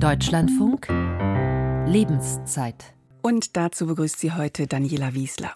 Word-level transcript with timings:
Deutschlandfunk 0.00 0.88
Lebenszeit. 1.86 2.92
Und 3.22 3.56
dazu 3.56 3.86
begrüßt 3.86 4.18
sie 4.18 4.32
heute 4.32 4.66
Daniela 4.66 5.14
Wiesler. 5.14 5.52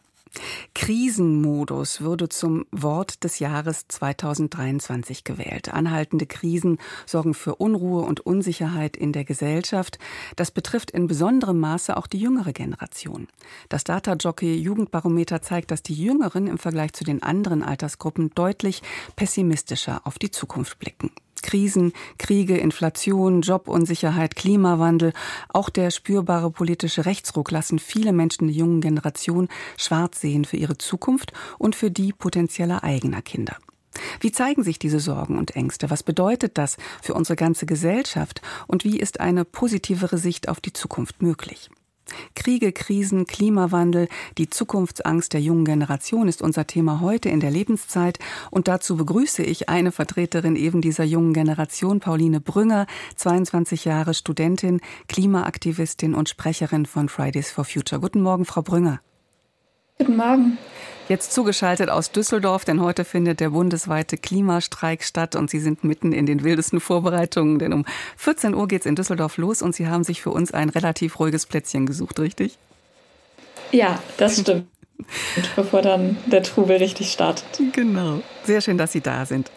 Krisenmodus 0.75 2.01
würde 2.01 2.31
zum 2.31 2.65
Wort 2.71 3.23
des 3.23 3.39
Jahres 3.39 3.87
2023 3.89 5.25
gewählt. 5.25 5.75
Anhaltende 5.75 6.25
Krisen 6.25 6.79
sorgen 7.05 7.35
für 7.35 7.57
Unruhe 7.57 8.03
und 8.03 8.21
Unsicherheit 8.21 8.97
in 8.97 9.13
der 9.13 9.25
Gesellschaft. 9.25 9.99
Das 10.37 10.51
betrifft 10.51 10.91
in 10.91 11.07
besonderem 11.07 11.59
Maße 11.59 11.95
auch 11.97 12.07
die 12.07 12.19
jüngere 12.19 12.53
Generation. 12.53 13.29
Das 13.69 13.85
Data 13.85 14.15
Jockey 14.15 14.55
Jugendbarometer 14.55 15.43
zeigt, 15.43 15.71
dass 15.71 15.83
die 15.83 15.95
Jüngeren 15.95 16.47
im 16.47 16.57
Vergleich 16.57 16.95
zu 16.95 17.05
den 17.05 17.23
anderen 17.23 17.63
Altersgruppen 17.63 18.31
deutlich 18.35 18.83
pessimistischer 19.17 20.01
auf 20.05 20.19
die 20.19 20.31
Zukunft 20.31 20.79
blicken. 20.79 21.11
Krisen, 21.43 21.93
Kriege, 22.19 22.57
Inflation, 22.57 23.43
Jobunsicherheit, 23.43 24.37
Klimawandel, 24.37 25.13
auch 25.49 25.69
der 25.71 25.91
spürbare 25.91 26.51
politische 26.51 27.07
Rechtsruck 27.07 27.51
lassen 27.51 27.79
viele 27.79 28.13
Menschen 28.13 28.49
der 28.49 28.57
jungen 28.57 28.81
Generation 28.81 29.49
schwarz 29.77 30.21
sehen 30.21 30.45
für 30.45 30.57
ihre 30.57 30.79
Zukunft 30.79 31.33
und 31.59 31.75
für 31.75 31.91
die 31.91 32.13
potenzieller 32.13 32.85
eigener 32.85 33.23
Kinder. 33.23 33.57
Wie 34.21 34.33
zeigen 34.33 34.63
sich 34.63 34.79
diese 34.79 35.01
Sorgen 35.01 35.39
und 35.39 35.57
Ängste? 35.57 35.91
Was 35.91 36.03
bedeutet 36.03 36.59
das 36.59 36.77
für 37.03 37.15
unsere 37.15 37.37
ganze 37.37 37.67
Gesellschaft? 37.67 38.41
Und 38.67 38.85
wie 38.85 38.99
ist 38.99 39.21
eine 39.21 39.45
positivere 39.45 40.19
Sicht 40.19 40.49
auf 40.49 40.61
die 40.61 40.73
Zukunft 40.73 41.23
möglich? 41.23 41.71
Kriege, 42.35 42.73
Krisen, 42.73 43.27
Klimawandel, 43.27 44.09
die 44.39 44.51
Zukunftsangst 44.51 45.33
der 45.33 45.41
jungen 45.41 45.65
Generation 45.65 46.29
ist 46.29 46.43
unser 46.43 46.67
Thema 46.67 47.01
heute 47.01 47.29
in 47.29 47.41
der 47.41 47.51
Lebenszeit. 47.51 48.19
Und 48.51 48.69
dazu 48.69 48.97
begrüße 48.97 49.43
ich 49.43 49.69
eine 49.69 49.93
Vertreterin 49.93 50.57
eben 50.57 50.81
dieser 50.81 51.05
jungen 51.05 51.33
Generation, 51.33 52.01
Pauline 52.01 52.41
Brünger, 52.41 52.87
22 53.17 53.85
Jahre 53.85 54.15
Studentin, 54.15 54.81
Klimaaktivistin 55.09 56.15
und 56.15 56.29
Sprecherin 56.29 56.87
von 56.87 57.09
Fridays 57.09 57.51
for 57.51 57.65
Future. 57.65 58.01
Guten 58.01 58.23
Morgen, 58.23 58.45
Frau 58.45 58.63
Brünger. 58.63 59.01
Guten 60.01 60.17
Morgen. 60.17 60.57
Jetzt 61.11 61.35
zugeschaltet 61.35 61.91
aus 61.91 62.11
Düsseldorf, 62.11 62.65
denn 62.65 62.81
heute 62.81 63.05
findet 63.05 63.39
der 63.39 63.51
bundesweite 63.51 64.17
Klimastreik 64.17 65.05
statt 65.05 65.37
und 65.37 65.51
Sie 65.51 65.61
sind 65.61 65.85
mitten 65.85 66.13
in 66.13 66.25
den 66.25 66.43
wildesten 66.43 66.81
Vorbereitungen, 66.81 67.59
denn 67.59 67.75
um 67.75 67.85
14 68.17 68.55
Uhr 68.55 68.67
geht 68.67 68.81
es 68.81 68.87
in 68.87 68.97
Düsseldorf 68.97 69.37
los 69.37 69.61
und 69.61 69.75
Sie 69.75 69.89
haben 69.89 70.03
sich 70.03 70.23
für 70.23 70.31
uns 70.31 70.55
ein 70.55 70.71
relativ 70.71 71.21
ruhiges 71.21 71.45
Plätzchen 71.45 71.85
gesucht, 71.85 72.19
richtig? 72.19 72.57
Ja, 73.73 73.99
das 74.17 74.41
stimmt. 74.41 74.69
bevor 75.55 75.83
dann 75.83 76.17
der 76.25 76.45
Trubel 76.45 76.79
richtig 76.79 77.13
startet. 77.13 77.61
Genau. 77.75 78.23
Sehr 78.45 78.63
schön, 78.63 78.79
dass 78.79 78.93
Sie 78.93 79.03
da 79.03 79.27
sind. 79.27 79.51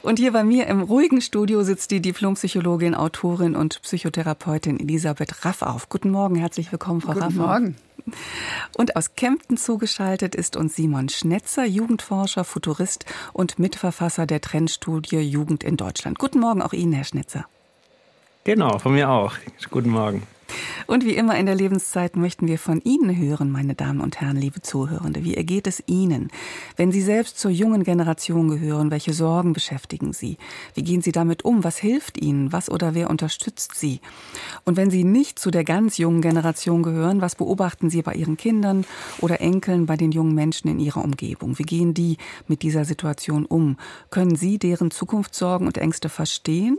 Und 0.00 0.18
hier 0.18 0.32
bei 0.32 0.44
mir 0.44 0.66
im 0.66 0.80
ruhigen 0.80 1.20
Studio 1.20 1.62
sitzt 1.62 1.90
die 1.90 2.00
Diplompsychologin, 2.00 2.94
Autorin 2.94 3.54
und 3.54 3.82
Psychotherapeutin 3.82 4.80
Elisabeth 4.80 5.44
Raffauf. 5.44 5.90
Guten 5.90 6.10
Morgen, 6.10 6.36
herzlich 6.36 6.72
willkommen, 6.72 7.02
Frau 7.02 7.12
Guten 7.12 7.24
Raffauf. 7.24 7.36
Guten 7.36 7.48
Morgen. 7.48 7.76
Und 8.76 8.96
aus 8.96 9.14
Kempten 9.14 9.56
zugeschaltet 9.56 10.34
ist 10.34 10.56
uns 10.56 10.76
Simon 10.76 11.08
Schnetzer, 11.08 11.64
Jugendforscher, 11.64 12.44
Futurist 12.44 13.04
und 13.32 13.58
Mitverfasser 13.58 14.26
der 14.26 14.40
Trendstudie 14.40 15.20
Jugend 15.20 15.64
in 15.64 15.76
Deutschland. 15.76 16.18
Guten 16.18 16.40
Morgen 16.40 16.62
auch 16.62 16.72
Ihnen, 16.72 16.92
Herr 16.92 17.04
Schnetzer. 17.04 17.46
Genau, 18.44 18.78
von 18.78 18.94
mir 18.94 19.10
auch. 19.10 19.34
Guten 19.70 19.90
Morgen. 19.90 20.26
Und 20.86 21.04
wie 21.04 21.14
immer 21.14 21.38
in 21.38 21.46
der 21.46 21.54
Lebenszeit 21.54 22.16
möchten 22.16 22.48
wir 22.48 22.58
von 22.58 22.80
Ihnen 22.80 23.16
hören, 23.16 23.50
meine 23.50 23.74
Damen 23.74 24.00
und 24.00 24.20
Herren, 24.20 24.36
liebe 24.36 24.60
Zuhörende. 24.60 25.24
Wie 25.24 25.36
ergeht 25.36 25.66
es 25.66 25.82
Ihnen? 25.86 26.30
Wenn 26.76 26.90
Sie 26.92 27.00
selbst 27.00 27.38
zur 27.38 27.50
jungen 27.50 27.84
Generation 27.84 28.48
gehören, 28.48 28.90
welche 28.90 29.12
Sorgen 29.12 29.52
beschäftigen 29.52 30.12
Sie? 30.12 30.36
Wie 30.74 30.82
gehen 30.82 31.02
Sie 31.02 31.12
damit 31.12 31.44
um? 31.44 31.62
Was 31.62 31.78
hilft 31.78 32.18
Ihnen? 32.18 32.52
Was 32.52 32.70
oder 32.70 32.94
wer 32.94 33.10
unterstützt 33.10 33.74
Sie? 33.76 34.00
Und 34.64 34.76
wenn 34.76 34.90
Sie 34.90 35.04
nicht 35.04 35.38
zu 35.38 35.50
der 35.50 35.64
ganz 35.64 35.98
jungen 35.98 36.22
Generation 36.22 36.82
gehören, 36.82 37.20
was 37.20 37.36
beobachten 37.36 37.90
Sie 37.90 38.02
bei 38.02 38.14
Ihren 38.14 38.36
Kindern 38.36 38.84
oder 39.20 39.40
Enkeln, 39.40 39.86
bei 39.86 39.96
den 39.96 40.12
jungen 40.12 40.34
Menschen 40.34 40.68
in 40.68 40.80
Ihrer 40.80 41.04
Umgebung? 41.04 41.58
Wie 41.58 41.64
gehen 41.64 41.94
die 41.94 42.16
mit 42.48 42.62
dieser 42.62 42.84
Situation 42.84 43.46
um? 43.46 43.76
Können 44.10 44.34
Sie 44.34 44.58
deren 44.58 44.90
Zukunftssorgen 44.90 45.66
und 45.66 45.78
Ängste 45.78 46.08
verstehen? 46.08 46.78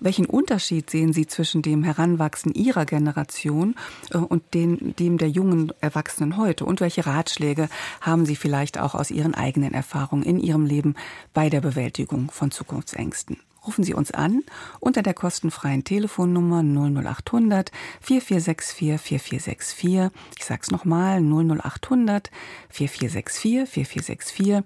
Welchen 0.00 0.24
Unterschied 0.24 0.88
sehen 0.88 1.12
Sie 1.12 1.26
zwischen 1.26 1.60
dem 1.60 1.84
Heranwachsen 1.84 2.54
Ihrer 2.54 2.86
Generation 2.86 3.74
äh, 4.10 4.16
und 4.16 4.54
den, 4.54 4.96
dem 4.96 5.18
der 5.18 5.28
jungen 5.28 5.72
Erwachsenen 5.80 6.38
heute? 6.38 6.64
Und 6.64 6.80
welche 6.80 7.04
Ratschläge 7.04 7.68
haben 8.00 8.24
Sie 8.24 8.36
vielleicht 8.36 8.78
auch 8.78 8.94
aus 8.94 9.10
Ihren 9.10 9.34
eigenen 9.34 9.74
Erfahrungen 9.74 10.22
in 10.22 10.40
Ihrem 10.40 10.64
Leben 10.64 10.94
bei 11.34 11.50
der 11.50 11.60
Bewältigung 11.60 12.30
von 12.30 12.50
Zukunftsängsten? 12.50 13.36
Rufen 13.66 13.84
Sie 13.84 13.92
uns 13.92 14.10
an 14.10 14.42
unter 14.80 15.02
der 15.02 15.12
kostenfreien 15.12 15.84
Telefonnummer 15.84 16.62
00800 16.62 17.70
4464 18.00 18.98
4464. 18.98 20.10
Ich 20.38 20.44
sage 20.46 20.60
es 20.62 20.70
nochmal 20.70 21.20
00800 21.20 22.30
4464 22.70 23.68
4464 23.68 24.64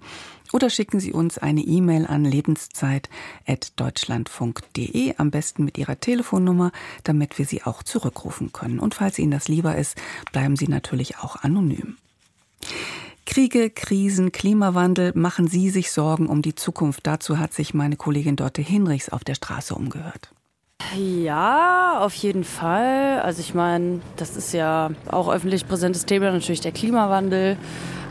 oder 0.55 0.69
schicken 0.69 1.01
Sie 1.01 1.11
uns 1.11 1.37
eine 1.37 1.59
E-Mail 1.59 2.07
an 2.07 2.23
lebenszeit.deutschlandfunk.de, 2.23 5.15
am 5.17 5.29
besten 5.29 5.65
mit 5.65 5.77
Ihrer 5.77 5.99
Telefonnummer, 5.99 6.71
damit 7.03 7.37
wir 7.37 7.45
Sie 7.45 7.63
auch 7.63 7.83
zurückrufen 7.83 8.53
können. 8.53 8.79
Und 8.79 8.95
falls 8.95 9.19
Ihnen 9.19 9.31
das 9.31 9.49
lieber 9.49 9.75
ist, 9.75 9.97
bleiben 10.31 10.55
Sie 10.55 10.69
natürlich 10.69 11.17
auch 11.17 11.35
anonym. 11.35 11.97
Kriege, 13.25 13.69
Krisen, 13.69 14.31
Klimawandel, 14.31 15.11
machen 15.13 15.49
Sie 15.49 15.69
sich 15.69 15.91
Sorgen 15.91 16.27
um 16.27 16.41
die 16.41 16.55
Zukunft? 16.55 17.01
Dazu 17.03 17.37
hat 17.37 17.53
sich 17.53 17.73
meine 17.73 17.97
Kollegin 17.97 18.37
Dorte 18.37 18.61
Hinrichs 18.61 19.09
auf 19.09 19.25
der 19.25 19.35
Straße 19.35 19.75
umgehört. 19.75 20.29
Ja, 20.97 21.99
auf 21.99 22.13
jeden 22.13 22.45
Fall. 22.45 23.19
Also 23.19 23.41
ich 23.41 23.53
meine, 23.53 23.99
das 24.15 24.37
ist 24.37 24.53
ja 24.53 24.91
auch 25.11 25.27
öffentlich 25.27 25.67
präsentes 25.67 26.05
Thema, 26.05 26.31
natürlich 26.31 26.61
der 26.61 26.71
Klimawandel. 26.71 27.57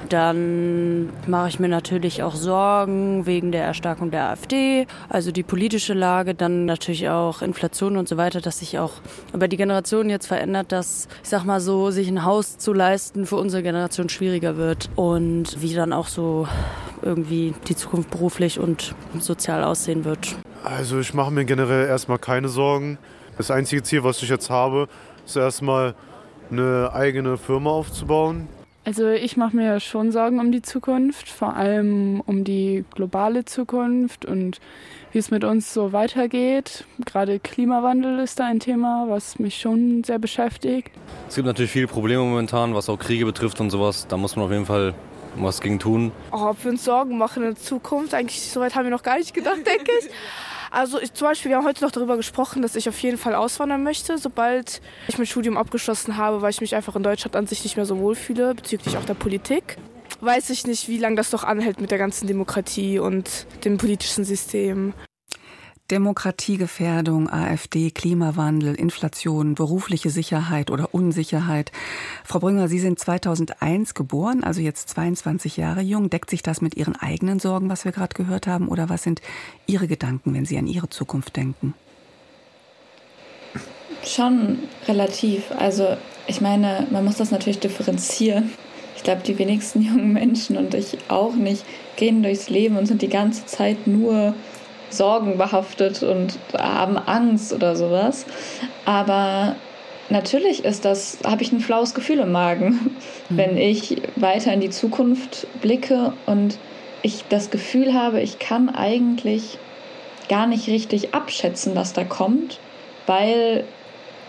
Dann 0.09 1.09
mache 1.27 1.49
ich 1.49 1.59
mir 1.59 1.69
natürlich 1.69 2.23
auch 2.23 2.35
Sorgen 2.35 3.27
wegen 3.27 3.53
der 3.53 3.65
Erstarkung 3.65 4.11
der 4.11 4.29
AfD, 4.31 4.87
also 5.09 5.33
die 5.33 5.43
politische 5.43 5.95
Lage, 5.95 6.35
dann 6.35 6.67
natürlich 6.67 7.09
auch 7.09 7.43
Inflation 7.43 7.97
und 7.97 8.09
so 8.09 8.17
weiter, 8.17 8.41
dass 8.41 8.59
sich 8.59 8.79
auch 8.79 8.93
über 9.33 9.49
die 9.49 9.57
Generation 9.57 10.11
jetzt 10.11 10.27
verändert, 10.27 10.73
dass, 10.73 11.09
ich 11.23 11.29
sag 11.29 11.45
mal 11.45 11.61
so, 11.61 11.91
sich 11.91 12.09
ein 12.09 12.25
Haus 12.25 12.59
zu 12.59 12.73
leisten 12.73 13.27
für 13.27 13.37
unsere 13.37 13.63
Generation 13.63 14.09
schwieriger 14.09 14.57
wird 14.57 14.91
und 14.97 15.61
wie 15.63 15.75
dann 15.75 15.93
auch 15.93 16.09
so 16.09 16.47
irgendwie 17.03 17.55
die 17.69 17.77
Zukunft 17.77 18.11
beruflich 18.11 18.59
und 18.59 18.95
sozial 19.19 19.65
aussehen 19.65 20.05
wird. 20.05 20.37
Also 20.63 20.99
ich 20.99 21.13
mache 21.15 21.31
mir 21.31 21.45
generell 21.45 21.87
erstmal 21.87 22.19
keine 22.19 22.49
Sorgen. 22.49 22.99
Das 23.37 23.51
einzige 23.51 23.83
Ziel, 23.83 24.05
was 24.05 24.23
ich 24.23 24.29
jetzt 24.29 24.49
habe, 24.49 24.89
ist 25.27 25.37
erstmal 25.37 25.95
eine 26.51 26.91
eigene 26.93 27.37
Firma 27.37 27.71
aufzubauen, 27.71 28.49
also 28.85 29.09
ich 29.09 29.37
mache 29.37 29.57
mir 29.57 29.81
schon 29.81 30.13
Sorgen 30.13 30.41
um 30.41 30.53
die 30.53 30.63
Zukunft, 30.63 31.29
vor 31.29 31.57
allem 31.57 32.23
um 32.27 32.45
die 32.45 32.85
globale 32.95 33.45
Zukunft 33.45 34.25
und 34.25 34.61
wie 35.13 35.19
es 35.19 35.31
mit 35.31 35.45
uns 35.45 35.73
so 35.73 35.93
weitergeht. 35.93 36.85
Gerade 37.05 37.39
Klimawandel 37.39 38.19
ist 38.19 38.41
da 38.41 38.47
ein 38.47 38.61
Thema, 38.61 39.07
was 39.09 39.39
mich 39.39 39.61
schon 39.61 40.05
sehr 40.05 40.19
beschäftigt. 40.19 40.91
Es 41.29 41.37
gibt 41.37 41.47
natürlich 41.47 41.71
viele 41.71 41.87
Probleme 41.87 42.23
momentan, 42.23 42.75
was 42.75 42.89
auch 42.89 42.99
Kriege 42.99 43.25
betrifft 43.25 43.61
und 43.61 43.71
sowas. 43.71 44.07
Da 44.09 44.17
muss 44.17 44.37
man 44.37 44.47
auf 44.47 44.51
jeden 44.51 44.67
Fall 44.67 44.95
was 45.37 45.61
gegen 45.61 45.79
tun. 45.79 46.13
Oh, 46.33 46.49
ob 46.51 46.63
wir 46.65 46.73
uns 46.73 46.85
Sorgen 46.85 47.19
machen 47.19 47.43
in 47.43 47.51
der 47.51 47.57
Zukunft, 47.57 48.15
eigentlich 48.15 48.41
so 48.43 48.61
weit 48.61 48.75
haben 48.75 48.85
wir 48.85 48.91
noch 48.91 49.03
gar 49.03 49.19
nicht 49.19 49.35
gedacht, 49.35 49.67
denke 49.67 49.91
ich. 50.01 50.11
Also 50.75 51.01
ich, 51.01 51.13
zum 51.13 51.29
Beispiel, 51.29 51.51
wir 51.51 51.59
haben 51.59 51.67
heute 51.67 51.85
noch 51.85 51.93
darüber 51.93 52.17
gesprochen, 52.17 52.61
dass 52.61 52.75
ich 52.75 52.89
auf 52.89 52.99
jeden 52.99 53.17
Fall 53.17 53.37
auswandern 53.37 53.85
möchte, 53.85 54.19
sobald 54.19 54.83
ich 55.07 55.17
mein 55.19 55.27
Studium 55.27 55.57
abgeschlossen 55.57 56.17
habe, 56.17 56.43
weil 56.43 56.51
ich 56.51 56.61
mich 56.61 56.75
einfach 56.75 56.97
in 56.97 57.05
Deutschland 57.05 57.37
an 57.37 57.47
sich 57.47 57.63
nicht 57.63 57.77
mehr 57.77 57.87
so 57.87 57.99
wohlfühle, 57.99 58.57
bezüglich 58.57 58.97
auch 58.97 59.05
der 59.05 59.15
Politik. 59.15 59.77
Weiß 60.21 60.51
ich 60.51 60.67
nicht, 60.67 60.89
wie 60.89 60.99
lange 60.99 61.15
das 61.15 61.31
doch 61.31 61.45
anhält 61.45 61.81
mit 61.81 61.93
der 61.93 61.99
ganzen 61.99 62.27
Demokratie 62.27 62.99
und 62.99 63.47
dem 63.65 63.79
politischen 63.79 64.25
System. 64.25 64.95
Demokratiegefährdung, 65.91 67.29
AfD, 67.29 67.91
Klimawandel, 67.91 68.75
Inflation, 68.75 69.55
berufliche 69.55 70.09
Sicherheit 70.09 70.71
oder 70.71 70.95
Unsicherheit. 70.95 71.73
Frau 72.25 72.39
Brünger, 72.39 72.69
Sie 72.69 72.79
sind 72.79 72.99
2001 72.99 73.93
geboren, 73.93 74.45
also 74.45 74.63
jetzt 74.63 74.89
22 74.89 75.59
Jahre 75.59 75.83
jung. 75.83 76.09
Deckt 76.09 76.31
sich 76.31 76.43
das 76.43 76.63
mit 76.63 76.75
Ihren 76.75 76.97
eigenen 76.97 77.39
Sorgen, 77.39 77.69
was 77.69 77.85
wir 77.85 77.93
gerade 77.93 78.15
gehört 78.15 78.47
haben? 78.47 78.69
Oder 78.69 78.89
was 78.89 79.03
sind 79.03 79.21
Ihre 79.67 79.87
Gedanken, 79.87 80.33
wenn 80.33 80.47
Sie 80.47 80.57
an 80.57 80.67
Ihre 80.67 80.89
Zukunft 80.89 81.37
denken? 81.37 81.75
Schon 84.07 84.61
relativ. 84.89 85.51
Also 85.59 85.99
ich 86.27 86.41
meine, 86.41 86.87
man 86.91 87.05
muss 87.05 87.19
das 87.19 87.31
natürlich 87.31 87.61
differenzieren. 87.61 88.53
Ich 88.97 89.03
glaube, 89.03 89.21
die 89.23 89.39
wenigsten 89.39 89.83
jungen 89.87 90.15
Menschen 90.15 90.57
und 90.57 90.73
ich 90.73 90.97
auch 91.09 91.35
nicht 91.35 91.63
gehen 91.97 92.23
durchs 92.23 92.49
Leben 92.49 92.79
und 92.79 92.87
sind 92.87 93.03
die 93.03 93.09
ganze 93.09 93.45
Zeit 93.45 93.87
nur 93.87 94.35
sorgenbehaftet 94.91 96.03
und 96.03 96.39
haben 96.59 96.99
Angst 96.99 97.53
oder 97.53 97.77
sowas. 97.77 98.27
Aber 98.85 99.57
natürlich 100.09 100.65
ist 100.65 100.85
das, 100.85 101.19
habe 101.25 101.43
ich 101.43 101.53
ein 101.53 101.61
flaues 101.61 101.95
Gefühl 101.95 102.19
im 102.19 102.33
Magen, 102.33 102.97
mhm. 103.29 103.37
wenn 103.37 103.57
ich 103.57 104.03
weiter 104.17 104.53
in 104.53 104.61
die 104.61 104.71
Zukunft 104.71 105.47
blicke 105.61 106.13
und 106.27 106.59
ich 107.03 107.25
das 107.29 107.51
Gefühl 107.51 107.95
habe, 107.95 108.21
ich 108.21 108.39
kann 108.39 108.69
eigentlich 108.69 109.59
gar 110.29 110.47
nicht 110.47 110.69
richtig 110.69 111.15
abschätzen, 111.15 111.75
was 111.75 111.93
da 111.93 112.05
kommt, 112.05 112.61
weil 113.07 113.65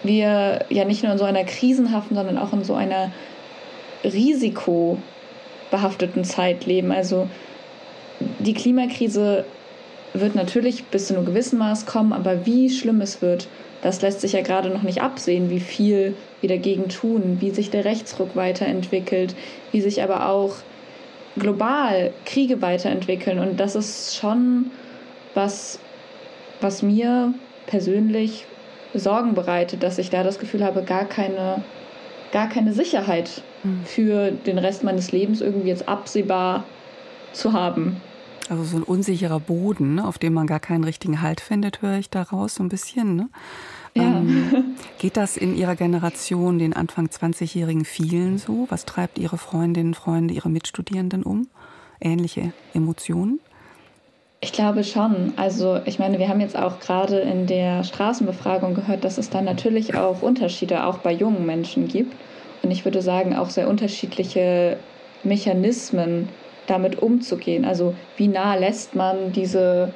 wir 0.03 0.65
ja 0.69 0.85
nicht 0.85 1.03
nur 1.03 1.13
in 1.13 1.17
so 1.17 1.23
einer 1.23 1.45
krisenhaften, 1.45 2.15
sondern 2.15 2.37
auch 2.37 2.53
in 2.53 2.63
so 2.63 2.75
einer 2.75 3.11
risikobehafteten 4.03 6.23
Zeit 6.23 6.65
leben. 6.65 6.91
Also 6.91 7.27
die 8.39 8.53
Klimakrise 8.53 9.45
wird 10.19 10.35
natürlich 10.35 10.85
bis 10.85 11.07
zu 11.07 11.15
einem 11.15 11.25
gewissen 11.25 11.59
Maß 11.59 11.85
kommen, 11.85 12.13
aber 12.13 12.45
wie 12.45 12.69
schlimm 12.69 13.01
es 13.01 13.21
wird, 13.21 13.47
das 13.81 14.01
lässt 14.01 14.21
sich 14.21 14.33
ja 14.33 14.41
gerade 14.41 14.69
noch 14.69 14.83
nicht 14.83 15.01
absehen, 15.01 15.49
wie 15.49 15.59
viel 15.59 16.15
wir 16.41 16.49
dagegen 16.49 16.89
tun, 16.89 17.37
wie 17.39 17.51
sich 17.51 17.69
der 17.69 17.85
Rechtsruck 17.85 18.35
weiterentwickelt, 18.35 19.35
wie 19.71 19.81
sich 19.81 20.01
aber 20.01 20.29
auch 20.29 20.55
global 21.37 22.11
Kriege 22.25 22.61
weiterentwickeln. 22.61 23.39
Und 23.39 23.59
das 23.59 23.75
ist 23.75 24.15
schon 24.15 24.71
was, 25.33 25.79
was 26.61 26.81
mir 26.81 27.33
persönlich 27.67 28.45
Sorgen 28.93 29.35
bereitet, 29.35 29.83
dass 29.83 29.97
ich 29.97 30.09
da 30.09 30.23
das 30.23 30.39
Gefühl 30.39 30.63
habe, 30.63 30.81
gar 30.81 31.05
keine, 31.05 31.61
gar 32.31 32.47
keine 32.47 32.73
Sicherheit 32.73 33.43
hm. 33.63 33.81
für 33.85 34.31
den 34.31 34.57
Rest 34.57 34.83
meines 34.83 35.11
Lebens 35.11 35.41
irgendwie 35.41 35.69
jetzt 35.69 35.87
absehbar 35.87 36.63
zu 37.33 37.53
haben. 37.53 38.01
Also 38.49 38.63
so 38.63 38.77
ein 38.77 38.83
unsicherer 38.83 39.39
Boden, 39.39 39.95
ne, 39.95 40.07
auf 40.07 40.17
dem 40.17 40.33
man 40.33 40.47
gar 40.47 40.59
keinen 40.59 40.83
richtigen 40.83 41.21
Halt 41.21 41.41
findet, 41.41 41.81
höre 41.81 41.97
ich 41.97 42.09
daraus 42.09 42.55
so 42.55 42.63
ein 42.63 42.69
bisschen. 42.69 43.15
Ne? 43.15 43.29
Ja. 43.95 44.03
Ähm, 44.03 44.75
geht 44.99 45.17
das 45.17 45.37
in 45.37 45.55
Ihrer 45.55 45.75
Generation, 45.75 46.59
den 46.59 46.73
Anfang 46.73 47.07
20-Jährigen, 47.07 47.85
vielen 47.85 48.37
so? 48.37 48.67
Was 48.69 48.85
treibt 48.85 49.17
Ihre 49.17 49.37
Freundinnen, 49.37 49.93
Freunde, 49.93 50.33
Ihre 50.33 50.49
Mitstudierenden 50.49 51.23
um? 51.23 51.47
Ähnliche 51.99 52.53
Emotionen? 52.73 53.39
Ich 54.41 54.51
glaube 54.51 54.83
schon. 54.83 55.33
Also 55.37 55.79
ich 55.85 55.97
meine, 55.97 56.19
wir 56.19 56.29
haben 56.29 56.41
jetzt 56.41 56.57
auch 56.57 56.79
gerade 56.79 57.17
in 57.17 57.47
der 57.47 57.83
Straßenbefragung 57.83 58.75
gehört, 58.75 59.03
dass 59.03 59.17
es 59.17 59.29
da 59.29 59.41
natürlich 59.41 59.95
auch 59.95 60.21
Unterschiede 60.21 60.85
auch 60.85 60.99
bei 60.99 61.11
jungen 61.11 61.45
Menschen 61.45 61.87
gibt. 61.87 62.15
Und 62.61 62.71
ich 62.71 62.85
würde 62.85 63.01
sagen, 63.01 63.35
auch 63.35 63.49
sehr 63.49 63.67
unterschiedliche 63.67 64.77
Mechanismen 65.23 66.29
damit 66.67 67.01
umzugehen. 67.01 67.65
Also 67.65 67.95
wie 68.17 68.27
nah 68.27 68.55
lässt 68.55 68.95
man 68.95 69.31
diese 69.31 69.93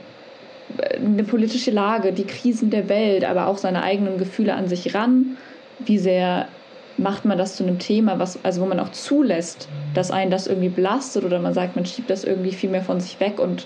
eine 0.95 1.24
politische 1.24 1.71
Lage, 1.71 2.13
die 2.13 2.25
Krisen 2.25 2.69
der 2.69 2.89
Welt, 2.89 3.24
aber 3.24 3.48
auch 3.48 3.57
seine 3.57 3.83
eigenen 3.83 4.18
Gefühle 4.18 4.54
an 4.54 4.68
sich 4.68 4.94
ran? 4.94 5.38
Wie 5.80 5.98
sehr 5.98 6.48
macht 6.98 7.25
man 7.25 7.38
das 7.38 7.56
zu 7.56 7.63
einem 7.63 7.80
Thema, 7.80 8.19
was, 8.19 8.44
also 8.44 8.62
wo 8.62 8.66
man 8.66 8.80
auch 8.80 8.92
zulässt, 8.92 9.68
dass 9.94 10.12
einen 10.12 10.31
das 10.31 10.48
irgendwie 10.48 10.69
belastet 10.69 11.24
oder 11.24 11.39
man 11.39 11.54
sagt, 11.54 11.75
man 11.75 11.86
schiebt 11.86 12.10
das 12.10 12.24
irgendwie 12.24 12.51
viel 12.51 12.69
mehr 12.69 12.83
von 12.83 13.00
sich 13.00 13.19
weg 13.19 13.39
und 13.39 13.65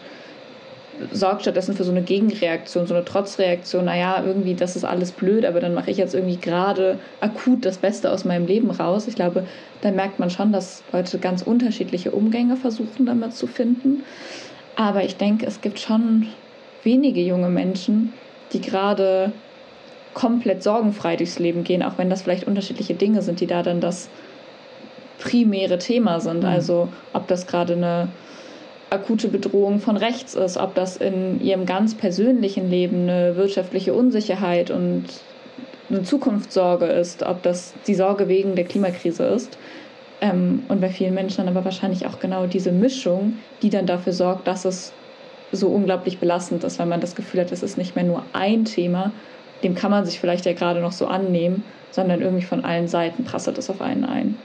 sorgt 1.12 1.42
stattdessen 1.42 1.75
für 1.75 1.84
so 1.84 1.92
eine 1.92 2.01
Gegenreaktion, 2.01 2.88
so 2.88 2.94
eine 2.94 3.06
Trotzreaktion, 3.06 3.86
naja, 3.86 4.24
irgendwie, 4.24 4.54
das 4.54 4.75
ist 4.75 4.84
alles 4.84 5.12
blöd, 5.12 5.45
aber 5.45 5.60
dann 5.60 5.74
mache 5.74 5.92
ich 5.92 5.98
jetzt 5.98 6.13
irgendwie 6.13 6.38
gerade 6.38 7.00
akut 7.19 7.66
das 7.66 7.78
Beste 7.78 8.12
aus 8.12 8.25
meinem 8.25 8.45
Leben 8.45 8.72
raus. 8.72 9.07
Ich 9.07 9.16
glaube, 9.16 9.45
da 9.81 9.92
merkt 9.92 10.19
man 10.19 10.30
schon, 10.30 10.51
dass 10.51 10.84
Leute 10.92 11.19
ganz 11.19 11.42
unterschiedliche 11.42 12.12
Umgänge 12.12 12.56
versuchen, 12.56 13.06
damit 13.06 13.34
zu 13.34 13.48
finden. 13.48 14.04
Aber 14.75 15.04
ich 15.04 15.18
denke, 15.18 15.45
es 15.45 15.62
gibt 15.62 15.80
schon 15.80 16.28
wenige 16.84 17.22
junge 17.22 17.50
Menschen, 17.50 18.13
die 18.51 18.62
gerade 18.62 19.31
komplett 20.13 20.63
sorgenfrei 20.63 21.16
durchs 21.16 21.39
Leben 21.39 21.63
gehen, 21.63 21.84
auch 21.84 21.98
wenn 21.98 22.10
das 22.10 22.22
vielleicht 22.22 22.46
unterschiedliche 22.46 22.94
Dinge 22.94 23.22
sind, 23.22 23.39
die 23.39 23.48
da 23.48 23.63
dann 23.63 23.81
das 23.81 24.10
primäre 25.19 25.78
Thema 25.78 26.19
sind. 26.19 26.42
Mhm. 26.42 26.50
Also 26.50 26.89
ob 27.13 27.28
das 27.28 27.48
gerade 27.48 27.74
eine 27.74 28.10
akute 28.94 29.28
Bedrohung 29.28 29.80
von 29.80 29.98
rechts 29.98 30.36
ist, 30.36 30.57
ob 30.57 30.75
das 30.75 30.98
in 30.98 31.42
ihrem 31.42 31.66
ganz 31.66 31.95
persönlichen 31.95 32.69
Leben 32.69 33.10
eine 33.10 33.36
wirtschaftliche 33.36 33.94
Unsicherheit 33.94 34.72
und 34.72 35.06
eine 35.90 36.04
Zukunftssorge 36.04 36.86
ist, 36.86 37.24
ob 37.24 37.44
das 37.44 37.74
die 37.88 37.95
Sorge 37.95 38.28
wegen 38.28 38.56
der 38.56 38.66
Klimakrise 38.66 39.25
ist. 39.25 39.57
Ähm, 40.22 40.63
und 40.69 40.80
bei 40.80 40.90
vielen 40.90 41.13
Menschen 41.13 41.45
dann 41.45 41.56
aber 41.56 41.66
wahrscheinlich 41.66 42.06
auch 42.06 42.19
genau 42.19 42.48
diese 42.48 42.72
Mischung, 42.72 43.38
die 43.62 43.69
dann 43.69 43.86
dafür 43.86 44.13
sorgt, 44.13 44.48
dass 44.48 44.66
es 44.66 44.94
so 45.51 45.68
unglaublich 45.68 46.19
belastend 46.19 46.63
ist, 46.63 46.80
weil 46.80 46.88
man 46.88 47.01
das 47.01 47.16
Gefühl 47.16 47.42
hat, 47.42 47.51
es 47.51 47.63
ist 47.63 47.78
nicht 47.78 47.96
mehr 47.96 48.06
nur 48.06 48.24
ein 48.34 48.66
Thema, 48.66 49.12
dem 49.63 49.75
kann 49.75 49.92
man 49.92 50.06
sich 50.06 50.19
vielleicht 50.19 50.46
ja 50.46 50.54
gerade 50.54 50.81
noch 50.81 50.92
so 50.92 51.07
annehmen, 51.07 51.63
sondern 51.92 52.22
irgendwie 52.22 52.46
von 52.46 52.66
allen 52.66 52.88
Seiten 52.88 53.24
prasselt 53.24 53.57
es 53.57 53.69
auf 53.69 53.81
einen 53.81 54.04
ein. 54.04 54.38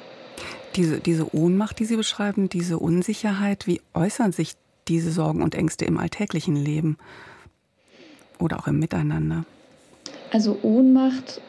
Diese, 0.78 1.00
diese 1.00 1.34
Ohnmacht, 1.34 1.80
die 1.80 1.84
Sie 1.86 1.96
beschreiben, 1.96 2.48
diese 2.48 2.78
Unsicherheit, 2.78 3.66
wie 3.66 3.80
äußern 3.94 4.30
sich 4.30 4.52
diese 4.86 5.10
Sorgen 5.10 5.42
und 5.42 5.56
Ängste 5.56 5.84
im 5.84 5.98
alltäglichen 5.98 6.54
Leben 6.54 6.98
oder 8.38 8.60
auch 8.60 8.68
im 8.68 8.78
Miteinander? 8.78 9.44
Also 10.32 10.56
Ohnmacht 10.62 11.40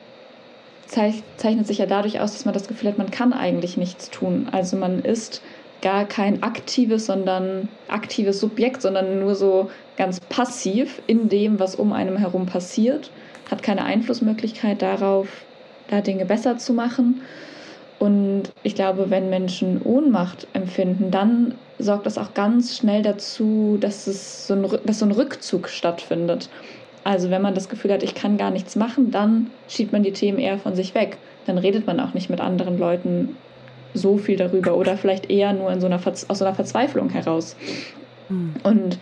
zeichnet 0.87 1.67
sich 1.67 1.77
ja 1.77 1.85
dadurch 1.85 2.19
aus, 2.19 2.33
dass 2.33 2.45
man 2.45 2.55
das 2.55 2.67
Gefühl 2.67 2.89
hat, 2.89 2.97
man 2.97 3.11
kann 3.11 3.31
eigentlich 3.31 3.77
nichts 3.77 4.09
tun. 4.09 4.49
Also 4.51 4.77
man 4.77 5.03
ist 5.03 5.43
gar 5.83 6.05
kein 6.05 6.41
aktives, 6.41 7.05
sondern 7.05 7.69
aktives 7.87 8.39
Subjekt, 8.39 8.81
sondern 8.81 9.19
nur 9.19 9.35
so 9.35 9.69
ganz 9.95 10.19
passiv 10.19 11.03
in 11.05 11.29
dem, 11.29 11.59
was 11.59 11.75
um 11.75 11.93
einem 11.93 12.17
herum 12.17 12.47
passiert, 12.47 13.11
hat 13.51 13.61
keine 13.61 13.83
Einflussmöglichkeit 13.83 14.81
darauf, 14.81 15.27
da 15.87 16.01
Dinge 16.01 16.25
besser 16.25 16.57
zu 16.57 16.73
machen. 16.73 17.21
Und 17.99 18.43
ich 18.63 18.75
glaube, 18.75 19.09
wenn 19.09 19.29
Menschen 19.29 19.81
Ohnmacht 19.83 20.47
empfinden, 20.53 21.11
dann 21.11 21.55
sorgt 21.79 22.05
das 22.05 22.17
auch 22.17 22.33
ganz 22.33 22.77
schnell 22.77 23.01
dazu, 23.01 23.77
dass, 23.79 24.07
es 24.07 24.47
so 24.47 24.53
ein, 24.53 24.65
dass 24.85 24.99
so 24.99 25.05
ein 25.05 25.11
Rückzug 25.11 25.67
stattfindet. 25.67 26.49
Also 27.03 27.29
wenn 27.29 27.41
man 27.41 27.55
das 27.55 27.69
Gefühl 27.69 27.91
hat, 27.91 28.03
ich 28.03 28.15
kann 28.15 28.37
gar 28.37 28.51
nichts 28.51 28.75
machen, 28.75 29.11
dann 29.11 29.47
schiebt 29.67 29.91
man 29.91 30.03
die 30.03 30.13
Themen 30.13 30.39
eher 30.39 30.59
von 30.59 30.75
sich 30.75 30.95
weg. 30.95 31.17
Dann 31.45 31.57
redet 31.57 31.87
man 31.87 31.99
auch 31.99 32.13
nicht 32.13 32.29
mit 32.29 32.39
anderen 32.39 32.77
Leuten 32.77 33.35
so 33.93 34.17
viel 34.17 34.37
darüber 34.37 34.75
oder 34.75 34.97
vielleicht 34.97 35.29
eher 35.29 35.53
nur 35.53 35.71
in 35.71 35.81
so 35.81 35.87
einer 35.87 35.99
aus 36.05 36.25
so 36.27 36.45
einer 36.45 36.55
Verzweiflung 36.55 37.09
heraus. 37.09 37.55
Hm. 38.27 38.53
Und 38.63 38.99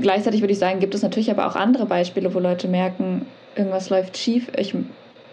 gleichzeitig 0.00 0.42
würde 0.42 0.52
ich 0.52 0.58
sagen, 0.58 0.80
gibt 0.80 0.94
es 0.94 1.02
natürlich 1.02 1.30
aber 1.30 1.46
auch 1.46 1.56
andere 1.56 1.86
Beispiele, 1.86 2.34
wo 2.34 2.38
Leute 2.38 2.68
merken, 2.68 3.26
irgendwas 3.56 3.90
läuft 3.90 4.16
schief, 4.16 4.50
ich 4.56 4.74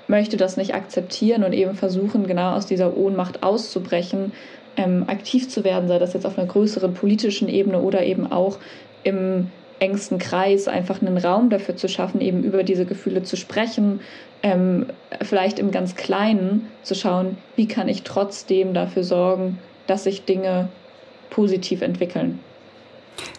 möchte 0.08 0.38
das 0.38 0.58
nicht 0.58 0.76
akzeptieren 0.76 1.44
und 1.44 1.54
eben 1.54 1.76
versuchen, 1.76 2.28
genau 2.28 2.54
aus 2.54 2.66
dieser 2.66 2.96
Ohnmacht 2.96 3.44
auszubrechen, 3.44 4.34
ähm, 4.78 5.06
aktiv 5.08 5.50
zu 5.50 5.64
werden, 5.64 5.88
sei 5.88 6.00
das 6.00 6.14
jetzt 6.14 6.26
auf 6.26 6.38
einer 6.38 6.48
größeren 6.48 6.94
politischen 6.94 7.48
Ebene 7.48 7.82
oder 7.82 8.04
eben 8.04 8.32
auch 8.32 8.58
im 9.04 9.50
engsten 9.80 10.20
Kreis 10.20 10.68
einfach 10.68 11.02
einen 11.02 11.18
Raum 11.18 11.50
dafür 11.50 11.76
zu 11.76 11.88
schaffen, 11.88 12.22
eben 12.22 12.44
über 12.44 12.64
diese 12.64 12.86
Gefühle 12.86 13.24
zu 13.24 13.36
sprechen, 13.36 14.00
ähm, 14.42 14.88
vielleicht 15.22 15.60
im 15.60 15.72
ganz 15.72 15.96
Kleinen 15.96 16.68
zu 16.84 16.96
schauen, 16.96 17.38
wie 17.56 17.68
kann 17.68 17.90
ich 17.90 18.04
trotzdem 18.04 18.74
dafür 18.74 19.04
sorgen, 19.04 19.60
dass 19.88 20.04
sich 20.04 20.26
Dinge 20.26 20.70
positiv 21.30 21.82
entwickeln. 21.82 22.40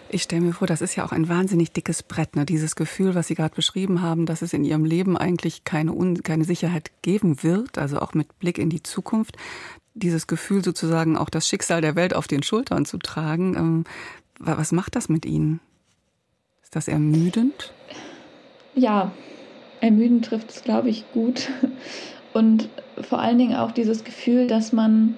Ich 0.09 0.23
stelle 0.23 0.41
mir 0.41 0.53
vor, 0.53 0.67
das 0.67 0.81
ist 0.81 0.95
ja 0.95 1.05
auch 1.05 1.11
ein 1.11 1.27
wahnsinnig 1.27 1.71
dickes 1.71 2.01
Brett, 2.01 2.35
ne? 2.35 2.45
dieses 2.45 2.75
Gefühl, 2.75 3.13
was 3.13 3.27
Sie 3.27 3.35
gerade 3.35 3.55
beschrieben 3.55 4.01
haben, 4.01 4.25
dass 4.25 4.41
es 4.41 4.53
in 4.53 4.63
Ihrem 4.63 4.85
Leben 4.85 5.17
eigentlich 5.17 5.65
keine, 5.65 5.93
Un 5.93 6.23
keine 6.23 6.45
Sicherheit 6.45 6.91
geben 7.01 7.43
wird, 7.43 7.77
also 7.77 7.99
auch 7.99 8.13
mit 8.13 8.39
Blick 8.39 8.57
in 8.57 8.69
die 8.69 8.83
Zukunft. 8.83 9.35
Dieses 9.95 10.27
Gefühl 10.27 10.63
sozusagen 10.63 11.17
auch 11.17 11.29
das 11.29 11.47
Schicksal 11.47 11.81
der 11.81 11.95
Welt 11.95 12.15
auf 12.15 12.27
den 12.27 12.43
Schultern 12.43 12.85
zu 12.85 12.97
tragen. 12.99 13.55
Ähm, 13.55 13.83
was 14.39 14.71
macht 14.71 14.95
das 14.95 15.09
mit 15.09 15.25
Ihnen? 15.25 15.59
Ist 16.63 16.75
das 16.75 16.87
ermüdend? 16.87 17.73
Ja, 18.75 19.11
ermüdend 19.81 20.25
trifft 20.25 20.51
es, 20.51 20.63
glaube 20.63 20.89
ich, 20.89 21.05
gut. 21.11 21.49
Und 22.33 22.69
vor 23.01 23.19
allen 23.19 23.37
Dingen 23.37 23.55
auch 23.55 23.71
dieses 23.71 24.03
Gefühl, 24.03 24.47
dass 24.47 24.71
man 24.71 25.17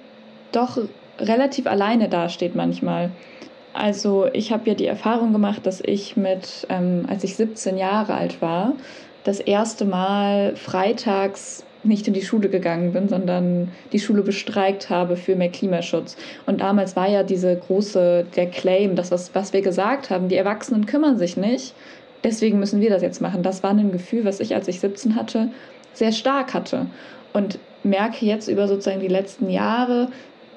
doch 0.52 0.78
relativ 1.18 1.66
alleine 1.66 2.08
dasteht 2.08 2.54
manchmal. 2.54 3.10
Also 3.72 4.26
ich 4.32 4.52
habe 4.52 4.68
ja 4.68 4.74
die 4.74 4.86
Erfahrung 4.86 5.32
gemacht, 5.32 5.64
dass 5.66 5.80
ich 5.80 6.16
mit, 6.16 6.66
ähm, 6.68 7.06
als 7.08 7.24
ich 7.24 7.36
17 7.36 7.78
Jahre 7.78 8.14
alt 8.14 8.42
war, 8.42 8.74
das 9.24 9.38
erste 9.38 9.84
Mal 9.84 10.56
freitags 10.56 11.64
nicht 11.82 12.06
in 12.08 12.14
die 12.14 12.22
Schule 12.22 12.48
gegangen 12.48 12.92
bin, 12.92 13.08
sondern 13.08 13.70
die 13.92 14.00
Schule 14.00 14.22
bestreikt 14.22 14.90
habe 14.90 15.16
für 15.16 15.34
mehr 15.34 15.48
Klimaschutz. 15.48 16.16
Und 16.46 16.60
damals 16.60 16.94
war 16.96 17.08
ja 17.08 17.22
diese 17.22 17.56
große, 17.56 18.26
der 18.36 18.46
Claim, 18.46 18.96
das, 18.96 19.10
was, 19.10 19.34
was 19.34 19.52
wir 19.52 19.62
gesagt 19.62 20.10
haben, 20.10 20.28
die 20.28 20.36
Erwachsenen 20.36 20.84
kümmern 20.84 21.16
sich 21.16 21.36
nicht, 21.36 21.74
deswegen 22.22 22.58
müssen 22.58 22.80
wir 22.80 22.90
das 22.90 23.02
jetzt 23.02 23.22
machen. 23.22 23.42
Das 23.42 23.62
war 23.62 23.70
ein 23.70 23.92
Gefühl, 23.92 24.24
was 24.24 24.40
ich, 24.40 24.54
als 24.54 24.68
ich 24.68 24.80
17 24.80 25.16
hatte, 25.16 25.48
sehr 25.94 26.12
stark 26.12 26.52
hatte. 26.52 26.86
Und 27.32 27.58
merke 27.82 28.26
jetzt 28.26 28.48
über 28.48 28.68
sozusagen 28.68 29.00
die 29.00 29.08
letzten 29.08 29.48
Jahre, 29.48 30.08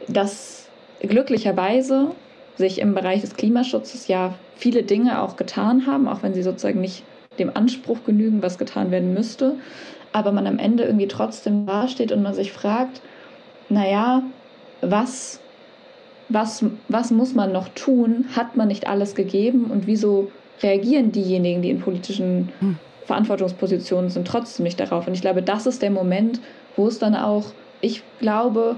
dass 0.10 0.67
glücklicherweise 1.01 2.12
sich 2.55 2.79
im 2.79 2.93
Bereich 2.93 3.22
des 3.22 3.36
Klimaschutzes 3.36 4.07
ja 4.07 4.36
viele 4.55 4.83
Dinge 4.83 5.22
auch 5.22 5.36
getan 5.38 5.88
haben, 5.88 6.07
auch 6.07 6.24
wenn 6.24 6.33
sie 6.33 6.43
sozusagen 6.43 6.81
nicht 6.81 7.03
dem 7.39 7.51
Anspruch 7.55 8.03
genügen, 8.05 8.43
was 8.43 8.57
getan 8.57 8.91
werden 8.91 9.13
müsste 9.13 9.55
aber 10.13 10.31
man 10.31 10.48
am 10.48 10.60
Ende 10.60 10.83
irgendwie 10.83 11.07
trotzdem 11.07 11.65
dasteht 11.65 12.12
und 12.12 12.22
man 12.22 12.33
sich 12.33 12.53
fragt, 12.53 13.01
naja, 13.67 14.22
was, 14.81 15.39
was, 16.29 16.63
was 16.88 17.12
muss 17.12 17.33
man 17.33 17.51
noch 17.51 17.67
tun? 17.69 18.25
Hat 18.36 18.55
man 18.55 18.67
nicht 18.67 18.88
alles 18.88 19.15
gegeben? 19.15 19.65
Und 19.65 19.88
wieso 19.88 20.31
reagieren 20.62 21.12
diejenigen, 21.12 21.62
die 21.62 21.72
in 21.72 21.81
politischen 21.81 22.50
hm. 22.60 22.77
Verantwortungspositionen 23.05 24.10
sind, 24.10 24.27
trotzdem 24.27 24.63
nicht 24.63 24.79
darauf. 24.79 25.07
Und 25.07 25.13
ich 25.13 25.22
glaube, 25.22 25.41
das 25.41 25.65
ist 25.65 25.81
der 25.81 25.91
Moment, 25.91 26.39
wo 26.77 26.88
es 26.88 27.00
dann 27.00 27.15
auch, 27.15 27.45
ich 27.81 28.03
glaube, 28.19 28.77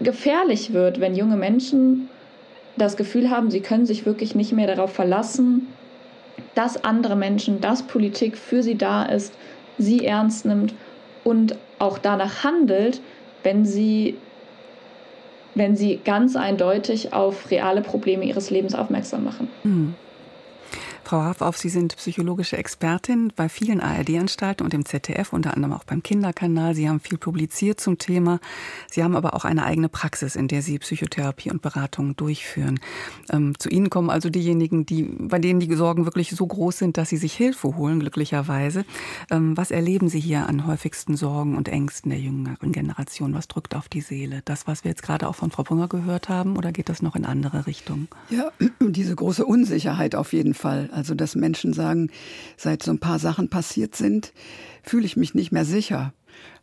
gefährlich 0.00 0.72
wird, 0.72 1.00
wenn 1.00 1.14
junge 1.14 1.36
Menschen 1.36 2.08
das 2.76 2.96
Gefühl 2.96 3.30
haben, 3.30 3.50
sie 3.50 3.60
können 3.60 3.86
sich 3.86 4.06
wirklich 4.06 4.34
nicht 4.34 4.52
mehr 4.52 4.66
darauf 4.66 4.92
verlassen, 4.92 5.68
dass 6.54 6.84
andere 6.84 7.16
Menschen, 7.16 7.60
dass 7.60 7.82
Politik 7.82 8.36
für 8.36 8.62
sie 8.62 8.76
da 8.76 9.04
ist, 9.04 9.34
sie 9.78 10.04
ernst 10.04 10.46
nimmt 10.46 10.74
und 11.24 11.56
auch 11.78 11.98
danach 11.98 12.44
handelt, 12.44 13.00
wenn 13.42 13.64
sie, 13.64 14.16
wenn 15.54 15.76
sie 15.76 16.00
ganz 16.04 16.36
eindeutig 16.36 17.12
auf 17.12 17.50
reale 17.50 17.82
Probleme 17.82 18.24
ihres 18.24 18.50
Lebens 18.50 18.74
aufmerksam 18.74 19.24
machen. 19.24 19.48
Mhm. 19.64 19.94
Frau 21.06 21.22
Hafauf, 21.22 21.56
Sie 21.56 21.68
sind 21.68 21.96
psychologische 21.98 22.56
Expertin 22.56 23.32
bei 23.36 23.48
vielen 23.48 23.80
ARD-Anstalten 23.80 24.64
und 24.64 24.74
im 24.74 24.84
ZDF, 24.84 25.32
unter 25.32 25.54
anderem 25.54 25.72
auch 25.72 25.84
beim 25.84 26.02
Kinderkanal. 26.02 26.74
Sie 26.74 26.88
haben 26.88 26.98
viel 26.98 27.16
publiziert 27.16 27.78
zum 27.78 27.96
Thema. 27.96 28.40
Sie 28.90 29.04
haben 29.04 29.14
aber 29.14 29.34
auch 29.34 29.44
eine 29.44 29.64
eigene 29.64 29.88
Praxis, 29.88 30.34
in 30.34 30.48
der 30.48 30.62
Sie 30.62 30.80
Psychotherapie 30.80 31.52
und 31.52 31.62
Beratung 31.62 32.16
durchführen. 32.16 32.80
Ähm, 33.30 33.56
zu 33.56 33.68
Ihnen 33.68 33.88
kommen 33.88 34.10
also 34.10 34.30
diejenigen, 34.30 34.84
die, 34.84 35.04
bei 35.04 35.38
denen 35.38 35.60
die 35.60 35.72
Sorgen 35.76 36.06
wirklich 36.06 36.30
so 36.30 36.44
groß 36.44 36.78
sind, 36.78 36.96
dass 36.96 37.10
sie 37.10 37.18
sich 37.18 37.34
Hilfe 37.34 37.76
holen, 37.76 38.00
glücklicherweise. 38.00 38.84
Ähm, 39.30 39.56
was 39.56 39.70
erleben 39.70 40.08
Sie 40.08 40.18
hier 40.18 40.48
an 40.48 40.66
häufigsten 40.66 41.16
Sorgen 41.16 41.56
und 41.56 41.68
Ängsten 41.68 42.10
der 42.10 42.18
jüngeren 42.18 42.72
Generation? 42.72 43.32
Was 43.32 43.46
drückt 43.46 43.76
auf 43.76 43.88
die 43.88 44.00
Seele? 44.00 44.42
Das, 44.44 44.66
was 44.66 44.82
wir 44.82 44.90
jetzt 44.90 45.04
gerade 45.04 45.28
auch 45.28 45.36
von 45.36 45.52
Frau 45.52 45.62
Brünger 45.62 45.86
gehört 45.86 46.28
haben, 46.28 46.56
oder 46.56 46.72
geht 46.72 46.88
das 46.88 47.00
noch 47.00 47.14
in 47.14 47.24
andere 47.24 47.68
Richtungen? 47.68 48.08
Ja, 48.28 48.50
diese 48.80 49.14
große 49.14 49.46
Unsicherheit 49.46 50.16
auf 50.16 50.32
jeden 50.32 50.54
Fall. 50.54 50.90
Also, 50.96 51.14
dass 51.14 51.36
Menschen 51.36 51.74
sagen, 51.74 52.08
seit 52.56 52.82
so 52.82 52.90
ein 52.90 52.98
paar 52.98 53.18
Sachen 53.18 53.50
passiert 53.50 53.94
sind, 53.94 54.32
fühle 54.82 55.04
ich 55.04 55.18
mich 55.18 55.34
nicht 55.34 55.52
mehr 55.52 55.66
sicher. 55.66 56.14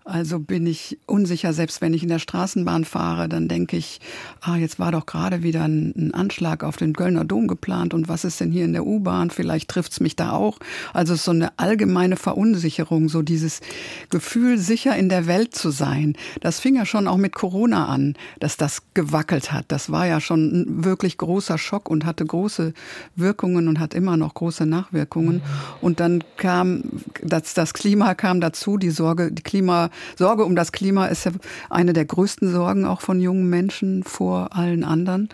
Also 0.05 0.39
bin 0.39 0.67
ich 0.67 0.99
unsicher, 1.05 1.53
selbst 1.53 1.79
wenn 1.79 1.93
ich 1.93 2.03
in 2.03 2.09
der 2.09 2.19
Straßenbahn 2.19 2.83
fahre, 2.83 3.29
dann 3.29 3.47
denke 3.47 3.77
ich, 3.77 4.01
ah, 4.41 4.57
jetzt 4.57 4.77
war 4.77 4.91
doch 4.91 5.05
gerade 5.05 5.43
wieder 5.43 5.63
ein, 5.63 5.93
ein 5.95 6.13
Anschlag 6.13 6.63
auf 6.63 6.75
den 6.75 6.93
Kölner 6.93 7.23
Dom 7.23 7.47
geplant 7.47 7.93
und 7.93 8.09
was 8.09 8.25
ist 8.25 8.41
denn 8.41 8.51
hier 8.51 8.65
in 8.65 8.73
der 8.73 8.85
U-Bahn? 8.85 9.29
Vielleicht 9.29 9.69
trifft's 9.69 10.01
mich 10.01 10.17
da 10.17 10.31
auch. 10.31 10.59
Also 10.93 11.15
so 11.15 11.31
eine 11.31 11.57
allgemeine 11.57 12.17
Verunsicherung, 12.17 13.07
so 13.07 13.21
dieses 13.21 13.61
Gefühl, 14.09 14.57
sicher 14.57 14.95
in 14.97 15.07
der 15.07 15.25
Welt 15.25 15.55
zu 15.55 15.71
sein. 15.71 16.17
Das 16.41 16.59
fing 16.59 16.75
ja 16.75 16.85
schon 16.85 17.07
auch 17.07 17.17
mit 17.17 17.33
Corona 17.33 17.87
an, 17.87 18.15
dass 18.39 18.57
das 18.57 18.81
gewackelt 18.93 19.53
hat. 19.53 19.65
Das 19.69 19.89
war 19.89 20.05
ja 20.05 20.19
schon 20.19 20.51
ein 20.51 20.83
wirklich 20.83 21.17
großer 21.17 21.57
Schock 21.57 21.89
und 21.89 22.05
hatte 22.05 22.25
große 22.25 22.73
Wirkungen 23.15 23.69
und 23.69 23.79
hat 23.79 23.93
immer 23.93 24.17
noch 24.17 24.33
große 24.33 24.65
Nachwirkungen. 24.65 25.41
Und 25.79 26.01
dann 26.01 26.25
kam 26.35 26.83
das, 27.21 27.53
das 27.53 27.73
Klima 27.73 28.15
kam 28.15 28.41
dazu, 28.41 28.77
die 28.77 28.89
Sorge, 28.89 29.31
die 29.31 29.43
Klima 29.43 29.89
Sorge 30.17 30.45
um 30.45 30.55
das 30.55 30.71
Klima 30.71 31.07
ist 31.07 31.25
ja 31.25 31.31
eine 31.69 31.93
der 31.93 32.05
größten 32.05 32.51
Sorgen 32.51 32.85
auch 32.85 33.01
von 33.01 33.19
jungen 33.19 33.49
Menschen 33.49 34.03
vor 34.03 34.55
allen 34.55 34.83
anderen 34.83 35.29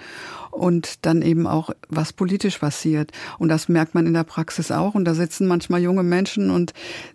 und 0.60 1.06
dann 1.06 1.22
eben 1.22 1.48
auch, 1.48 1.72
was 1.88 2.14
politisch 2.14 2.58
passiert. 2.58 3.12
Und 3.38 3.50
das 3.50 3.70
merkt 3.70 3.96
man 3.96 4.06
in 4.06 4.14
der 4.14 4.26
Praxis 4.26 4.72
auch. 4.72 4.94
Und 4.94 5.06
da 5.06 5.14
sitzen 5.14 5.48
manchmal 5.48 5.82
junge 5.82 6.04
Menschen 6.04 6.52
und 6.52 6.74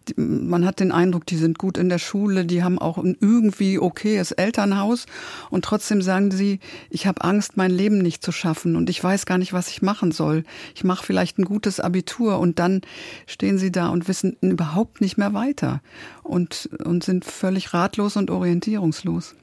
die, 0.08 0.14
man 0.20 0.64
hat 0.64 0.80
den 0.80 0.90
Eindruck, 0.90 1.26
die 1.26 1.36
sind 1.36 1.58
gut 1.58 1.76
in 1.76 1.88
der 1.88 1.98
Schule, 1.98 2.46
die 2.46 2.62
haben 2.62 2.78
auch 2.78 2.98
ein 2.98 3.16
irgendwie 3.20 3.78
okayes 3.78 4.32
Elternhaus 4.32 5.06
und 5.50 5.64
trotzdem 5.64 6.00
sagen 6.00 6.30
sie, 6.30 6.58
ich 6.90 7.06
habe 7.06 7.22
Angst, 7.22 7.56
mein 7.56 7.70
Leben 7.70 7.98
nicht 7.98 8.24
zu 8.24 8.32
schaffen 8.32 8.76
und 8.76 8.88
ich 8.88 9.02
weiß 9.04 9.26
gar 9.26 9.38
nicht, 9.38 9.52
was 9.52 9.68
ich 9.68 9.82
machen 9.82 10.10
soll. 10.10 10.44
Ich 10.74 10.82
mache 10.82 11.04
vielleicht 11.04 11.38
ein 11.38 11.44
gutes 11.44 11.80
Abitur 11.80 12.38
und 12.38 12.58
dann 12.58 12.80
stehen 13.26 13.58
sie 13.58 13.70
da 13.70 13.88
und 13.88 14.08
wissen 14.08 14.36
überhaupt 14.40 15.00
nicht 15.00 15.18
mehr 15.18 15.34
weiter 15.34 15.82
und, 16.22 16.70
und 16.82 17.04
sind 17.04 17.24
völlig 17.24 17.74
ratlos 17.74 18.16
und 18.16 18.30
orientierungslos. 18.30 19.34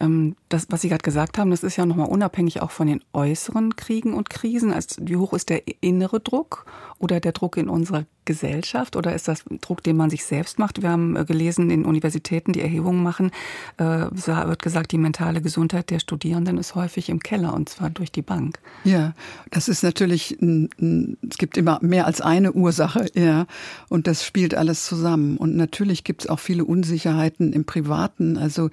Ähm, 0.00 0.36
das, 0.48 0.66
was 0.70 0.80
Sie 0.80 0.88
gerade 0.88 1.02
gesagt 1.02 1.38
haben, 1.38 1.50
das 1.50 1.62
ist 1.62 1.76
ja 1.76 1.86
nochmal 1.86 2.08
unabhängig 2.08 2.62
auch 2.62 2.70
von 2.70 2.86
den 2.86 3.02
äußeren 3.12 3.76
Kriegen 3.76 4.14
und 4.14 4.30
Krisen. 4.30 4.72
Also 4.72 4.96
wie 5.00 5.16
hoch 5.16 5.32
ist 5.32 5.48
der 5.48 5.62
innere 5.80 6.20
Druck 6.20 6.64
oder 6.98 7.20
der 7.20 7.32
Druck 7.32 7.56
in 7.56 7.68
unserer 7.68 8.04
Gesellschaft 8.28 8.94
oder 8.94 9.14
ist 9.14 9.26
das 9.26 9.44
Druck, 9.62 9.82
den 9.82 9.96
man 9.96 10.10
sich 10.10 10.24
selbst 10.24 10.58
macht? 10.58 10.82
Wir 10.82 10.90
haben 10.90 11.16
äh, 11.16 11.24
gelesen, 11.24 11.70
in 11.70 11.86
Universitäten, 11.86 12.52
die 12.52 12.60
Erhebungen 12.60 13.02
machen, 13.02 13.30
äh, 13.78 13.84
wird 13.84 14.62
gesagt, 14.62 14.92
die 14.92 14.98
mentale 14.98 15.40
Gesundheit 15.40 15.88
der 15.88 15.98
Studierenden 15.98 16.58
ist 16.58 16.74
häufig 16.74 17.08
im 17.08 17.20
Keller 17.20 17.54
und 17.54 17.70
zwar 17.70 17.88
durch 17.88 18.12
die 18.12 18.20
Bank. 18.20 18.58
Ja, 18.84 19.14
das 19.50 19.68
ist 19.68 19.82
natürlich, 19.82 20.36
ein, 20.42 20.68
ein, 20.78 21.16
es 21.28 21.38
gibt 21.38 21.56
immer 21.56 21.78
mehr 21.80 22.06
als 22.06 22.20
eine 22.20 22.52
Ursache, 22.52 23.06
ja, 23.14 23.46
und 23.88 24.06
das 24.06 24.26
spielt 24.26 24.54
alles 24.54 24.84
zusammen. 24.84 25.38
Und 25.38 25.56
natürlich 25.56 26.04
gibt 26.04 26.22
es 26.22 26.28
auch 26.28 26.38
viele 26.38 26.66
Unsicherheiten 26.66 27.54
im 27.54 27.64
Privaten, 27.64 28.36
also 28.36 28.68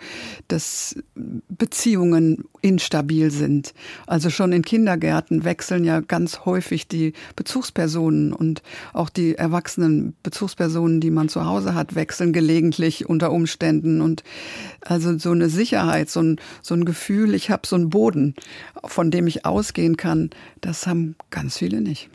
dass 0.49 0.97
Beziehungen 1.65 2.43
instabil 2.61 3.31
sind. 3.31 3.73
Also 4.05 4.29
schon 4.29 4.51
in 4.51 4.61
Kindergärten 4.61 5.45
wechseln 5.45 5.83
ja 5.83 5.99
ganz 5.99 6.45
häufig 6.45 6.87
die 6.87 7.13
Bezugspersonen 7.35 8.33
und 8.33 8.61
auch 8.93 9.09
die 9.09 9.33
erwachsenen 9.33 10.15
Bezugspersonen, 10.21 11.01
die 11.01 11.09
man 11.09 11.27
zu 11.27 11.43
Hause 11.43 11.73
hat, 11.73 11.95
wechseln 11.95 12.33
gelegentlich 12.33 13.09
unter 13.09 13.31
Umständen. 13.31 14.01
Und 14.01 14.23
also 14.81 15.17
so 15.17 15.31
eine 15.31 15.49
Sicherheit, 15.49 16.11
so 16.11 16.21
ein, 16.21 16.39
so 16.61 16.75
ein 16.75 16.85
Gefühl, 16.85 17.33
ich 17.33 17.49
habe 17.49 17.65
so 17.65 17.75
einen 17.75 17.89
Boden, 17.89 18.35
von 18.85 19.09
dem 19.09 19.25
ich 19.25 19.43
ausgehen 19.43 19.97
kann, 19.97 20.29
das 20.61 20.85
haben 20.85 21.15
ganz 21.31 21.57
viele 21.57 21.81
nicht. 21.81 22.11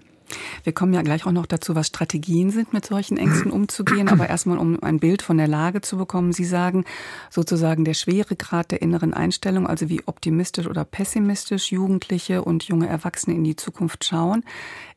Wir 0.65 0.73
kommen 0.73 0.93
ja 0.93 1.03
gleich 1.03 1.27
auch 1.27 1.33
noch 1.33 1.47
dazu, 1.47 1.75
was 1.75 1.87
Strategien 1.87 2.51
sind, 2.51 2.73
mit 2.73 2.87
solchen 2.87 3.17
Ängsten 3.17 3.51
umzugehen. 3.53 4.09
Aber 4.09 4.29
erstmal, 4.29 4.59
um 4.59 4.83
ein 4.83 4.99
Bild 5.01 5.23
von 5.23 5.39
der 5.39 5.49
Lage 5.49 5.81
zu 5.81 5.97
bekommen. 5.97 6.33
Sie 6.33 6.45
sagen 6.45 6.85
sozusagen 7.31 7.85
der 7.85 7.95
Schweregrad 7.95 8.71
der 8.71 8.83
inneren 8.83 9.15
Einstellung, 9.15 9.67
also 9.67 9.89
wie 9.89 10.03
optimistisch 10.07 10.67
oder 10.67 10.85
pessimistisch 10.85 11.73
Jugendliche 11.73 12.43
und 12.43 12.65
junge 12.65 12.89
Erwachsene 12.89 13.37
in 13.37 13.45
die 13.45 13.57
Zukunft 13.57 14.05
schauen, 14.05 14.45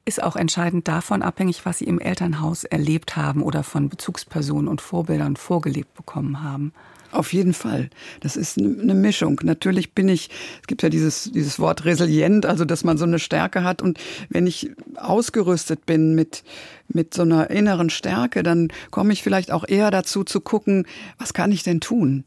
ist 0.06 0.22
auch 0.22 0.36
entscheidend 0.36 0.88
davon 0.88 1.22
abhängig, 1.22 1.66
was 1.66 1.80
sie 1.80 1.86
im 1.86 2.00
Elternhaus 2.00 2.64
erlebt 2.64 3.16
haben 3.16 3.42
oder 3.42 3.64
von 3.64 3.90
Bezugspersonen 3.90 4.68
und 4.68 4.82
Vorbildern 4.82 5.36
vorgelebt 5.36 5.94
bekommen 5.94 6.44
haben. 6.44 6.74
Auf 7.14 7.32
jeden 7.32 7.54
Fall. 7.54 7.92
Das 8.22 8.36
ist 8.36 8.58
eine 8.58 8.96
Mischung. 8.96 9.40
Natürlich 9.44 9.94
bin 9.94 10.10
ich, 10.10 10.32
es 10.62 10.68
gibt 10.68 10.82
ja 10.82 10.90
dieses, 10.90 11.32
dieses 11.32 11.60
Wort 11.60 11.86
resilient, 11.86 12.48
also 12.48 12.66
dass 12.66 12.84
man 12.84 12.98
so 12.98 13.06
eine 13.06 13.20
Stärke 13.20 13.64
hat. 13.64 13.84
Und 13.84 14.00
wenn 14.30 14.48
ich 14.48 14.72
ausgerüstet 14.96 15.86
bin 15.86 16.16
mit, 16.16 16.44
mit 16.88 17.14
so 17.14 17.22
einer 17.22 17.52
inneren 17.52 17.92
Stärke, 17.92 18.42
dann 18.42 18.70
komme 18.90 19.14
ich 19.14 19.22
vielleicht 19.22 19.52
auch 19.52 19.64
eher 19.68 19.92
dazu 19.92 20.24
zu 20.24 20.42
gucken, 20.42 20.88
was 21.20 21.34
kann 21.34 21.52
ich 21.52 21.62
denn 21.64 21.80
tun? 21.80 22.26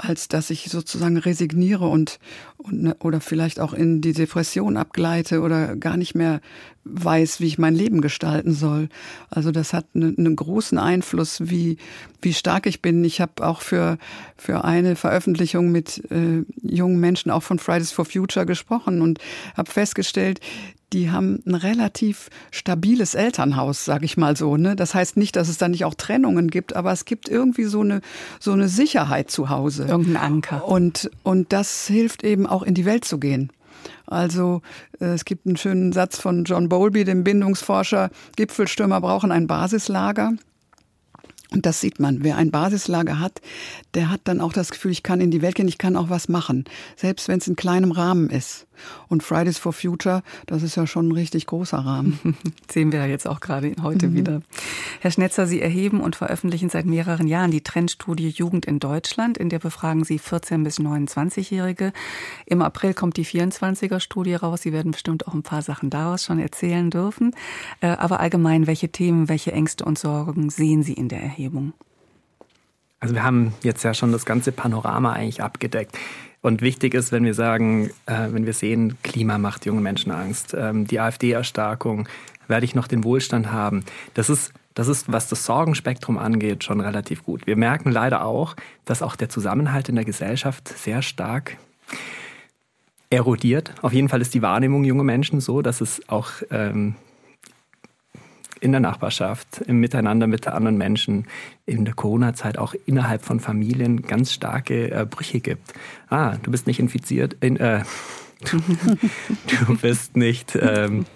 als 0.00 0.28
dass 0.28 0.50
ich 0.50 0.68
sozusagen 0.70 1.16
resigniere 1.16 1.88
und, 1.88 2.20
und 2.56 2.82
ne, 2.82 2.96
oder 3.00 3.20
vielleicht 3.20 3.58
auch 3.58 3.72
in 3.72 4.00
die 4.00 4.12
Depression 4.12 4.76
abgleite 4.76 5.40
oder 5.40 5.74
gar 5.74 5.96
nicht 5.96 6.14
mehr 6.14 6.40
weiß, 6.90 7.40
wie 7.40 7.46
ich 7.46 7.58
mein 7.58 7.74
Leben 7.74 8.00
gestalten 8.00 8.52
soll. 8.52 8.88
Also 9.30 9.50
das 9.50 9.72
hat 9.72 9.86
einen, 9.94 10.16
einen 10.18 10.36
großen 10.36 10.78
Einfluss, 10.78 11.48
wie 11.48 11.78
wie 12.20 12.34
stark 12.34 12.66
ich 12.66 12.82
bin. 12.82 13.04
Ich 13.04 13.20
habe 13.20 13.46
auch 13.46 13.60
für 13.60 13.98
für 14.36 14.64
eine 14.64 14.96
Veröffentlichung 14.96 15.70
mit 15.70 16.02
äh, 16.10 16.44
jungen 16.62 17.00
Menschen 17.00 17.30
auch 17.30 17.42
von 17.42 17.58
Fridays 17.58 17.92
for 17.92 18.04
Future 18.04 18.46
gesprochen 18.46 19.02
und 19.02 19.18
habe 19.56 19.70
festgestellt, 19.70 20.40
die 20.92 21.10
haben 21.10 21.42
ein 21.46 21.54
relativ 21.54 22.30
stabiles 22.50 23.14
Elternhaus, 23.14 23.84
sage 23.84 24.04
ich 24.04 24.16
mal 24.16 24.36
so. 24.36 24.56
Ne? 24.56 24.74
Das 24.74 24.94
heißt 24.94 25.16
nicht, 25.16 25.36
dass 25.36 25.48
es 25.48 25.58
da 25.58 25.68
nicht 25.68 25.84
auch 25.84 25.94
Trennungen 25.94 26.48
gibt, 26.48 26.74
aber 26.74 26.92
es 26.92 27.04
gibt 27.04 27.28
irgendwie 27.28 27.64
so 27.64 27.80
eine 27.80 28.00
so 28.40 28.52
eine 28.52 28.68
Sicherheit 28.68 29.30
zu 29.30 29.50
Hause. 29.50 29.84
Irgendein 29.84 30.16
Anker. 30.16 30.66
Und 30.66 31.10
und 31.22 31.52
das 31.52 31.86
hilft 31.86 32.24
eben 32.24 32.46
auch 32.46 32.62
in 32.62 32.74
die 32.74 32.84
Welt 32.84 33.04
zu 33.04 33.18
gehen. 33.18 33.50
Also 34.06 34.62
äh, 35.00 35.06
es 35.06 35.24
gibt 35.24 35.46
einen 35.46 35.56
schönen 35.56 35.92
Satz 35.92 36.18
von 36.18 36.44
John 36.44 36.68
Bowlby, 36.68 37.04
dem 37.04 37.24
Bindungsforscher, 37.24 38.10
Gipfelstürmer 38.36 39.00
brauchen 39.00 39.32
ein 39.32 39.46
Basislager. 39.46 40.32
Und 41.50 41.64
das 41.64 41.80
sieht 41.80 41.98
man. 41.98 42.22
Wer 42.22 42.36
ein 42.36 42.50
Basislager 42.50 43.20
hat, 43.20 43.40
der 43.94 44.10
hat 44.10 44.20
dann 44.24 44.40
auch 44.40 44.52
das 44.52 44.70
Gefühl, 44.70 44.90
ich 44.90 45.02
kann 45.02 45.20
in 45.20 45.30
die 45.30 45.40
Welt 45.40 45.54
gehen, 45.54 45.68
ich 45.68 45.78
kann 45.78 45.96
auch 45.96 46.10
was 46.10 46.28
machen. 46.28 46.64
Selbst 46.94 47.28
wenn 47.28 47.38
es 47.38 47.48
in 47.48 47.56
kleinem 47.56 47.92
Rahmen 47.92 48.28
ist. 48.28 48.67
Und 49.08 49.22
Fridays 49.22 49.58
for 49.58 49.72
Future, 49.72 50.22
das 50.46 50.62
ist 50.62 50.76
ja 50.76 50.86
schon 50.86 51.08
ein 51.08 51.12
richtig 51.12 51.46
großer 51.46 51.78
Rahmen. 51.78 52.18
Sehen 52.70 52.92
wir 52.92 53.00
ja 53.00 53.06
jetzt 53.06 53.26
auch 53.26 53.40
gerade 53.40 53.74
heute 53.82 54.08
mhm. 54.08 54.14
wieder. 54.14 54.42
Herr 55.00 55.10
Schnetzer, 55.10 55.46
Sie 55.46 55.60
erheben 55.60 56.00
und 56.00 56.16
veröffentlichen 56.16 56.68
seit 56.68 56.86
mehreren 56.86 57.26
Jahren 57.26 57.50
die 57.50 57.62
Trendstudie 57.62 58.28
Jugend 58.28 58.66
in 58.66 58.78
Deutschland, 58.78 59.38
in 59.38 59.48
der 59.48 59.58
befragen 59.58 60.04
Sie 60.04 60.18
14- 60.18 60.64
bis 60.64 60.78
29-Jährige. 60.78 61.92
Im 62.46 62.62
April 62.62 62.94
kommt 62.94 63.16
die 63.16 63.24
24er-Studie 63.24 64.34
raus. 64.34 64.62
Sie 64.62 64.72
werden 64.72 64.92
bestimmt 64.92 65.26
auch 65.26 65.34
ein 65.34 65.42
paar 65.42 65.62
Sachen 65.62 65.90
daraus 65.90 66.24
schon 66.24 66.38
erzählen 66.38 66.90
dürfen. 66.90 67.34
Äh, 67.80 67.88
aber 67.88 68.20
allgemein, 68.20 68.66
welche 68.66 68.88
Themen, 68.88 69.28
welche 69.28 69.52
Ängste 69.52 69.84
und 69.84 69.98
Sorgen 69.98 70.50
sehen 70.50 70.82
Sie 70.82 70.94
in 70.94 71.08
der 71.08 71.22
Erhebung? 71.22 71.72
Also 73.00 73.14
wir 73.14 73.22
haben 73.22 73.54
jetzt 73.62 73.84
ja 73.84 73.94
schon 73.94 74.12
das 74.12 74.24
ganze 74.24 74.50
Panorama 74.52 75.12
eigentlich 75.12 75.42
abgedeckt. 75.42 75.96
Und 76.40 76.62
wichtig 76.62 76.94
ist, 76.94 77.12
wenn 77.12 77.24
wir 77.24 77.34
sagen, 77.34 77.90
äh, 78.06 78.28
wenn 78.30 78.46
wir 78.46 78.52
sehen, 78.52 78.96
Klima 79.02 79.38
macht 79.38 79.66
jungen 79.66 79.82
Menschen 79.82 80.12
Angst, 80.12 80.54
ähm, 80.58 80.86
die 80.86 81.00
AfD-Erstarkung, 81.00 82.08
werde 82.46 82.64
ich 82.64 82.74
noch 82.74 82.88
den 82.88 83.04
Wohlstand 83.04 83.52
haben. 83.52 83.84
Das 84.14 84.30
ist 84.30 84.52
Das 84.74 84.86
ist, 84.86 85.10
was 85.10 85.28
das 85.28 85.44
Sorgenspektrum 85.44 86.18
angeht, 86.18 86.62
schon 86.62 86.80
relativ 86.80 87.24
gut. 87.24 87.48
Wir 87.48 87.56
merken 87.56 87.90
leider 87.90 88.24
auch, 88.24 88.54
dass 88.84 89.02
auch 89.02 89.16
der 89.16 89.28
Zusammenhalt 89.28 89.88
in 89.88 89.96
der 89.96 90.04
Gesellschaft 90.04 90.68
sehr 90.68 91.02
stark 91.02 91.56
erodiert. 93.10 93.74
Auf 93.82 93.92
jeden 93.92 94.08
Fall 94.08 94.20
ist 94.20 94.34
die 94.34 94.42
Wahrnehmung 94.42 94.84
junger 94.84 95.02
Menschen 95.02 95.40
so, 95.40 95.62
dass 95.62 95.80
es 95.80 96.00
auch 96.08 96.30
ähm, 96.52 96.94
in 98.60 98.72
der 98.72 98.80
Nachbarschaft, 98.80 99.62
im 99.66 99.80
Miteinander 99.80 100.26
mit 100.26 100.46
anderen 100.46 100.76
Menschen, 100.76 101.26
in 101.66 101.84
der 101.84 101.94
Corona-Zeit 101.94 102.58
auch 102.58 102.74
innerhalb 102.86 103.24
von 103.24 103.40
Familien 103.40 104.02
ganz 104.02 104.32
starke 104.32 104.90
äh, 104.90 105.06
Brüche 105.08 105.40
gibt. 105.40 105.74
Ah, 106.08 106.36
du 106.42 106.50
bist 106.50 106.66
nicht 106.66 106.80
infiziert, 106.80 107.36
in, 107.40 107.56
äh, 107.56 107.82
du, 108.50 108.58
du, 109.66 109.76
bist 109.78 110.16
nicht 110.16 110.58
ähm, 110.60 111.06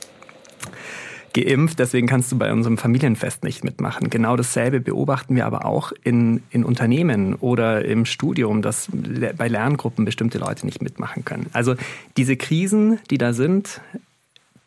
geimpft, 1.33 1.79
deswegen 1.79 2.07
kannst 2.07 2.31
du 2.33 2.39
bei 2.39 2.53
unserem 2.53 2.79
Familienfest 2.79 3.45
nicht 3.45 3.65
mitmachen. 3.65 4.11
Genau 4.11 4.37
dasselbe 4.37 4.81
beobachten 4.81 5.35
wir 5.35 5.47
aber 5.47 5.65
auch 5.65 5.93
in, 6.05 6.43
in 6.51 6.65
Unternehmen 6.65 7.35
oder 7.35 7.85
im 7.85 8.05
Studium, 8.05 8.63
dass 8.63 8.89
bei 9.37 9.49
Lerngruppen 9.49 10.05
bestimmte 10.05 10.39
Leute 10.39 10.67
nicht 10.67 10.83
mitmachen 10.83 11.25
können. 11.25 11.47
Also 11.53 11.75
diese 12.17 12.37
Krisen, 12.37 12.99
die 13.11 13.19
da 13.19 13.33
sind, 13.33 13.81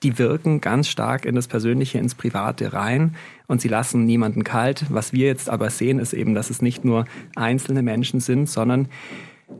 die 0.04 0.18
wirken 0.20 0.62
ganz 0.62 0.88
stark 0.88 1.26
in 1.26 1.36
das 1.36 1.48
Persönliche, 1.48 1.98
ins 1.98 2.16
Private 2.16 2.74
rein 2.74 3.16
und 3.48 3.62
sie 3.62 3.68
lassen 3.68 4.06
niemanden 4.06 4.44
kalt. 4.44 4.86
Was 4.90 5.14
wir 5.14 5.28
jetzt 5.28 5.50
aber 5.50 5.70
sehen, 5.70 6.00
ist 6.00 6.14
eben, 6.14 6.36
dass 6.36 6.50
es 6.50 6.62
nicht 6.62 6.86
nur 6.86 7.06
einzelne 7.36 7.82
Menschen 7.82 8.20
sind, 8.20 8.50
sondern 8.50 8.88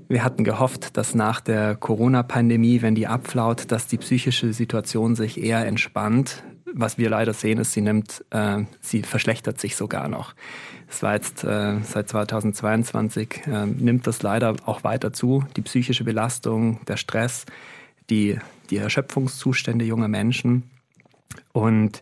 wir 0.08 0.24
hatten 0.24 0.44
gehofft, 0.44 0.98
dass 0.98 1.16
nach 1.16 1.42
der 1.42 1.76
Corona-Pandemie, 1.76 2.82
wenn 2.82 2.96
die 2.96 3.08
abflaut, 3.08 3.72
dass 3.72 3.88
die 3.88 3.98
psychische 3.98 4.54
Situation 4.54 5.16
sich 5.16 5.42
eher 5.42 5.66
entspannt. 5.66 6.44
Was 6.74 6.98
wir 6.98 7.10
leider 7.10 7.34
sehen, 7.34 7.60
ist, 7.60 7.74
sie 7.74 7.82
nimmt, 7.82 8.26
äh, 8.32 8.64
sie 8.82 9.04
verschlechtert 9.04 9.60
sich 9.60 9.76
sogar 9.76 10.08
noch. 10.08 10.34
Es 10.90 11.02
war 11.02 11.14
jetzt 11.14 11.44
äh, 11.44 11.80
seit 11.82 12.10
2022 12.10 13.48
äh, 13.48 13.66
nimmt 13.66 14.06
das 14.08 14.22
leider 14.22 14.56
auch 14.66 14.84
weiter 14.84 15.14
zu. 15.14 15.44
Die 15.56 15.62
psychische 15.62 16.04
Belastung, 16.04 16.84
der 16.86 16.98
Stress, 16.98 17.46
die 18.10 18.38
die 18.70 18.78
Erschöpfungszustände 18.78 19.86
junger 19.86 20.08
Menschen. 20.08 20.64
Und 21.52 22.02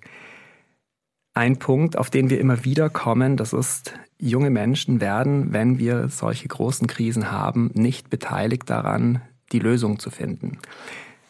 ein 1.33 1.57
Punkt, 1.57 1.97
auf 1.97 2.09
den 2.09 2.29
wir 2.29 2.39
immer 2.39 2.63
wieder 2.63 2.89
kommen, 2.89 3.37
das 3.37 3.53
ist, 3.53 3.93
junge 4.19 4.49
Menschen 4.49 5.01
werden, 5.01 5.51
wenn 5.51 5.79
wir 5.79 6.07
solche 6.07 6.47
großen 6.47 6.87
Krisen 6.87 7.31
haben, 7.31 7.71
nicht 7.73 8.09
beteiligt 8.09 8.69
daran, 8.69 9.21
die 9.51 9.59
Lösung 9.59 9.99
zu 9.99 10.09
finden. 10.09 10.59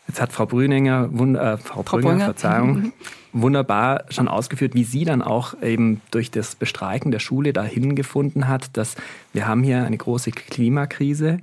Jetzt 0.08 0.22
hat 0.22 0.34
Frau 0.34 0.46
Brüninger, 0.46 1.10
äh, 1.12 1.58
Frau, 1.58 1.84
Frau 1.84 1.98
Brünger, 1.98 2.26
Verzeihung, 2.26 2.92
wunderbar 3.34 4.04
schon 4.10 4.28
ausgeführt, 4.28 4.76
wie 4.76 4.84
sie 4.84 5.06
dann 5.06 5.22
auch 5.22 5.62
eben 5.62 6.02
durch 6.12 6.30
das 6.30 6.56
Bestreiken 6.56 7.12
der 7.12 7.20
Schule 7.20 7.54
dahin 7.54 7.96
gefunden 7.96 8.48
hat, 8.48 8.76
dass 8.78 8.96
wir 9.32 9.48
haben 9.48 9.64
hier 9.64 9.84
eine 9.86 9.98
große 9.98 10.32
Klimakrise 10.32 11.40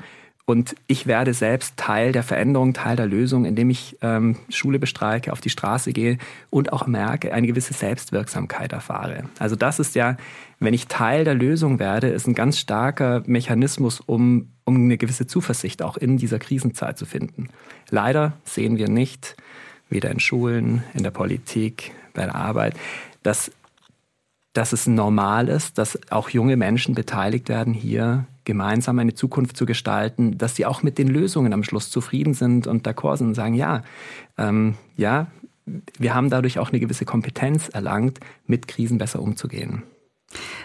und 0.50 0.75
ich 0.88 1.07
werde 1.07 1.33
selbst 1.33 1.76
Teil 1.76 2.11
der 2.11 2.25
Veränderung, 2.25 2.75
Teil 2.75 2.97
der 2.97 3.07
Lösung, 3.07 3.45
indem 3.45 3.71
ich 3.71 3.97
ähm, 4.02 4.35
Schule 4.49 4.80
bestreike, 4.80 5.33
auf 5.33 5.40
die 5.40 5.49
Straße 5.49 5.92
gehe 5.92 6.19
und 6.50 6.73
auch 6.73 6.88
merke, 6.88 7.33
eine 7.33 7.47
gewisse 7.47 7.73
Selbstwirksamkeit 7.73 8.73
erfahre. 8.73 9.26
Also 9.38 9.54
das 9.54 9.78
ist 9.78 9.95
ja, 9.95 10.16
wenn 10.59 10.75
ich 10.75 10.88
Teil 10.88 11.23
der 11.23 11.35
Lösung 11.35 11.78
werde, 11.78 12.09
ist 12.09 12.26
ein 12.26 12.35
ganz 12.35 12.59
starker 12.59 13.23
Mechanismus, 13.26 14.00
um, 14.00 14.49
um 14.64 14.75
eine 14.75 14.99
gewisse 14.99 15.28
Zuversicht 15.28 15.83
auch 15.83 15.97
in 15.97 16.16
dieser 16.16 16.40
Krisenzeit 16.40 16.99
zu 16.99 17.07
finden. 17.07 17.49
Leider 17.88 18.33
sehen 18.42 18.76
wir 18.76 18.88
nicht, 18.88 19.37
weder 19.88 20.11
in 20.11 20.19
Schulen, 20.19 20.83
in 20.95 21.04
der 21.04 21.12
Politik, 21.12 21.92
bei 22.12 22.25
der 22.25 22.35
Arbeit, 22.35 22.75
dass, 23.23 23.52
dass 24.52 24.73
es 24.73 24.88
normal 24.88 25.49
ist, 25.49 25.78
dass 25.78 25.97
auch 26.11 26.28
junge 26.28 26.57
Menschen 26.57 26.97
beteiligt 26.97 27.49
werden, 27.49 27.73
hier 27.73 28.26
gemeinsam 28.50 28.99
eine 28.99 29.14
Zukunft 29.14 29.57
zu 29.57 29.64
gestalten, 29.64 30.37
dass 30.37 30.57
sie 30.57 30.66
auch 30.66 30.83
mit 30.83 30.99
den 30.99 31.07
Lösungen 31.07 31.53
am 31.53 31.62
Schluss 31.62 31.88
zufrieden 31.88 32.35
sind 32.35 32.66
und 32.66 32.85
d'accord 32.85 33.18
sind 33.18 33.29
und 33.29 33.35
sagen, 33.35 33.55
ja, 33.55 33.85
ähm, 34.38 34.74
ja, 34.96 35.29
wir 35.98 36.16
haben 36.16 36.31
dadurch 36.31 36.59
auch 36.59 36.70
eine 36.70 36.81
gewisse 36.81 37.05
Kompetenz 37.05 37.68
erlangt, 37.68 38.18
mit 38.46 38.66
Krisen 38.66 38.98
besser 38.98 39.22
umzugehen. 39.22 39.85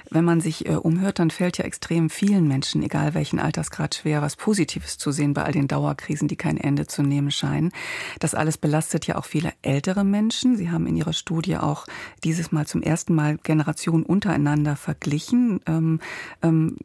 Wenn 0.10 0.26
man 0.26 0.42
sich 0.42 0.68
äh, 0.68 0.76
umhört, 0.76 1.20
dann 1.20 1.30
fällt 1.30 1.60
ja 1.60 1.66
extrem 1.66 2.10
vielen 2.10 2.48
Menschen, 2.48 2.82
egal 2.82 3.14
welchen 3.14 3.40
Altersgrad, 3.40 3.94
schwer, 3.94 4.24
was 4.24 4.36
Positives 4.36 4.98
zu 4.98 5.12
sehen 5.12 5.36
bei 5.36 5.44
all 5.44 5.52
den 5.52 5.68
Dauerkrisen, 5.68 6.28
die 6.28 6.36
kein 6.36 6.58
Ende 6.58 6.88
zu 6.88 7.04
nehmen 7.04 7.30
scheinen. 7.30 7.72
Das 8.20 8.34
alles 8.34 8.58
belastet 8.58 9.06
ja 9.06 9.16
auch 9.16 9.26
viele 9.26 9.54
ältere 9.62 10.04
Menschen. 10.04 10.58
Sie 10.58 10.72
haben 10.72 10.88
in 10.88 10.96
Ihrer 10.96 11.14
Studie 11.14 11.58
auch 11.58 11.86
dieses 12.24 12.52
Mal 12.52 12.66
zum 12.66 12.82
ersten 12.82 13.14
Mal 13.14 13.38
Generationen 13.38 14.04
untereinander 14.04 14.76
verglichen. 14.76 15.60
Ähm, 15.68 16.00
ähm, 16.42 16.78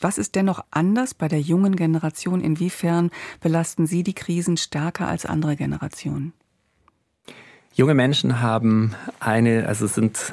was 0.00 0.18
ist 0.18 0.34
dennoch 0.34 0.64
anders 0.70 1.14
bei 1.14 1.28
der 1.28 1.40
jungen 1.40 1.76
Generation? 1.76 2.40
Inwiefern 2.40 3.10
belasten 3.40 3.86
Sie 3.86 4.02
die 4.02 4.14
Krisen 4.14 4.56
stärker 4.56 5.08
als 5.08 5.26
andere 5.26 5.56
Generationen? 5.56 6.32
Junge 7.74 7.94
Menschen 7.94 8.40
haben 8.40 8.94
eine, 9.18 9.66
also 9.66 9.86
sind 9.86 10.32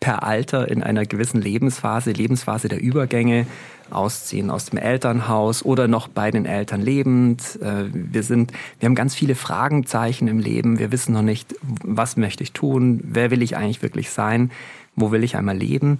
per 0.00 0.22
Alter 0.22 0.68
in 0.68 0.82
einer 0.82 1.04
gewissen 1.04 1.40
Lebensphase, 1.40 2.12
Lebensphase 2.12 2.68
der 2.68 2.80
Übergänge, 2.80 3.46
ausziehen 3.90 4.50
aus 4.50 4.66
dem 4.66 4.78
Elternhaus 4.78 5.64
oder 5.64 5.86
noch 5.86 6.08
bei 6.08 6.30
den 6.30 6.44
Eltern 6.44 6.80
lebend. 6.80 7.58
Äh, 7.62 7.84
wir 7.92 8.22
sind, 8.22 8.52
wir 8.80 8.86
haben 8.86 8.94
ganz 8.94 9.14
viele 9.14 9.34
Fragenzeichen 9.34 10.28
im 10.28 10.38
Leben. 10.38 10.78
Wir 10.78 10.92
wissen 10.92 11.12
noch 11.12 11.22
nicht, 11.22 11.54
was 11.62 12.16
möchte 12.16 12.42
ich 12.42 12.52
tun? 12.52 13.00
Wer 13.04 13.30
will 13.30 13.42
ich 13.42 13.56
eigentlich 13.56 13.82
wirklich 13.82 14.10
sein? 14.10 14.50
Wo 14.96 15.12
will 15.12 15.24
ich 15.24 15.36
einmal 15.36 15.56
leben? 15.56 15.98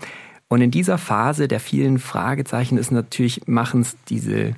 Und 0.48 0.60
in 0.60 0.70
dieser 0.70 0.98
Phase 0.98 1.48
der 1.48 1.60
vielen 1.60 1.98
Fragezeichen 1.98 2.78
ist 2.78 2.92
natürlich, 2.92 3.46
machen 3.46 3.80
es 3.80 3.96
diese 4.08 4.54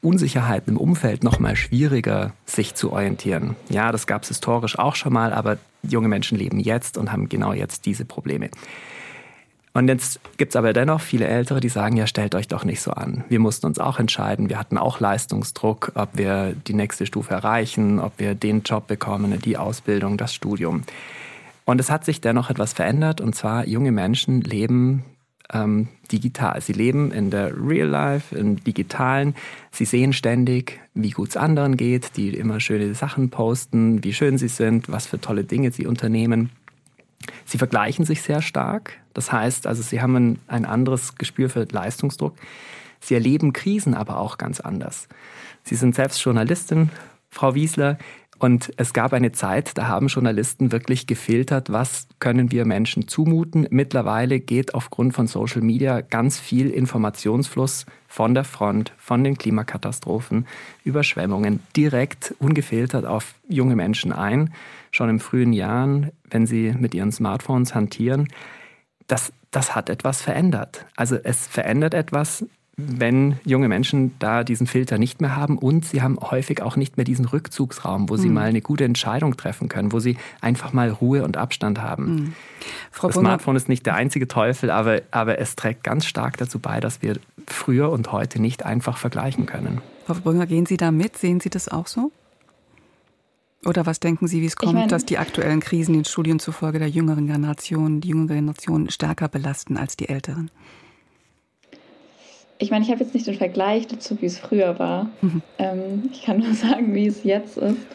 Unsicherheiten 0.00 0.74
im 0.74 0.76
Umfeld 0.78 1.24
noch 1.24 1.38
mal 1.38 1.56
schwieriger, 1.56 2.32
sich 2.46 2.74
zu 2.74 2.92
orientieren. 2.92 3.56
Ja, 3.68 3.92
das 3.92 4.06
gab 4.06 4.22
es 4.22 4.28
historisch 4.28 4.78
auch 4.78 4.94
schon 4.94 5.12
mal, 5.12 5.32
aber 5.32 5.58
junge 5.82 6.08
Menschen 6.08 6.38
leben 6.38 6.60
jetzt 6.60 6.96
und 6.96 7.12
haben 7.12 7.28
genau 7.28 7.52
jetzt 7.52 7.86
diese 7.86 8.04
Probleme. 8.04 8.50
Und 9.74 9.88
jetzt 9.88 10.20
gibt 10.38 10.52
es 10.52 10.56
aber 10.56 10.72
dennoch 10.72 11.02
viele 11.02 11.26
Ältere, 11.26 11.60
die 11.60 11.68
sagen, 11.68 11.98
ja, 11.98 12.06
stellt 12.06 12.34
euch 12.34 12.48
doch 12.48 12.64
nicht 12.64 12.80
so 12.80 12.92
an. 12.92 13.24
Wir 13.28 13.40
mussten 13.40 13.66
uns 13.66 13.78
auch 13.78 13.98
entscheiden, 13.98 14.48
wir 14.48 14.58
hatten 14.58 14.78
auch 14.78 15.00
Leistungsdruck, 15.00 15.92
ob 15.94 16.16
wir 16.16 16.54
die 16.66 16.72
nächste 16.72 17.04
Stufe 17.04 17.34
erreichen, 17.34 18.00
ob 18.00 18.18
wir 18.18 18.34
den 18.34 18.62
Job 18.62 18.86
bekommen, 18.86 19.38
die 19.38 19.58
Ausbildung, 19.58 20.16
das 20.16 20.32
Studium. 20.32 20.84
Und 21.66 21.80
es 21.80 21.90
hat 21.90 22.04
sich 22.04 22.20
dennoch 22.20 22.48
etwas 22.48 22.72
verändert, 22.72 23.20
und 23.20 23.34
zwar 23.34 23.66
junge 23.66 23.92
Menschen 23.92 24.40
leben 24.40 25.04
ähm, 25.52 25.88
digital. 26.10 26.60
Sie 26.60 26.72
leben 26.72 27.10
in 27.10 27.30
der 27.30 27.52
Real 27.54 27.88
Life, 27.88 28.34
im 28.34 28.62
Digitalen. 28.62 29.34
Sie 29.72 29.84
sehen 29.84 30.12
ständig, 30.12 30.80
wie 30.94 31.10
gut 31.10 31.30
es 31.30 31.36
anderen 31.36 31.76
geht, 31.76 32.16
die 32.16 32.30
immer 32.30 32.60
schöne 32.60 32.94
Sachen 32.94 33.30
posten, 33.30 34.02
wie 34.04 34.12
schön 34.12 34.38
sie 34.38 34.48
sind, 34.48 34.88
was 34.88 35.06
für 35.06 35.20
tolle 35.20 35.44
Dinge 35.44 35.72
sie 35.72 35.86
unternehmen. 35.86 36.50
Sie 37.44 37.58
vergleichen 37.58 38.04
sich 38.04 38.22
sehr 38.22 38.42
stark. 38.42 38.92
Das 39.12 39.32
heißt, 39.32 39.66
also 39.66 39.82
sie 39.82 40.00
haben 40.00 40.14
ein, 40.14 40.38
ein 40.46 40.64
anderes 40.64 41.16
Gespür 41.16 41.50
für 41.50 41.66
Leistungsdruck. 41.68 42.36
Sie 43.00 43.14
erleben 43.14 43.52
Krisen 43.52 43.94
aber 43.94 44.18
auch 44.18 44.38
ganz 44.38 44.60
anders. 44.60 45.08
Sie 45.64 45.74
sind 45.74 45.96
selbst 45.96 46.22
Journalistin, 46.22 46.90
Frau 47.28 47.54
Wiesler. 47.54 47.98
Und 48.38 48.70
es 48.76 48.92
gab 48.92 49.14
eine 49.14 49.32
Zeit, 49.32 49.78
da 49.78 49.88
haben 49.88 50.08
Journalisten 50.08 50.70
wirklich 50.70 51.06
gefiltert, 51.06 51.72
was 51.72 52.06
können 52.18 52.52
wir 52.52 52.66
Menschen 52.66 53.08
zumuten. 53.08 53.66
Mittlerweile 53.70 54.40
geht 54.40 54.74
aufgrund 54.74 55.14
von 55.14 55.26
Social 55.26 55.62
Media 55.62 56.02
ganz 56.02 56.38
viel 56.38 56.68
Informationsfluss 56.68 57.86
von 58.08 58.34
der 58.34 58.44
Front, 58.44 58.92
von 58.98 59.24
den 59.24 59.38
Klimakatastrophen, 59.38 60.46
Überschwemmungen 60.84 61.60
direkt 61.76 62.34
ungefiltert 62.38 63.06
auf 63.06 63.34
junge 63.48 63.74
Menschen 63.74 64.12
ein. 64.12 64.52
Schon 64.90 65.08
in 65.08 65.20
frühen 65.20 65.54
Jahren, 65.54 66.12
wenn 66.30 66.46
sie 66.46 66.74
mit 66.78 66.94
ihren 66.94 67.12
Smartphones 67.12 67.74
hantieren. 67.74 68.28
Das, 69.06 69.32
das 69.50 69.74
hat 69.74 69.88
etwas 69.88 70.20
verändert. 70.20 70.84
Also 70.94 71.16
es 71.16 71.46
verändert 71.46 71.94
etwas 71.94 72.44
wenn 72.78 73.38
junge 73.44 73.68
Menschen 73.68 74.14
da 74.18 74.44
diesen 74.44 74.66
Filter 74.66 74.98
nicht 74.98 75.22
mehr 75.22 75.34
haben 75.34 75.56
und 75.56 75.86
sie 75.86 76.02
haben 76.02 76.18
häufig 76.20 76.60
auch 76.60 76.76
nicht 76.76 76.98
mehr 76.98 77.04
diesen 77.04 77.24
Rückzugsraum, 77.24 78.10
wo 78.10 78.18
sie 78.18 78.28
mhm. 78.28 78.34
mal 78.34 78.48
eine 78.48 78.60
gute 78.60 78.84
Entscheidung 78.84 79.34
treffen 79.36 79.70
können, 79.70 79.92
wo 79.92 79.98
sie 79.98 80.18
einfach 80.42 80.74
mal 80.74 80.90
Ruhe 80.90 81.24
und 81.24 81.38
Abstand 81.38 81.80
haben. 81.80 82.14
Mhm. 82.14 82.34
das 83.00 83.14
Smartphone 83.14 83.56
ist 83.56 83.70
nicht 83.70 83.86
der 83.86 83.94
einzige 83.94 84.28
Teufel, 84.28 84.70
aber, 84.70 85.00
aber 85.10 85.38
es 85.38 85.56
trägt 85.56 85.84
ganz 85.84 86.04
stark 86.04 86.36
dazu 86.36 86.58
bei, 86.58 86.80
dass 86.80 87.00
wir 87.00 87.18
früher 87.46 87.90
und 87.90 88.12
heute 88.12 88.42
nicht 88.42 88.66
einfach 88.66 88.98
vergleichen 88.98 89.46
können. 89.46 89.80
Frau 90.06 90.14
Brünger, 90.14 90.46
gehen 90.46 90.66
Sie 90.66 90.76
da 90.76 90.90
mit? 90.90 91.16
Sehen 91.16 91.40
Sie 91.40 91.48
das 91.48 91.68
auch 91.68 91.86
so? 91.86 92.12
Oder 93.64 93.86
was 93.86 94.00
denken 94.00 94.28
Sie, 94.28 94.42
wie 94.42 94.46
es 94.46 94.56
kommt, 94.56 94.72
ich 94.72 94.78
mein, 94.78 94.88
dass 94.88 95.06
die 95.06 95.16
aktuellen 95.16 95.60
Krisen 95.60 95.94
den 95.94 96.04
Studien 96.04 96.38
zufolge 96.38 96.78
der 96.78 96.90
jüngeren 96.90 97.26
Generation, 97.26 98.02
die 98.02 98.08
jüngere 98.08 98.34
Generation 98.34 98.90
stärker 98.90 99.28
belasten 99.28 99.78
als 99.78 99.96
die 99.96 100.10
älteren? 100.10 100.50
Ich 102.58 102.70
meine, 102.70 102.84
ich 102.84 102.90
habe 102.90 103.00
jetzt 103.00 103.14
nicht 103.14 103.26
den 103.26 103.34
Vergleich 103.34 103.86
dazu, 103.86 104.20
wie 104.20 104.26
es 104.26 104.38
früher 104.38 104.78
war. 104.78 105.10
Mhm. 105.20 105.42
Ähm, 105.58 106.10
ich 106.12 106.22
kann 106.22 106.38
nur 106.38 106.54
sagen, 106.54 106.94
wie 106.94 107.06
es 107.06 107.24
jetzt 107.24 107.58
ist. 107.58 107.86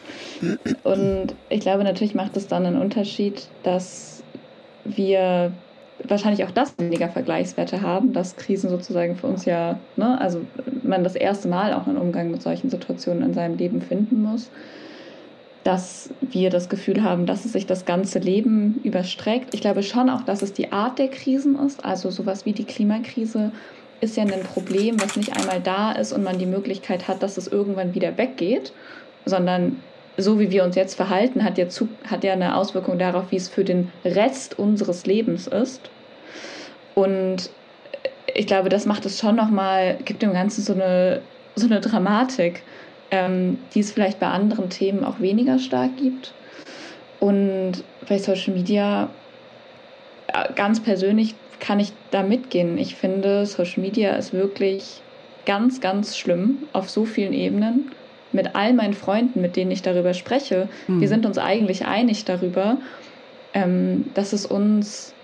Und 0.84 1.34
ich 1.48 1.60
glaube, 1.60 1.84
natürlich 1.84 2.14
macht 2.14 2.36
es 2.36 2.46
dann 2.46 2.66
einen 2.66 2.80
Unterschied, 2.80 3.48
dass 3.62 4.22
wir 4.84 5.52
wahrscheinlich 6.04 6.44
auch 6.44 6.50
das 6.50 6.78
weniger 6.78 7.08
Vergleichswerte 7.08 7.82
haben, 7.82 8.12
dass 8.12 8.36
Krisen 8.36 8.70
sozusagen 8.70 9.16
für 9.16 9.28
uns 9.28 9.44
ja, 9.44 9.78
ne, 9.96 10.20
also 10.20 10.40
man 10.82 11.04
das 11.04 11.14
erste 11.14 11.48
Mal 11.48 11.72
auch 11.74 11.86
einen 11.86 11.96
Umgang 11.96 12.30
mit 12.30 12.42
solchen 12.42 12.70
Situationen 12.70 13.22
in 13.22 13.34
seinem 13.34 13.56
Leben 13.56 13.80
finden 13.80 14.22
muss, 14.22 14.50
dass 15.62 16.10
wir 16.20 16.50
das 16.50 16.68
Gefühl 16.68 17.04
haben, 17.04 17.26
dass 17.26 17.44
es 17.44 17.52
sich 17.52 17.66
das 17.66 17.84
ganze 17.84 18.18
Leben 18.18 18.80
überstreckt. 18.82 19.54
Ich 19.54 19.60
glaube 19.60 19.84
schon 19.84 20.10
auch, 20.10 20.22
dass 20.22 20.42
es 20.42 20.52
die 20.52 20.72
Art 20.72 20.98
der 20.98 21.08
Krisen 21.08 21.56
ist, 21.56 21.84
also 21.84 22.10
sowas 22.10 22.44
wie 22.46 22.52
die 22.52 22.64
Klimakrise 22.64 23.52
ist 24.02 24.16
ja 24.16 24.24
ein 24.24 24.42
Problem, 24.42 25.00
was 25.00 25.16
nicht 25.16 25.36
einmal 25.36 25.60
da 25.60 25.92
ist 25.92 26.12
und 26.12 26.24
man 26.24 26.38
die 26.38 26.46
Möglichkeit 26.46 27.06
hat, 27.06 27.22
dass 27.22 27.36
es 27.36 27.46
irgendwann 27.46 27.94
wieder 27.94 28.18
weggeht, 28.18 28.72
sondern 29.24 29.80
so 30.16 30.40
wie 30.40 30.50
wir 30.50 30.64
uns 30.64 30.74
jetzt 30.74 30.96
verhalten, 30.96 31.44
hat 31.44 31.56
ja, 31.56 31.68
zu, 31.68 31.88
hat 32.04 32.24
ja 32.24 32.32
eine 32.32 32.56
Auswirkung 32.56 32.98
darauf, 32.98 33.30
wie 33.30 33.36
es 33.36 33.48
für 33.48 33.64
den 33.64 33.92
Rest 34.04 34.58
unseres 34.58 35.06
Lebens 35.06 35.46
ist. 35.46 35.88
Und 36.94 37.48
ich 38.34 38.46
glaube, 38.46 38.68
das 38.68 38.86
macht 38.86 39.06
es 39.06 39.20
schon 39.20 39.36
nochmal, 39.36 39.98
gibt 40.04 40.22
dem 40.22 40.32
Ganzen 40.32 40.62
so 40.62 40.72
eine, 40.72 41.22
so 41.54 41.66
eine 41.66 41.80
Dramatik, 41.80 42.62
ähm, 43.12 43.58
die 43.72 43.80
es 43.80 43.92
vielleicht 43.92 44.18
bei 44.18 44.26
anderen 44.26 44.68
Themen 44.68 45.04
auch 45.04 45.20
weniger 45.20 45.60
stark 45.60 45.96
gibt. 45.96 46.34
Und 47.20 47.84
bei 48.08 48.18
Social 48.18 48.52
Media, 48.52 49.08
äh, 50.26 50.52
ganz 50.54 50.80
persönlich 50.80 51.36
kann 51.62 51.78
ich 51.78 51.92
da 52.10 52.24
mitgehen. 52.24 52.76
Ich 52.76 52.96
finde, 52.96 53.46
Social 53.46 53.80
Media 53.80 54.16
ist 54.16 54.32
wirklich 54.32 55.00
ganz, 55.46 55.80
ganz 55.80 56.18
schlimm 56.18 56.64
auf 56.72 56.90
so 56.90 57.04
vielen 57.04 57.32
Ebenen 57.32 57.92
mit 58.32 58.56
all 58.56 58.72
meinen 58.72 58.94
Freunden, 58.94 59.40
mit 59.40 59.54
denen 59.54 59.70
ich 59.70 59.80
darüber 59.80 60.12
spreche, 60.12 60.68
mhm. 60.88 61.00
wir 61.00 61.08
sind 61.08 61.24
uns 61.24 61.38
eigentlich 61.38 61.86
einig 61.86 62.24
darüber, 62.24 62.78
ähm, 63.54 64.06
dass 64.14 64.32
es 64.32 64.44
uns 64.44 65.14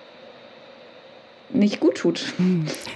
nicht 1.51 1.81
gut 1.81 1.97
tut. 1.97 2.35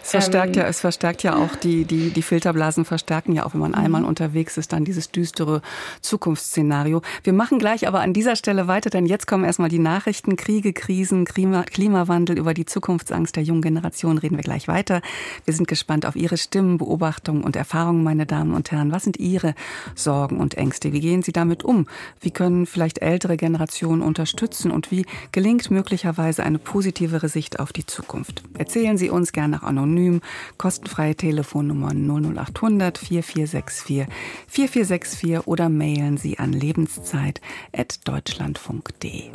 Es 0.03 0.11
verstärkt 0.11 0.57
ähm, 0.57 0.63
ja, 0.63 0.69
es 0.69 0.81
verstärkt 0.81 1.23
ja 1.23 1.37
auch 1.37 1.57
die, 1.57 1.85
die, 1.85 2.11
die 2.11 2.23
Filterblasen 2.23 2.85
verstärken 2.85 3.33
ja 3.33 3.45
auch, 3.47 3.55
wenn 3.55 3.61
man 3.61 3.75
einmal 3.75 4.03
mhm. 4.03 4.09
unterwegs 4.09 4.57
ist, 4.57 4.73
dann 4.73 4.85
dieses 4.85 5.11
düstere 5.11 5.63
Zukunftsszenario. 6.01 7.03
Wir 7.25 7.33
machen 7.33 7.59
gleich 7.59 7.89
aber 7.89 8.01
an 8.01 8.13
dieser 8.13 8.37
Stelle 8.37 8.69
weiter, 8.69 8.91
denn 8.91 9.07
jetzt 9.07 9.27
kommen 9.27 9.45
erstmal 9.45 9.69
die 9.69 9.79
Nachrichten, 9.79 10.37
Kriege, 10.37 10.73
Krisen, 10.73 11.25
Klima, 11.25 11.63
Klimawandel, 11.63 12.39
über 12.39 12.55
die 12.55 12.67
Zukunftsangst 12.67 13.37
der 13.37 13.43
jungen 13.43 13.63
Generation 13.63 14.19
reden 14.19 14.37
wir 14.37 14.45
gleich 14.45 14.69
weiter. 14.69 15.01
Wir 15.45 15.55
sind 15.55 15.69
gespannt 15.69 16.07
auf 16.07 16.17
Ihre 16.17 16.37
Stimmen, 16.37 16.79
Beobachtungen 16.79 17.45
und 17.45 17.57
Erfahrungen, 17.57 18.05
meine 18.05 18.27
Damen 18.27 18.55
und 18.55 18.71
Herren. 18.71 18.93
Was 18.93 19.05
sind 19.05 19.19
Ihre 19.19 19.55
Sorgen 19.95 20.39
und 20.39 20.57
Ängste? 20.57 20.93
Wie 20.93 21.01
gehen 21.01 21.23
Sie 21.23 21.33
damit 21.33 21.65
um? 21.65 21.87
Wie 22.21 22.31
können 22.31 22.67
vielleicht 22.67 23.01
ältere 23.01 23.37
Generationen 23.37 24.03
unterstützen 24.03 24.71
und 24.71 24.91
wie 24.91 25.07
gelingt 25.33 25.71
möglicherweise 25.71 26.43
eine 26.43 26.59
positivere 26.59 27.29
Sicht 27.29 27.59
auf 27.59 27.73
die 27.73 27.87
Zukunft? 27.87 28.42
Erzählen 28.59 28.99
Sie 28.99 29.11
uns 29.11 29.33
gerne 29.33 29.63
anonym. 29.63 30.21
Kostenfreie 30.59 31.15
Telefonnummer 31.15 31.95
00800 31.95 32.99
4464 32.99 34.07
4464 34.49 35.47
oder 35.47 35.69
mailen 35.69 36.17
Sie 36.17 36.39
an 36.39 36.53
lebenszeit.deutschlandfunk.de. 36.53 39.31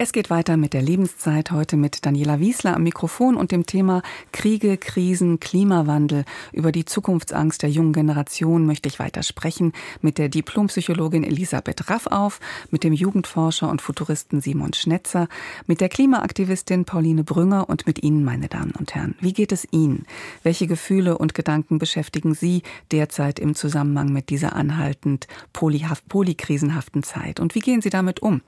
Es 0.00 0.12
geht 0.12 0.30
weiter 0.30 0.56
mit 0.56 0.74
der 0.74 0.82
Lebenszeit 0.82 1.50
heute 1.50 1.76
mit 1.76 2.06
Daniela 2.06 2.38
Wiesler 2.38 2.76
am 2.76 2.84
Mikrofon 2.84 3.34
und 3.34 3.50
dem 3.50 3.66
Thema 3.66 4.02
Kriege, 4.30 4.76
Krisen, 4.76 5.40
Klimawandel. 5.40 6.24
Über 6.52 6.70
die 6.70 6.84
Zukunftsangst 6.84 7.64
der 7.64 7.70
jungen 7.70 7.92
Generation 7.92 8.64
möchte 8.64 8.88
ich 8.88 9.00
weiter 9.00 9.24
sprechen 9.24 9.72
mit 10.00 10.18
der 10.18 10.28
Diplompsychologin 10.28 11.24
Elisabeth 11.24 11.90
Raffauf, 11.90 12.38
mit 12.70 12.84
dem 12.84 12.92
Jugendforscher 12.92 13.68
und 13.68 13.82
Futuristen 13.82 14.40
Simon 14.40 14.72
Schnetzer, 14.72 15.26
mit 15.66 15.80
der 15.80 15.88
Klimaaktivistin 15.88 16.84
Pauline 16.84 17.24
Brünger 17.24 17.68
und 17.68 17.88
mit 17.88 18.04
Ihnen, 18.04 18.22
meine 18.22 18.46
Damen 18.46 18.74
und 18.78 18.94
Herren. 18.94 19.16
Wie 19.18 19.32
geht 19.32 19.50
es 19.50 19.66
Ihnen? 19.72 20.06
Welche 20.44 20.68
Gefühle 20.68 21.18
und 21.18 21.34
Gedanken 21.34 21.80
beschäftigen 21.80 22.34
Sie 22.34 22.62
derzeit 22.92 23.40
im 23.40 23.56
Zusammenhang 23.56 24.12
mit 24.12 24.30
dieser 24.30 24.54
anhaltend 24.54 25.26
polykrisenhaften 25.52 27.02
Zeit? 27.02 27.40
Und 27.40 27.56
wie 27.56 27.60
gehen 27.60 27.82
Sie 27.82 27.90
damit 27.90 28.20
um? 28.20 28.42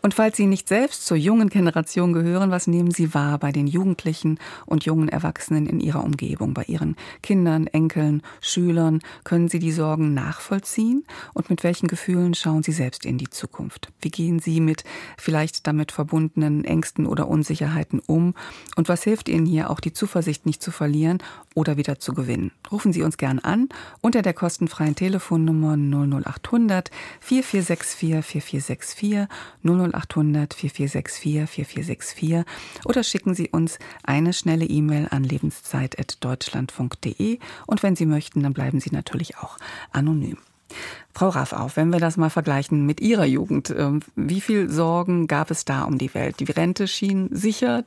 Und 0.00 0.14
falls 0.14 0.36
Sie 0.36 0.46
nicht 0.46 0.68
selbst 0.68 0.83
selbst 0.84 1.06
zur 1.06 1.16
jungen 1.16 1.48
Generation 1.48 2.12
gehören, 2.12 2.50
was 2.50 2.66
nehmen 2.66 2.90
Sie 2.90 3.14
wahr 3.14 3.38
bei 3.38 3.52
den 3.52 3.66
Jugendlichen 3.66 4.38
und 4.66 4.84
jungen 4.84 5.08
Erwachsenen 5.08 5.66
in 5.66 5.80
Ihrer 5.80 6.04
Umgebung, 6.04 6.52
bei 6.52 6.64
Ihren 6.64 6.94
Kindern, 7.22 7.66
Enkeln, 7.68 8.20
Schülern? 8.42 9.00
Können 9.24 9.48
Sie 9.48 9.60
die 9.60 9.72
Sorgen 9.72 10.12
nachvollziehen? 10.12 11.04
Und 11.32 11.48
mit 11.48 11.64
welchen 11.64 11.88
Gefühlen 11.88 12.34
schauen 12.34 12.62
Sie 12.62 12.72
selbst 12.72 13.06
in 13.06 13.16
die 13.16 13.30
Zukunft? 13.30 13.92
Wie 14.02 14.10
gehen 14.10 14.40
Sie 14.40 14.60
mit 14.60 14.84
vielleicht 15.16 15.66
damit 15.66 15.90
verbundenen 15.90 16.66
Ängsten 16.66 17.06
oder 17.06 17.28
Unsicherheiten 17.28 18.02
um? 18.06 18.34
Und 18.76 18.90
was 18.90 19.04
hilft 19.04 19.30
Ihnen 19.30 19.46
hier 19.46 19.70
auch 19.70 19.80
die 19.80 19.94
Zuversicht 19.94 20.44
nicht 20.44 20.62
zu 20.62 20.70
verlieren 20.70 21.22
oder 21.54 21.78
wieder 21.78 21.98
zu 21.98 22.12
gewinnen? 22.12 22.50
Rufen 22.70 22.92
Sie 22.92 23.00
uns 23.00 23.16
gern 23.16 23.38
an 23.38 23.70
unter 24.02 24.20
der 24.20 24.34
kostenfreien 24.34 24.96
Telefonnummer 24.96 25.78
00800 25.78 26.90
4464 27.20 28.22
4464 28.22 29.28
00800 29.62 30.52
4464 30.52 30.73
4464 30.74 31.46
4464 31.46 32.44
oder 32.84 33.04
schicken 33.04 33.34
Sie 33.34 33.50
uns 33.50 33.78
eine 34.02 34.32
schnelle 34.32 34.64
E-Mail 34.66 35.08
an 35.10 35.24
lebenszeit.deutschlandfunk.de 35.24 37.38
und 37.66 37.82
wenn 37.82 37.96
Sie 37.96 38.06
möchten, 38.06 38.42
dann 38.42 38.52
bleiben 38.52 38.78
Sie 38.80 38.90
natürlich 38.90 39.38
auch 39.38 39.56
anonym. 39.92 40.38
Frau 41.16 41.28
Raff 41.28 41.52
auf, 41.52 41.76
wenn 41.76 41.92
wir 41.92 42.00
das 42.00 42.16
mal 42.16 42.28
vergleichen 42.28 42.86
mit 42.86 43.00
Ihrer 43.00 43.24
Jugend, 43.24 43.72
ähm, 43.76 44.00
wie 44.16 44.40
viel 44.40 44.68
Sorgen 44.68 45.28
gab 45.28 45.52
es 45.52 45.64
da 45.64 45.84
um 45.84 45.96
die 45.96 46.12
Welt? 46.12 46.40
Die 46.40 46.50
Rente 46.50 46.88
schien 46.88 47.28
sicher, 47.30 47.84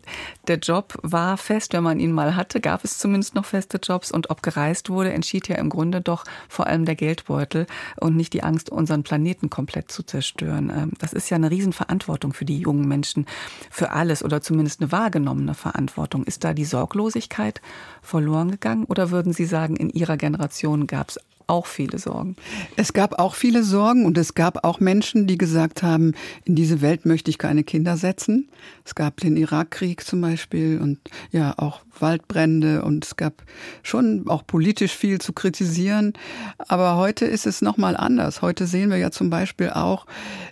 der 0.48 0.60
Job 0.60 0.98
war 1.04 1.36
fest, 1.36 1.74
wenn 1.74 1.84
man 1.84 2.00
ihn 2.00 2.14
mal 2.14 2.38
hatte, 2.38 2.62
gab 2.62 2.86
es 2.86 2.98
zumindest 2.98 3.36
noch 3.36 3.44
feste 3.44 3.80
Jobs 3.84 4.12
und 4.12 4.30
ob 4.30 4.42
gereist 4.44 4.90
wurde, 4.90 5.12
entschied 5.12 5.50
ja 5.50 5.58
im 5.58 5.68
Grunde 5.68 6.00
doch 6.00 6.24
vor 6.48 6.68
allem 6.68 6.86
der 6.86 6.96
Geldbeutel 6.96 7.68
und 8.00 8.16
nicht 8.16 8.32
die 8.32 8.44
Angst, 8.44 8.70
unseren 8.70 9.04
Planeten 9.04 9.50
komplett 9.50 9.92
zu 9.92 10.04
zerstören. 10.04 10.70
Ähm, 10.74 10.92
das 10.98 11.12
ist 11.12 11.30
ja 11.30 11.36
eine 11.36 11.52
Riesenverantwortung 11.52 12.32
für 12.32 12.46
die 12.46 12.60
jungen 12.60 12.88
Menschen, 12.88 13.26
für 13.70 13.92
alles 13.92 14.24
oder 14.24 14.42
zumindest 14.42 14.80
eine 14.80 14.94
wahrgenommene 14.94 15.54
Verantwortung. 15.54 16.24
Ist 16.24 16.46
da 16.46 16.54
die 16.54 16.64
Sorglosigkeit 16.64 17.62
verloren 18.02 18.52
gegangen 18.52 18.86
oder 18.86 19.12
würden 19.12 19.34
Sie 19.34 19.46
sagen, 19.46 19.76
in 19.76 19.90
Ihrer 19.90 20.16
Generation 20.16 20.88
gab 20.88 21.10
es 21.10 21.20
auch 21.48 21.66
viele 21.66 21.98
Sorgen. 21.98 22.36
Es 22.76 22.94
gab 22.94 23.20
auch 23.20 23.34
viele 23.34 23.64
Sorgen 23.64 24.06
und 24.06 24.18
es 24.18 24.36
gab 24.36 24.66
auch 24.66 24.80
Menschen, 24.80 25.28
die 25.28 25.38
gesagt 25.38 25.82
haben, 25.82 26.14
in 26.46 26.56
diese 26.56 26.82
Welt 26.82 27.06
möchte 27.06 27.32
ich 27.32 27.38
keine 27.38 27.64
Kinder 27.64 27.98
setzen. 27.98 28.50
Es 28.86 28.96
gab 28.96 29.18
den 29.18 29.38
Irakkrieg 29.38 30.04
zum 30.04 30.22
Beispiel 30.22 30.80
und 30.82 31.00
ja 31.32 31.54
auch 31.58 31.82
Waldbrände 32.00 32.84
und 32.84 33.06
es 33.06 33.16
gab 33.16 33.44
schon 33.82 34.28
auch 34.28 34.46
politisch 34.46 34.94
viel 34.94 35.20
zu 35.20 35.34
kritisieren. 35.34 36.14
Aber 36.58 36.98
heute 36.98 37.26
ist 37.26 37.48
es 37.48 37.62
nochmal 37.62 37.96
anders. 37.96 38.42
Heute 38.42 38.68
sehen 38.68 38.90
wir 38.90 38.98
ja 38.98 39.12
zum 39.12 39.30
Beispiel 39.30 39.70
auch, 39.70 40.06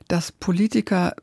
dass 0.07 0.31
Politiker 0.31 1.13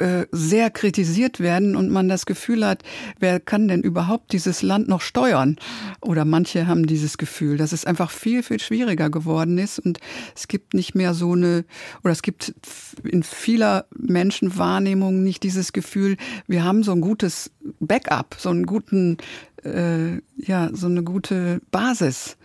äh, 0.00 0.26
sehr 0.32 0.70
kritisiert 0.70 1.40
werden 1.40 1.76
und 1.76 1.90
man 1.90 2.08
das 2.08 2.24
Gefühl 2.24 2.66
hat, 2.66 2.82
wer 3.18 3.38
kann 3.38 3.68
denn 3.68 3.82
überhaupt 3.82 4.32
dieses 4.32 4.62
Land 4.62 4.88
noch 4.88 5.02
steuern? 5.02 5.56
Oder 6.00 6.24
manche 6.24 6.66
haben 6.66 6.86
dieses 6.86 7.18
Gefühl, 7.18 7.58
dass 7.58 7.72
es 7.72 7.84
einfach 7.84 8.10
viel, 8.10 8.42
viel 8.42 8.60
schwieriger 8.60 9.10
geworden 9.10 9.58
ist 9.58 9.78
und 9.78 10.00
es 10.34 10.48
gibt 10.48 10.72
nicht 10.72 10.94
mehr 10.94 11.12
so 11.12 11.32
eine, 11.32 11.66
oder 12.02 12.12
es 12.12 12.22
gibt 12.22 12.54
in 13.04 13.22
vieler 13.22 13.84
Menschenwahrnehmung 13.94 15.22
nicht 15.22 15.42
dieses 15.42 15.74
Gefühl, 15.74 16.16
wir 16.46 16.64
haben 16.64 16.82
so 16.82 16.92
ein 16.92 17.02
gutes 17.02 17.50
Backup, 17.78 18.36
so 18.38 18.48
einen 18.48 18.64
guten, 18.64 19.18
äh, 19.64 20.16
ja, 20.38 20.70
so 20.72 20.86
eine 20.86 21.02
gute 21.02 21.60
Basis. 21.70 22.38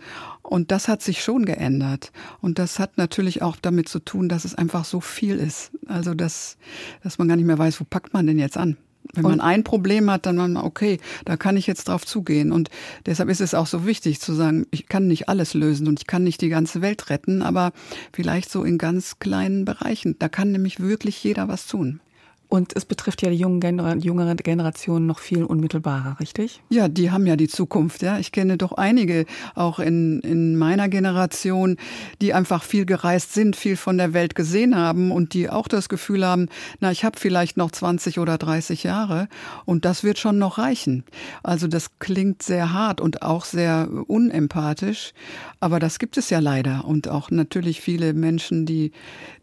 Und 0.46 0.70
das 0.70 0.88
hat 0.88 1.02
sich 1.02 1.22
schon 1.22 1.44
geändert. 1.44 2.12
Und 2.40 2.58
das 2.58 2.78
hat 2.78 2.98
natürlich 2.98 3.42
auch 3.42 3.56
damit 3.60 3.88
zu 3.88 3.98
tun, 3.98 4.28
dass 4.28 4.44
es 4.44 4.54
einfach 4.54 4.84
so 4.84 5.00
viel 5.00 5.36
ist. 5.38 5.72
Also, 5.86 6.14
dass, 6.14 6.56
dass 7.02 7.18
man 7.18 7.28
gar 7.28 7.36
nicht 7.36 7.46
mehr 7.46 7.58
weiß, 7.58 7.80
wo 7.80 7.84
packt 7.84 8.12
man 8.12 8.26
denn 8.26 8.38
jetzt 8.38 8.56
an? 8.56 8.76
Wenn 9.14 9.22
man 9.22 9.40
ein 9.40 9.64
Problem 9.64 10.10
hat, 10.10 10.26
dann 10.26 10.36
man, 10.36 10.56
okay, 10.56 10.98
da 11.24 11.36
kann 11.36 11.56
ich 11.56 11.66
jetzt 11.66 11.88
drauf 11.88 12.04
zugehen. 12.04 12.52
Und 12.52 12.70
deshalb 13.06 13.28
ist 13.28 13.40
es 13.40 13.54
auch 13.54 13.66
so 13.66 13.86
wichtig 13.86 14.20
zu 14.20 14.34
sagen, 14.34 14.66
ich 14.70 14.88
kann 14.88 15.06
nicht 15.06 15.28
alles 15.28 15.54
lösen 15.54 15.86
und 15.88 16.00
ich 16.00 16.06
kann 16.06 16.24
nicht 16.24 16.40
die 16.40 16.48
ganze 16.48 16.82
Welt 16.82 17.08
retten, 17.08 17.42
aber 17.42 17.72
vielleicht 18.12 18.50
so 18.50 18.64
in 18.64 18.78
ganz 18.78 19.18
kleinen 19.18 19.64
Bereichen. 19.64 20.16
Da 20.18 20.28
kann 20.28 20.52
nämlich 20.52 20.80
wirklich 20.80 21.22
jeder 21.22 21.48
was 21.48 21.66
tun. 21.66 22.00
Und 22.48 22.76
es 22.76 22.84
betrifft 22.84 23.22
ja 23.22 23.30
die 23.30 23.36
jungen 23.36 23.60
Gener 23.60 23.96
jüngere 23.96 24.34
Generation 24.36 25.06
noch 25.06 25.18
viel 25.18 25.42
unmittelbarer, 25.42 26.18
richtig? 26.20 26.62
Ja, 26.68 26.88
die 26.88 27.10
haben 27.10 27.26
ja 27.26 27.36
die 27.36 27.48
Zukunft. 27.48 28.02
Ja, 28.02 28.18
ich 28.18 28.30
kenne 28.30 28.56
doch 28.56 28.72
einige 28.72 29.26
auch 29.54 29.78
in, 29.78 30.20
in 30.20 30.56
meiner 30.56 30.88
Generation, 30.88 31.76
die 32.20 32.34
einfach 32.34 32.62
viel 32.62 32.86
gereist 32.86 33.34
sind, 33.34 33.56
viel 33.56 33.76
von 33.76 33.98
der 33.98 34.12
Welt 34.12 34.34
gesehen 34.34 34.76
haben 34.76 35.10
und 35.10 35.34
die 35.34 35.50
auch 35.50 35.66
das 35.66 35.88
Gefühl 35.88 36.24
haben, 36.24 36.48
na, 36.78 36.92
ich 36.92 37.04
habe 37.04 37.18
vielleicht 37.18 37.56
noch 37.56 37.72
20 37.72 38.18
oder 38.20 38.38
30 38.38 38.84
Jahre 38.84 39.28
und 39.64 39.84
das 39.84 40.04
wird 40.04 40.18
schon 40.18 40.38
noch 40.38 40.58
reichen. 40.58 41.04
Also 41.42 41.66
das 41.66 41.98
klingt 41.98 42.42
sehr 42.42 42.72
hart 42.72 43.00
und 43.00 43.22
auch 43.22 43.44
sehr 43.44 43.88
unempathisch, 44.06 45.12
aber 45.58 45.80
das 45.80 45.98
gibt 45.98 46.16
es 46.16 46.30
ja 46.30 46.38
leider 46.38 46.84
und 46.84 47.08
auch 47.08 47.30
natürlich 47.30 47.80
viele 47.80 48.14
Menschen, 48.14 48.66
die 48.66 48.92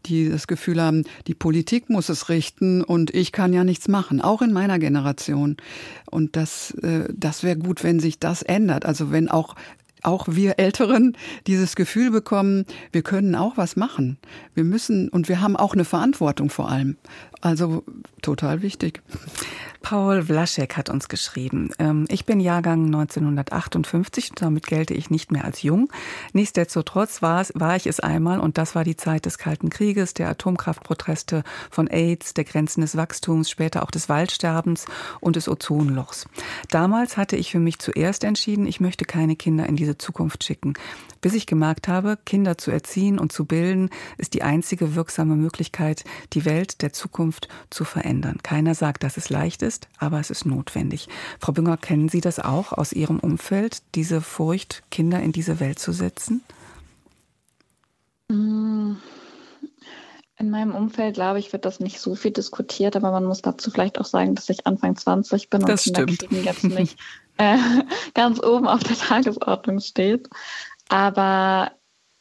die 0.05 0.29
das 0.29 0.47
Gefühl 0.47 0.81
haben, 0.81 1.03
die 1.27 1.35
Politik 1.35 1.89
muss 1.89 2.09
es 2.09 2.29
richten 2.29 2.83
und 2.83 3.13
ich 3.13 3.31
kann 3.31 3.53
ja 3.53 3.63
nichts 3.63 3.87
machen, 3.87 4.21
auch 4.21 4.41
in 4.41 4.53
meiner 4.53 4.79
Generation. 4.79 5.57
Und 6.09 6.35
das, 6.35 6.71
äh, 6.81 7.07
das 7.13 7.43
wäre 7.43 7.57
gut, 7.57 7.83
wenn 7.83 7.99
sich 7.99 8.19
das 8.19 8.41
ändert. 8.41 8.85
Also 8.85 9.11
wenn 9.11 9.29
auch 9.29 9.55
auch 10.03 10.27
wir 10.29 10.59
Älteren 10.59 11.15
dieses 11.47 11.75
Gefühl 11.75 12.11
bekommen, 12.11 12.65
wir 12.91 13.03
können 13.03 13.35
auch 13.35 13.55
was 13.55 13.75
machen. 13.75 14.17
Wir 14.53 14.65
müssen 14.65 15.09
und 15.09 15.29
wir 15.29 15.41
haben 15.41 15.55
auch 15.55 15.73
eine 15.73 15.85
Verantwortung 15.85 16.49
vor 16.49 16.69
allem. 16.69 16.97
Also 17.41 17.83
total 18.21 18.61
wichtig. 18.61 19.01
Paul 19.83 20.23
Vlaschek 20.23 20.77
hat 20.77 20.89
uns 20.89 21.09
geschrieben. 21.09 21.69
Ähm, 21.77 22.05
ich 22.07 22.25
bin 22.25 22.39
Jahrgang 22.39 22.85
1958, 22.85 24.31
damit 24.33 24.65
gelte 24.65 24.93
ich 24.93 25.09
nicht 25.09 25.29
mehr 25.29 25.43
als 25.43 25.61
jung. 25.61 25.91
Nichtsdestotrotz 26.31 27.21
war, 27.21 27.41
es, 27.41 27.51
war 27.53 27.75
ich 27.75 27.85
es 27.85 27.99
einmal 27.99 28.39
und 28.39 28.57
das 28.57 28.75
war 28.75 28.85
die 28.85 28.95
Zeit 28.95 29.25
des 29.25 29.37
Kalten 29.37 29.69
Krieges, 29.69 30.13
der 30.13 30.29
Atomkraftproteste 30.29 31.43
von 31.69 31.89
AIDS, 31.89 32.33
der 32.33 32.45
Grenzen 32.45 32.79
des 32.79 32.95
Wachstums, 32.95 33.49
später 33.49 33.83
auch 33.83 33.91
des 33.91 34.07
Waldsterbens 34.07 34.85
und 35.19 35.35
des 35.35 35.49
Ozonlochs. 35.49 36.27
Damals 36.69 37.17
hatte 37.17 37.35
ich 37.35 37.51
für 37.51 37.59
mich 37.59 37.77
zuerst 37.77 38.23
entschieden, 38.23 38.65
ich 38.65 38.79
möchte 38.79 39.03
keine 39.03 39.35
Kinder 39.35 39.67
in 39.67 39.75
diese 39.75 39.97
Zukunft 39.97 40.45
schicken. 40.45 40.75
Bis 41.19 41.33
ich 41.33 41.45
gemerkt 41.45 41.89
habe, 41.89 42.17
Kinder 42.25 42.57
zu 42.57 42.71
erziehen 42.71 43.19
und 43.19 43.33
zu 43.33 43.45
bilden, 43.45 43.89
ist 44.17 44.33
die 44.33 44.43
einzige 44.43 44.95
wirksame 44.95 45.35
Möglichkeit, 45.35 46.05
die 46.31 46.45
Welt 46.45 46.81
der 46.81 46.93
Zukunft 46.93 47.49
zu 47.69 47.83
verändern. 47.83 48.37
Keiner 48.43 48.75
sagt, 48.75 49.03
dass 49.03 49.17
es 49.17 49.29
leicht 49.29 49.61
ist 49.61 49.72
ist, 49.73 49.87
aber 49.97 50.19
es 50.19 50.29
ist 50.29 50.45
notwendig. 50.45 51.07
Frau 51.39 51.51
Bünger, 51.51 51.77
kennen 51.77 52.09
Sie 52.09 52.21
das 52.21 52.39
auch 52.39 52.73
aus 52.73 52.93
Ihrem 52.93 53.19
Umfeld, 53.19 53.81
diese 53.95 54.21
Furcht, 54.21 54.83
Kinder 54.91 55.19
in 55.19 55.31
diese 55.31 55.59
Welt 55.59 55.79
zu 55.79 55.91
setzen? 55.91 56.43
Mm, 58.29 58.93
in 60.37 60.49
meinem 60.49 60.75
Umfeld, 60.75 61.15
glaube 61.15 61.39
ich, 61.39 61.51
wird 61.53 61.65
das 61.65 61.79
nicht 61.79 61.99
so 61.99 62.15
viel 62.15 62.31
diskutiert, 62.31 62.95
aber 62.95 63.11
man 63.11 63.25
muss 63.25 63.41
dazu 63.41 63.71
vielleicht 63.71 63.99
auch 63.99 64.05
sagen, 64.05 64.35
dass 64.35 64.49
ich 64.49 64.67
Anfang 64.67 64.95
20 64.95 65.49
bin 65.49 65.61
das 65.61 65.87
und 65.87 65.95
Kinder 65.95 66.13
kriegen 66.13 66.43
jetzt 66.43 66.63
nicht 66.63 66.97
äh, 67.37 67.57
ganz 68.13 68.41
oben 68.41 68.67
auf 68.67 68.83
der 68.83 68.97
Tagesordnung 68.97 69.79
steht. 69.79 70.29
Aber 70.89 71.71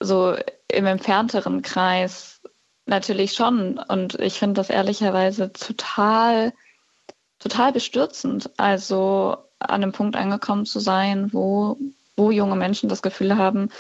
so 0.01 0.37
im 0.69 0.87
entfernteren 0.87 1.63
Kreis 1.63 2.41
natürlich 2.87 3.33
schon. 3.33 3.79
Und 3.79 4.19
ich 4.21 4.39
finde 4.39 4.55
das 4.55 4.71
ehrlicherweise 4.71 5.53
total 5.53 6.53
total 7.43 7.73
bestürzend. 7.73 8.51
Also 8.57 9.37
an 9.59 9.83
einem 9.83 9.93
Punkt 9.93 10.17
angekommen 10.17 10.67
zu 10.67 10.81
sein, 10.81 11.33
wo, 11.33 11.79
wo 12.17 12.31
junge 12.31 12.57
Menschen 12.57 12.89
das 12.89 13.03
Gefühl 13.03 13.37
haben, 13.37 13.71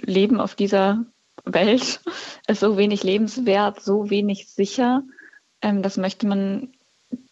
Leben 0.00 0.40
auf 0.40 0.54
dieser 0.54 1.04
Welt 1.44 2.00
ist 2.46 2.60
so 2.60 2.76
wenig 2.76 3.02
lebenswert, 3.02 3.82
so 3.82 4.10
wenig 4.10 4.48
sicher. 4.48 5.02
Ähm, 5.60 5.82
das 5.82 5.96
möchte 5.96 6.26
man 6.26 6.72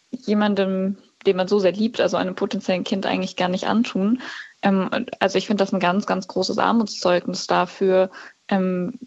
jemandem, 0.09 0.97
den 1.25 1.37
man 1.37 1.47
so 1.47 1.59
sehr 1.59 1.71
liebt, 1.71 2.01
also 2.01 2.17
einem 2.17 2.35
potenziellen 2.35 2.83
Kind 2.83 3.05
eigentlich 3.05 3.35
gar 3.35 3.49
nicht 3.49 3.67
antun. 3.67 4.21
Ähm, 4.61 4.89
also 5.19 5.37
ich 5.37 5.47
finde 5.47 5.63
das 5.63 5.73
ein 5.73 5.79
ganz, 5.79 6.05
ganz 6.05 6.27
großes 6.27 6.57
Armutszeugnis 6.57 7.47
dafür, 7.47 8.11
ähm, 8.47 8.99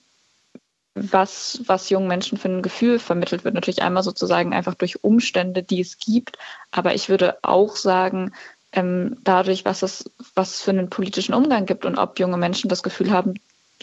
was, 0.95 1.61
was 1.67 1.91
jungen 1.91 2.09
Menschen 2.09 2.39
für 2.39 2.49
ein 2.49 2.63
Gefühl 2.63 2.99
vermittelt 2.99 3.45
wird. 3.45 3.55
Natürlich 3.55 3.83
einmal 3.83 4.03
sozusagen 4.03 4.53
einfach 4.53 4.75
durch 4.75 5.03
Umstände, 5.03 5.63
die 5.63 5.81
es 5.81 5.99
gibt. 5.99 6.39
Aber 6.71 6.95
ich 6.95 7.09
würde 7.09 7.39
auch 7.43 7.77
sagen, 7.77 8.33
ähm, 8.73 9.17
dadurch, 9.25 9.65
was 9.65 9.83
es, 9.83 10.11
was 10.35 10.55
es 10.55 10.63
für 10.63 10.71
einen 10.71 10.91
politischen 10.91 11.35
Umgang 11.35 11.67
gibt 11.67 11.85
und 11.85 11.99
ob 11.99 12.19
junge 12.19 12.37
Menschen 12.37 12.69
das 12.69 12.83
Gefühl 12.83 13.11
haben, 13.11 13.35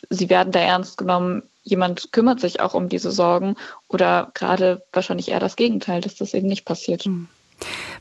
sie 0.10 0.30
werden 0.30 0.52
da 0.52 0.60
ernst 0.60 0.98
genommen, 0.98 1.44
jemand 1.64 2.12
kümmert 2.12 2.40
sich 2.40 2.60
auch 2.60 2.74
um 2.74 2.90
diese 2.90 3.12
Sorgen 3.12 3.56
oder 3.88 4.32
gerade 4.34 4.82
wahrscheinlich 4.94 5.30
eher 5.30 5.40
das 5.40 5.56
Gegenteil, 5.56 6.02
dass 6.02 6.16
das 6.16 6.34
eben 6.34 6.48
nicht 6.48 6.66
passiert. 6.66 7.06
Mhm. 7.06 7.28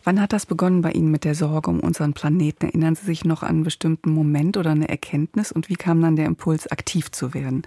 Wann 0.05 0.21
hat 0.21 0.33
das 0.33 0.47
begonnen 0.47 0.81
bei 0.81 0.93
Ihnen 0.93 1.11
mit 1.11 1.25
der 1.25 1.35
Sorge 1.35 1.71
um 1.71 1.81
unseren 1.81 2.15
Planeten? 2.15 2.67
Erinnern 2.67 2.95
Sie 2.95 3.05
sich 3.05 3.27
noch 3.27 3.43
an 3.43 3.49
einen 3.51 3.65
bestimmten 3.65 4.11
Moment 4.11 4.57
oder 4.57 4.71
eine 4.71 4.89
Erkenntnis 4.89 5.53
und 5.53 5.69
wie 5.69 5.77
kam 5.77 6.01
dann 6.01 6.17
der 6.17 6.25
Impuls, 6.25 6.67
aktiv 6.67 7.11
zu 7.11 7.35
werden? 7.35 7.63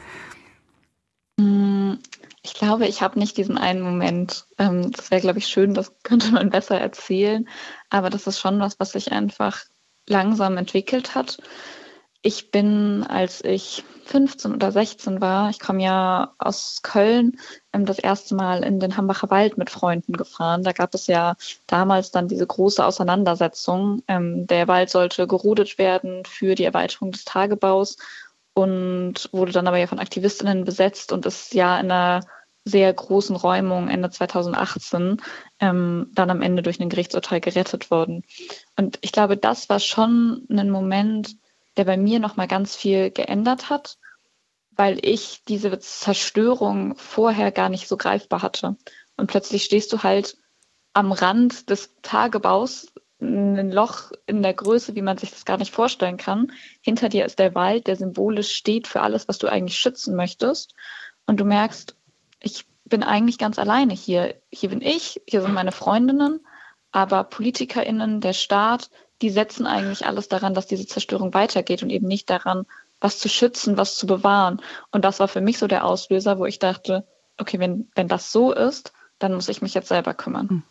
Mm, 1.37 1.95
ich 2.43 2.53
glaube, 2.53 2.87
ich 2.87 3.01
habe 3.01 3.19
nicht 3.19 3.37
diesen 3.37 3.57
einen 3.57 3.81
Moment. 3.81 4.45
Ähm, 4.57 4.91
das 4.91 5.11
wäre, 5.11 5.21
glaube 5.21 5.39
ich, 5.39 5.47
schön, 5.47 5.73
das 5.73 5.93
könnte 6.03 6.31
man 6.31 6.49
besser 6.49 6.79
erzählen. 6.79 7.47
Aber 7.89 8.09
das 8.09 8.27
ist 8.27 8.39
schon 8.39 8.59
was, 8.59 8.79
was 8.79 8.91
sich 8.91 9.11
einfach 9.11 9.65
langsam 10.07 10.57
entwickelt 10.57 11.15
hat. 11.15 11.37
Ich 12.25 12.51
bin, 12.51 13.03
als 13.03 13.43
ich 13.43 13.83
15 14.05 14.53
oder 14.53 14.71
16 14.71 15.21
war, 15.21 15.49
ich 15.49 15.59
komme 15.59 15.83
ja 15.83 16.33
aus 16.37 16.81
Köln, 16.81 17.37
ähm, 17.73 17.85
das 17.85 17.99
erste 17.99 18.35
Mal 18.35 18.63
in 18.63 18.79
den 18.79 18.95
Hambacher 18.97 19.29
Wald 19.29 19.57
mit 19.57 19.69
Freunden 19.69 20.13
gefahren. 20.13 20.63
Da 20.63 20.71
gab 20.71 20.93
es 20.93 21.07
ja 21.07 21.35
damals 21.67 22.11
dann 22.11 22.27
diese 22.27 22.47
große 22.47 22.85
Auseinandersetzung. 22.85 24.03
Ähm, 24.07 24.47
der 24.47 24.67
Wald 24.67 24.89
sollte 24.89 25.27
gerodet 25.27 25.77
werden 25.77 26.23
für 26.25 26.55
die 26.55 26.65
Erweiterung 26.65 27.11
des 27.11 27.25
Tagebaus 27.25 27.97
und 28.53 29.29
wurde 29.31 29.51
dann 29.51 29.67
aber 29.67 29.77
ja 29.77 29.87
von 29.87 29.99
Aktivistinnen 29.99 30.63
besetzt 30.63 31.11
und 31.11 31.25
ist 31.25 31.53
ja 31.53 31.79
in 31.79 31.91
einer 31.91 32.21
sehr 32.65 32.93
großen 32.93 33.35
Räumung 33.35 33.89
Ende 33.89 34.09
2018 34.09 35.21
ähm, 35.59 36.09
dann 36.13 36.29
am 36.29 36.41
Ende 36.41 36.61
durch 36.61 36.79
ein 36.79 36.89
Gerichtsurteil 36.89 37.41
gerettet 37.41 37.91
worden. 37.91 38.23
Und 38.77 38.99
ich 39.01 39.11
glaube, 39.11 39.35
das 39.37 39.69
war 39.69 39.79
schon 39.79 40.45
ein 40.49 40.69
Moment, 40.69 41.35
der 41.75 41.85
bei 41.85 41.97
mir 41.97 42.19
nochmal 42.19 42.47
ganz 42.47 42.75
viel 42.75 43.11
geändert 43.11 43.69
hat, 43.69 43.97
weil 44.71 44.97
ich 45.01 45.43
diese 45.47 45.77
Zerstörung 45.79 46.95
vorher 46.95 47.51
gar 47.51 47.69
nicht 47.69 47.87
so 47.87 47.97
greifbar 47.97 48.41
hatte. 48.41 48.77
Und 49.17 49.27
plötzlich 49.27 49.63
stehst 49.65 49.91
du 49.91 50.03
halt 50.03 50.37
am 50.93 51.11
Rand 51.11 51.69
des 51.69 51.95
Tagebaus 52.01 52.93
ein 53.23 53.71
Loch 53.71 54.11
in 54.25 54.43
der 54.43 54.53
Größe, 54.53 54.95
wie 54.95 55.01
man 55.01 55.17
sich 55.17 55.31
das 55.31 55.45
gar 55.45 55.57
nicht 55.57 55.73
vorstellen 55.73 56.17
kann. 56.17 56.51
Hinter 56.81 57.09
dir 57.09 57.25
ist 57.25 57.39
der 57.39 57.55
Wald, 57.55 57.87
der 57.87 57.95
symbolisch 57.95 58.51
steht 58.51 58.87
für 58.87 59.01
alles, 59.01 59.27
was 59.27 59.37
du 59.37 59.47
eigentlich 59.47 59.77
schützen 59.77 60.15
möchtest. 60.15 60.73
Und 61.25 61.39
du 61.39 61.45
merkst, 61.45 61.95
ich 62.41 62.65
bin 62.85 63.03
eigentlich 63.03 63.37
ganz 63.37 63.57
alleine 63.57 63.93
hier. 63.93 64.35
Hier 64.51 64.69
bin 64.69 64.81
ich, 64.81 65.21
hier 65.27 65.41
sind 65.41 65.53
meine 65.53 65.71
Freundinnen, 65.71 66.45
aber 66.91 67.23
PolitikerInnen, 67.23 68.21
der 68.21 68.33
Staat, 68.33 68.89
die 69.21 69.29
setzen 69.29 69.65
eigentlich 69.65 70.05
alles 70.05 70.27
daran, 70.27 70.53
dass 70.53 70.67
diese 70.67 70.85
Zerstörung 70.85 71.33
weitergeht 71.33 71.81
und 71.81 71.89
eben 71.89 72.07
nicht 72.07 72.29
daran, 72.29 72.65
was 72.99 73.19
zu 73.19 73.29
schützen, 73.29 73.77
was 73.77 73.95
zu 73.95 74.05
bewahren. 74.05 74.61
Und 74.91 75.05
das 75.05 75.19
war 75.19 75.27
für 75.27 75.41
mich 75.41 75.57
so 75.57 75.67
der 75.67 75.85
Auslöser, 75.85 76.39
wo 76.39 76.45
ich 76.45 76.59
dachte, 76.59 77.07
okay, 77.37 77.59
wenn, 77.59 77.89
wenn 77.95 78.07
das 78.07 78.31
so 78.31 78.53
ist, 78.53 78.93
dann 79.19 79.33
muss 79.33 79.49
ich 79.49 79.61
mich 79.61 79.73
jetzt 79.73 79.87
selber 79.87 80.13
kümmern. 80.13 80.63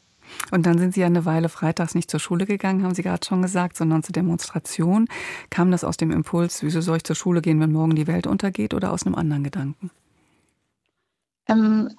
Und 0.51 0.67
dann 0.67 0.79
sind 0.79 0.95
Sie 0.95 1.01
ja 1.01 1.07
eine 1.07 1.25
Weile 1.25 1.49
freitags 1.49 1.95
nicht 1.95 2.11
zur 2.11 2.21
Schule 2.21 2.47
gegangen, 2.47 2.83
haben 2.83 2.95
Sie 2.95 3.03
gerade 3.03 3.27
schon 3.27 3.43
gesagt, 3.43 3.77
sondern 3.77 4.03
zur 4.03 4.13
Demonstration. 4.13 5.09
Kam 5.51 5.71
das 5.71 5.85
aus 5.85 5.97
dem 5.97 6.11
Impuls, 6.11 6.63
wieso 6.63 6.81
soll 6.81 6.99
ich 6.99 7.05
zur 7.05 7.17
Schule 7.17 7.41
gehen, 7.41 7.61
wenn 7.61 7.73
morgen 7.73 7.95
die 7.95 8.07
Welt 8.07 8.27
untergeht, 8.27 8.75
oder 8.75 8.93
aus 8.93 9.07
einem 9.07 9.15
anderen 9.15 9.45
Gedanken? 9.45 9.91
Ähm, 11.49 11.91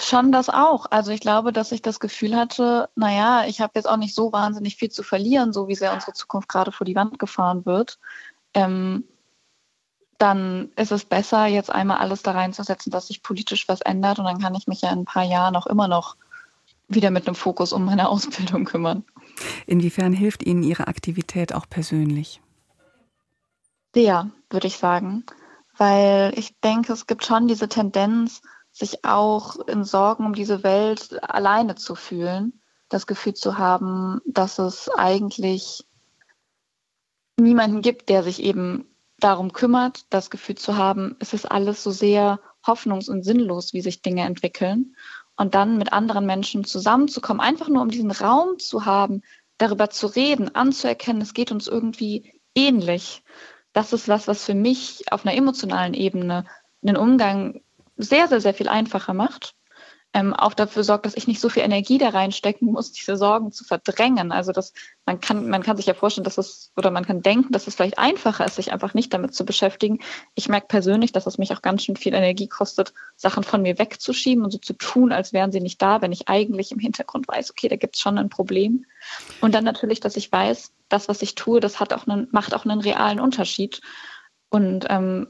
schon 0.00 0.32
das 0.32 0.48
auch. 0.50 0.86
Also 0.90 1.10
ich 1.10 1.20
glaube, 1.20 1.52
dass 1.52 1.72
ich 1.72 1.82
das 1.82 2.00
Gefühl 2.00 2.36
hatte, 2.36 2.88
naja, 2.96 3.44
ich 3.46 3.60
habe 3.60 3.72
jetzt 3.76 3.88
auch 3.88 3.96
nicht 3.96 4.14
so 4.14 4.32
wahnsinnig 4.32 4.76
viel 4.76 4.90
zu 4.90 5.02
verlieren, 5.02 5.52
so 5.52 5.68
wie 5.68 5.74
sehr 5.74 5.92
unsere 5.94 6.12
Zukunft 6.12 6.48
gerade 6.48 6.72
vor 6.72 6.84
die 6.84 6.96
Wand 6.96 7.18
gefahren 7.18 7.64
wird. 7.66 7.98
Ähm, 8.54 9.04
dann 10.18 10.70
ist 10.76 10.92
es 10.92 11.04
besser, 11.04 11.46
jetzt 11.46 11.70
einmal 11.70 11.98
alles 11.98 12.22
da 12.22 12.32
reinzusetzen, 12.32 12.92
dass 12.92 13.08
sich 13.08 13.22
politisch 13.22 13.68
was 13.68 13.80
ändert 13.80 14.18
und 14.18 14.26
dann 14.26 14.40
kann 14.40 14.54
ich 14.54 14.66
mich 14.66 14.80
ja 14.82 14.90
in 14.90 15.00
ein 15.00 15.04
paar 15.04 15.24
Jahren 15.24 15.56
auch 15.56 15.66
immer 15.66 15.88
noch 15.88 16.16
wieder 16.88 17.10
mit 17.10 17.26
einem 17.26 17.34
Fokus 17.34 17.72
um 17.72 17.84
meine 17.84 18.08
Ausbildung 18.08 18.64
kümmern. 18.64 19.04
Inwiefern 19.66 20.12
hilft 20.12 20.44
Ihnen 20.44 20.62
Ihre 20.62 20.88
Aktivität 20.88 21.54
auch 21.54 21.68
persönlich? 21.68 22.40
Sehr, 23.94 24.30
würde 24.50 24.66
ich 24.66 24.78
sagen. 24.78 25.24
Weil 25.76 26.32
ich 26.36 26.58
denke, 26.60 26.92
es 26.92 27.06
gibt 27.06 27.24
schon 27.24 27.48
diese 27.48 27.68
Tendenz, 27.68 28.42
sich 28.72 29.04
auch 29.04 29.56
in 29.66 29.84
Sorgen 29.84 30.26
um 30.26 30.34
diese 30.34 30.62
Welt 30.64 31.22
alleine 31.22 31.76
zu 31.76 31.94
fühlen. 31.94 32.60
Das 32.88 33.06
Gefühl 33.06 33.34
zu 33.34 33.56
haben, 33.56 34.20
dass 34.26 34.58
es 34.58 34.88
eigentlich 34.88 35.86
niemanden 37.36 37.82
gibt, 37.82 38.08
der 38.08 38.22
sich 38.22 38.42
eben 38.42 38.84
darum 39.18 39.52
kümmert. 39.52 40.06
Das 40.10 40.30
Gefühl 40.30 40.56
zu 40.56 40.76
haben, 40.76 41.16
es 41.20 41.32
ist 41.32 41.50
alles 41.50 41.82
so 41.82 41.90
sehr 41.90 42.40
hoffnungs- 42.64 43.10
und 43.10 43.22
sinnlos, 43.22 43.72
wie 43.72 43.80
sich 43.80 44.02
Dinge 44.02 44.22
entwickeln. 44.22 44.96
Und 45.36 45.54
dann 45.54 45.78
mit 45.78 45.92
anderen 45.92 46.26
Menschen 46.26 46.64
zusammenzukommen, 46.64 47.40
einfach 47.40 47.68
nur 47.68 47.82
um 47.82 47.88
diesen 47.88 48.10
Raum 48.10 48.58
zu 48.58 48.84
haben, 48.84 49.22
darüber 49.58 49.90
zu 49.90 50.06
reden, 50.06 50.54
anzuerkennen, 50.54 51.22
es 51.22 51.34
geht 51.34 51.52
uns 51.52 51.66
irgendwie 51.66 52.40
ähnlich. 52.54 53.22
Das 53.72 53.92
ist 53.92 54.08
was, 54.08 54.28
was 54.28 54.44
für 54.44 54.54
mich 54.54 55.04
auf 55.10 55.26
einer 55.26 55.36
emotionalen 55.36 55.94
Ebene 55.94 56.44
den 56.82 56.96
Umgang 56.96 57.62
sehr, 57.96 58.28
sehr, 58.28 58.40
sehr 58.40 58.54
viel 58.54 58.68
einfacher 58.68 59.14
macht 59.14 59.54
ähm, 60.14 60.32
auch 60.32 60.54
dafür 60.54 60.84
sorgt, 60.84 61.06
dass 61.06 61.16
ich 61.16 61.26
nicht 61.26 61.40
so 61.40 61.48
viel 61.48 61.64
Energie 61.64 61.98
da 61.98 62.10
reinstecken 62.10 62.70
muss, 62.70 62.92
diese 62.92 63.16
Sorgen 63.16 63.50
zu 63.50 63.64
verdrängen. 63.64 64.30
Also 64.30 64.52
dass 64.52 64.72
man 65.06 65.20
kann, 65.20 65.48
man 65.50 65.64
kann 65.64 65.76
sich 65.76 65.86
ja 65.86 65.94
vorstellen, 65.94 66.24
dass 66.24 66.38
es 66.38 66.70
oder 66.76 66.92
man 66.92 67.04
kann 67.04 67.20
denken, 67.20 67.52
dass 67.52 67.66
es 67.66 67.74
vielleicht 67.74 67.98
einfacher 67.98 68.44
ist, 68.44 68.54
sich 68.54 68.72
einfach 68.72 68.94
nicht 68.94 69.12
damit 69.12 69.34
zu 69.34 69.44
beschäftigen. 69.44 69.98
Ich 70.36 70.48
merke 70.48 70.68
persönlich, 70.68 71.10
dass 71.10 71.26
es 71.26 71.36
mich 71.36 71.52
auch 71.52 71.62
ganz 71.62 71.82
schön 71.82 71.96
viel 71.96 72.14
Energie 72.14 72.46
kostet, 72.46 72.94
Sachen 73.16 73.42
von 73.42 73.62
mir 73.62 73.76
wegzuschieben 73.80 74.44
und 74.44 74.52
so 74.52 74.58
zu 74.58 74.74
tun, 74.74 75.10
als 75.10 75.32
wären 75.32 75.50
sie 75.50 75.60
nicht 75.60 75.82
da, 75.82 76.00
wenn 76.00 76.12
ich 76.12 76.28
eigentlich 76.28 76.70
im 76.70 76.78
Hintergrund 76.78 77.26
weiß, 77.26 77.50
okay, 77.50 77.66
da 77.66 77.74
gibt 77.74 77.96
es 77.96 78.00
schon 78.00 78.16
ein 78.16 78.28
Problem. 78.28 78.86
Und 79.40 79.52
dann 79.52 79.64
natürlich, 79.64 79.98
dass 79.98 80.16
ich 80.16 80.30
weiß, 80.30 80.72
das, 80.88 81.08
was 81.08 81.22
ich 81.22 81.34
tue, 81.34 81.58
das 81.58 81.80
hat 81.80 81.92
auch 81.92 82.06
einen, 82.06 82.28
macht 82.30 82.54
auch 82.54 82.64
einen 82.64 82.80
realen 82.80 83.18
Unterschied. 83.18 83.80
Und 84.48 84.86
ähm, 84.88 85.26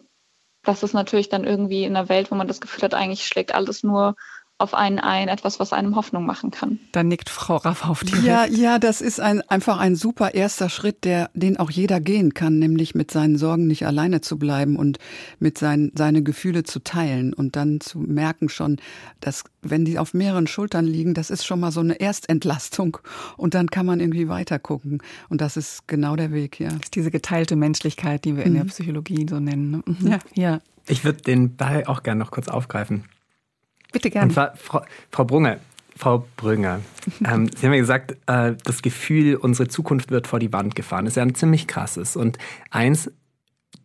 das 0.63 0.83
ist 0.83 0.95
natürlich 0.95 1.29
dann 1.29 1.45
irgendwie 1.45 1.85
in 1.85 1.97
einer 1.97 2.09
Welt, 2.09 2.31
wo 2.31 2.35
man 2.35 2.49
das 2.49 2.61
Gefühl 2.61 2.83
hat, 2.83 2.95
eigentlich 2.95 3.27
schlägt 3.27 3.55
alles 3.55 3.83
nur 3.83 4.17
auf 4.59 4.73
einen 4.73 5.01
ein, 5.01 5.27
etwas, 5.29 5.59
was 5.59 5.73
einem 5.73 5.97
Hoffnung 5.97 6.27
machen 6.27 6.53
kann. 6.53 6.79
Da 6.93 7.03
nickt 7.03 7.29
Frau 7.29 7.57
Raff 7.57 7.89
auf 7.89 8.05
die 8.05 8.25
Ja, 8.25 8.47
ja, 8.47 8.79
das 8.79 9.01
ist 9.01 9.21
ein, 9.21 9.41
einfach 9.43 9.79
ein 9.79 9.97
super 9.97 10.35
erster 10.35 10.69
Schritt, 10.69 11.05
der, 11.05 11.29
den 11.35 11.57
auch 11.57 11.71
jeder 11.71 12.01
gehen 12.01 12.35
kann, 12.35 12.61
nämlich 12.61 12.95
mit 12.95 13.11
seinen 13.11 13.37
Sorgen 13.37 13.67
nicht 13.67 13.85
alleine 13.85 14.21
zu 14.21 14.39
bleiben 14.39 14.77
und 14.77 14.99
mit 15.41 15.59
seinen, 15.59 15.91
seine 15.97 16.23
Gefühle 16.23 16.63
zu 16.63 16.79
teilen 16.79 17.35
und 17.35 17.57
dann 17.57 17.81
zu 17.81 17.99
merken 17.99 18.49
schon, 18.49 18.77
dass 19.19 19.43
wenn 19.61 19.85
die 19.85 19.99
auf 19.99 20.15
mehreren 20.15 20.47
Schultern 20.47 20.87
liegen, 20.87 21.15
das 21.15 21.31
ist 21.31 21.45
schon 21.45 21.59
mal 21.59 21.73
so 21.73 21.81
eine 21.81 21.99
Erstentlastung 21.99 22.99
und 23.37 23.55
dann 23.55 23.71
kann 23.71 23.87
man 23.87 23.99
irgendwie 23.99 24.29
weiter 24.29 24.61
gucken 24.61 25.03
und 25.31 25.41
das 25.41 25.57
ist 25.57 25.89
genau 25.89 26.15
der 26.15 26.31
Weg, 26.33 26.61
ja. 26.61 26.69
Das 26.69 26.85
ist 26.85 26.95
diese 26.95 27.11
geteilte 27.11 27.57
Menschlichkeit, 27.57 28.25
die 28.25 28.37
wir 28.37 28.45
in 28.45 28.53
mhm. 28.53 28.59
der 28.59 28.65
Psychologie 28.67 29.27
so 29.29 29.41
nennen. 29.41 29.71
Ne? 29.73 29.83
Mhm. 29.85 30.07
Ja, 30.07 30.19
ja. 30.35 30.61
Ich 30.87 31.05
würde 31.05 31.23
den 31.23 31.57
Ball 31.57 31.85
auch 31.87 32.03
gerne 32.03 32.21
noch 32.21 32.31
kurz 32.31 32.47
aufgreifen. 32.47 33.05
Bitte 33.95 34.11
gerne. 34.11 34.27
Und 34.27 34.33
zwar, 34.33 34.57
Frau, 34.57 34.83
Frau 35.13 35.25
Brunge, 35.25 35.61
Frau 35.97 36.27
Brünger, 36.37 36.81
ähm, 37.25 37.49
Sie 37.57 37.65
haben 37.65 37.73
ja 37.73 37.79
gesagt, 37.79 38.17
äh, 38.27 38.55
das 38.65 38.83
Gefühl, 38.83 39.37
unsere 39.37 39.69
Zukunft 39.69 40.11
wird 40.11 40.27
vor 40.27 40.41
die 40.41 40.53
Wand 40.53 40.75
gefahren. 40.75 41.05
Das 41.05 41.13
ist 41.13 41.17
ja 41.17 41.23
ein 41.23 41.37
ziemlich 41.37 41.69
krasses. 41.69 42.17
Und 42.17 42.37
eins, 42.71 43.11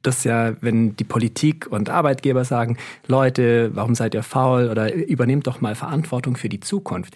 das 0.02 0.24
ja, 0.24 0.54
wenn 0.62 0.96
die 0.96 1.04
Politik 1.04 1.68
und 1.70 1.92
Arbeitgeber 1.92 2.44
sagen, 2.44 2.78
Leute, 3.06 3.70
warum 3.76 3.94
seid 3.94 4.16
ihr 4.16 4.24
faul 4.24 4.70
oder 4.70 4.92
übernehmt 4.94 5.46
doch 5.46 5.62
mal 5.62 5.76
Verantwortung 5.76 6.36
für 6.36 6.50
die 6.50 6.60
Zukunft. 6.60 7.16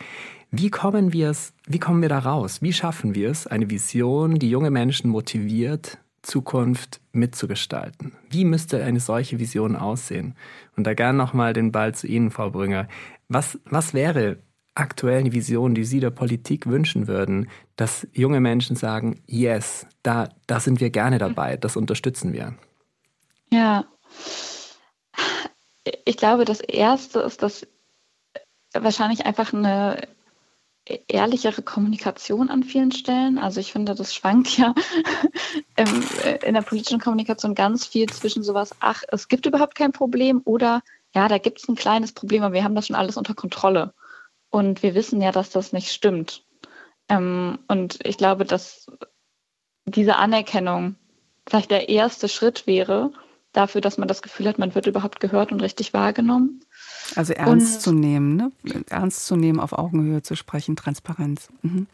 Wie 0.52 0.70
kommen 0.70 1.14
wir 1.14 1.32
es, 1.32 1.54
wie 1.66 1.80
kommen 1.80 2.04
wir 2.04 2.10
da 2.10 2.20
raus? 2.20 2.62
Wie 2.62 2.74
schaffen 2.74 3.16
wir 3.16 3.32
es, 3.32 3.48
eine 3.48 3.72
Vision, 3.72 4.36
die 4.36 4.52
junge 4.52 4.70
Menschen 4.70 5.10
motiviert, 5.10 5.98
Zukunft 6.24 7.00
mitzugestalten. 7.12 8.14
Wie 8.30 8.46
müsste 8.46 8.84
eine 8.84 9.00
solche 9.00 9.40
Vision 9.40 9.76
aussehen? 9.76 10.36
Und 10.76 10.86
da 10.86 10.94
gern 10.94 11.18
nochmal 11.18 11.54
den 11.54 11.72
Ball 11.72 11.94
zu 11.94 12.08
Ihnen, 12.08 12.32
Frau 12.32 12.50
Brünger. 12.50 12.88
Was, 13.28 13.60
was 13.66 13.94
wäre 13.94 14.40
aktuell 14.74 15.20
eine 15.20 15.34
Vision, 15.34 15.76
die 15.76 15.84
Sie 15.84 16.00
der 16.00 16.10
Politik 16.10 16.66
wünschen 16.66 17.08
würden, 17.08 17.50
dass 17.76 18.08
junge 18.14 18.40
Menschen 18.40 18.76
sagen, 18.76 19.22
yes, 19.28 19.86
da, 20.02 20.30
da 20.48 20.60
sind 20.60 20.80
wir 20.80 20.90
gerne 20.90 21.20
dabei, 21.20 21.58
das 21.58 21.78
unterstützen 21.78 22.34
wir? 22.34 22.56
Ja, 23.52 23.86
ich 26.06 26.18
glaube, 26.18 26.46
das 26.46 26.62
Erste 26.62 27.20
ist, 27.20 27.44
dass 27.44 27.68
wahrscheinlich 28.74 29.26
einfach 29.26 29.54
eine 29.54 30.08
ehrlichere 30.86 31.62
Kommunikation 31.62 32.50
an 32.50 32.63
vielen 32.63 32.91
Stellen. 32.91 33.38
Also 33.38 33.60
ich 33.60 33.72
finde, 33.72 33.96
das 33.96 34.13
schwankt 34.13 34.58
ja 34.58 34.74
in 36.46 36.54
der 36.54 36.62
politischen 36.62 37.00
Kommunikation 37.00 37.56
ganz 37.56 37.86
viel 37.86 38.08
zwischen 38.10 38.43
sowas, 38.43 38.76
ach, 38.80 39.04
es 39.10 39.28
gibt 39.28 39.46
überhaupt 39.46 39.76
kein 39.76 39.93
Problem 39.93 40.41
oder 40.43 40.82
ja, 41.15 41.28
da 41.28 41.38
gibt 41.38 41.60
es 41.60 41.69
ein 41.69 41.76
kleines 41.76 42.12
Problem, 42.12 42.43
aber 42.43 42.54
wir 42.54 42.63
haben 42.63 42.76
das 42.76 42.88
schon 42.88 42.96
alles 42.96 43.17
unter 43.17 43.34
Kontrolle. 43.34 43.93
Und 44.50 44.84
wir 44.84 44.96
wissen 44.96 45.22
ja, 45.22 45.32
dass 45.32 45.52
das 45.52 45.74
nicht 45.74 45.91
stimmt. 45.91 46.43
Ähm, 47.10 47.60
und 47.67 48.00
ich 48.06 48.17
glaube, 48.17 48.46
dass 48.46 48.88
diese 49.86 50.15
Anerkennung 50.15 50.96
vielleicht 51.48 51.72
der 51.72 51.89
erste 51.89 52.30
Schritt 52.30 52.67
wäre 52.67 53.12
dafür, 53.52 53.82
dass 53.82 53.98
man 53.98 54.08
das 54.08 54.22
Gefühl 54.22 54.48
hat, 54.48 54.58
man 54.58 54.76
wird 54.76 54.88
überhaupt 54.88 55.19
gehört 55.19 55.52
und 55.52 55.62
richtig 55.62 55.93
wahrgenommen. 55.93 56.62
Also 57.15 57.34
ernst 57.34 57.76
und, 57.76 57.82
zu 57.82 57.91
nehmen, 57.91 58.36
ne? 58.36 58.52
ernst 58.89 59.26
zu 59.26 59.36
nehmen, 59.36 59.60
auf 59.60 59.73
Augenhöhe 59.73 60.21
zu 60.21 60.36
sprechen, 60.36 60.76
Transparenz. 60.76 61.49
Mhm. 61.62 61.88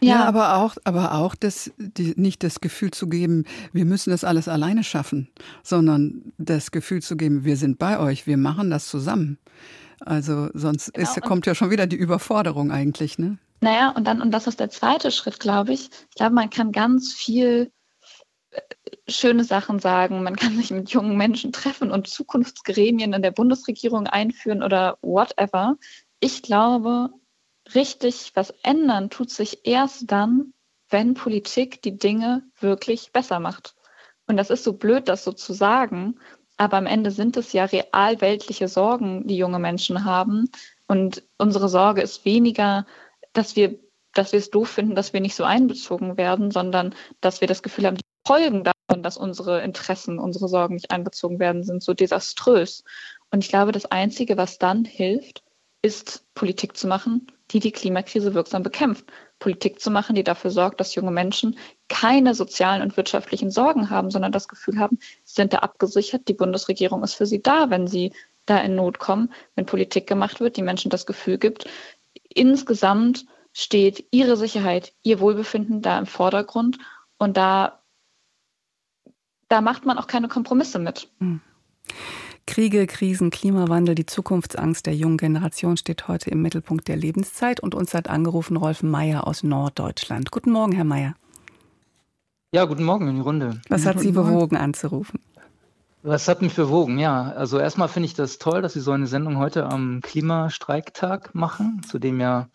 Ja. 0.00 0.08
ja, 0.08 0.24
aber 0.24 0.56
auch, 0.56 0.76
aber 0.84 1.14
auch 1.14 1.34
das, 1.34 1.70
die, 1.78 2.14
nicht 2.16 2.42
das 2.42 2.60
Gefühl 2.60 2.90
zu 2.90 3.08
geben, 3.08 3.44
wir 3.72 3.84
müssen 3.84 4.10
das 4.10 4.24
alles 4.24 4.48
alleine 4.48 4.84
schaffen, 4.84 5.28
sondern 5.62 6.32
das 6.38 6.70
Gefühl 6.70 7.02
zu 7.02 7.16
geben, 7.16 7.44
wir 7.44 7.56
sind 7.56 7.78
bei 7.78 7.98
euch, 7.98 8.26
wir 8.26 8.36
machen 8.36 8.70
das 8.70 8.88
zusammen. 8.88 9.38
Also 10.00 10.48
sonst 10.52 10.92
genau. 10.92 11.08
ist, 11.08 11.20
kommt 11.22 11.46
ja 11.46 11.54
schon 11.54 11.70
wieder 11.70 11.86
die 11.86 11.96
Überforderung 11.96 12.70
eigentlich, 12.70 13.18
ne? 13.18 13.38
Naja, 13.60 13.90
und 13.90 14.06
dann, 14.06 14.20
und 14.20 14.32
das 14.32 14.46
ist 14.46 14.60
der 14.60 14.68
zweite 14.68 15.10
Schritt, 15.10 15.40
glaube 15.40 15.72
ich. 15.72 15.88
Ich 16.10 16.16
glaube, 16.16 16.34
man 16.34 16.50
kann 16.50 16.72
ganz 16.72 17.14
viel 17.14 17.72
schöne 19.08 19.44
Sachen 19.44 19.78
sagen. 19.78 20.22
Man 20.22 20.36
kann 20.36 20.56
sich 20.56 20.70
mit 20.70 20.90
jungen 20.90 21.16
Menschen 21.16 21.52
treffen 21.52 21.90
und 21.90 22.08
Zukunftsgremien 22.08 23.12
in 23.12 23.22
der 23.22 23.30
Bundesregierung 23.30 24.06
einführen 24.06 24.62
oder 24.62 24.98
whatever. 25.02 25.76
Ich 26.20 26.42
glaube, 26.42 27.10
richtig 27.74 28.32
was 28.34 28.50
ändern 28.62 29.10
tut 29.10 29.30
sich 29.30 29.66
erst 29.66 30.10
dann, 30.10 30.52
wenn 30.88 31.14
Politik 31.14 31.82
die 31.82 31.98
Dinge 31.98 32.44
wirklich 32.60 33.12
besser 33.12 33.40
macht. 33.40 33.74
Und 34.26 34.36
das 34.36 34.50
ist 34.50 34.64
so 34.64 34.72
blöd, 34.72 35.08
das 35.08 35.24
so 35.24 35.32
zu 35.32 35.52
sagen, 35.52 36.18
aber 36.56 36.78
am 36.78 36.86
Ende 36.86 37.10
sind 37.10 37.36
es 37.36 37.52
ja 37.52 37.64
real 37.64 38.20
weltliche 38.20 38.68
Sorgen, 38.68 39.26
die 39.26 39.36
junge 39.36 39.58
Menschen 39.58 40.04
haben. 40.04 40.50
Und 40.88 41.22
unsere 41.38 41.68
Sorge 41.68 42.00
ist 42.00 42.24
weniger, 42.24 42.86
dass 43.32 43.56
wir, 43.56 43.78
dass 44.14 44.32
wir 44.32 44.38
es 44.38 44.50
doof 44.50 44.70
finden, 44.70 44.94
dass 44.94 45.12
wir 45.12 45.20
nicht 45.20 45.36
so 45.36 45.44
einbezogen 45.44 46.16
werden, 46.16 46.50
sondern 46.50 46.94
dass 47.20 47.40
wir 47.40 47.48
das 47.48 47.62
Gefühl 47.62 47.86
haben, 47.86 47.98
Folgen 48.26 48.64
davon, 48.64 49.02
dass 49.02 49.16
unsere 49.16 49.62
Interessen, 49.62 50.18
unsere 50.18 50.48
Sorgen 50.48 50.74
nicht 50.74 50.90
einbezogen 50.90 51.38
werden, 51.38 51.62
sind 51.62 51.82
so 51.82 51.94
desaströs. 51.94 52.82
Und 53.30 53.44
ich 53.44 53.50
glaube, 53.50 53.72
das 53.72 53.86
Einzige, 53.86 54.36
was 54.36 54.58
dann 54.58 54.84
hilft, 54.84 55.42
ist 55.80 56.24
Politik 56.34 56.76
zu 56.76 56.88
machen, 56.88 57.28
die 57.52 57.60
die 57.60 57.70
Klimakrise 57.70 58.34
wirksam 58.34 58.64
bekämpft. 58.64 59.06
Politik 59.38 59.80
zu 59.80 59.90
machen, 59.90 60.16
die 60.16 60.24
dafür 60.24 60.50
sorgt, 60.50 60.80
dass 60.80 60.94
junge 60.96 61.12
Menschen 61.12 61.56
keine 61.88 62.34
sozialen 62.34 62.82
und 62.82 62.96
wirtschaftlichen 62.96 63.50
Sorgen 63.50 63.90
haben, 63.90 64.10
sondern 64.10 64.32
das 64.32 64.48
Gefühl 64.48 64.78
haben, 64.78 64.98
sie 65.24 65.34
sind 65.34 65.52
da 65.52 65.58
abgesichert, 65.58 66.26
die 66.26 66.34
Bundesregierung 66.34 67.04
ist 67.04 67.14
für 67.14 67.26
sie 67.26 67.42
da, 67.42 67.70
wenn 67.70 67.86
sie 67.86 68.12
da 68.46 68.58
in 68.58 68.74
Not 68.74 68.98
kommen, 68.98 69.32
wenn 69.54 69.66
Politik 69.66 70.06
gemacht 70.06 70.40
wird, 70.40 70.56
die 70.56 70.62
Menschen 70.62 70.90
das 70.90 71.06
Gefühl 71.06 71.38
gibt, 71.38 71.66
insgesamt 72.28 73.26
steht 73.52 74.06
ihre 74.10 74.36
Sicherheit, 74.36 74.92
ihr 75.02 75.20
Wohlbefinden 75.20 75.82
da 75.82 75.98
im 75.98 76.06
Vordergrund 76.06 76.78
und 77.18 77.36
da 77.36 77.82
da 79.48 79.60
macht 79.60 79.86
man 79.86 79.98
auch 79.98 80.06
keine 80.06 80.28
Kompromisse 80.28 80.78
mit. 80.78 81.08
Hm. 81.20 81.40
Kriege, 82.46 82.86
Krisen, 82.86 83.30
Klimawandel, 83.30 83.96
die 83.96 84.06
Zukunftsangst 84.06 84.86
der 84.86 84.94
jungen 84.94 85.16
Generation 85.16 85.76
steht 85.76 86.06
heute 86.06 86.30
im 86.30 86.42
Mittelpunkt 86.42 86.86
der 86.86 86.96
Lebenszeit. 86.96 87.58
Und 87.60 87.74
uns 87.74 87.92
hat 87.92 88.08
angerufen 88.08 88.56
Rolf 88.56 88.82
Meyer 88.82 89.26
aus 89.26 89.42
Norddeutschland. 89.42 90.30
Guten 90.30 90.52
Morgen, 90.52 90.72
Herr 90.72 90.84
Meyer. 90.84 91.14
Ja, 92.52 92.64
guten 92.64 92.84
Morgen 92.84 93.08
in 93.08 93.16
die 93.16 93.20
Runde. 93.20 93.60
Was 93.68 93.84
hat 93.84 93.98
Sie 93.98 94.12
bewogen 94.12 94.56
anzurufen? 94.56 95.20
Was 96.02 96.28
hat 96.28 96.40
mich 96.40 96.54
bewogen? 96.54 96.98
Ja, 96.98 97.32
also 97.32 97.58
erstmal 97.58 97.88
finde 97.88 98.06
ich 98.06 98.14
das 98.14 98.38
toll, 98.38 98.62
dass 98.62 98.74
Sie 98.74 98.80
so 98.80 98.92
eine 98.92 99.08
Sendung 99.08 99.38
heute 99.38 99.66
am 99.66 100.00
Klimastreiktag 100.00 101.34
machen, 101.34 101.82
zu 101.82 101.98
dem 101.98 102.20
ja 102.20 102.48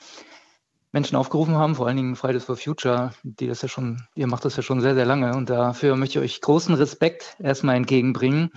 Menschen 0.91 1.15
aufgerufen 1.15 1.55
haben, 1.55 1.75
vor 1.75 1.87
allen 1.87 1.97
Dingen 1.97 2.15
Fridays 2.15 2.43
for 2.43 2.57
Future, 2.57 3.13
die 3.23 3.47
das 3.47 3.61
ja 3.61 3.67
schon, 3.67 4.03
ihr 4.15 4.27
macht 4.27 4.43
das 4.43 4.57
ja 4.57 4.63
schon 4.63 4.81
sehr, 4.81 4.95
sehr 4.95 5.05
lange 5.05 5.35
und 5.35 5.49
dafür 5.49 5.95
möchte 5.95 6.19
ich 6.19 6.25
euch 6.25 6.41
großen 6.41 6.75
Respekt 6.75 7.37
erstmal 7.39 7.75
entgegenbringen. 7.75 8.51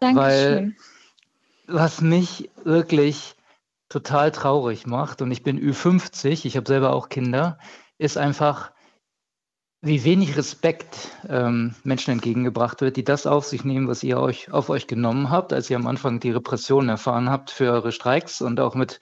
Dankeschön. 0.00 0.16
Weil 0.16 0.76
was 1.66 2.00
mich 2.00 2.50
wirklich 2.64 3.34
total 3.88 4.32
traurig 4.32 4.86
macht, 4.86 5.22
und 5.22 5.30
ich 5.30 5.42
bin 5.42 5.60
Ü50, 5.60 6.46
ich 6.46 6.56
habe 6.56 6.66
selber 6.66 6.92
auch 6.92 7.08
Kinder, 7.08 7.58
ist 7.98 8.18
einfach, 8.18 8.72
wie 9.80 10.04
wenig 10.04 10.36
Respekt 10.36 11.08
ähm, 11.28 11.74
Menschen 11.82 12.12
entgegengebracht 12.12 12.80
wird, 12.80 12.96
die 12.96 13.04
das 13.04 13.26
auf 13.26 13.44
sich 13.46 13.64
nehmen, 13.64 13.88
was 13.88 14.02
ihr 14.02 14.20
euch 14.20 14.52
auf 14.52 14.70
euch 14.70 14.86
genommen 14.86 15.30
habt, 15.30 15.52
als 15.52 15.68
ihr 15.70 15.76
am 15.76 15.86
Anfang 15.86 16.20
die 16.20 16.30
Repression 16.30 16.88
erfahren 16.88 17.30
habt 17.30 17.50
für 17.50 17.72
eure 17.72 17.92
Streiks 17.92 18.40
und 18.40 18.60
auch 18.60 18.74
mit 18.74 19.00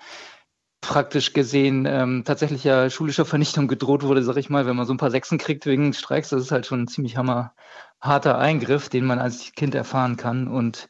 praktisch 0.81 1.33
gesehen 1.33 1.87
ähm, 1.87 2.24
tatsächlicher 2.24 2.91
schulischer 2.91 3.24
Vernichtung 3.24 3.68
gedroht 3.68 4.03
wurde, 4.03 4.22
sag 4.22 4.37
ich 4.37 4.51
mal, 4.51 4.66
wenn 4.66 4.76
man 4.76 4.87
so 4.87 4.95
ein 4.95 4.99
paar 4.99 5.11
Sechsen 5.11 5.39
kriegt 5.39 5.66
wegen 5.66 5.93
Streiks, 5.93 6.31
das 6.31 6.43
ist 6.43 6.53
halt 6.53 6.66
schon 6.66 6.83
ein 6.83 6.89
ziemlich 6.89 7.16
hammerharter 7.16 8.39
Eingriff, 8.39 8.89
den 8.89 9.05
man 9.05 9.18
als 9.18 9.53
Kind 9.53 9.74
erfahren 9.74 10.16
kann. 10.16 10.49
Und 10.49 10.89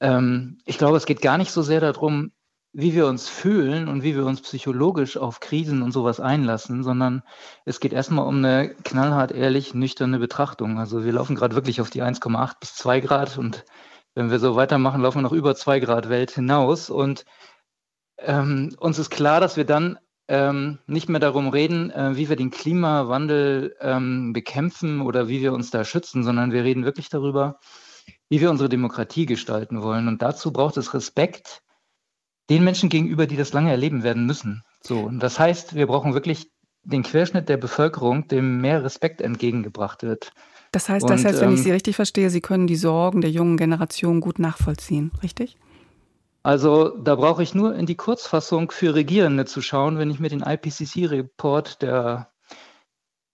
ähm, 0.00 0.58
ich 0.66 0.78
glaube, 0.78 0.96
es 0.96 1.06
geht 1.06 1.22
gar 1.22 1.38
nicht 1.38 1.52
so 1.52 1.62
sehr 1.62 1.80
darum, 1.80 2.32
wie 2.74 2.92
wir 2.94 3.06
uns 3.06 3.28
fühlen 3.28 3.88
und 3.88 4.02
wie 4.02 4.16
wir 4.16 4.26
uns 4.26 4.42
psychologisch 4.42 5.16
auf 5.16 5.38
Krisen 5.38 5.80
und 5.80 5.92
sowas 5.92 6.18
einlassen, 6.18 6.82
sondern 6.82 7.22
es 7.64 7.78
geht 7.78 7.92
erstmal 7.92 8.26
um 8.26 8.38
eine 8.38 8.74
knallhart 8.82 9.30
ehrlich 9.30 9.74
nüchterne 9.74 10.18
Betrachtung. 10.18 10.78
Also 10.78 11.04
wir 11.04 11.12
laufen 11.12 11.36
gerade 11.36 11.54
wirklich 11.54 11.80
auf 11.80 11.90
die 11.90 12.02
1,8 12.02 12.54
bis 12.58 12.74
2 12.74 13.00
Grad 13.00 13.38
und 13.38 13.64
wenn 14.16 14.30
wir 14.30 14.40
so 14.40 14.56
weitermachen, 14.56 15.00
laufen 15.02 15.18
wir 15.18 15.22
noch 15.22 15.32
über 15.32 15.54
2 15.54 15.80
Grad 15.80 16.08
Welt 16.08 16.32
hinaus 16.32 16.90
und 16.90 17.24
ähm, 18.18 18.74
uns 18.78 18.98
ist 18.98 19.10
klar, 19.10 19.40
dass 19.40 19.56
wir 19.56 19.64
dann 19.64 19.98
ähm, 20.28 20.78
nicht 20.86 21.08
mehr 21.08 21.20
darum 21.20 21.48
reden, 21.48 21.90
äh, 21.90 22.16
wie 22.16 22.28
wir 22.28 22.36
den 22.36 22.50
Klimawandel 22.50 23.76
ähm, 23.80 24.32
bekämpfen 24.32 25.00
oder 25.00 25.28
wie 25.28 25.42
wir 25.42 25.52
uns 25.52 25.70
da 25.70 25.84
schützen, 25.84 26.24
sondern 26.24 26.52
wir 26.52 26.64
reden 26.64 26.84
wirklich 26.84 27.08
darüber, 27.10 27.58
wie 28.28 28.40
wir 28.40 28.50
unsere 28.50 28.68
Demokratie 28.68 29.26
gestalten 29.26 29.82
wollen. 29.82 30.08
Und 30.08 30.22
dazu 30.22 30.52
braucht 30.52 30.76
es 30.76 30.94
Respekt 30.94 31.62
den 32.50 32.64
Menschen 32.64 32.88
gegenüber, 32.88 33.26
die 33.26 33.36
das 33.36 33.52
lange 33.52 33.70
erleben 33.70 34.02
werden 34.02 34.26
müssen. 34.26 34.62
So, 34.82 35.00
und 35.00 35.20
das 35.20 35.38
heißt, 35.38 35.74
wir 35.74 35.86
brauchen 35.86 36.14
wirklich 36.14 36.50
den 36.84 37.02
Querschnitt 37.02 37.48
der 37.48 37.56
Bevölkerung, 37.56 38.28
dem 38.28 38.60
mehr 38.60 38.84
Respekt 38.84 39.20
entgegengebracht 39.20 40.02
wird. 40.02 40.32
Das 40.72 40.88
heißt, 40.88 41.08
das 41.08 41.24
heißt, 41.24 41.40
wenn 41.40 41.52
ich 41.52 41.58
ähm, 41.60 41.64
Sie 41.64 41.70
richtig 41.70 41.96
verstehe, 41.96 42.30
Sie 42.30 42.40
können 42.40 42.66
die 42.66 42.76
Sorgen 42.76 43.20
der 43.20 43.30
jungen 43.30 43.56
Generation 43.56 44.20
gut 44.20 44.38
nachvollziehen, 44.38 45.12
richtig? 45.22 45.56
Also 46.44 46.90
da 46.98 47.14
brauche 47.14 47.42
ich 47.42 47.54
nur 47.54 47.74
in 47.74 47.86
die 47.86 47.96
Kurzfassung 47.96 48.70
für 48.70 48.94
Regierende 48.94 49.46
zu 49.46 49.62
schauen, 49.62 49.96
wenn 49.96 50.10
ich 50.10 50.20
mir 50.20 50.28
den 50.28 50.42
IPCC-Report 50.42 51.80
der, 51.80 52.34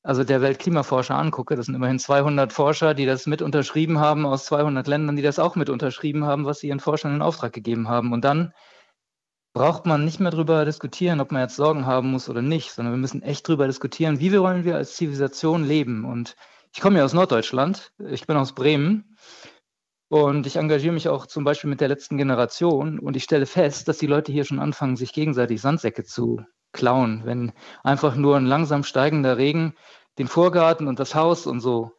also 0.04 0.22
der 0.22 0.42
Weltklimaforscher 0.42 1.16
angucke. 1.16 1.56
Das 1.56 1.66
sind 1.66 1.74
immerhin 1.74 1.98
200 1.98 2.52
Forscher, 2.52 2.94
die 2.94 3.06
das 3.06 3.26
mit 3.26 3.42
unterschrieben 3.42 3.98
haben 3.98 4.24
aus 4.26 4.44
200 4.44 4.86
Ländern, 4.86 5.16
die 5.16 5.22
das 5.22 5.40
auch 5.40 5.56
mit 5.56 5.68
unterschrieben 5.70 6.24
haben, 6.24 6.44
was 6.44 6.60
sie 6.60 6.68
ihren 6.68 6.78
Forschern 6.78 7.16
in 7.16 7.20
Auftrag 7.20 7.52
gegeben 7.52 7.88
haben. 7.88 8.12
Und 8.12 8.24
dann 8.24 8.54
braucht 9.54 9.86
man 9.86 10.04
nicht 10.04 10.20
mehr 10.20 10.30
darüber 10.30 10.64
diskutieren, 10.64 11.20
ob 11.20 11.32
man 11.32 11.42
jetzt 11.42 11.56
Sorgen 11.56 11.86
haben 11.86 12.12
muss 12.12 12.28
oder 12.28 12.42
nicht, 12.42 12.70
sondern 12.70 12.94
wir 12.94 12.98
müssen 12.98 13.22
echt 13.22 13.48
darüber 13.48 13.66
diskutieren, 13.66 14.20
wie 14.20 14.38
wollen 14.38 14.64
wir 14.64 14.76
als 14.76 14.94
Zivilisation 14.94 15.64
leben. 15.64 16.04
Und 16.04 16.36
ich 16.72 16.80
komme 16.80 16.98
ja 16.98 17.04
aus 17.04 17.12
Norddeutschland, 17.12 17.92
ich 17.98 18.28
bin 18.28 18.36
aus 18.36 18.54
Bremen 18.54 19.16
und 20.10 20.44
ich 20.44 20.56
engagiere 20.56 20.92
mich 20.92 21.08
auch 21.08 21.26
zum 21.26 21.44
Beispiel 21.44 21.70
mit 21.70 21.80
der 21.80 21.86
letzten 21.86 22.16
Generation 22.16 22.98
und 22.98 23.16
ich 23.16 23.22
stelle 23.22 23.46
fest, 23.46 23.86
dass 23.86 23.98
die 23.98 24.08
Leute 24.08 24.32
hier 24.32 24.44
schon 24.44 24.58
anfangen, 24.58 24.96
sich 24.96 25.12
gegenseitig 25.12 25.60
Sandsäcke 25.60 26.02
zu 26.02 26.44
klauen, 26.72 27.22
wenn 27.24 27.52
einfach 27.84 28.16
nur 28.16 28.36
ein 28.36 28.44
langsam 28.44 28.82
steigender 28.82 29.38
Regen 29.38 29.74
den 30.18 30.26
Vorgarten 30.26 30.88
und 30.88 30.98
das 30.98 31.14
Haus 31.14 31.46
und 31.46 31.60
so 31.60 31.92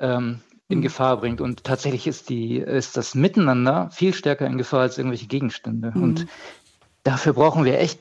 ähm, 0.00 0.42
in 0.68 0.78
mhm. 0.78 0.82
Gefahr 0.82 1.16
bringt. 1.16 1.40
Und 1.40 1.64
tatsächlich 1.64 2.06
ist, 2.06 2.28
die, 2.28 2.58
ist 2.58 2.98
das 2.98 3.14
Miteinander 3.14 3.88
viel 3.90 4.12
stärker 4.12 4.46
in 4.46 4.58
Gefahr 4.58 4.80
als 4.80 4.98
irgendwelche 4.98 5.26
Gegenstände. 5.26 5.92
Mhm. 5.94 6.02
Und 6.02 6.26
dafür 7.04 7.32
brauchen 7.32 7.64
wir 7.64 7.78
echt 7.78 8.00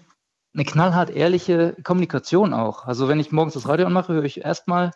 eine 0.53 0.65
knallhart 0.65 1.11
ehrliche 1.11 1.77
Kommunikation 1.85 2.53
auch. 2.53 2.85
Also 2.87 3.07
wenn 3.07 3.21
ich 3.21 3.31
morgens 3.31 3.53
das 3.53 3.69
Radio 3.69 3.85
anmache, 3.85 4.11
höre 4.11 4.25
ich 4.25 4.43
erstmal 4.43 4.91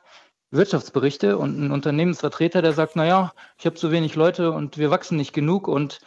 Wirtschaftsberichte 0.54 1.38
und 1.38 1.60
ein 1.60 1.72
Unternehmensvertreter, 1.72 2.62
der 2.62 2.74
sagt, 2.74 2.96
naja, 2.96 3.34
ich 3.58 3.66
habe 3.66 3.76
zu 3.76 3.92
wenig 3.92 4.16
Leute 4.16 4.52
und 4.52 4.78
wir 4.78 4.92
wachsen 4.92 5.18
nicht 5.18 5.34
genug 5.34 5.68
und 5.68 6.00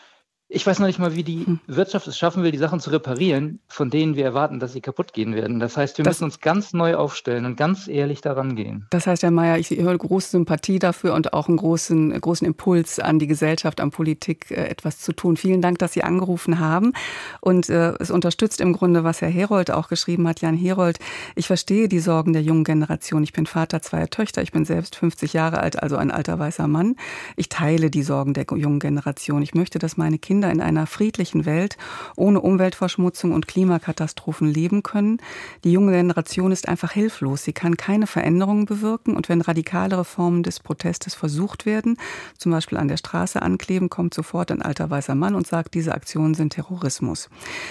ich 0.48 0.64
weiß 0.64 0.78
noch 0.78 0.86
nicht 0.86 1.00
mal, 1.00 1.16
wie 1.16 1.24
die 1.24 1.44
hm. 1.44 1.60
Wirtschaft 1.66 2.06
es 2.06 2.16
schaffen 2.16 2.44
will, 2.44 2.52
die 2.52 2.58
Sachen 2.58 2.78
zu 2.78 2.90
reparieren, 2.90 3.58
von 3.66 3.90
denen 3.90 4.14
wir 4.14 4.24
erwarten, 4.24 4.60
dass 4.60 4.72
sie 4.72 4.80
kaputt 4.80 5.12
gehen 5.12 5.34
werden. 5.34 5.58
Das 5.58 5.76
heißt, 5.76 5.98
wir 5.98 6.04
das, 6.04 6.16
müssen 6.16 6.24
uns 6.24 6.40
ganz 6.40 6.72
neu 6.72 6.94
aufstellen 6.94 7.46
und 7.46 7.56
ganz 7.56 7.88
ehrlich 7.88 8.20
daran 8.20 8.54
gehen. 8.54 8.86
Das 8.90 9.08
heißt, 9.08 9.24
Herr 9.24 9.32
Mayer, 9.32 9.58
ich 9.58 9.70
höre 9.70 9.98
große 9.98 10.30
Sympathie 10.30 10.78
dafür 10.78 11.14
und 11.14 11.32
auch 11.32 11.48
einen 11.48 11.56
großen, 11.56 12.20
großen 12.20 12.46
Impuls 12.46 13.00
an 13.00 13.18
die 13.18 13.26
Gesellschaft, 13.26 13.80
an 13.80 13.90
Politik, 13.90 14.52
äh, 14.52 14.68
etwas 14.68 15.00
zu 15.00 15.12
tun. 15.12 15.36
Vielen 15.36 15.62
Dank, 15.62 15.80
dass 15.80 15.94
Sie 15.94 16.04
angerufen 16.04 16.60
haben. 16.60 16.92
Und 17.40 17.68
äh, 17.68 17.94
es 17.98 18.12
unterstützt 18.12 18.60
im 18.60 18.72
Grunde, 18.72 19.02
was 19.02 19.20
Herr 19.22 19.28
Herold 19.28 19.72
auch 19.72 19.88
geschrieben 19.88 20.28
hat, 20.28 20.40
Jan 20.42 20.56
Herold. 20.56 21.00
Ich 21.34 21.48
verstehe 21.48 21.88
die 21.88 21.98
Sorgen 21.98 22.32
der 22.32 22.42
jungen 22.42 22.62
Generation. 22.62 23.24
Ich 23.24 23.32
bin 23.32 23.46
Vater 23.46 23.82
zweier 23.82 24.10
Töchter. 24.10 24.42
Ich 24.42 24.52
bin 24.52 24.64
selbst 24.64 24.94
50 24.94 25.32
Jahre 25.32 25.58
alt, 25.58 25.82
also 25.82 25.96
ein 25.96 26.12
alter 26.12 26.38
weißer 26.38 26.68
Mann. 26.68 26.94
Ich 27.34 27.48
teile 27.48 27.90
die 27.90 28.04
Sorgen 28.04 28.32
der 28.32 28.46
jungen 28.52 28.78
Generation. 28.78 29.42
Ich 29.42 29.54
möchte, 29.54 29.80
dass 29.80 29.96
meine 29.96 30.18
Kinder 30.18 30.35
Kinder 30.36 30.50
in 30.50 30.60
einer 30.60 30.86
friedlichen 30.86 31.46
Welt 31.46 31.78
ohne 32.14 32.42
Umweltverschmutzung 32.42 33.32
und 33.32 33.48
Klimakatastrophen 33.48 34.46
leben 34.46 34.82
können. 34.82 35.16
Die 35.64 35.72
junge 35.72 35.92
Generation 35.92 36.52
ist 36.52 36.68
einfach 36.68 36.92
hilflos. 36.92 37.42
Sie 37.42 37.54
kann 37.54 37.78
keine 37.78 38.06
Veränderungen 38.06 38.66
bewirken. 38.66 39.16
Und 39.16 39.30
wenn 39.30 39.40
radikalere 39.40 40.04
Formen 40.04 40.42
des 40.42 40.60
Protestes 40.60 41.14
versucht 41.14 41.64
werden, 41.64 41.96
zum 42.36 42.52
Beispiel 42.52 42.76
an 42.76 42.88
der 42.88 42.98
Straße 42.98 43.40
ankleben, 43.40 43.88
kommt 43.88 44.12
sofort 44.12 44.50
ein 44.50 44.60
alter 44.60 44.90
weißer 44.90 45.14
Mann 45.14 45.34
und 45.34 45.46
sagt, 45.46 45.72
diese 45.72 45.94
Aktionen 45.94 46.34
sind 46.34 46.52
Terrorismus. 46.52 47.30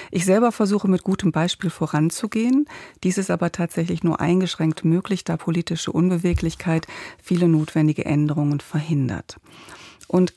Ich 0.10 0.26
selber 0.26 0.52
versuche 0.52 0.88
mit 0.88 1.04
gutem 1.04 1.32
Beispiel 1.32 1.70
voranzugehen. 1.70 2.66
Dies 3.04 3.20
ist 3.20 3.30
aber 3.30 3.52
tatsächlich 3.52 4.04
nur 4.04 4.20
eingeschränkt 4.20 4.84
möglich, 4.84 5.24
da 5.24 5.38
politische 5.38 5.92
Unbeweglichkeit 5.92 6.88
viele 7.22 7.48
notwendige 7.48 8.06
Änderungen 8.06 8.60
verhindert. 8.60 9.38
Und 10.08 10.34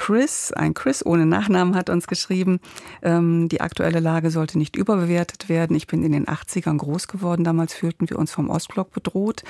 Chris, 0.00 0.50
ein 0.50 0.72
Chris 0.72 1.04
ohne 1.04 1.26
Nachnamen, 1.26 1.76
hat 1.76 1.90
uns 1.90 2.06
geschrieben, 2.06 2.58
ähm, 3.02 3.50
die 3.50 3.60
aktuelle 3.60 4.00
Lage 4.00 4.30
sollte 4.30 4.56
nicht 4.56 4.74
überbewertet 4.74 5.50
werden. 5.50 5.76
Ich 5.76 5.86
bin 5.86 6.02
in 6.02 6.12
den 6.12 6.26
80ern 6.26 6.78
groß 6.78 7.06
geworden. 7.06 7.44
Damals 7.44 7.74
fühlten 7.74 8.08
wir 8.08 8.18
uns 8.18 8.32
vom 8.32 8.48
Ostblock 8.48 8.92
bedroht. 8.92 9.42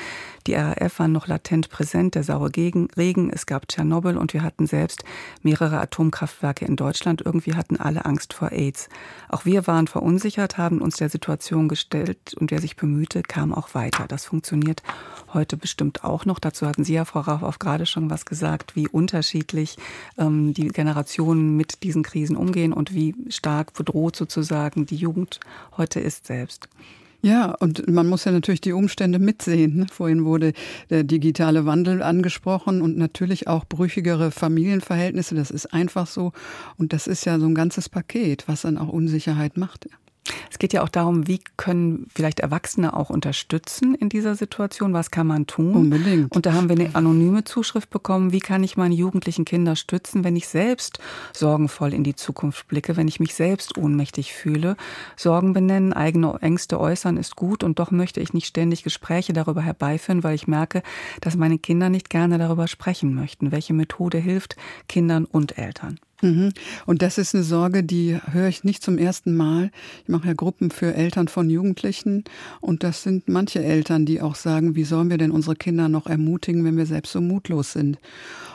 Die 0.48 0.55
RAF 0.55 0.98
waren 0.98 1.12
noch 1.12 1.28
latent 1.28 1.70
präsent, 1.70 2.16
der 2.16 2.24
saure 2.24 2.51
Regen, 2.51 3.30
es 3.32 3.46
gab 3.46 3.68
Tschernobyl 3.68 4.16
und 4.16 4.34
wir 4.34 4.42
hatten 4.42 4.66
selbst 4.66 5.05
mehrere 5.42 5.78
Atomkraftwerke 5.78 6.64
in 6.64 6.74
Deutschland. 6.74 7.22
Irgendwie 7.24 7.55
hatten 7.55 7.76
alle 7.76 8.05
Angst 8.05 8.34
vor 8.34 8.51
AIDS. 8.51 8.88
Auch 9.28 9.44
wir 9.44 9.68
waren 9.68 9.86
verunsichert, 9.86 10.59
haben 10.59 10.80
uns 10.80 10.96
der 10.96 11.11
Situation 11.11 11.68
gestellt 11.68 12.34
und 12.40 12.51
wer 12.51 12.61
sich 12.61 12.74
bemühte, 12.74 13.22
kam 13.22 13.55
auch 13.55 13.76
weiter. 13.76 14.07
Das 14.09 14.24
funktioniert 14.24 14.82
heute 15.32 15.57
bestimmt 15.57 16.03
auch 16.03 16.24
noch. 16.24 16.40
Dazu 16.40 16.66
hatten 16.66 16.82
Sie 16.82 16.94
ja, 16.94 17.05
Frau 17.05 17.20
Rauf, 17.20 17.61
gerade 17.61 17.86
schon 17.86 18.11
was 18.11 18.24
gesagt, 18.26 18.74
wie 18.74 18.88
unterschiedlich 18.88 19.76
ähm, 20.18 20.39
die 20.55 20.68
Generationen 20.68 21.57
mit 21.57 21.82
diesen 21.82 22.03
Krisen 22.03 22.36
umgehen 22.36 22.72
und 22.72 22.95
wie 22.95 23.14
stark 23.28 23.74
bedroht 23.74 24.16
sozusagen 24.16 24.86
die 24.86 24.97
Jugend 24.97 25.41
heute 25.76 26.01
ist 26.01 26.26
selbst. 26.26 26.68
Ja, 27.22 27.55
und 27.61 27.86
man 27.86 28.07
muss 28.07 28.24
ja 28.24 28.32
natürlich 28.32 28.62
die 28.62 28.72
Umstände 28.72 29.18
mitsehen. 29.18 29.76
Ne? 29.76 29.86
Vorhin 29.93 30.24
wurde 30.24 30.55
der 30.88 31.05
digitale 31.05 31.66
Wandel 31.66 32.03
angesprochen 32.03 32.80
und 32.80 32.97
natürlich 32.97 33.47
auch 33.47 33.66
brüchigere 33.66 34.30
Familienverhältnisse. 34.30 35.34
Das 35.34 35.51
ist 35.51 35.66
einfach 35.66 36.07
so. 36.07 36.32
Und 36.78 36.95
das 36.95 37.07
ist 37.07 37.26
ja 37.26 37.38
so 37.38 37.45
ein 37.47 37.55
ganzes 37.55 37.91
Paket, 37.91 38.49
was 38.49 38.62
dann 38.62 38.78
auch 38.78 38.88
Unsicherheit 38.88 39.59
macht. 39.59 39.86
Es 40.50 40.58
geht 40.58 40.72
ja 40.72 40.82
auch 40.82 40.88
darum, 40.88 41.26
wie 41.26 41.40
können 41.56 42.06
vielleicht 42.14 42.40
Erwachsene 42.40 42.94
auch 42.94 43.10
unterstützen 43.10 43.94
in 43.94 44.08
dieser 44.08 44.34
Situation? 44.34 44.92
Was 44.92 45.10
kann 45.10 45.26
man 45.26 45.46
tun? 45.46 45.74
Unbedingt. 45.74 46.34
Und 46.34 46.46
da 46.46 46.52
haben 46.52 46.68
wir 46.68 46.76
eine 46.76 46.94
anonyme 46.94 47.44
Zuschrift 47.44 47.90
bekommen. 47.90 48.32
Wie 48.32 48.40
kann 48.40 48.62
ich 48.62 48.76
meine 48.76 48.94
jugendlichen 48.94 49.44
Kinder 49.44 49.76
stützen, 49.76 50.24
wenn 50.24 50.36
ich 50.36 50.48
selbst 50.48 50.98
sorgenvoll 51.34 51.94
in 51.94 52.04
die 52.04 52.16
Zukunft 52.16 52.68
blicke, 52.68 52.96
wenn 52.96 53.08
ich 53.08 53.20
mich 53.20 53.34
selbst 53.34 53.78
ohnmächtig 53.78 54.32
fühle? 54.34 54.76
Sorgen 55.16 55.52
benennen, 55.52 55.92
eigene 55.92 56.34
Ängste 56.40 56.78
äußern 56.78 57.16
ist 57.16 57.36
gut 57.36 57.64
und 57.64 57.78
doch 57.78 57.90
möchte 57.90 58.20
ich 58.20 58.34
nicht 58.34 58.46
ständig 58.46 58.82
Gespräche 58.82 59.32
darüber 59.32 59.62
herbeiführen, 59.62 60.22
weil 60.22 60.34
ich 60.34 60.46
merke, 60.46 60.82
dass 61.20 61.36
meine 61.36 61.58
Kinder 61.58 61.88
nicht 61.88 62.10
gerne 62.10 62.38
darüber 62.38 62.68
sprechen 62.68 63.14
möchten. 63.14 63.52
Welche 63.52 63.72
Methode 63.72 64.18
hilft 64.18 64.56
Kindern 64.88 65.24
und 65.24 65.58
Eltern? 65.58 65.98
Mhm. 66.22 66.52
Und 66.86 67.02
das 67.02 67.18
ist 67.18 67.34
eine 67.34 67.44
Sorge, 67.44 67.82
die 67.82 68.18
höre 68.30 68.48
ich 68.48 68.64
nicht 68.64 68.82
zum 68.82 68.98
ersten 68.98 69.36
Mal. 69.36 69.70
Ich 70.02 70.08
mache 70.08 70.28
ja 70.28 70.34
Gruppen 70.34 70.70
für 70.70 70.94
Eltern 70.94 71.28
von 71.28 71.50
Jugendlichen 71.50 72.24
und 72.60 72.82
das 72.82 73.02
sind 73.02 73.28
manche 73.28 73.62
Eltern, 73.62 74.06
die 74.06 74.20
auch 74.20 74.34
sagen, 74.34 74.74
wie 74.74 74.84
sollen 74.84 75.10
wir 75.10 75.18
denn 75.18 75.30
unsere 75.30 75.56
Kinder 75.56 75.88
noch 75.88 76.06
ermutigen, 76.06 76.64
wenn 76.64 76.76
wir 76.76 76.86
selbst 76.86 77.12
so 77.12 77.20
mutlos 77.20 77.72
sind? 77.72 77.98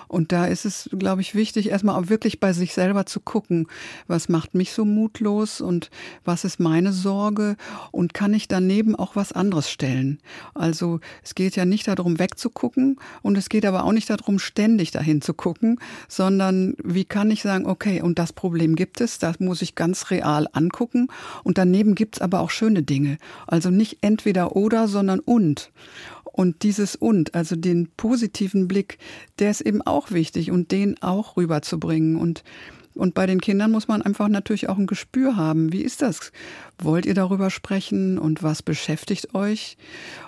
Und 0.07 0.31
da 0.31 0.45
ist 0.45 0.65
es, 0.65 0.89
glaube 0.97 1.21
ich, 1.21 1.35
wichtig, 1.35 1.69
erstmal 1.69 2.01
auch 2.01 2.09
wirklich 2.09 2.39
bei 2.39 2.53
sich 2.53 2.73
selber 2.73 3.05
zu 3.05 3.19
gucken, 3.19 3.67
was 4.07 4.29
macht 4.29 4.55
mich 4.55 4.73
so 4.73 4.85
mutlos 4.85 5.61
und 5.61 5.89
was 6.23 6.43
ist 6.43 6.59
meine 6.59 6.93
Sorge 6.93 7.55
und 7.91 8.13
kann 8.13 8.33
ich 8.33 8.47
daneben 8.47 8.95
auch 8.95 9.15
was 9.15 9.31
anderes 9.31 9.69
stellen. 9.69 10.19
Also 10.53 10.99
es 11.23 11.35
geht 11.35 11.55
ja 11.55 11.65
nicht 11.65 11.87
darum, 11.87 12.19
wegzugucken 12.19 12.97
und 13.21 13.37
es 13.37 13.49
geht 13.49 13.65
aber 13.65 13.83
auch 13.83 13.91
nicht 13.91 14.09
darum, 14.09 14.39
ständig 14.39 14.91
dahin 14.91 15.21
zu 15.21 15.33
gucken, 15.33 15.79
sondern 16.07 16.75
wie 16.83 17.05
kann 17.05 17.31
ich 17.31 17.41
sagen, 17.41 17.65
okay, 17.65 18.01
und 18.01 18.19
das 18.19 18.33
Problem 18.33 18.75
gibt 18.75 19.01
es, 19.01 19.19
das 19.19 19.39
muss 19.39 19.61
ich 19.61 19.75
ganz 19.75 20.11
real 20.11 20.47
angucken 20.53 21.07
und 21.43 21.57
daneben 21.57 21.95
gibt 21.95 22.15
es 22.17 22.21
aber 22.21 22.39
auch 22.39 22.49
schöne 22.49 22.83
Dinge. 22.83 23.17
Also 23.47 23.69
nicht 23.69 23.97
entweder 24.01 24.55
oder, 24.55 24.87
sondern 24.87 25.19
und. 25.19 25.71
Und 26.35 26.63
dieses 26.63 26.97
und, 26.97 27.33
also 27.33 27.55
den 27.55 27.87
positiven 27.95 28.67
Blick, 28.67 28.97
der 29.39 29.51
ist 29.51 29.61
eben 29.61 29.81
auch 29.81 30.11
wichtig 30.11 30.51
und 30.51 30.73
den 30.73 31.01
auch 31.01 31.37
rüberzubringen. 31.37 32.17
Und, 32.17 32.43
und 32.93 33.13
bei 33.13 33.25
den 33.25 33.39
Kindern 33.39 33.71
muss 33.71 33.87
man 33.87 34.01
einfach 34.01 34.27
natürlich 34.27 34.67
auch 34.67 34.77
ein 34.77 34.85
Gespür 34.85 35.37
haben. 35.37 35.71
Wie 35.71 35.81
ist 35.81 36.01
das? 36.01 36.33
Wollt 36.77 37.05
ihr 37.05 37.13
darüber 37.13 37.49
sprechen 37.49 38.17
und 38.17 38.43
was 38.43 38.63
beschäftigt 38.63 39.33
euch? 39.33 39.77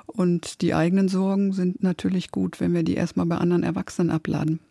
Und 0.06 0.62
die 0.62 0.74
eigenen 0.74 1.10
Sorgen 1.10 1.52
sind 1.52 1.84
natürlich 1.84 2.32
gut, 2.32 2.62
wenn 2.62 2.74
wir 2.74 2.84
die 2.84 2.96
erstmal 2.96 3.26
bei 3.26 3.36
anderen 3.36 3.64
Erwachsenen 3.64 4.10
abladen. 4.10 4.62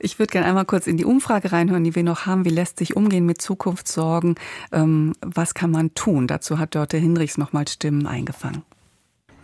Ich 0.00 0.18
würde 0.18 0.32
gerne 0.32 0.48
einmal 0.48 0.64
kurz 0.64 0.88
in 0.88 0.96
die 0.96 1.04
Umfrage 1.04 1.52
reinhören, 1.52 1.84
die 1.84 1.94
wir 1.94 2.02
noch 2.02 2.26
haben. 2.26 2.44
Wie 2.44 2.50
lässt 2.50 2.80
sich 2.80 2.96
umgehen 2.96 3.26
mit 3.26 3.40
Zukunftssorgen? 3.40 4.34
Ähm, 4.72 5.12
was 5.20 5.54
kann 5.54 5.70
man 5.70 5.94
tun? 5.94 6.26
Dazu 6.26 6.58
hat 6.58 6.74
Dörte 6.74 6.96
Hinrichs 6.96 7.38
nochmal 7.38 7.68
Stimmen 7.68 8.08
eingefangen. 8.08 8.62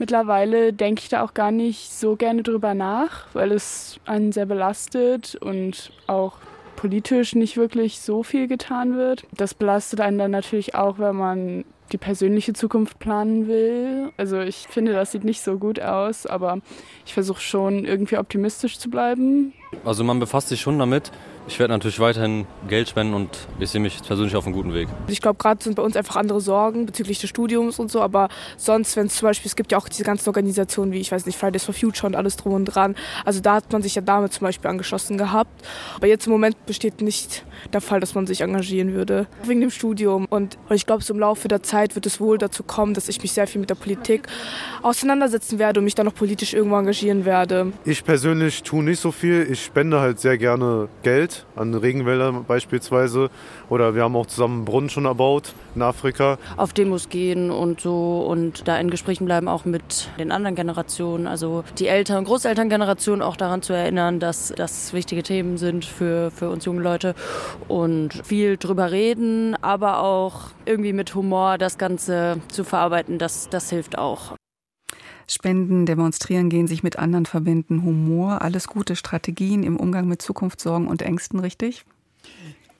Mittlerweile 0.02 0.72
denke 0.72 1.00
ich 1.00 1.10
da 1.10 1.22
auch 1.22 1.32
gar 1.32 1.52
nicht 1.52 1.92
so 1.92 2.16
gerne 2.16 2.42
drüber 2.42 2.74
nach, 2.74 3.26
weil 3.34 3.52
es 3.52 4.00
einen 4.04 4.32
sehr 4.32 4.46
belastet 4.46 5.36
und 5.36 5.92
auch 6.08 6.38
politisch 6.74 7.36
nicht 7.36 7.56
wirklich 7.56 8.00
so 8.00 8.24
viel 8.24 8.48
getan 8.48 8.96
wird. 8.96 9.22
Das 9.36 9.54
belastet 9.54 10.00
einen 10.00 10.18
dann 10.18 10.32
natürlich 10.32 10.74
auch, 10.74 10.98
wenn 10.98 11.14
man 11.14 11.64
die 11.92 11.98
persönliche 11.98 12.52
Zukunft 12.52 12.98
planen 12.98 13.46
will. 13.46 14.10
Also 14.16 14.40
ich 14.40 14.66
finde, 14.68 14.92
das 14.92 15.12
sieht 15.12 15.24
nicht 15.24 15.42
so 15.42 15.58
gut 15.58 15.80
aus, 15.80 16.26
aber 16.26 16.58
ich 17.06 17.14
versuche 17.14 17.40
schon 17.40 17.84
irgendwie 17.84 18.16
optimistisch 18.16 18.78
zu 18.78 18.90
bleiben. 18.90 19.52
Also 19.84 20.04
man 20.04 20.18
befasst 20.20 20.48
sich 20.48 20.60
schon 20.60 20.78
damit, 20.78 21.10
ich 21.48 21.58
werde 21.58 21.72
natürlich 21.72 21.98
weiterhin 21.98 22.46
Geld 22.68 22.88
spenden 22.88 23.14
und 23.14 23.48
ich 23.58 23.70
sehe 23.70 23.80
mich 23.80 24.00
persönlich 24.00 24.36
auf 24.36 24.46
einem 24.46 24.54
guten 24.54 24.74
Weg. 24.74 24.88
Ich 25.08 25.20
glaube, 25.20 25.38
gerade 25.38 25.62
sind 25.62 25.74
bei 25.74 25.82
uns 25.82 25.96
einfach 25.96 26.14
andere 26.14 26.40
Sorgen 26.40 26.86
bezüglich 26.86 27.20
des 27.20 27.30
Studiums 27.30 27.80
und 27.80 27.90
so, 27.90 28.00
aber 28.00 28.28
sonst, 28.56 28.94
wenn 28.96 29.06
es 29.06 29.16
zum 29.16 29.26
Beispiel, 29.26 29.48
es 29.48 29.56
gibt 29.56 29.72
ja 29.72 29.78
auch 29.78 29.88
diese 29.88 30.04
ganzen 30.04 30.28
Organisationen 30.28 30.92
wie, 30.92 31.00
ich 31.00 31.10
weiß 31.10 31.26
nicht, 31.26 31.36
Fridays 31.36 31.64
for 31.64 31.74
Future 31.74 32.06
und 32.06 32.14
alles 32.14 32.36
drum 32.36 32.52
und 32.52 32.66
dran. 32.66 32.94
Also 33.24 33.40
da 33.40 33.54
hat 33.56 33.72
man 33.72 33.82
sich 33.82 33.96
ja 33.96 34.02
damit 34.02 34.32
zum 34.32 34.44
Beispiel 34.44 34.70
angeschlossen 34.70 35.18
gehabt. 35.18 35.50
Aber 35.96 36.06
jetzt 36.06 36.26
im 36.26 36.32
Moment 36.32 36.64
besteht 36.64 37.00
nicht 37.00 37.44
der 37.72 37.80
Fall, 37.80 37.98
dass 37.98 38.14
man 38.14 38.26
sich 38.28 38.40
engagieren 38.40 38.94
würde. 38.94 39.26
Wegen 39.42 39.60
dem 39.60 39.70
Studium. 39.70 40.26
Und 40.30 40.58
ich 40.70 40.86
glaube, 40.86 41.02
so 41.02 41.12
im 41.12 41.18
Laufe 41.18 41.48
der 41.48 41.64
Zeit 41.64 41.81
wird 41.94 42.06
es 42.06 42.20
wohl 42.20 42.38
dazu 42.38 42.62
kommen, 42.62 42.94
dass 42.94 43.08
ich 43.08 43.20
mich 43.20 43.32
sehr 43.32 43.46
viel 43.46 43.60
mit 43.60 43.70
der 43.70 43.74
Politik 43.74 44.28
auseinandersetzen 44.82 45.58
werde 45.58 45.80
und 45.80 45.84
mich 45.84 45.94
dann 45.94 46.06
noch 46.06 46.14
politisch 46.14 46.54
irgendwo 46.54 46.76
engagieren 46.76 47.24
werde. 47.24 47.72
Ich 47.84 48.04
persönlich 48.04 48.62
tue 48.62 48.82
nicht 48.82 49.00
so 49.00 49.12
viel. 49.12 49.46
Ich 49.50 49.64
spende 49.64 50.00
halt 50.00 50.20
sehr 50.20 50.38
gerne 50.38 50.88
Geld 51.02 51.46
an 51.56 51.74
Regenwälder 51.74 52.32
beispielsweise. 52.46 53.30
Oder 53.72 53.94
wir 53.94 54.02
haben 54.02 54.16
auch 54.16 54.26
zusammen 54.26 54.56
einen 54.56 54.64
Brunnen 54.66 54.90
schon 54.90 55.06
erbaut 55.06 55.54
in 55.74 55.80
Afrika. 55.80 56.36
Auf 56.58 56.74
Demos 56.74 57.08
gehen 57.08 57.50
und 57.50 57.80
so 57.80 58.20
und 58.20 58.68
da 58.68 58.76
in 58.78 58.90
Gesprächen 58.90 59.24
bleiben 59.24 59.48
auch 59.48 59.64
mit 59.64 60.10
den 60.18 60.30
anderen 60.30 60.54
Generationen, 60.54 61.26
also 61.26 61.64
die 61.78 61.86
Eltern- 61.86 62.18
und 62.18 62.24
Großelterngeneration 62.26 63.22
auch 63.22 63.34
daran 63.34 63.62
zu 63.62 63.72
erinnern, 63.72 64.20
dass 64.20 64.52
das 64.54 64.92
wichtige 64.92 65.22
Themen 65.22 65.56
sind 65.56 65.86
für, 65.86 66.30
für 66.30 66.50
uns 66.50 66.66
junge 66.66 66.82
Leute 66.82 67.14
und 67.66 68.12
viel 68.26 68.58
drüber 68.58 68.90
reden, 68.90 69.56
aber 69.62 70.02
auch 70.02 70.50
irgendwie 70.66 70.92
mit 70.92 71.14
Humor 71.14 71.56
das 71.56 71.78
Ganze 71.78 72.42
zu 72.48 72.64
verarbeiten, 72.64 73.16
das, 73.16 73.48
das 73.48 73.70
hilft 73.70 73.96
auch. 73.96 74.36
Spenden, 75.26 75.86
demonstrieren 75.86 76.50
gehen, 76.50 76.66
sich 76.66 76.82
mit 76.82 76.98
anderen 76.98 77.24
verbinden, 77.24 77.84
Humor, 77.84 78.42
alles 78.42 78.66
gute 78.66 78.96
Strategien 78.96 79.62
im 79.62 79.78
Umgang 79.78 80.08
mit 80.08 80.20
Zukunftssorgen 80.20 80.88
und 80.88 81.00
Ängsten, 81.00 81.40
richtig? 81.40 81.86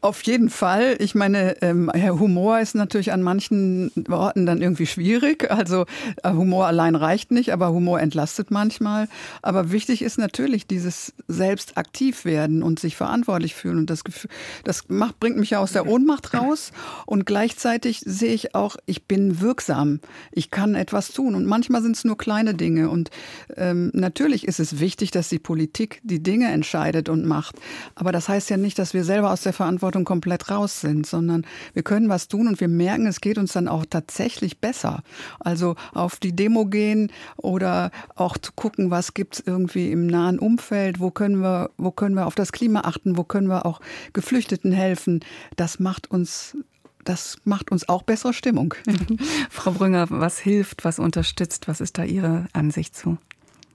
Auf 0.05 0.21
jeden 0.25 0.51
Fall. 0.51 0.97
Ich 0.99 1.15
meine, 1.15 1.63
ähm, 1.63 1.89
Humor 1.95 2.59
ist 2.59 2.75
natürlich 2.75 3.13
an 3.13 3.23
manchen 3.23 3.93
Orten 4.11 4.47
dann 4.47 4.61
irgendwie 4.61 4.87
schwierig. 4.87 5.49
Also 5.49 5.87
äh, 6.25 6.33
Humor 6.33 6.67
allein 6.67 6.97
reicht 6.97 7.31
nicht, 7.31 7.53
aber 7.53 7.73
Humor 7.73 8.01
entlastet 8.01 8.51
manchmal. 8.51 9.07
Aber 9.43 9.71
wichtig 9.71 10.03
ist 10.03 10.19
natürlich 10.19 10.67
dieses 10.67 11.15
selbst 11.29 11.79
aktiv 11.79 12.25
werden 12.25 12.65
und 12.65 12.81
sich 12.81 12.97
verantwortlich 12.97 13.55
fühlen. 13.55 13.79
Und 13.79 13.91
das, 13.91 14.03
Gefühl, 14.03 14.29
das 14.65 14.89
macht, 14.89 15.21
bringt 15.21 15.37
mich 15.37 15.51
ja 15.51 15.61
aus 15.61 15.71
der 15.71 15.87
Ohnmacht 15.87 16.35
raus. 16.35 16.73
Und 17.07 17.25
gleichzeitig 17.25 18.01
sehe 18.05 18.35
ich 18.35 18.57
auch, 18.57 18.79
ich 18.87 19.05
bin 19.05 19.41
wirksam. 19.41 20.01
Ich 20.33 20.51
kann 20.51 20.75
etwas 20.75 21.13
tun. 21.13 21.37
Und 21.37 21.47
manchmal 21.47 21.81
sind 21.81 21.95
es 21.95 22.03
nur 22.03 22.19
kleine 22.19 22.55
Dinge. 22.55 22.91
Und 22.91 23.11
ähm, 23.57 23.93
natürlich 23.95 24.49
ist 24.49 24.59
es 24.59 24.81
wichtig, 24.81 25.13
dass 25.13 25.29
die 25.29 25.39
Politik 25.39 26.01
die 26.03 26.25
Dinge 26.25 26.51
entscheidet 26.51 27.09
und 27.09 27.25
macht. 27.25 27.55
Aber 27.95 28.11
das 28.11 28.29
heißt 28.29 28.51
ja 28.51 28.57
nicht, 28.57 28.81
dass 28.81 28.95
wir 28.95 29.05
selber 29.05 29.31
aus 29.31 29.43
der 29.43 29.53
Verantwortung 29.53 29.92
Verantwortung 29.93 30.05
komplett 30.05 30.51
raus 30.51 30.81
sind, 30.81 31.07
sondern 31.07 31.47
wir 31.75 31.83
können 31.83 32.09
was 32.09 32.29
tun 32.29 32.49
und 32.49 32.61
wir 32.61 32.69
merken, 32.69 33.07
es 33.07 33.21
geht 33.21 33.39
uns 33.39 33.53
dann 33.53 33.69
auch 33.69 33.85
tatsächlich 33.89 34.59
besser. 34.59 35.03
Also 35.39 35.77
auf 35.93 36.17
die 36.17 36.35
Demo 36.35 36.67
gehen 36.67 37.13
oder 37.37 37.91
auch 38.15 38.39
zu 38.39 38.53
gucken, 38.53 38.91
was 38.91 39.15
gibt 39.15 39.35
es 39.35 39.45
irgendwie 39.47 39.93
im 39.93 40.07
nahen 40.07 40.39
Umfeld, 40.39 41.01
wo 41.01 41.11
können 41.11 41.41
wir, 41.41 41.71
wo 41.77 41.91
können 41.91 42.15
wir 42.15 42.27
auf 42.27 42.35
das 42.35 42.53
Klima 42.53 42.81
achten, 42.81 43.17
wo 43.17 43.25
können 43.25 43.49
wir 43.49 43.67
auch 43.67 43.81
Geflüchteten 44.13 44.73
helfen. 44.73 45.21
Das 45.57 45.79
macht 45.79 46.11
uns 46.11 46.57
das 47.05 47.37
macht 47.45 47.73
uns 47.73 47.89
auch 47.89 48.03
bessere 48.05 48.33
Stimmung. 48.33 48.75
Frau 49.51 49.73
Brünger, 49.73 50.07
was 50.09 50.39
hilft, 50.39 50.85
was 50.85 51.01
unterstützt? 51.01 51.67
Was 51.67 51.81
ist 51.81 51.99
da 51.99 52.05
Ihre 52.05 52.47
Ansicht 52.53 52.95
zu? 52.95 53.19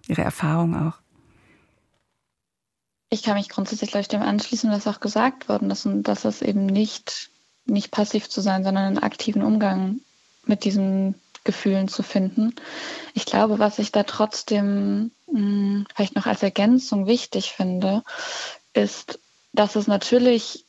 Ihre 0.07 0.21
Erfahrung 0.21 0.77
auch? 0.77 1.01
Ich 3.09 3.23
kann 3.23 3.35
mich 3.35 3.49
grundsätzlich, 3.49 3.91
glaube 3.91 4.01
ich, 4.01 4.07
dem 4.07 4.21
anschließen, 4.21 4.69
was 4.69 4.87
auch 4.87 4.99
gesagt 4.99 5.47
worden 5.47 5.71
ist, 5.71 5.85
und 5.85 6.03
dass 6.03 6.25
es 6.25 6.41
eben 6.41 6.65
nicht, 6.65 7.29
nicht 7.65 7.91
passiv 7.91 8.29
zu 8.29 8.41
sein, 8.41 8.63
sondern 8.63 8.83
einen 8.83 8.97
aktiven 8.97 9.43
Umgang 9.43 10.01
mit 10.45 10.63
diesen 10.63 11.15
Gefühlen 11.43 11.87
zu 11.87 12.03
finden. 12.03 12.53
Ich 13.13 13.25
glaube, 13.25 13.59
was 13.59 13.79
ich 13.79 13.93
da 13.93 14.03
trotzdem 14.03 15.11
mh, 15.27 15.39
hm, 15.39 15.87
vielleicht 15.95 16.15
noch 16.15 16.25
als 16.25 16.43
Ergänzung 16.43 17.07
wichtig 17.07 17.53
finde, 17.53 18.03
ist, 18.73 19.19
dass 19.53 19.75
es 19.75 19.87
natürlich, 19.87 20.65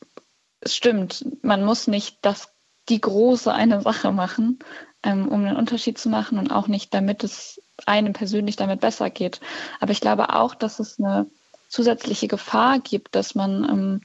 es 0.61 0.75
stimmt, 0.75 1.25
man 1.43 1.63
muss 1.65 1.87
nicht 1.87 2.19
das, 2.21 2.49
die 2.87 3.01
große 3.01 3.53
eine 3.53 3.81
Sache 3.81 4.11
machen, 4.13 4.59
ähm, 5.03 5.27
um 5.27 5.45
einen 5.45 5.57
Unterschied 5.57 5.97
zu 5.97 6.09
machen 6.09 6.39
und 6.39 6.51
auch 6.51 6.67
nicht, 6.67 6.93
damit 6.93 7.23
es 7.23 7.61
einem 7.85 8.13
persönlich 8.13 8.55
damit 8.55 8.79
besser 8.79 9.09
geht. 9.09 9.41
Aber 9.79 9.91
ich 9.91 10.01
glaube 10.01 10.33
auch, 10.33 10.55
dass 10.55 10.79
es 10.79 10.97
eine 10.99 11.27
zusätzliche 11.69 12.27
Gefahr 12.27 12.79
gibt, 12.79 13.15
dass 13.15 13.35
man 13.35 13.63
ähm, 13.63 14.01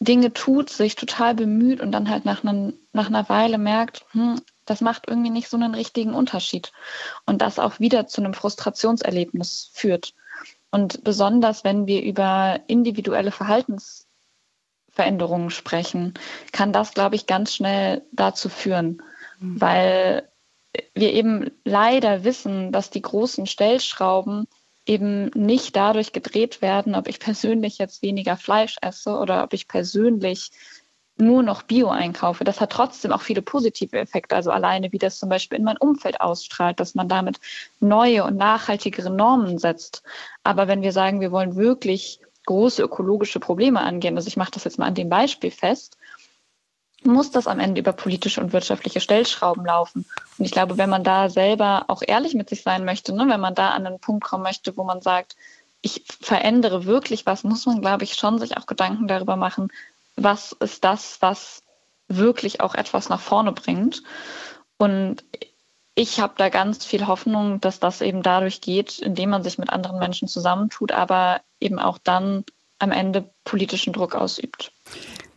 Dinge 0.00 0.32
tut, 0.32 0.70
sich 0.70 0.96
total 0.96 1.34
bemüht 1.34 1.80
und 1.80 1.92
dann 1.92 2.10
halt 2.10 2.24
nach, 2.24 2.44
einem, 2.44 2.74
nach 2.92 3.06
einer 3.06 3.28
Weile 3.28 3.58
merkt, 3.58 4.04
hm, 4.12 4.40
das 4.66 4.80
macht 4.80 5.08
irgendwie 5.08 5.30
nicht 5.30 5.48
so 5.48 5.56
einen 5.56 5.74
richtigen 5.74 6.14
Unterschied. 6.14 6.72
Und 7.26 7.42
das 7.42 7.58
auch 7.58 7.80
wieder 7.80 8.06
zu 8.06 8.20
einem 8.20 8.34
Frustrationserlebnis 8.34 9.70
führt. 9.72 10.14
Und 10.70 11.02
besonders, 11.02 11.64
wenn 11.64 11.86
wir 11.86 12.02
über 12.02 12.60
individuelle 12.68 13.32
Verhaltensveränderungen 13.32 15.50
sprechen, 15.50 16.14
kann 16.52 16.72
das, 16.72 16.94
glaube 16.94 17.16
ich, 17.16 17.26
ganz 17.26 17.52
schnell 17.54 18.02
dazu 18.12 18.48
führen, 18.48 19.02
mhm. 19.40 19.60
weil 19.60 20.28
wir 20.94 21.12
eben 21.12 21.50
leider 21.64 22.22
wissen, 22.22 22.70
dass 22.70 22.90
die 22.90 23.02
großen 23.02 23.46
Stellschrauben 23.46 24.46
eben 24.90 25.30
nicht 25.34 25.76
dadurch 25.76 26.12
gedreht 26.12 26.62
werden, 26.62 26.96
ob 26.96 27.06
ich 27.06 27.20
persönlich 27.20 27.78
jetzt 27.78 28.02
weniger 28.02 28.36
Fleisch 28.36 28.76
esse 28.82 29.16
oder 29.16 29.44
ob 29.44 29.52
ich 29.52 29.68
persönlich 29.68 30.50
nur 31.16 31.44
noch 31.44 31.62
Bio 31.62 31.90
einkaufe. 31.90 32.42
Das 32.42 32.60
hat 32.60 32.72
trotzdem 32.72 33.12
auch 33.12 33.20
viele 33.20 33.40
positive 33.40 33.96
Effekte. 33.96 34.34
Also 34.34 34.50
alleine, 34.50 34.90
wie 34.90 34.98
das 34.98 35.20
zum 35.20 35.28
Beispiel 35.28 35.58
in 35.58 35.64
mein 35.64 35.76
Umfeld 35.76 36.20
ausstrahlt, 36.20 36.80
dass 36.80 36.96
man 36.96 37.08
damit 37.08 37.38
neue 37.78 38.24
und 38.24 38.36
nachhaltigere 38.36 39.10
Normen 39.10 39.58
setzt. 39.58 40.02
Aber 40.42 40.66
wenn 40.66 40.82
wir 40.82 40.92
sagen, 40.92 41.20
wir 41.20 41.30
wollen 41.30 41.54
wirklich 41.54 42.18
große 42.46 42.82
ökologische 42.82 43.38
Probleme 43.38 43.80
angehen, 43.80 44.16
also 44.16 44.26
ich 44.26 44.36
mache 44.36 44.50
das 44.50 44.64
jetzt 44.64 44.78
mal 44.78 44.86
an 44.86 44.94
dem 44.96 45.08
Beispiel 45.08 45.52
fest, 45.52 45.98
muss 47.04 47.30
das 47.30 47.46
am 47.46 47.60
Ende 47.60 47.80
über 47.80 47.92
politische 47.92 48.40
und 48.40 48.52
wirtschaftliche 48.52 49.00
Stellschrauben 49.00 49.64
laufen. 49.64 50.04
Und 50.38 50.44
ich 50.44 50.50
glaube, 50.50 50.78
wenn 50.78 50.90
man 50.90 51.04
da 51.04 51.28
selber 51.28 51.84
auch 51.88 52.02
ehrlich 52.06 52.34
mit 52.34 52.48
sich 52.48 52.62
sein 52.62 52.84
möchte, 52.84 53.14
ne, 53.14 53.26
wenn 53.28 53.40
man 53.40 53.54
da 53.54 53.70
an 53.70 53.86
einen 53.86 54.00
Punkt 54.00 54.24
kommen 54.24 54.42
möchte, 54.42 54.76
wo 54.76 54.84
man 54.84 55.00
sagt, 55.00 55.36
ich 55.82 56.04
verändere 56.20 56.84
wirklich 56.84 57.26
was, 57.26 57.44
muss 57.44 57.66
man, 57.66 57.80
glaube 57.80 58.04
ich, 58.04 58.14
schon 58.14 58.38
sich 58.38 58.56
auch 58.56 58.66
Gedanken 58.66 59.08
darüber 59.08 59.36
machen, 59.36 59.68
was 60.16 60.52
ist 60.52 60.84
das, 60.84 61.16
was 61.20 61.62
wirklich 62.08 62.60
auch 62.60 62.74
etwas 62.74 63.08
nach 63.08 63.20
vorne 63.20 63.52
bringt. 63.52 64.02
Und 64.76 65.24
ich 65.94 66.20
habe 66.20 66.34
da 66.36 66.48
ganz 66.48 66.84
viel 66.84 67.06
Hoffnung, 67.06 67.60
dass 67.60 67.80
das 67.80 68.00
eben 68.00 68.22
dadurch 68.22 68.60
geht, 68.60 68.98
indem 68.98 69.30
man 69.30 69.42
sich 69.42 69.58
mit 69.58 69.70
anderen 69.70 69.98
Menschen 69.98 70.28
zusammentut, 70.28 70.92
aber 70.92 71.40
eben 71.60 71.78
auch 71.78 71.98
dann 71.98 72.44
am 72.78 72.92
Ende 72.92 73.30
politischen 73.44 73.92
Druck 73.92 74.14
ausübt. 74.14 74.72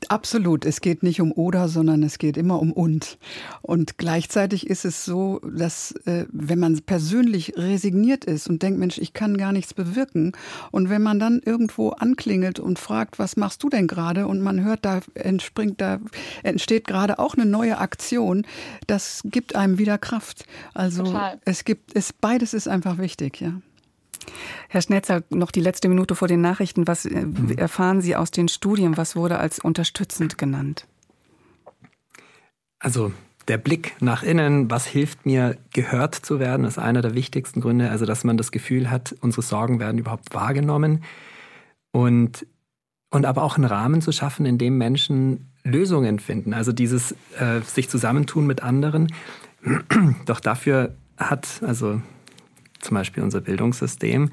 Absolut. 0.10 0.66
Es 0.66 0.82
geht 0.82 1.04
nicht 1.04 1.22
um 1.22 1.32
oder, 1.32 1.68
sondern 1.68 2.04
es 2.04 2.18
geht 2.18 2.38
immer 2.38 2.60
um 2.60 2.72
und. 2.72 3.18
Und 3.62 3.98
gleichzeitig 3.98 4.68
ist 4.68 4.86
es 4.86 5.06
so, 5.06 5.40
dass 5.40 5.92
äh, 6.06 6.26
wenn 6.32 6.60
man 6.60 6.80
persönlich 6.82 7.54
resigniert 7.58 8.26
ist 8.26 8.50
und 8.50 8.62
denkt, 8.62 8.80
Mensch, 8.80 8.98
ich 8.98 9.14
kann 9.14 9.38
gar 9.38 9.52
nichts 9.52 9.74
bewirken, 9.74 10.34
und 10.72 10.90
wenn 10.90 11.02
man 11.02 11.20
dann 11.20 11.42
irgendwo 11.44 11.90
anklingelt 11.90 12.60
und 12.60 12.80
fragt, 12.80 13.20
was 13.20 13.38
machst 13.38 13.64
du 13.64 13.70
denn 13.70 13.88
gerade, 13.88 14.28
und 14.28 14.42
man 14.42 14.64
hört, 14.64 14.86
da 14.86 15.02
entspringt, 15.16 15.82
da 15.82 16.00
entsteht 16.44 16.86
gerade 16.88 17.20
auch 17.20 17.36
eine 17.36 17.46
neue 17.46 17.78
Aktion, 17.78 18.46
das 18.88 19.22
gibt 19.26 19.56
einem 19.56 19.78
wieder 19.78 19.98
Kraft. 19.98 20.46
Also 20.74 21.04
Total. 21.04 21.40
es 21.46 21.66
gibt, 21.66 21.96
es 21.96 22.14
beides 22.14 22.54
ist 22.54 22.68
einfach 22.68 22.98
wichtig, 22.98 23.42
ja. 23.42 23.54
Herr 24.70 24.82
Schnetzer, 24.82 25.24
noch 25.30 25.52
die 25.52 25.62
letzte 25.62 25.90
Minute 25.90 26.16
vor 26.16 26.28
den 26.28 26.42
Nachrichten. 26.42 26.88
Was 26.88 27.06
äh, 27.06 27.26
erfahren 27.58 28.02
Sie 28.02 28.16
aus 28.16 28.32
den 28.32 28.48
Studien? 28.48 28.98
Was 28.98 29.16
wurde 29.16 29.38
als 29.40 29.60
unterstützend 29.60 30.38
genannt? 30.38 30.88
Also 32.80 33.12
der 33.48 33.58
Blick 33.58 33.96
nach 34.00 34.24
innen, 34.24 34.72
was 34.72 34.86
hilft 34.86 35.26
mir, 35.26 35.58
gehört 35.74 36.16
zu 36.16 36.40
werden, 36.40 36.66
ist 36.66 36.80
einer 36.80 37.02
der 37.02 37.14
wichtigsten 37.14 37.62
Gründe. 37.62 37.90
Also, 37.90 38.06
dass 38.06 38.24
man 38.24 38.38
das 38.38 38.52
Gefühl 38.52 38.90
hat, 38.90 39.16
unsere 39.22 39.42
Sorgen 39.42 39.80
werden 39.80 39.98
überhaupt 39.98 40.34
wahrgenommen. 40.34 41.04
und, 41.92 42.48
und 43.10 43.26
aber 43.26 43.44
auch 43.44 43.58
einen 43.58 43.66
Rahmen 43.66 44.02
zu 44.02 44.12
schaffen, 44.12 44.46
in 44.46 44.58
dem 44.58 44.78
Menschen 44.78 45.52
Lösungen 45.64 46.20
finden. 46.20 46.54
Also 46.54 46.72
dieses 46.72 47.14
äh, 47.40 47.62
sich 47.62 47.90
zusammentun 47.90 48.46
mit 48.46 48.64
anderen. 48.64 49.14
Doch 50.26 50.40
dafür 50.40 50.96
hat 51.18 51.62
also 51.66 52.02
zum 52.84 52.96
Beispiel 52.96 53.24
unser 53.24 53.42
Bildungssystem 53.42 54.30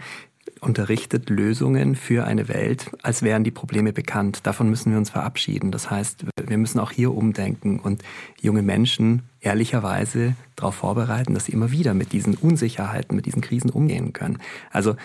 unterrichtet 0.61 1.30
Lösungen 1.30 1.94
für 1.94 2.24
eine 2.24 2.48
Welt, 2.48 2.90
als 3.03 3.22
wären 3.22 3.44
die 3.44 3.51
Probleme 3.51 3.92
bekannt. 3.92 4.40
Davon 4.46 4.68
müssen 4.68 4.90
wir 4.90 4.98
uns 4.98 5.11
verabschieden. 5.11 5.70
Das 5.70 5.90
heißt, 5.90 6.24
wir 6.46 6.59
müssen 6.59 6.80
auch 6.80 6.90
hier 6.90 7.14
umdenken 7.14 7.78
und 7.78 8.03
junge 8.40 8.62
Menschen 8.62 9.22
ehrlicherweise 9.40 10.34
darauf 10.57 10.74
vorbereiten, 10.74 11.34
dass 11.34 11.46
sie 11.46 11.53
immer 11.53 11.70
wieder 11.70 11.94
mit 11.94 12.12
diesen 12.12 12.34
Unsicherheiten, 12.34 13.16
mit 13.16 13.26
diesen 13.26 13.42
Krisen 13.42 13.70
umgehen 13.70 14.12
können. 14.12 14.38
Also 14.70 14.96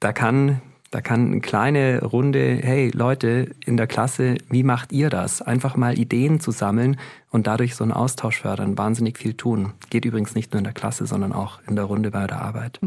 da 0.00 0.12
kann 0.12 0.60
da 0.94 1.00
kann 1.00 1.26
eine 1.26 1.40
kleine 1.40 2.04
Runde, 2.04 2.60
hey 2.62 2.92
Leute 2.94 3.50
in 3.66 3.76
der 3.76 3.88
Klasse, 3.88 4.36
wie 4.48 4.62
macht 4.62 4.92
ihr 4.92 5.10
das? 5.10 5.42
Einfach 5.42 5.76
mal 5.76 5.98
Ideen 5.98 6.38
zu 6.38 6.52
sammeln 6.52 6.98
und 7.34 7.48
dadurch 7.48 7.74
so 7.74 7.82
einen 7.82 7.92
Austausch 7.92 8.42
fördern, 8.42 8.78
wahnsinnig 8.78 9.18
viel 9.18 9.34
tun. 9.34 9.72
Geht 9.90 10.04
übrigens 10.04 10.36
nicht 10.36 10.52
nur 10.52 10.58
in 10.58 10.64
der 10.64 10.72
Klasse, 10.72 11.04
sondern 11.04 11.32
auch 11.32 11.58
in 11.66 11.74
der 11.74 11.84
Runde 11.84 12.12
bei 12.12 12.28
der 12.28 12.40
Arbeit. 12.40 12.78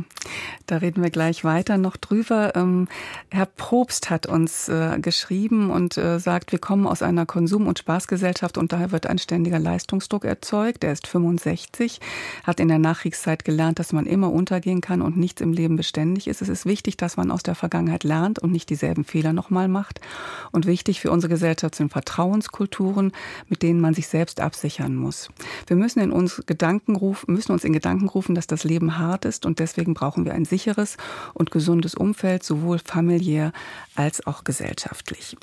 Da 0.68 0.78
reden 0.78 1.04
wir 1.04 1.10
gleich 1.10 1.44
weiter 1.44 1.78
noch 1.78 1.98
drüber. 1.98 2.56
Ähm, 2.56 2.88
Herr 3.30 3.46
Probst 3.46 4.10
hat 4.10 4.26
uns 4.26 4.70
äh, 4.70 5.00
geschrieben 5.02 5.70
und 5.70 5.98
äh, 5.98 6.18
sagt, 6.20 6.54
wir 6.54 6.60
kommen 6.60 6.88
aus 6.88 7.02
einer 7.02 7.26
Konsum- 7.26 7.68
und 7.68 7.80
Spaßgesellschaft 7.80 8.58
und 8.58 8.72
daher 8.72 8.94
wird 8.94 9.06
ein 9.06 9.18
ständiger 9.18 9.60
Leistungsdruck 9.60 10.24
erzeugt. 10.24 10.86
Er 10.86 10.94
ist 10.94 11.08
65, 11.08 12.00
hat 12.46 12.62
in 12.62 12.70
der 12.70 12.80
Nachkriegszeit 12.80 13.44
gelernt, 13.44 13.80
dass 13.80 13.92
man 13.92 14.06
immer 14.06 14.32
untergehen 14.32 14.80
kann 14.80 15.02
und 15.02 15.18
nichts 15.18 15.42
im 15.42 15.52
Leben 15.52 15.76
beständig 15.76 16.26
ist. 16.30 16.42
Es 16.42 16.48
ist 16.48 16.66
wichtig, 16.66 16.96
dass 16.96 17.18
man 17.18 17.32
aus 17.32 17.44
der 17.44 17.56
Vergangenheit 17.56 18.06
lernt 18.06 18.40
und 18.40 18.54
nicht 18.54 18.70
dieselben 18.70 19.04
Fehler 19.04 19.34
nochmal 19.34 19.68
macht. 19.68 20.00
Und 20.54 20.68
wichtig 20.68 21.02
für 21.02 21.12
unsere 21.12 21.34
Gesellschaft 21.34 21.76
sind 21.76 21.92
Vertrauenskulturen, 21.92 23.12
mit 23.50 23.62
denen 23.62 23.82
man 23.82 23.94
sich 23.94 24.08
selbst 24.08 24.37
selbst 24.38 24.42
absichern 24.42 24.96
muss. 24.96 25.30
Wir 25.68 25.76
müssen, 25.76 26.00
in 26.00 26.12
uns, 26.12 26.42
Gedanken 26.46 26.96
rufen, 26.96 27.34
müssen 27.34 27.52
uns 27.52 27.64
in 27.64 27.74
Gedanken 27.74 28.08
rufen, 28.08 28.36
dass 28.36 28.48
das 28.48 28.64
Leben 28.64 28.98
hart 28.98 29.26
ist 29.26 29.46
und 29.46 29.60
deswegen 29.60 29.94
brauchen 29.94 30.26
wir 30.26 30.34
ein 30.34 30.46
sicheres 30.46 30.98
und 31.34 31.52
gesundes 31.52 31.96
Umfeld, 31.96 32.44
sowohl 32.44 32.80
familiär 32.80 33.52
als 33.98 34.26
auch 34.28 34.44
gesellschaftlich. 34.44 35.36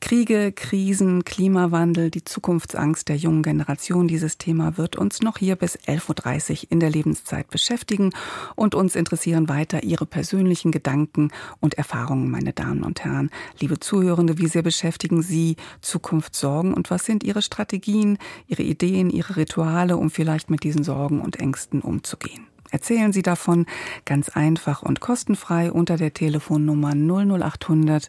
Kriege, 0.00 0.52
Krisen, 0.52 1.24
Klimawandel, 1.24 2.10
die 2.10 2.22
Zukunftsangst 2.22 3.08
der 3.08 3.16
jungen 3.16 3.42
Generation, 3.42 4.06
dieses 4.06 4.38
Thema 4.38 4.76
wird 4.76 4.96
uns 4.96 5.22
noch 5.22 5.38
hier 5.38 5.56
bis 5.56 5.76
11.30 5.76 6.50
Uhr 6.64 6.66
in 6.70 6.80
der 6.80 6.90
Lebenszeit 6.90 7.50
beschäftigen 7.50 8.10
und 8.54 8.74
uns 8.74 8.94
interessieren 8.94 9.48
weiter 9.48 9.82
Ihre 9.82 10.06
persönlichen 10.06 10.70
Gedanken 10.70 11.30
und 11.60 11.74
Erfahrungen, 11.74 12.30
meine 12.30 12.52
Damen 12.52 12.84
und 12.84 13.04
Herren. 13.04 13.30
Liebe 13.58 13.80
Zuhörende, 13.80 14.38
wie 14.38 14.46
sehr 14.46 14.62
beschäftigen 14.62 15.22
Sie 15.22 15.56
Zukunftssorgen 15.80 16.74
und 16.74 16.90
was 16.90 17.04
sind 17.04 17.24
Ihre 17.24 17.42
Strategien, 17.42 18.18
Ihre 18.46 18.62
Ideen, 18.62 19.10
Ihre 19.10 19.36
Rituale, 19.36 19.96
um 19.96 20.10
vielleicht 20.10 20.50
mit 20.50 20.62
diesen 20.62 20.84
Sorgen 20.84 21.20
und 21.20 21.40
Ängsten 21.40 21.80
umzugehen? 21.80 22.46
Erzählen 22.70 23.12
Sie 23.12 23.22
davon 23.22 23.66
ganz 24.04 24.28
einfach 24.28 24.82
und 24.82 25.00
kostenfrei 25.00 25.72
unter 25.72 25.96
der 25.96 26.12
Telefonnummer 26.12 26.94
00800 26.94 28.08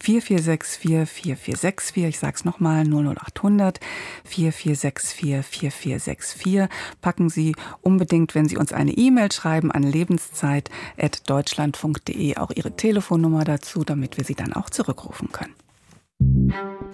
4464 0.00 1.08
4464. 1.08 2.04
Ich 2.04 2.18
sag's 2.18 2.44
nochmal 2.44 2.84
00800 2.84 3.80
4464 4.24 5.44
4464. 5.44 6.68
Packen 7.00 7.28
Sie 7.28 7.54
unbedingt, 7.82 8.34
wenn 8.34 8.48
Sie 8.48 8.56
uns 8.56 8.72
eine 8.72 8.92
E-Mail 8.92 9.30
schreiben, 9.32 9.70
an 9.72 9.82
lebenszeit.deutschlandfunk.de 9.82 12.36
auch 12.36 12.50
Ihre 12.54 12.76
Telefonnummer 12.76 13.44
dazu, 13.44 13.84
damit 13.84 14.16
wir 14.16 14.24
Sie 14.24 14.34
dann 14.34 14.52
auch 14.52 14.70
zurückrufen 14.70 15.30
können. 15.32 15.54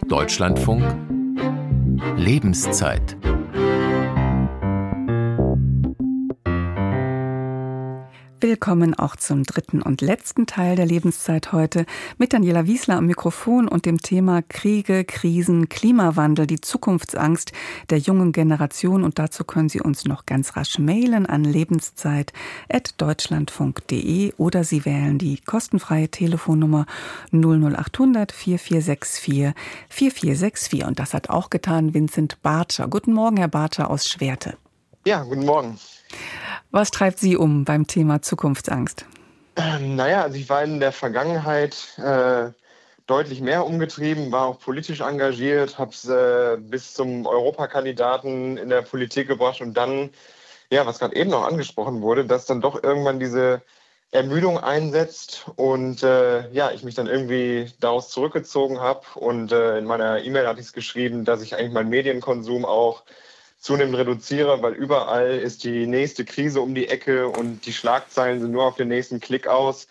Deutschlandfunk 0.08 0.82
Lebenszeit 2.16 3.16
Willkommen 8.41 8.95
auch 8.95 9.14
zum 9.16 9.45
dritten 9.45 9.80
und 9.80 10.01
letzten 10.01 10.47
Teil 10.47 10.74
der 10.76 10.87
Lebenszeit 10.87 11.53
heute 11.53 11.87
mit 12.18 12.32
Daniela 12.32 12.66
Wiesler 12.66 12.97
am 12.97 13.07
Mikrofon 13.07 13.68
und 13.68 13.87
dem 13.87 13.99
Thema 13.99 14.43
Kriege, 14.43 15.05
Krisen, 15.05 15.68
Klimawandel, 15.68 16.47
die 16.47 16.61
Zukunftsangst 16.61 17.53
der 17.91 17.99
jungen 17.99 18.30
Generation. 18.32 19.03
Und 19.03 19.18
dazu 19.18 19.43
können 19.45 19.68
Sie 19.68 19.80
uns 19.80 20.05
noch 20.05 20.26
ganz 20.26 20.55
rasch 20.57 20.78
mailen 20.78 21.26
an 21.26 21.43
lebenszeit.deutschlandfunk.de 21.45 24.35
oder 24.37 24.64
Sie 24.64 24.85
wählen 24.85 25.18
die 25.18 25.39
kostenfreie 25.39 26.11
Telefonnummer 26.11 26.87
00800 27.32 28.32
4464 28.32 29.55
4464. 29.89 30.85
Und 30.85 30.99
das 30.99 31.14
hat 31.14 31.30
auch 31.30 31.49
getan 31.51 31.95
Vincent 31.95 32.43
Bartscher. 32.43 32.89
Guten 32.89 33.14
Morgen, 33.14 33.37
Herr 33.39 33.49
Bartscher 33.49 33.91
aus 33.91 34.09
Schwerte. 34.09 34.57
Ja, 35.07 35.22
guten 35.22 35.47
Morgen. 35.47 35.78
Was 36.70 36.90
treibt 36.90 37.18
Sie 37.18 37.36
um 37.36 37.64
beim 37.64 37.86
Thema 37.86 38.22
Zukunftsangst? 38.22 39.06
Ähm, 39.56 39.96
naja, 39.96 40.22
also 40.22 40.36
ich 40.36 40.48
war 40.48 40.64
in 40.64 40.80
der 40.80 40.92
Vergangenheit 40.92 41.98
äh, 41.98 42.50
deutlich 43.06 43.40
mehr 43.40 43.66
umgetrieben, 43.66 44.32
war 44.32 44.46
auch 44.46 44.58
politisch 44.58 45.00
engagiert, 45.00 45.78
habe 45.78 45.92
es 45.92 46.08
äh, 46.08 46.56
bis 46.58 46.94
zum 46.94 47.26
Europakandidaten 47.26 48.56
in 48.56 48.68
der 48.68 48.82
Politik 48.82 49.28
gebracht 49.28 49.60
und 49.60 49.74
dann, 49.74 50.10
ja, 50.70 50.86
was 50.86 50.98
gerade 50.98 51.14
eben 51.14 51.30
noch 51.30 51.44
angesprochen 51.44 52.00
wurde, 52.02 52.24
dass 52.24 52.46
dann 52.46 52.60
doch 52.60 52.82
irgendwann 52.82 53.20
diese 53.20 53.62
Ermüdung 54.10 54.58
einsetzt 54.58 55.46
und 55.56 56.02
äh, 56.02 56.48
ja, 56.52 56.70
ich 56.70 56.84
mich 56.84 56.94
dann 56.94 57.08
irgendwie 57.08 57.70
daraus 57.80 58.10
zurückgezogen 58.10 58.80
habe 58.80 59.02
und 59.16 59.52
äh, 59.52 59.78
in 59.78 59.84
meiner 59.84 60.22
E-Mail 60.22 60.46
hatte 60.46 60.60
ich 60.60 60.66
es 60.66 60.72
geschrieben, 60.72 61.24
dass 61.24 61.42
ich 61.42 61.56
eigentlich 61.56 61.72
meinen 61.72 61.90
Medienkonsum 61.90 62.64
auch 62.64 63.02
zunehmend 63.64 63.96
reduziere, 63.96 64.60
weil 64.60 64.74
überall 64.74 65.38
ist 65.38 65.64
die 65.64 65.86
nächste 65.86 66.26
Krise 66.26 66.60
um 66.60 66.74
die 66.74 66.88
Ecke 66.88 67.28
und 67.28 67.64
die 67.64 67.72
Schlagzeilen 67.72 68.38
sind 68.40 68.50
nur 68.50 68.64
auf 68.64 68.76
den 68.76 68.88
nächsten 68.88 69.20
Klick 69.20 69.46
aus. 69.46 69.88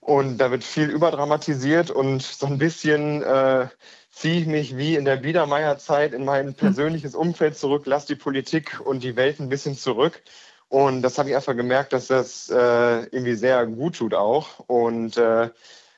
Und 0.00 0.38
da 0.38 0.50
wird 0.50 0.64
viel 0.64 0.90
überdramatisiert 0.90 1.92
und 1.92 2.22
so 2.22 2.46
ein 2.46 2.58
bisschen 2.58 3.22
äh, 3.22 3.68
ziehe 4.10 4.40
ich 4.40 4.46
mich 4.46 4.76
wie 4.76 4.96
in 4.96 5.04
der 5.04 5.14
Biedermeierzeit 5.16 6.12
in 6.12 6.24
mein 6.24 6.48
hm. 6.48 6.54
persönliches 6.54 7.14
Umfeld 7.14 7.56
zurück, 7.56 7.86
lasse 7.86 8.08
die 8.08 8.16
Politik 8.16 8.80
und 8.84 9.04
die 9.04 9.14
Welt 9.14 9.38
ein 9.38 9.48
bisschen 9.48 9.76
zurück. 9.76 10.20
Und 10.68 11.02
das 11.02 11.16
habe 11.16 11.28
ich 11.28 11.36
einfach 11.36 11.54
gemerkt, 11.54 11.92
dass 11.92 12.08
das 12.08 12.50
äh, 12.50 13.04
irgendwie 13.04 13.36
sehr 13.36 13.64
gut 13.64 13.96
tut 13.96 14.14
auch. 14.14 14.58
Und 14.66 15.16
äh, 15.18 15.50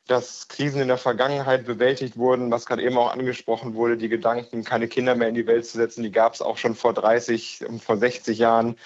dass 0.07 0.49
Krisen 0.49 0.81
in 0.81 0.89
der 0.89 0.99
Vergangenheit 0.99 1.65
bewältigt 1.67 2.17
wurden, 2.17 2.51
was 2.51 2.67
gerade 2.67 2.83
eben 2.83 2.97
auch 2.97 3.13
angesprochen 3.13 3.75
wurde, 3.75 3.97
die 3.97 4.09
Gedanken, 4.09 4.65
keine 4.65 4.89
Kinder 4.89 5.15
mehr 5.15 5.29
in 5.29 5.35
die 5.35 5.47
Welt 5.47 5.67
zu 5.67 5.77
setzen, 5.79 6.03
die 6.03 6.13
gab 6.13 6.35
es 6.35 6.43
auch 6.43 6.59
schon 6.59 6.75
vor 6.75 6.95
30 6.95 7.65
und 7.69 7.83
vor 7.83 7.97
60 7.97 8.39
Jahren. 8.39 8.77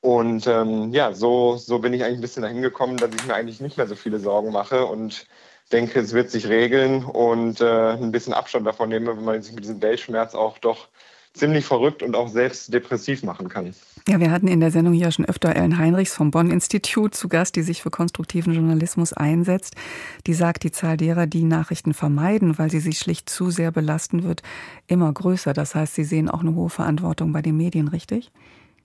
Und 0.00 0.46
ähm, 0.46 0.92
ja, 0.92 1.12
so, 1.12 1.56
so 1.56 1.80
bin 1.80 1.92
ich 1.92 2.04
eigentlich 2.04 2.18
ein 2.18 2.22
bisschen 2.22 2.42
dahin 2.42 2.62
gekommen, 2.62 2.96
dass 2.96 3.10
ich 3.14 3.26
mir 3.26 3.34
eigentlich 3.34 3.60
nicht 3.60 3.76
mehr 3.76 3.86
so 3.86 3.96
viele 3.96 4.18
Sorgen 4.18 4.52
mache 4.52 4.86
und 4.86 5.26
denke, 5.72 6.00
es 6.00 6.12
wird 6.12 6.30
sich 6.30 6.48
regeln 6.48 7.04
und 7.04 7.60
äh, 7.60 7.92
ein 7.92 8.12
bisschen 8.12 8.32
Abstand 8.32 8.66
davon 8.66 8.88
nehme, 8.88 9.16
wenn 9.16 9.24
man 9.24 9.42
sich 9.42 9.52
mit 9.52 9.64
diesem 9.64 9.82
Weltschmerz 9.82 10.34
auch 10.34 10.58
doch 10.58 10.88
ziemlich 11.32 11.64
verrückt 11.64 12.02
und 12.02 12.16
auch 12.16 12.28
selbst 12.28 12.72
depressiv 12.72 13.22
machen 13.22 13.48
kann. 13.48 13.74
Ja, 14.08 14.18
wir 14.18 14.30
hatten 14.30 14.48
in 14.48 14.60
der 14.60 14.70
Sendung 14.70 14.94
hier 14.94 15.12
schon 15.12 15.24
öfter 15.24 15.54
Ellen 15.54 15.78
Heinrichs 15.78 16.14
vom 16.14 16.30
Bonn-Institut 16.30 17.14
zu 17.14 17.28
Gast, 17.28 17.54
die 17.54 17.62
sich 17.62 17.82
für 17.82 17.90
konstruktiven 17.90 18.52
Journalismus 18.52 19.12
einsetzt. 19.12 19.76
Die 20.26 20.34
sagt, 20.34 20.64
die 20.64 20.72
Zahl 20.72 20.96
derer, 20.96 21.26
die 21.26 21.44
Nachrichten 21.44 21.94
vermeiden, 21.94 22.58
weil 22.58 22.70
sie 22.70 22.80
sich 22.80 22.98
schlicht 22.98 23.28
zu 23.30 23.50
sehr 23.50 23.70
belasten 23.70 24.24
wird, 24.24 24.42
immer 24.86 25.12
größer. 25.12 25.52
Das 25.52 25.74
heißt, 25.74 25.94
Sie 25.94 26.04
sehen 26.04 26.28
auch 26.28 26.40
eine 26.40 26.54
hohe 26.54 26.70
Verantwortung 26.70 27.32
bei 27.32 27.42
den 27.42 27.56
Medien, 27.56 27.88
richtig? 27.88 28.32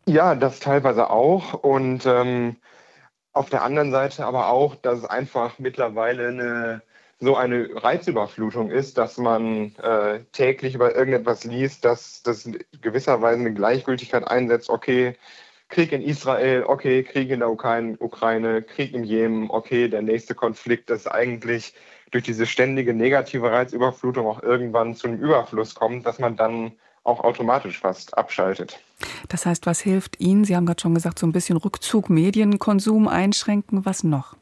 Ja, 0.08 0.36
das 0.36 0.60
teilweise 0.60 1.10
auch. 1.10 1.54
Und 1.54 2.06
ähm, 2.06 2.58
auf 3.34 3.50
der 3.50 3.64
anderen 3.64 3.92
Seite 3.92 4.26
aber 4.26 4.50
auch, 4.50 4.76
dass 4.76 5.00
es 5.00 5.06
einfach 5.06 5.58
mittlerweile 5.58 6.28
eine 6.28 6.82
so 7.20 7.36
eine 7.36 7.70
Reizüberflutung 7.74 8.72
ist, 8.72 8.98
dass 8.98 9.18
man 9.18 9.76
äh, 9.78 10.20
täglich 10.32 10.76
über 10.76 10.96
irgendetwas 10.96 11.44
liest, 11.46 11.86
dass 11.86 12.22
das 12.24 12.50
gewisserweise 12.82 13.40
eine 13.40 13.54
Gleichgültigkeit 13.54 14.28
einsetzt, 14.28 14.70
okay, 14.70 15.16
Krieg 15.70 15.92
in 15.92 16.02
Israel, 16.02 16.64
okay, 16.68 17.04
Krieg 17.04 17.30
in 17.30 17.40
der 17.40 17.50
Ukraine, 17.50 18.62
Krieg 18.62 18.94
im 18.94 19.04
Jemen, 19.04 19.50
okay, 19.50 19.88
der 19.88 20.02
nächste 20.02 20.36
Konflikt, 20.36 20.90
dass 20.90 21.08
eigentlich 21.08 21.74
durch 22.12 22.24
diese 22.24 22.46
ständige 22.46 22.94
negative 22.94 23.52
Reizüberflutung 23.52 24.28
auch 24.28 24.44
irgendwann 24.44 24.96
zu 24.96 25.08
einem 25.08 25.20
Überfluss 25.20 25.74
kommt, 25.74 26.06
dass 26.06 26.20
man 26.20 26.36
dann 26.36 26.74
auch 27.04 27.24
automatisch 27.24 27.80
fast 27.80 28.18
abschaltet. 28.18 28.80
Das 29.30 29.46
heißt, 29.46 29.66
was 29.66 29.80
hilft 29.80 30.20
Ihnen? 30.20 30.44
Sie 30.44 30.56
haben 30.56 30.66
gerade 30.66 30.82
schon 30.82 30.96
gesagt, 30.96 31.20
so 31.20 31.28
ein 31.28 31.32
bisschen 31.32 31.58
Rückzug, 31.58 32.10
Medienkonsum 32.10 33.08
einschränken. 33.08 33.86
Was 33.86 34.04
noch? 34.04 34.36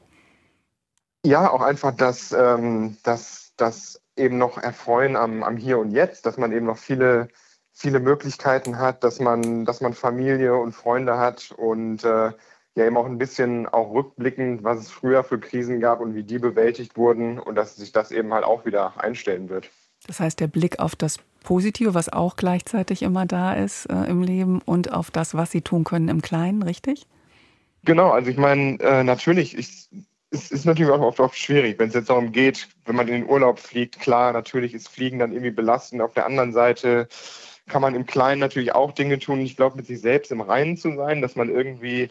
Ja, 1.25 1.49
auch 1.49 1.61
einfach 1.61 1.95
das, 1.95 2.33
ähm, 2.33 2.97
das, 3.03 3.53
das 3.57 4.01
eben 4.15 4.37
noch 4.37 4.57
Erfreuen 4.57 5.15
am, 5.15 5.43
am 5.43 5.57
Hier 5.57 5.79
und 5.79 5.91
Jetzt, 5.91 6.25
dass 6.25 6.37
man 6.37 6.51
eben 6.51 6.65
noch 6.65 6.77
viele, 6.77 7.29
viele 7.71 7.99
Möglichkeiten 7.99 8.77
hat, 8.77 9.03
dass 9.03 9.19
man, 9.19 9.65
dass 9.65 9.81
man 9.81 9.93
Familie 9.93 10.55
und 10.55 10.73
Freunde 10.73 11.17
hat 11.17 11.51
und 11.57 12.03
äh, 12.03 12.31
ja 12.75 12.85
eben 12.85 12.97
auch 12.97 13.05
ein 13.05 13.17
bisschen 13.17 13.67
auch 13.67 13.93
rückblickend, 13.93 14.63
was 14.63 14.79
es 14.79 14.91
früher 14.91 15.23
für 15.23 15.39
Krisen 15.39 15.79
gab 15.79 15.99
und 15.99 16.15
wie 16.15 16.23
die 16.23 16.39
bewältigt 16.39 16.97
wurden 16.97 17.39
und 17.39 17.55
dass 17.55 17.75
sich 17.75 17.91
das 17.91 18.11
eben 18.11 18.33
halt 18.33 18.43
auch 18.43 18.65
wieder 18.65 18.93
einstellen 19.01 19.49
wird. 19.49 19.69
Das 20.07 20.19
heißt, 20.19 20.39
der 20.39 20.47
Blick 20.47 20.79
auf 20.79 20.95
das 20.95 21.17
Positive, 21.43 21.93
was 21.93 22.11
auch 22.11 22.35
gleichzeitig 22.35 23.03
immer 23.03 23.25
da 23.25 23.53
ist 23.53 23.85
äh, 23.85 24.05
im 24.05 24.21
Leben 24.21 24.61
und 24.65 24.91
auf 24.91 25.11
das, 25.11 25.35
was 25.35 25.51
sie 25.51 25.61
tun 25.61 25.83
können 25.83 26.09
im 26.09 26.21
Kleinen, 26.21 26.63
richtig? 26.63 27.07
Genau, 27.85 28.11
also 28.11 28.29
ich 28.29 28.37
meine, 28.37 28.79
äh, 28.79 29.03
natürlich, 29.03 29.57
ich, 29.57 29.89
es 30.33 30.51
ist 30.51 30.65
natürlich 30.65 30.91
auch 30.91 31.01
oft, 31.01 31.19
oft 31.19 31.37
schwierig, 31.37 31.77
wenn 31.79 31.89
es 31.89 31.93
jetzt 31.93 32.09
darum 32.09 32.31
geht, 32.31 32.67
wenn 32.85 32.95
man 32.95 33.07
in 33.07 33.21
den 33.21 33.29
Urlaub 33.29 33.59
fliegt. 33.59 33.99
Klar, 33.99 34.33
natürlich 34.33 34.73
ist 34.73 34.89
Fliegen 34.89 35.19
dann 35.19 35.31
irgendwie 35.31 35.51
belastend. 35.51 36.01
Auf 36.01 36.13
der 36.13 36.25
anderen 36.25 36.53
Seite 36.53 37.07
kann 37.67 37.81
man 37.81 37.95
im 37.95 38.05
Kleinen 38.05 38.41
natürlich 38.41 38.73
auch 38.73 38.91
Dinge 38.91 39.19
tun. 39.19 39.39
Ich 39.41 39.55
glaube, 39.55 39.77
mit 39.77 39.85
sich 39.85 40.01
selbst 40.01 40.31
im 40.31 40.41
Reinen 40.41 40.75
zu 40.75 40.95
sein, 40.95 41.21
dass 41.21 41.35
man 41.35 41.49
irgendwie 41.49 42.09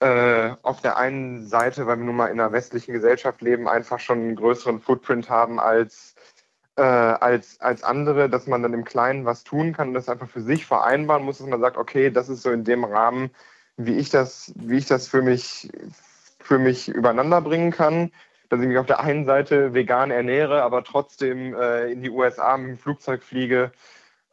äh, 0.00 0.50
auf 0.62 0.82
der 0.82 0.98
einen 0.98 1.46
Seite, 1.46 1.86
weil 1.86 1.96
wir 1.98 2.04
nun 2.04 2.16
mal 2.16 2.26
in 2.26 2.38
einer 2.38 2.52
westlichen 2.52 2.92
Gesellschaft 2.92 3.40
leben, 3.40 3.66
einfach 3.66 3.98
schon 3.98 4.18
einen 4.20 4.36
größeren 4.36 4.80
Footprint 4.80 5.30
haben 5.30 5.58
als, 5.58 6.14
äh, 6.76 6.82
als, 6.82 7.60
als 7.60 7.82
andere, 7.82 8.28
dass 8.28 8.46
man 8.46 8.62
dann 8.62 8.74
im 8.74 8.84
Kleinen 8.84 9.24
was 9.24 9.42
tun 9.42 9.72
kann 9.72 9.88
und 9.88 9.94
das 9.94 10.10
einfach 10.10 10.28
für 10.28 10.42
sich 10.42 10.66
vereinbaren 10.66 11.24
muss, 11.24 11.38
dass 11.38 11.46
man 11.46 11.60
sagt, 11.60 11.78
okay, 11.78 12.10
das 12.10 12.28
ist 12.28 12.42
so 12.42 12.50
in 12.50 12.64
dem 12.64 12.84
Rahmen, 12.84 13.30
wie 13.76 13.94
ich 13.94 14.10
das, 14.10 14.52
wie 14.56 14.76
ich 14.76 14.86
das 14.86 15.08
für 15.08 15.22
mich, 15.22 15.70
für 16.44 16.58
mich 16.58 16.88
übereinander 16.88 17.40
bringen 17.40 17.70
kann. 17.70 18.12
Dass 18.50 18.60
ich 18.60 18.68
mich 18.68 18.78
auf 18.78 18.86
der 18.86 19.00
einen 19.00 19.24
Seite 19.24 19.72
vegan 19.72 20.10
ernähre, 20.10 20.62
aber 20.62 20.84
trotzdem 20.84 21.54
äh, 21.54 21.90
in 21.90 22.02
die 22.02 22.10
USA 22.10 22.56
mit 22.56 22.68
dem 22.68 22.78
Flugzeug 22.78 23.22
fliege. 23.22 23.72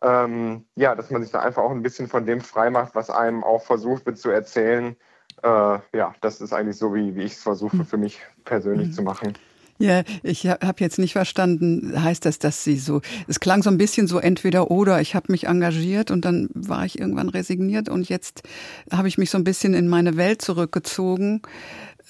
Ähm, 0.02 0.66
ja, 0.76 0.96
dass 0.96 1.10
man 1.10 1.24
sich 1.24 1.32
da 1.32 1.40
einfach 1.40 1.64
auch 1.64 1.72
ein 1.72 1.82
bisschen 1.82 2.08
von 2.08 2.26
dem 2.26 2.42
freimacht, 2.42 2.94
was 2.94 3.10
einem 3.10 3.44
auch 3.44 3.64
versucht 3.64 4.06
wird 4.06 4.18
zu 4.18 4.30
erzählen. 4.30 4.96
Äh, 5.44 5.48
ja, 5.94 6.14
das 6.22 6.42
ist 6.42 6.54
eigentlich 6.54 6.78
so, 6.78 6.94
wie, 6.94 7.16
wie 7.16 7.24
ich 7.24 7.34
es 7.34 7.44
versuche 7.44 7.86
für 7.86 7.98
mich 7.98 8.20
persönlich 8.44 8.90
mhm. 8.90 8.94
zu 8.94 9.02
machen. 9.04 9.38
Ja, 9.82 10.04
ich 10.22 10.48
habe 10.48 10.76
jetzt 10.78 11.00
nicht 11.00 11.14
verstanden, 11.14 12.04
heißt 12.04 12.26
das, 12.26 12.38
dass 12.38 12.64
Sie 12.64 12.78
so, 12.78 13.02
es 13.28 13.40
klang 13.40 13.64
so 13.64 13.72
ein 13.72 13.80
bisschen 13.80 14.06
so 14.06 14.20
entweder 14.20 14.70
oder, 14.70 15.02
ich 15.02 15.16
habe 15.16 15.32
mich 15.32 15.48
engagiert 15.48 16.12
und 16.12 16.24
dann 16.24 16.50
war 16.54 16.86
ich 16.86 17.00
irgendwann 17.00 17.30
resigniert 17.30 17.90
und 17.90 18.08
jetzt 18.08 18.44
habe 18.92 19.08
ich 19.08 19.18
mich 19.18 19.32
so 19.32 19.40
ein 19.40 19.44
bisschen 19.44 19.74
in 19.74 19.88
meine 19.88 20.18
Welt 20.18 20.44
zurückgezogen. 20.44 21.42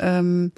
Ähm, 0.01 0.51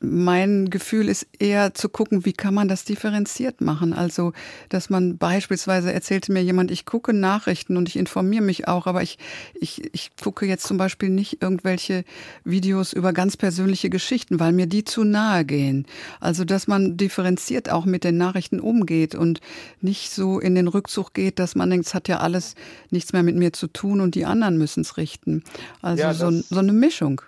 mein 0.00 0.70
Gefühl 0.70 1.08
ist 1.08 1.26
eher 1.38 1.74
zu 1.74 1.88
gucken, 1.88 2.24
wie 2.24 2.32
kann 2.32 2.54
man 2.54 2.68
das 2.68 2.84
differenziert 2.84 3.60
machen. 3.60 3.92
Also, 3.92 4.32
dass 4.68 4.90
man 4.90 5.18
beispielsweise 5.18 5.92
erzählte 5.92 6.32
mir 6.32 6.42
jemand, 6.42 6.70
ich 6.70 6.84
gucke 6.84 7.12
Nachrichten 7.12 7.76
und 7.76 7.88
ich 7.88 7.96
informiere 7.96 8.44
mich 8.44 8.68
auch, 8.68 8.86
aber 8.86 9.02
ich, 9.02 9.18
ich, 9.54 9.92
ich 9.92 10.10
gucke 10.22 10.46
jetzt 10.46 10.66
zum 10.66 10.76
Beispiel 10.76 11.08
nicht 11.08 11.42
irgendwelche 11.42 12.04
Videos 12.44 12.92
über 12.92 13.12
ganz 13.12 13.36
persönliche 13.36 13.90
Geschichten, 13.90 14.38
weil 14.38 14.52
mir 14.52 14.66
die 14.66 14.84
zu 14.84 15.02
nahe 15.02 15.44
gehen. 15.44 15.86
Also, 16.20 16.44
dass 16.44 16.68
man 16.68 16.96
differenziert 16.96 17.68
auch 17.70 17.86
mit 17.86 18.04
den 18.04 18.16
Nachrichten 18.16 18.60
umgeht 18.60 19.16
und 19.16 19.40
nicht 19.80 20.10
so 20.12 20.38
in 20.38 20.54
den 20.54 20.68
Rückzug 20.68 21.12
geht, 21.12 21.40
dass 21.40 21.56
man 21.56 21.70
denkt, 21.70 21.86
es 21.86 21.94
hat 21.94 22.06
ja 22.08 22.18
alles 22.18 22.54
nichts 22.90 23.12
mehr 23.12 23.24
mit 23.24 23.36
mir 23.36 23.52
zu 23.52 23.66
tun 23.66 24.00
und 24.00 24.14
die 24.14 24.26
anderen 24.26 24.58
müssen 24.58 24.82
es 24.82 24.96
richten. 24.96 25.42
Also 25.82 26.02
ja, 26.02 26.14
so, 26.14 26.30
so 26.30 26.58
eine 26.58 26.72
Mischung. 26.72 27.20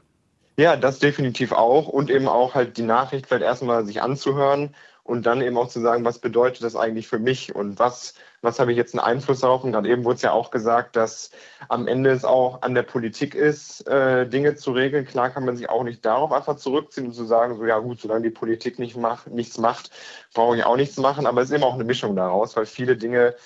Ja, 0.59 0.77
das 0.77 0.99
definitiv 0.99 1.53
auch 1.53 1.87
und 1.87 2.11
eben 2.11 2.27
auch 2.27 2.55
halt 2.57 2.77
die 2.79 2.83
Nachricht 2.83 3.27
vielleicht 3.29 3.45
erstmal 3.45 3.87
sich 3.87 4.03
anzuhören 4.03 4.75
und 5.05 5.25
dann 5.25 5.41
eben 5.41 5.57
auch 5.57 5.69
zu 5.69 5.81
sagen, 5.81 6.05
was 6.05 6.19
bedeutet 6.19 6.65
das 6.65 6.75
eigentlich 6.75 7.07
für 7.07 7.21
mich 7.21 7.55
und 7.55 7.79
was, 7.79 8.15
was 8.43 8.59
habe 8.59 8.73
ich 8.73 8.77
jetzt 8.77 8.93
einen 8.93 9.05
Einfluss 9.05 9.39
darauf? 9.39 9.63
Und 9.63 9.71
gerade 9.71 9.89
eben 9.89 10.05
wurde 10.05 10.17
es 10.17 10.23
ja 10.23 10.33
auch 10.33 10.51
gesagt, 10.51 10.97
dass 10.97 11.31
am 11.69 11.87
Ende 11.87 12.11
es 12.11 12.25
auch 12.25 12.63
an 12.63 12.75
der 12.75 12.83
Politik 12.83 13.37
ist, 13.37 13.87
äh, 13.87 14.29
Dinge 14.29 14.57
zu 14.57 14.73
regeln. 14.73 15.07
Klar 15.07 15.31
kann 15.31 15.45
man 15.45 15.57
sich 15.57 15.71
auch 15.71 15.85
nicht 15.85 16.05
darauf 16.05 16.33
einfach 16.33 16.57
zurückziehen 16.57 17.07
und 17.07 17.13
zu 17.13 17.25
sagen, 17.25 17.57
so 17.57 17.65
ja 17.65 17.79
gut, 17.79 18.01
solange 18.01 18.23
die 18.23 18.31
Politik 18.31 18.81
nicht 18.81 18.97
macht, 18.97 19.29
nichts 19.29 19.59
macht, 19.59 19.93
brauche 20.35 20.57
ich 20.57 20.65
auch 20.65 20.77
nichts 20.77 20.97
machen. 20.97 21.27
Aber 21.27 21.41
es 21.41 21.51
ist 21.51 21.55
eben 21.55 21.65
auch 21.65 21.75
eine 21.75 21.85
Mischung 21.85 22.17
daraus, 22.17 22.57
weil 22.57 22.67
viele 22.67 22.97
Dinge 22.97 23.37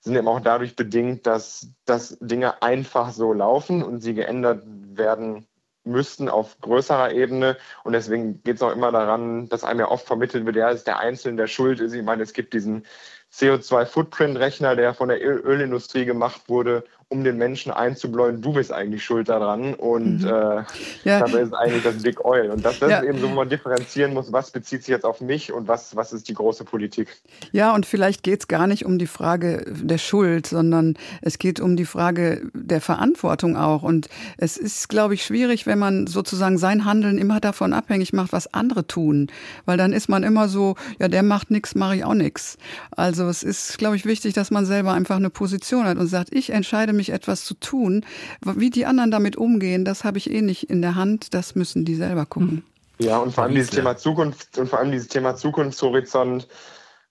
sind 0.00 0.16
eben 0.16 0.26
auch 0.26 0.40
dadurch 0.40 0.74
bedingt, 0.74 1.26
dass, 1.26 1.68
dass 1.84 2.16
Dinge 2.20 2.62
einfach 2.62 3.12
so 3.12 3.34
laufen 3.34 3.82
und 3.82 4.00
sie 4.00 4.14
geändert 4.14 4.62
werden 4.66 5.46
müssten 5.84 6.28
auf 6.28 6.60
größerer 6.60 7.12
Ebene. 7.12 7.56
Und 7.84 7.92
deswegen 7.92 8.42
geht 8.42 8.56
es 8.56 8.62
auch 8.62 8.72
immer 8.72 8.92
daran, 8.92 9.48
dass 9.48 9.64
einem 9.64 9.80
ja 9.80 9.88
oft 9.88 10.06
vermittelt 10.06 10.46
wird, 10.46 10.56
ja, 10.56 10.70
ist 10.70 10.86
der 10.86 10.98
Einzelne, 10.98 11.36
der 11.36 11.46
schuld 11.46 11.80
ist. 11.80 11.92
Ich 11.92 12.02
meine, 12.02 12.22
es 12.22 12.32
gibt 12.32 12.54
diesen 12.54 12.86
CO2-Footprint-Rechner, 13.32 14.76
der 14.76 14.94
von 14.94 15.08
der 15.08 15.20
Ölindustrie 15.22 16.04
gemacht 16.04 16.42
wurde 16.48 16.84
um 17.12 17.24
den 17.24 17.36
Menschen 17.36 17.70
einzubläuen, 17.70 18.40
du 18.40 18.54
bist 18.54 18.72
eigentlich 18.72 19.04
schuld 19.04 19.28
daran 19.28 19.74
und 19.74 20.22
mhm. 20.22 20.26
äh, 20.26 20.64
ja. 21.04 21.20
dabei 21.20 21.40
ist 21.40 21.52
eigentlich 21.52 21.82
das 21.82 22.02
Big 22.02 22.24
Oil. 22.24 22.50
Und 22.50 22.64
das, 22.64 22.78
das 22.78 22.90
ja. 22.90 22.98
ist 23.00 23.08
eben 23.08 23.18
so, 23.18 23.30
wo 23.30 23.34
man 23.34 23.50
differenzieren 23.50 24.14
muss, 24.14 24.32
was 24.32 24.50
bezieht 24.50 24.82
sich 24.82 24.88
jetzt 24.88 25.04
auf 25.04 25.20
mich 25.20 25.52
und 25.52 25.68
was, 25.68 25.94
was 25.94 26.14
ist 26.14 26.26
die 26.28 26.34
große 26.34 26.64
Politik. 26.64 27.08
Ja, 27.52 27.74
und 27.74 27.84
vielleicht 27.84 28.22
geht 28.22 28.40
es 28.40 28.48
gar 28.48 28.66
nicht 28.66 28.86
um 28.86 28.98
die 28.98 29.06
Frage 29.06 29.66
der 29.68 29.98
Schuld, 29.98 30.46
sondern 30.46 30.94
es 31.20 31.36
geht 31.36 31.60
um 31.60 31.76
die 31.76 31.84
Frage 31.84 32.50
der 32.54 32.80
Verantwortung 32.80 33.58
auch. 33.58 33.82
Und 33.82 34.08
es 34.38 34.56
ist, 34.56 34.88
glaube 34.88 35.12
ich, 35.12 35.22
schwierig, 35.22 35.66
wenn 35.66 35.78
man 35.78 36.06
sozusagen 36.06 36.56
sein 36.56 36.86
Handeln 36.86 37.18
immer 37.18 37.40
davon 37.40 37.74
abhängig 37.74 38.14
macht, 38.14 38.32
was 38.32 38.54
andere 38.54 38.86
tun. 38.86 39.30
Weil 39.66 39.76
dann 39.76 39.92
ist 39.92 40.08
man 40.08 40.22
immer 40.22 40.48
so, 40.48 40.76
ja, 40.98 41.08
der 41.08 41.22
macht 41.22 41.50
nichts, 41.50 41.74
mache 41.74 41.96
ich 41.96 42.04
auch 42.04 42.14
nichts. 42.14 42.56
Also 42.96 43.28
es 43.28 43.42
ist, 43.42 43.76
glaube 43.76 43.96
ich, 43.96 44.06
wichtig, 44.06 44.32
dass 44.32 44.50
man 44.50 44.64
selber 44.64 44.94
einfach 44.94 45.16
eine 45.16 45.28
Position 45.28 45.84
hat 45.84 45.98
und 45.98 46.06
sagt, 46.06 46.34
ich 46.34 46.48
entscheide 46.48 46.94
mich, 46.94 47.01
mich 47.02 47.10
etwas 47.10 47.44
zu 47.44 47.54
tun. 47.54 48.04
Wie 48.44 48.70
die 48.70 48.86
anderen 48.86 49.10
damit 49.10 49.36
umgehen, 49.36 49.84
das 49.84 50.04
habe 50.04 50.18
ich 50.18 50.30
eh 50.30 50.40
nicht 50.40 50.70
in 50.70 50.82
der 50.82 50.94
Hand. 50.94 51.34
Das 51.34 51.56
müssen 51.56 51.84
die 51.84 51.96
selber 51.96 52.26
gucken. 52.26 52.64
Ja, 52.98 53.18
und 53.18 53.34
vor 53.34 53.44
allem 53.44 53.54
dieses 53.54 53.70
Thema 53.70 53.96
Zukunft 53.96 54.56
und 54.58 54.68
vor 54.68 54.78
allem 54.78 54.92
dieses 54.92 55.08
Thema 55.08 55.34
Zukunftshorizont, 55.34 56.46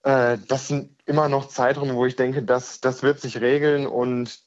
äh, 0.03 0.37
das 0.47 0.69
sind 0.69 0.91
immer 1.05 1.27
noch 1.27 1.49
Zeiträume, 1.49 1.95
wo 1.95 2.05
ich 2.05 2.15
denke, 2.15 2.41
das, 2.43 2.79
das 2.79 3.03
wird 3.03 3.19
sich 3.19 3.41
regeln 3.41 3.85
und 3.85 4.39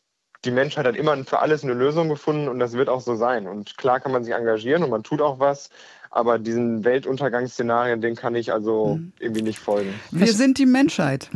die 0.47 0.51
Menschheit 0.51 0.87
hat 0.87 0.97
immer 0.97 1.23
für 1.25 1.41
alles 1.41 1.63
eine 1.63 1.75
Lösung 1.75 2.09
gefunden 2.09 2.49
und 2.49 2.59
das 2.59 2.73
wird 2.73 2.89
auch 2.89 3.01
so 3.01 3.17
sein. 3.17 3.47
Und 3.47 3.77
klar 3.77 4.01
kann 4.01 4.13
man 4.13 4.25
sich 4.25 4.33
engagieren 4.33 4.83
und 4.83 4.91
man 4.91 5.03
tut 5.03 5.21
auch 5.21 5.39
was, 5.39 5.69
aber 6.11 6.39
diesen 6.39 6.85
Weltuntergangsszenarien, 6.85 8.01
den 8.01 8.15
kann 8.15 8.35
ich 8.35 8.53
also 8.53 8.97
mhm. 8.97 9.13
irgendwie 9.19 9.43
nicht 9.43 9.59
folgen. 9.59 9.93
Wir 10.11 10.33
sind 10.33 10.59
die 10.59 10.67
Menschheit. 10.67 11.29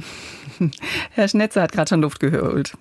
Herr 1.11 1.29
Schnetzer 1.29 1.63
hat 1.63 1.73
gerade 1.73 1.89
schon 1.91 2.01
Luft 2.01 2.21
geholt. 2.21 2.73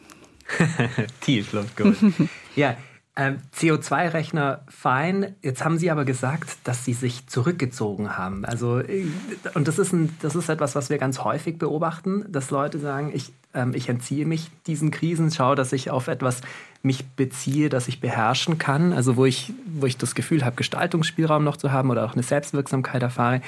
Tief 1.22 1.52
geholt. 1.76 1.98
ja, 2.56 2.76
ähm, 3.18 3.38
CO2-Rechner 3.56 4.62
fein. 4.70 5.36
Jetzt 5.42 5.66
haben 5.66 5.80
Sie 5.80 5.90
aber 5.90 6.06
gesagt, 6.06 6.50
dass 6.66 6.86
Sie 6.86 6.94
sich 6.94 7.26
zurückgezogen 7.26 8.16
haben. 8.16 8.46
Also, 8.46 8.80
äh, 8.80 9.08
und 9.56 9.68
das 9.68 9.80
ist, 9.80 9.92
ein, 9.92 10.16
das 10.22 10.36
ist 10.36 10.50
etwas, 10.50 10.76
was 10.76 10.92
wir 10.92 11.00
ganz 11.00 11.24
häufig 11.24 11.58
beobachten, 11.58 12.26
dass 12.32 12.52
Leute 12.52 12.78
sagen, 12.78 13.12
ich, 13.12 13.34
ähm, 13.56 13.74
ich 13.74 13.90
entziehe 13.90 14.28
mich 14.28 14.52
diesen 14.68 14.92
Krisen, 14.92 15.32
schaue, 15.32 15.56
dass 15.56 15.74
ich 15.74 15.90
auf 15.90 16.08
etwas 16.08 16.42
mich 16.84 17.08
beziehe, 17.08 17.70
das 17.70 17.88
ich 17.88 18.00
beherrschen 18.00 18.60
kann. 18.60 18.94
Also, 18.94 19.18
wo 19.18 19.26
ich, 19.26 19.52
wo 19.66 19.88
ich 19.88 19.98
das 19.98 20.14
Gefühl 20.14 20.46
habe, 20.46 20.56
Gestaltungsspielraum 20.56 21.44
noch 21.44 21.58
zu 21.58 21.72
haben 21.72 21.90
oder 21.90 22.06
auch 22.06 22.14
eine 22.14 22.24
Selbstwirksamkeit 22.24 23.02
erfahre. 23.02 23.42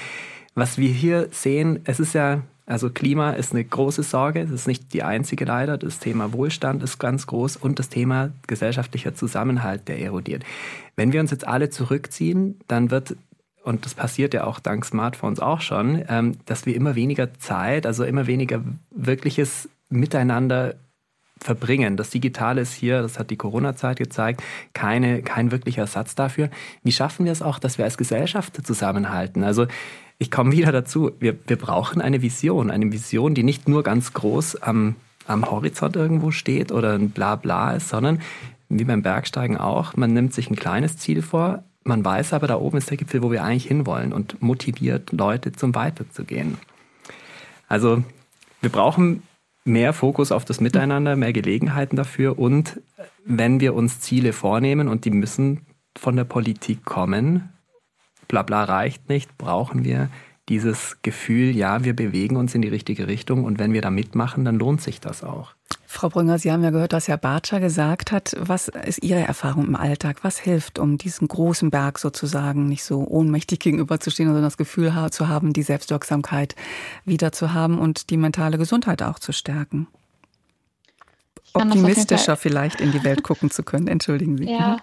Was 0.55 0.79
wir 0.79 0.89
hier 0.89 1.27
sehen, 1.31 1.81
es 1.83 1.99
ist 1.99 2.13
ja 2.13 2.41
also 2.69 2.91
Klima 2.91 3.31
ist 3.31 3.51
eine 3.51 3.63
große 3.63 4.03
Sorge, 4.03 4.43
das 4.43 4.51
ist 4.51 4.67
nicht 4.67 4.93
die 4.93 5.01
einzige 5.01 5.43
leider. 5.43 5.79
Das 5.79 5.97
Thema 5.97 6.33
Wohlstand 6.33 6.83
ist 6.83 6.99
ganz 6.99 7.25
groß 7.25 7.57
und 7.57 7.79
das 7.79 7.89
Thema 7.89 8.29
gesellschaftlicher 8.45 9.15
Zusammenhalt, 9.15 9.87
der 9.87 9.99
erodiert. 9.99 10.43
Wenn 10.95 11.11
wir 11.11 11.19
uns 11.19 11.31
jetzt 11.31 11.47
alle 11.47 11.71
zurückziehen, 11.71 12.59
dann 12.67 12.91
wird 12.91 13.15
und 13.63 13.85
das 13.85 13.95
passiert 13.95 14.35
ja 14.35 14.45
auch 14.45 14.59
dank 14.59 14.85
Smartphones 14.85 15.39
auch 15.39 15.61
schon, 15.61 16.03
ähm, 16.07 16.37
dass 16.45 16.65
wir 16.65 16.75
immer 16.75 16.95
weniger 16.95 17.33
Zeit, 17.39 17.87
also 17.87 18.03
immer 18.03 18.27
weniger 18.27 18.63
wirkliches 18.91 19.67
Miteinander 19.89 20.75
verbringen. 21.39 21.97
Das 21.97 22.11
Digitale 22.11 22.61
ist 22.61 22.73
hier, 22.73 23.01
das 23.01 23.17
hat 23.17 23.31
die 23.31 23.37
Corona-Zeit 23.37 23.97
gezeigt, 23.97 24.43
keine, 24.73 25.23
kein 25.23 25.51
wirklicher 25.51 25.81
Ersatz 25.81 26.13
dafür. 26.13 26.49
Wie 26.83 26.91
schaffen 26.91 27.25
wir 27.25 27.31
es 27.31 27.41
auch, 27.41 27.59
dass 27.59 27.77
wir 27.77 27.85
als 27.85 27.97
Gesellschaft 27.97 28.65
zusammenhalten? 28.65 29.43
Also 29.43 29.65
ich 30.19 30.29
komme 30.29 30.51
wieder 30.51 30.71
dazu, 30.71 31.11
wir, 31.19 31.37
wir 31.47 31.55
brauchen 31.55 32.01
eine 32.01 32.21
Vision, 32.21 32.69
eine 32.69 32.91
Vision, 32.91 33.33
die 33.33 33.43
nicht 33.43 33.69
nur 33.69 33.83
ganz 33.83 34.13
groß 34.13 34.57
am, 34.61 34.95
am 35.25 35.49
Horizont 35.49 35.95
irgendwo 35.95 36.31
steht 36.31 36.73
oder 36.73 36.93
ein 36.93 37.09
Blabla 37.09 37.71
ist, 37.71 37.89
sondern 37.89 38.19
wie 38.67 38.83
beim 38.83 39.01
Bergsteigen 39.01 39.57
auch, 39.57 39.95
man 39.95 40.13
nimmt 40.13 40.33
sich 40.33 40.49
ein 40.49 40.57
kleines 40.57 40.97
Ziel 40.97 41.21
vor, 41.21 41.63
man 41.85 42.03
weiß 42.03 42.33
aber, 42.33 42.47
da 42.47 42.59
oben 42.59 42.77
ist 42.77 42.89
der 42.89 42.97
Gipfel, 42.97 43.23
wo 43.23 43.31
wir 43.31 43.43
eigentlich 43.43 43.65
hinwollen 43.65 44.11
und 44.11 44.41
motiviert 44.41 45.11
Leute 45.13 45.53
zum 45.53 45.73
Weiterzugehen. 45.73 46.57
Also 47.69 48.03
wir 48.61 48.69
brauchen 48.69 49.23
mehr 49.63 49.93
Fokus 49.93 50.33
auf 50.33 50.43
das 50.43 50.59
Miteinander, 50.59 51.15
mehr 51.15 51.31
Gelegenheiten 51.31 51.95
dafür 51.95 52.37
und 52.37 52.81
wenn 53.23 53.61
wir 53.61 53.73
uns 53.73 54.01
Ziele 54.01 54.33
vornehmen 54.33 54.89
und 54.89 55.05
die 55.05 55.11
müssen 55.11 55.65
von 55.97 56.17
der 56.17 56.25
Politik 56.25 56.83
kommen, 56.83 57.49
Blabla 58.29 58.63
reicht 58.63 59.09
nicht, 59.09 59.37
brauchen 59.37 59.83
wir 59.83 60.09
dieses 60.47 60.97
Gefühl, 61.01 61.55
ja, 61.55 61.83
wir 61.83 61.95
bewegen 61.95 62.37
uns 62.37 62.55
in 62.55 62.61
die 62.61 62.69
richtige 62.69 63.07
Richtung 63.07 63.43
und 63.43 63.59
wenn 63.59 63.73
wir 63.73 63.81
da 63.81 63.89
mitmachen, 63.89 64.45
dann 64.45 64.57
lohnt 64.57 64.81
sich 64.81 65.01
das 65.01 65.23
auch. 65.23 65.53
Frau 65.85 66.09
Brünger, 66.09 66.37
Sie 66.37 66.51
haben 66.51 66.63
ja 66.63 66.69
gehört, 66.69 66.93
was 66.93 67.07
Herr 67.07 67.17
Bartscher 67.17 67.59
gesagt 67.59 68.11
hat. 68.11 68.35
Was 68.39 68.67
ist 68.67 69.03
Ihre 69.03 69.21
Erfahrung 69.21 69.65
im 69.65 69.75
Alltag? 69.75 70.23
Was 70.23 70.37
hilft, 70.37 70.77
um 70.77 70.99
diesen 70.99 71.27
großen 71.27 71.71
Berg 71.71 71.97
sozusagen 71.97 72.67
nicht 72.67 72.83
so 72.83 73.07
ohnmächtig 73.07 73.59
gegenüberzustehen, 73.59 74.29
sondern 74.29 74.43
das 74.43 74.57
Gefühl 74.57 74.93
zu 75.11 75.27
haben, 75.27 75.51
die 75.51 75.63
Selbstwirksamkeit 75.63 76.55
wieder 77.05 77.31
zu 77.31 77.53
haben 77.53 77.79
und 77.79 78.11
die 78.11 78.17
mentale 78.17 78.59
Gesundheit 78.59 79.01
auch 79.01 79.17
zu 79.17 79.33
stärken? 79.33 79.87
Optimistischer 81.53 82.37
vielleicht 82.37 82.81
in 82.81 82.91
die 82.91 83.03
Welt 83.03 83.23
gucken 83.23 83.49
zu 83.49 83.63
können. 83.63 83.87
Entschuldigen 83.87 84.37
Sie. 84.37 84.45
Ja. 84.45 84.77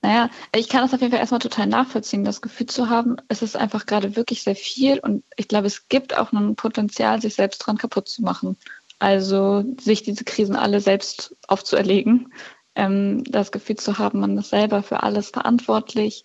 Naja, 0.00 0.30
ich 0.54 0.68
kann 0.68 0.82
das 0.82 0.94
auf 0.94 1.00
jeden 1.00 1.10
Fall 1.10 1.20
erstmal 1.20 1.40
total 1.40 1.66
nachvollziehen, 1.66 2.24
das 2.24 2.40
Gefühl 2.40 2.66
zu 2.66 2.88
haben, 2.88 3.16
es 3.28 3.42
ist 3.42 3.56
einfach 3.56 3.84
gerade 3.84 4.14
wirklich 4.14 4.44
sehr 4.44 4.54
viel 4.54 5.00
und 5.00 5.24
ich 5.36 5.48
glaube, 5.48 5.66
es 5.66 5.88
gibt 5.88 6.16
auch 6.16 6.32
ein 6.32 6.54
Potenzial, 6.54 7.20
sich 7.20 7.34
selbst 7.34 7.58
dran 7.58 7.78
kaputt 7.78 8.08
zu 8.08 8.22
machen. 8.22 8.56
Also 9.00 9.64
sich 9.80 10.02
diese 10.02 10.24
Krisen 10.24 10.56
alle 10.56 10.80
selbst 10.80 11.36
aufzuerlegen, 11.46 12.32
ähm, 12.74 13.24
das 13.24 13.52
Gefühl 13.52 13.76
zu 13.76 13.98
haben, 13.98 14.20
man 14.20 14.38
ist 14.38 14.50
selber 14.50 14.82
für 14.82 15.02
alles 15.02 15.30
verantwortlich, 15.30 16.24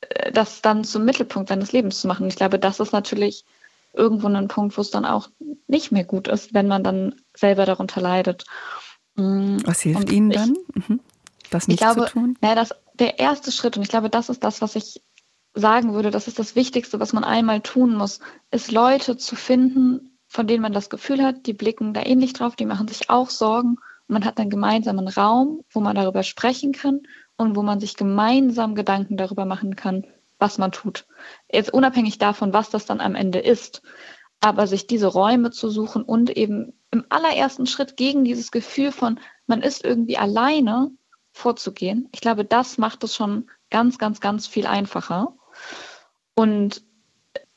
äh, 0.00 0.30
das 0.32 0.62
dann 0.62 0.84
zum 0.84 1.04
Mittelpunkt 1.04 1.48
seines 1.48 1.72
Lebens 1.72 2.00
zu 2.00 2.08
machen. 2.08 2.28
Ich 2.28 2.36
glaube, 2.36 2.58
das 2.58 2.80
ist 2.80 2.92
natürlich 2.92 3.44
irgendwo 3.92 4.28
ein 4.28 4.48
Punkt, 4.48 4.76
wo 4.76 4.82
es 4.82 4.90
dann 4.90 5.06
auch 5.06 5.28
nicht 5.66 5.90
mehr 5.90 6.04
gut 6.04 6.28
ist, 6.28 6.54
wenn 6.54 6.68
man 6.68 6.84
dann 6.84 7.14
selber 7.34 7.64
darunter 7.64 8.00
leidet. 8.00 8.44
Mm, 9.14 9.56
was 9.64 9.80
hilft 9.80 10.00
und 10.00 10.12
Ihnen 10.12 10.30
dann, 10.30 10.54
ich, 10.74 10.88
mhm. 10.88 11.00
das 11.50 11.68
nicht 11.68 11.78
glaube, 11.78 12.06
zu 12.06 12.12
tun? 12.12 12.38
Naja, 12.42 12.54
das, 12.54 12.74
der 13.00 13.18
erste 13.18 13.52
Schritt, 13.52 13.76
und 13.76 13.82
ich 13.82 13.88
glaube, 13.88 14.10
das 14.10 14.28
ist 14.28 14.44
das, 14.44 14.60
was 14.60 14.76
ich 14.76 15.02
sagen 15.54 15.94
würde, 15.94 16.10
das 16.10 16.28
ist 16.28 16.38
das 16.38 16.54
Wichtigste, 16.54 17.00
was 17.00 17.12
man 17.12 17.24
einmal 17.24 17.60
tun 17.60 17.94
muss, 17.94 18.20
ist 18.50 18.70
Leute 18.70 19.16
zu 19.16 19.36
finden, 19.36 20.18
von 20.28 20.46
denen 20.46 20.62
man 20.62 20.72
das 20.72 20.90
Gefühl 20.90 21.22
hat, 21.22 21.46
die 21.46 21.54
blicken 21.54 21.94
da 21.94 22.02
ähnlich 22.04 22.34
drauf, 22.34 22.56
die 22.56 22.66
machen 22.66 22.88
sich 22.88 23.08
auch 23.08 23.30
Sorgen. 23.30 23.76
Und 24.08 24.12
man 24.12 24.24
hat 24.24 24.38
einen 24.38 24.50
gemeinsamen 24.50 25.08
Raum, 25.08 25.62
wo 25.70 25.80
man 25.80 25.96
darüber 25.96 26.22
sprechen 26.22 26.72
kann 26.72 27.00
und 27.36 27.56
wo 27.56 27.62
man 27.62 27.80
sich 27.80 27.96
gemeinsam 27.96 28.74
Gedanken 28.74 29.16
darüber 29.16 29.46
machen 29.46 29.76
kann, 29.76 30.06
was 30.38 30.58
man 30.58 30.72
tut. 30.72 31.06
Jetzt 31.50 31.72
unabhängig 31.72 32.18
davon, 32.18 32.52
was 32.52 32.70
das 32.70 32.86
dann 32.86 33.00
am 33.00 33.14
Ende 33.14 33.38
ist. 33.38 33.82
Aber 34.40 34.66
sich 34.66 34.86
diese 34.86 35.06
Räume 35.06 35.50
zu 35.50 35.70
suchen 35.70 36.02
und 36.02 36.30
eben 36.36 36.74
im 36.90 37.06
allerersten 37.08 37.66
Schritt 37.66 37.96
gegen 37.96 38.24
dieses 38.24 38.50
Gefühl 38.50 38.92
von, 38.92 39.18
man 39.46 39.62
ist 39.62 39.84
irgendwie 39.84 40.18
alleine 40.18 40.90
vorzugehen. 41.36 42.08
Ich 42.12 42.20
glaube, 42.20 42.44
das 42.44 42.78
macht 42.78 43.04
es 43.04 43.14
schon 43.14 43.50
ganz, 43.70 43.98
ganz, 43.98 44.20
ganz 44.20 44.46
viel 44.46 44.66
einfacher. 44.66 45.36
Und 46.34 46.82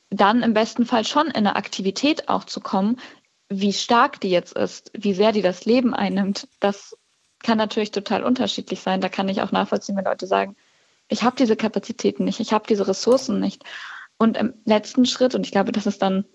dann 0.10 0.44
im 0.44 0.54
besten 0.54 0.86
Fall 0.86 1.06
schon 1.06 1.28
in 1.28 1.36
eine 1.36 1.56
Aktivität 1.56 2.30
auch 2.30 2.44
zu 2.44 2.60
kommen, 2.60 2.98
wie 3.48 3.74
stark 3.74 4.20
die 4.22 4.30
jetzt 4.30 4.54
ist, 4.54 4.92
wie 4.94 5.14
sehr 5.14 5.32
die 5.32 5.42
das 5.42 5.66
Leben 5.66 5.94
einnimmt, 5.94 6.48
das 6.60 6.96
kann 7.42 7.58
natürlich 7.58 7.92
total 7.92 8.24
unterschiedlich 8.24 8.82
sein. 8.82 9.02
Da 9.02 9.10
kann 9.10 9.30
ich 9.30 9.42
auch 9.42 9.52
nachvollziehen, 9.52 9.96
wenn 9.96 10.06
Leute 10.06 10.28
sagen, 10.28 10.56
ich 11.08 11.24
habe 11.24 11.36
diese 11.38 11.56
Kapazitäten 11.56 12.26
nicht, 12.26 12.40
ich 12.40 12.54
habe 12.54 12.68
diese 12.68 12.88
Ressourcen 12.88 13.40
nicht. 13.40 13.64
Und 14.18 14.36
im 14.38 14.54
letzten 14.66 15.06
Schritt, 15.06 15.34
und 15.36 15.46
ich 15.46 15.52
glaube, 15.52 15.72
das 15.72 15.88
ist 15.88 16.02
dann 16.02 16.26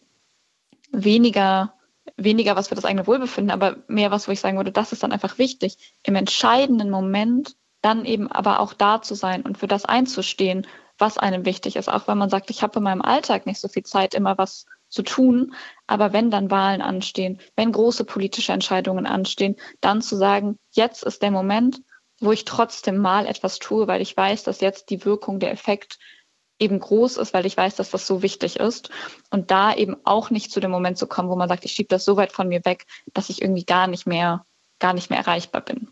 weniger, 0.91 1.75
weniger 2.17 2.57
was 2.57 2.69
für 2.69 2.75
das 2.75 2.85
eigene 2.85 3.07
Wohlbefinden, 3.07 3.51
aber 3.51 3.77
mehr 3.89 4.11
was, 4.11 4.29
wo 4.29 4.33
ich 4.33 4.41
sagen 4.41 4.57
würde, 4.57 4.73
das 4.73 4.93
ist 4.93 5.03
dann 5.03 5.13
einfach 5.13 5.39
wichtig, 5.39 5.99
im 6.03 6.15
entscheidenden 6.15 6.91
Moment 6.91 7.57
dann 7.83 8.05
eben 8.05 8.31
aber 8.31 8.61
auch 8.61 8.73
da 8.73 9.03
zu 9.03 9.15
sein 9.15 9.43
und 9.43 9.59
für 9.59 9.67
das 9.67 9.85
einzustehen, 9.85 10.67
was 10.97 11.19
einem 11.19 11.45
wichtig 11.45 11.77
ist. 11.77 11.89
Auch 11.89 12.09
wenn 12.09 12.19
man 12.19 12.31
sagt, 12.31 12.51
ich 12.51 12.63
habe 12.63 12.79
in 12.79 12.85
meinem 12.85 13.03
Alltag 13.03 13.47
nicht 13.47 13.61
so 13.61 13.69
viel 13.69 13.83
Zeit, 13.83 14.15
immer 14.15 14.39
was 14.39 14.65
zu 14.89 15.03
tun. 15.03 15.55
Aber 15.87 16.13
wenn 16.13 16.31
dann 16.31 16.51
Wahlen 16.51 16.81
anstehen, 16.81 17.41
wenn 17.57 17.73
große 17.73 18.05
politische 18.05 18.53
Entscheidungen 18.53 19.07
anstehen, 19.07 19.57
dann 19.81 20.01
zu 20.01 20.17
sagen, 20.17 20.57
jetzt 20.71 21.03
ist 21.03 21.23
der 21.23 21.31
Moment, 21.31 21.83
wo 22.21 22.33
ich 22.33 22.45
trotzdem 22.45 22.97
mal 22.97 23.27
etwas 23.27 23.59
tue, 23.59 23.87
weil 23.89 24.01
ich 24.01 24.17
weiß, 24.17 24.45
dass 24.45 24.61
jetzt 24.61 24.91
die 24.91 25.05
Wirkung, 25.05 25.41
der 25.41 25.51
Effekt 25.51 25.99
eben 26.59 26.79
groß 26.79 27.17
ist, 27.17 27.35
weil 27.35 27.47
ich 27.47 27.57
weiß, 27.57 27.77
dass 27.77 27.91
das 27.91 28.07
so 28.07 28.23
wichtig 28.23 28.61
ist. 28.61 28.91
Und 29.31 29.51
da 29.51 29.75
eben 29.75 29.97
auch 30.05 30.31
nicht 30.31 30.51
zu 30.51 30.61
dem 30.61 30.71
Moment 30.71 30.99
zu 30.99 31.07
kommen, 31.07 31.29
wo 31.29 31.37
man 31.37 31.49
sagt, 31.49 31.65
ich 31.65 31.73
schiebe 31.73 31.89
das 31.89 32.05
so 32.05 32.17
weit 32.17 32.33
von 32.33 32.49
mir 32.49 32.65
weg, 32.65 32.87
dass 33.13 33.31
ich 33.31 33.43
irgendwie 33.43 33.65
gar 33.65 33.87
nicht 33.87 34.07
mehr, 34.07 34.45
gar 34.79 34.95
nicht 34.95 35.11
mehr 35.11 35.19
erreichbar 35.19 35.63
bin. 35.63 35.89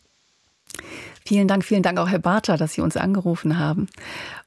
Vielen 1.24 1.48
Dank, 1.48 1.64
vielen 1.64 1.82
Dank 1.82 1.98
auch 1.98 2.08
Herr 2.08 2.18
Barter, 2.18 2.56
dass 2.56 2.74
Sie 2.74 2.80
uns 2.80 2.96
angerufen 2.96 3.58
haben. 3.58 3.88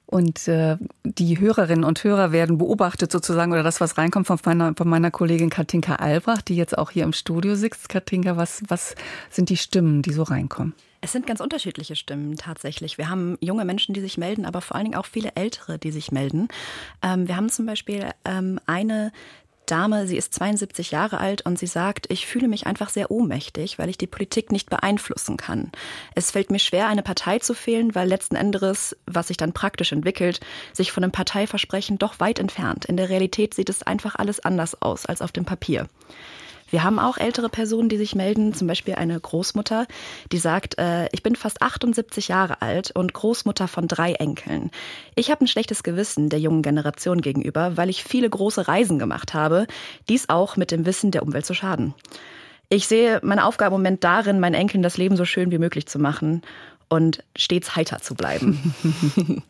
Und 0.07 0.47
äh, 0.47 0.77
die 1.03 1.39
Hörerinnen 1.39 1.83
und 1.83 2.03
Hörer 2.03 2.31
werden 2.31 2.57
beobachtet 2.57 3.11
sozusagen 3.11 3.51
oder 3.51 3.63
das, 3.63 3.81
was 3.81 3.97
reinkommt 3.97 4.27
von 4.27 4.37
meiner, 4.45 4.73
von 4.75 4.87
meiner 4.87 5.09
Kollegin 5.09 5.49
Katinka 5.49 5.95
Albrecht, 5.95 6.47
die 6.47 6.55
jetzt 6.55 6.77
auch 6.77 6.91
hier 6.91 7.03
im 7.03 7.13
Studio 7.13 7.55
sitzt. 7.55 7.89
Katinka, 7.89 8.37
was, 8.37 8.61
was 8.67 8.95
sind 9.31 9.49
die 9.49 9.57
Stimmen, 9.57 10.01
die 10.03 10.13
so 10.13 10.23
reinkommen? 10.23 10.73
Es 11.05 11.11
sind 11.11 11.27
ganz 11.27 11.39
unterschiedliche 11.39 11.95
Stimmen 11.95 12.35
tatsächlich. 12.35 12.97
Wir 12.97 13.09
haben 13.09 13.37
junge 13.39 13.63
Menschen, 13.63 13.93
die 13.93 14.01
sich 14.01 14.17
melden, 14.17 14.43
aber 14.43 14.59
vor 14.59 14.75
allen 14.75 14.85
Dingen 14.85 14.97
auch 14.97 15.05
viele 15.05 15.33
Ältere, 15.35 15.77
die 15.77 15.91
sich 15.91 16.11
melden. 16.11 16.47
Ähm, 17.03 17.27
wir 17.27 17.35
haben 17.35 17.47
zum 17.49 17.67
Beispiel 17.67 18.09
ähm, 18.25 18.59
eine 18.65 19.11
Dame, 19.67 20.07
sie 20.07 20.17
ist 20.17 20.33
72 20.33 20.89
Jahre 20.89 21.19
alt 21.19 21.45
und 21.45 21.59
sie 21.59 21.67
sagt, 21.67 22.11
ich 22.11 22.25
fühle 22.25 22.47
mich 22.47 22.65
einfach 22.65 22.89
sehr 22.89 23.11
ohnmächtig, 23.11 23.77
weil 23.77 23.87
ich 23.89 23.99
die 23.99 24.07
Politik 24.07 24.51
nicht 24.51 24.71
beeinflussen 24.71 25.37
kann. 25.37 25.71
Es 26.15 26.31
fällt 26.31 26.49
mir 26.49 26.57
schwer, 26.57 26.87
eine 26.87 27.03
Partei 27.03 27.37
zu 27.37 27.53
fehlen, 27.53 27.93
weil 27.93 28.07
letzten 28.07 28.35
Endes, 28.35 28.97
was 29.05 29.27
sich 29.27 29.37
dann 29.37 29.53
praktisch 29.53 29.91
entwickelt, 29.91 30.39
sich 30.73 30.91
von 30.91 31.03
einem 31.03 31.11
Parteiversprechen 31.11 31.99
doch 31.99 32.19
weit 32.19 32.39
entfernt. 32.39 32.85
In 32.85 32.97
der 32.97 33.09
Realität 33.09 33.53
sieht 33.53 33.69
es 33.69 33.83
einfach 33.83 34.15
alles 34.15 34.39
anders 34.39 34.81
aus 34.81 35.05
als 35.05 35.21
auf 35.21 35.31
dem 35.31 35.45
Papier. 35.45 35.87
Wir 36.69 36.83
haben 36.83 36.99
auch 36.99 37.17
ältere 37.17 37.49
Personen, 37.49 37.89
die 37.89 37.97
sich 37.97 38.15
melden, 38.15 38.53
zum 38.53 38.67
Beispiel 38.67 38.95
eine 38.95 39.19
Großmutter, 39.19 39.85
die 40.31 40.37
sagt, 40.37 40.77
äh, 40.79 41.07
ich 41.11 41.21
bin 41.21 41.35
fast 41.35 41.61
78 41.61 42.27
Jahre 42.27 42.61
alt 42.61 42.91
und 42.91 43.13
Großmutter 43.13 43.67
von 43.67 43.87
drei 43.87 44.13
Enkeln. 44.13 44.71
Ich 45.15 45.29
habe 45.29 45.45
ein 45.45 45.47
schlechtes 45.47 45.83
Gewissen 45.83 46.29
der 46.29 46.39
jungen 46.39 46.63
Generation 46.63 47.21
gegenüber, 47.21 47.77
weil 47.77 47.89
ich 47.89 48.03
viele 48.03 48.29
große 48.29 48.67
Reisen 48.67 48.97
gemacht 48.97 49.33
habe, 49.33 49.67
dies 50.09 50.29
auch 50.29 50.57
mit 50.57 50.71
dem 50.71 50.85
Wissen 50.85 51.11
der 51.11 51.23
Umwelt 51.23 51.45
zu 51.45 51.53
schaden. 51.53 51.93
Ich 52.69 52.87
sehe 52.87 53.19
meine 53.23 53.45
Aufgabe 53.45 53.75
im 53.75 53.81
Moment 53.81 54.03
darin, 54.03 54.39
meinen 54.39 54.55
Enkeln 54.55 54.81
das 54.81 54.97
Leben 54.97 55.17
so 55.17 55.25
schön 55.25 55.51
wie 55.51 55.59
möglich 55.59 55.85
zu 55.85 55.99
machen 55.99 56.41
und 56.89 57.23
stets 57.35 57.75
heiter 57.75 57.99
zu 57.99 58.15
bleiben. 58.15 58.73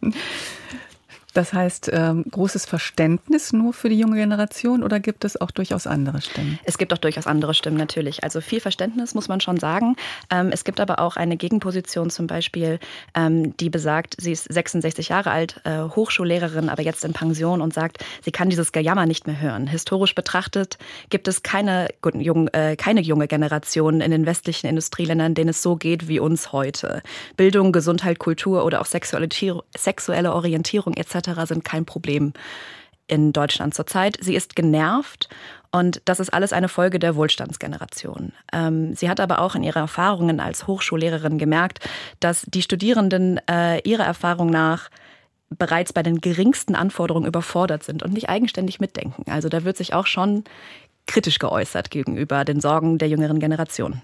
Das 1.35 1.51
heißt, 1.51 1.91
ähm, 1.91 2.23
großes 2.31 2.65
Verständnis 2.65 3.51
nur 3.51 3.73
für 3.73 3.89
die 3.89 3.99
junge 3.99 4.15
Generation 4.15 4.83
oder 4.83 5.01
gibt 5.01 5.25
es 5.25 5.39
auch 5.39 5.51
durchaus 5.51 5.85
andere 5.85 6.21
Stimmen? 6.21 6.57
Es 6.63 6.77
gibt 6.77 6.93
auch 6.93 6.97
durchaus 6.97 7.27
andere 7.27 7.53
Stimmen, 7.53 7.75
natürlich. 7.75 8.23
Also 8.23 8.39
viel 8.39 8.61
Verständnis 8.61 9.13
muss 9.13 9.27
man 9.27 9.41
schon 9.41 9.57
sagen. 9.57 9.97
Ähm, 10.31 10.51
es 10.53 10.63
gibt 10.63 10.79
aber 10.79 10.99
auch 10.99 11.17
eine 11.17 11.35
Gegenposition 11.35 12.09
zum 12.09 12.25
Beispiel, 12.25 12.79
ähm, 13.15 13.55
die 13.57 13.69
besagt, 13.69 14.15
sie 14.17 14.31
ist 14.31 14.45
66 14.45 15.09
Jahre 15.09 15.31
alt, 15.31 15.59
äh, 15.65 15.81
Hochschullehrerin, 15.81 16.69
aber 16.69 16.83
jetzt 16.83 17.03
in 17.03 17.11
Pension 17.11 17.59
und 17.59 17.73
sagt, 17.73 18.05
sie 18.23 18.31
kann 18.31 18.49
dieses 18.49 18.71
Gejammer 18.71 19.05
nicht 19.05 19.27
mehr 19.27 19.41
hören. 19.41 19.67
Historisch 19.67 20.15
betrachtet 20.15 20.77
gibt 21.09 21.27
es 21.27 21.43
keine, 21.43 21.89
jung, 22.13 22.47
äh, 22.53 22.77
keine 22.77 23.01
junge 23.01 23.27
Generation 23.27 23.99
in 23.99 24.11
den 24.11 24.25
westlichen 24.25 24.67
Industrieländern, 24.67 25.33
denen 25.33 25.49
es 25.49 25.61
so 25.61 25.75
geht 25.75 26.07
wie 26.07 26.21
uns 26.21 26.53
heute. 26.53 27.01
Bildung, 27.35 27.73
Gesundheit, 27.73 28.19
Kultur 28.19 28.63
oder 28.63 28.79
auch 28.79 28.85
sexuelle 28.85 30.33
Orientierung 30.33 30.93
etc 30.93 31.24
sind 31.45 31.63
kein 31.63 31.85
Problem 31.85 32.33
in 33.07 33.33
Deutschland 33.33 33.73
zurzeit. 33.73 34.17
Sie 34.21 34.35
ist 34.35 34.55
genervt 34.55 35.29
und 35.71 36.01
das 36.05 36.19
ist 36.19 36.33
alles 36.33 36.53
eine 36.53 36.69
Folge 36.69 36.99
der 36.99 37.15
Wohlstandsgeneration. 37.15 38.33
Ähm, 38.51 38.95
sie 38.95 39.09
hat 39.09 39.19
aber 39.19 39.39
auch 39.39 39.55
in 39.55 39.63
ihren 39.63 39.81
Erfahrungen 39.81 40.39
als 40.39 40.67
Hochschullehrerin 40.67 41.37
gemerkt, 41.37 41.87
dass 42.19 42.45
die 42.47 42.61
Studierenden 42.61 43.39
äh, 43.49 43.79
ihrer 43.87 44.05
Erfahrung 44.05 44.49
nach 44.49 44.89
bereits 45.49 45.93
bei 45.93 46.01
den 46.01 46.21
geringsten 46.21 46.75
Anforderungen 46.75 47.27
überfordert 47.27 47.83
sind 47.83 48.01
und 48.01 48.13
nicht 48.13 48.29
eigenständig 48.29 48.79
mitdenken. 48.79 49.29
Also 49.29 49.47
da 49.47 49.63
wird 49.63 49.77
sich 49.77 49.93
auch 49.93 50.07
schon 50.07 50.43
kritisch 51.07 51.39
geäußert 51.39 51.91
gegenüber 51.91 52.45
den 52.45 52.59
Sorgen 52.59 52.97
der 52.97 53.07
jüngeren 53.07 53.39
Generation. 53.39 54.01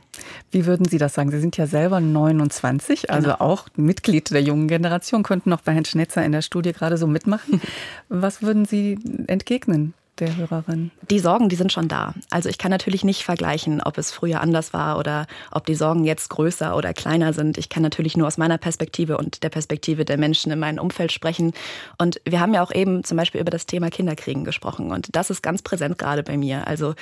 Wie 0.52 0.66
würden 0.66 0.86
Sie 0.86 0.98
das 0.98 1.14
sagen? 1.14 1.32
Sie 1.32 1.40
sind 1.40 1.58
ja 1.58 1.66
selber 1.68 2.00
29, 2.00 3.10
also 3.10 3.32
genau. 3.32 3.40
auch 3.40 3.68
Mitglied 3.76 4.32
der 4.32 4.42
jungen 4.42 4.68
Generation, 4.68 5.24
könnten 5.24 5.50
noch 5.50 5.62
bei 5.62 5.74
Herrn 5.74 5.86
Schnetzer 5.86 6.24
in 6.24 6.32
der 6.32 6.42
Studie 6.42 6.74
gerade 6.74 6.98
so 6.98 7.08
mitmachen. 7.08 7.62
Was 8.10 8.42
würden 8.42 8.66
Sie 8.66 9.00
entgegnen? 9.28 9.94
Der 10.22 10.38
Hörerin? 10.38 10.92
Die 11.10 11.20
Sorgen, 11.20 11.50
die 11.50 11.56
sind 11.56 11.74
schon 11.74 11.88
da. 11.88 12.14
Also 12.30 12.48
ich 12.48 12.58
kann 12.58 12.72
natürlich 12.72 13.04
nicht 13.04 13.24
vergleichen, 13.24 13.82
ob 13.82 13.98
es 13.98 14.12
früher 14.12 14.40
anders 14.40 14.74
war 14.74 14.98
oder 14.98 15.28
ob 15.52 15.66
die 15.66 15.76
Sorgen 15.76 16.06
jetzt 16.06 16.30
größer 16.30 16.76
oder 16.78 16.94
kleiner 16.94 17.34
sind. 17.34 17.58
Ich 17.58 17.68
kann 17.68 17.84
natürlich 17.84 18.16
nur 18.16 18.28
aus 18.28 18.38
meiner 18.38 18.58
Perspektive 18.58 19.18
und 19.18 19.44
der 19.44 19.50
Perspektive 19.50 20.06
der 20.06 20.18
Menschen 20.18 20.52
in 20.52 20.60
meinem 20.60 20.80
Umfeld 20.80 21.12
sprechen. 21.12 21.52
Und 21.98 22.22
wir 22.26 22.40
haben 22.40 22.54
ja 22.54 22.64
auch 22.64 22.72
eben 22.72 23.04
zum 23.04 23.18
Beispiel 23.18 23.42
über 23.42 23.52
das 23.52 23.66
Thema 23.66 23.90
Kinderkriegen 23.90 24.46
gesprochen. 24.46 24.92
Und 24.92 25.16
das 25.16 25.30
ist 25.30 25.42
ganz 25.42 25.62
präsent 25.62 25.98
gerade 25.98 26.24
bei 26.24 26.38
mir. 26.38 26.68
Also 26.68 26.96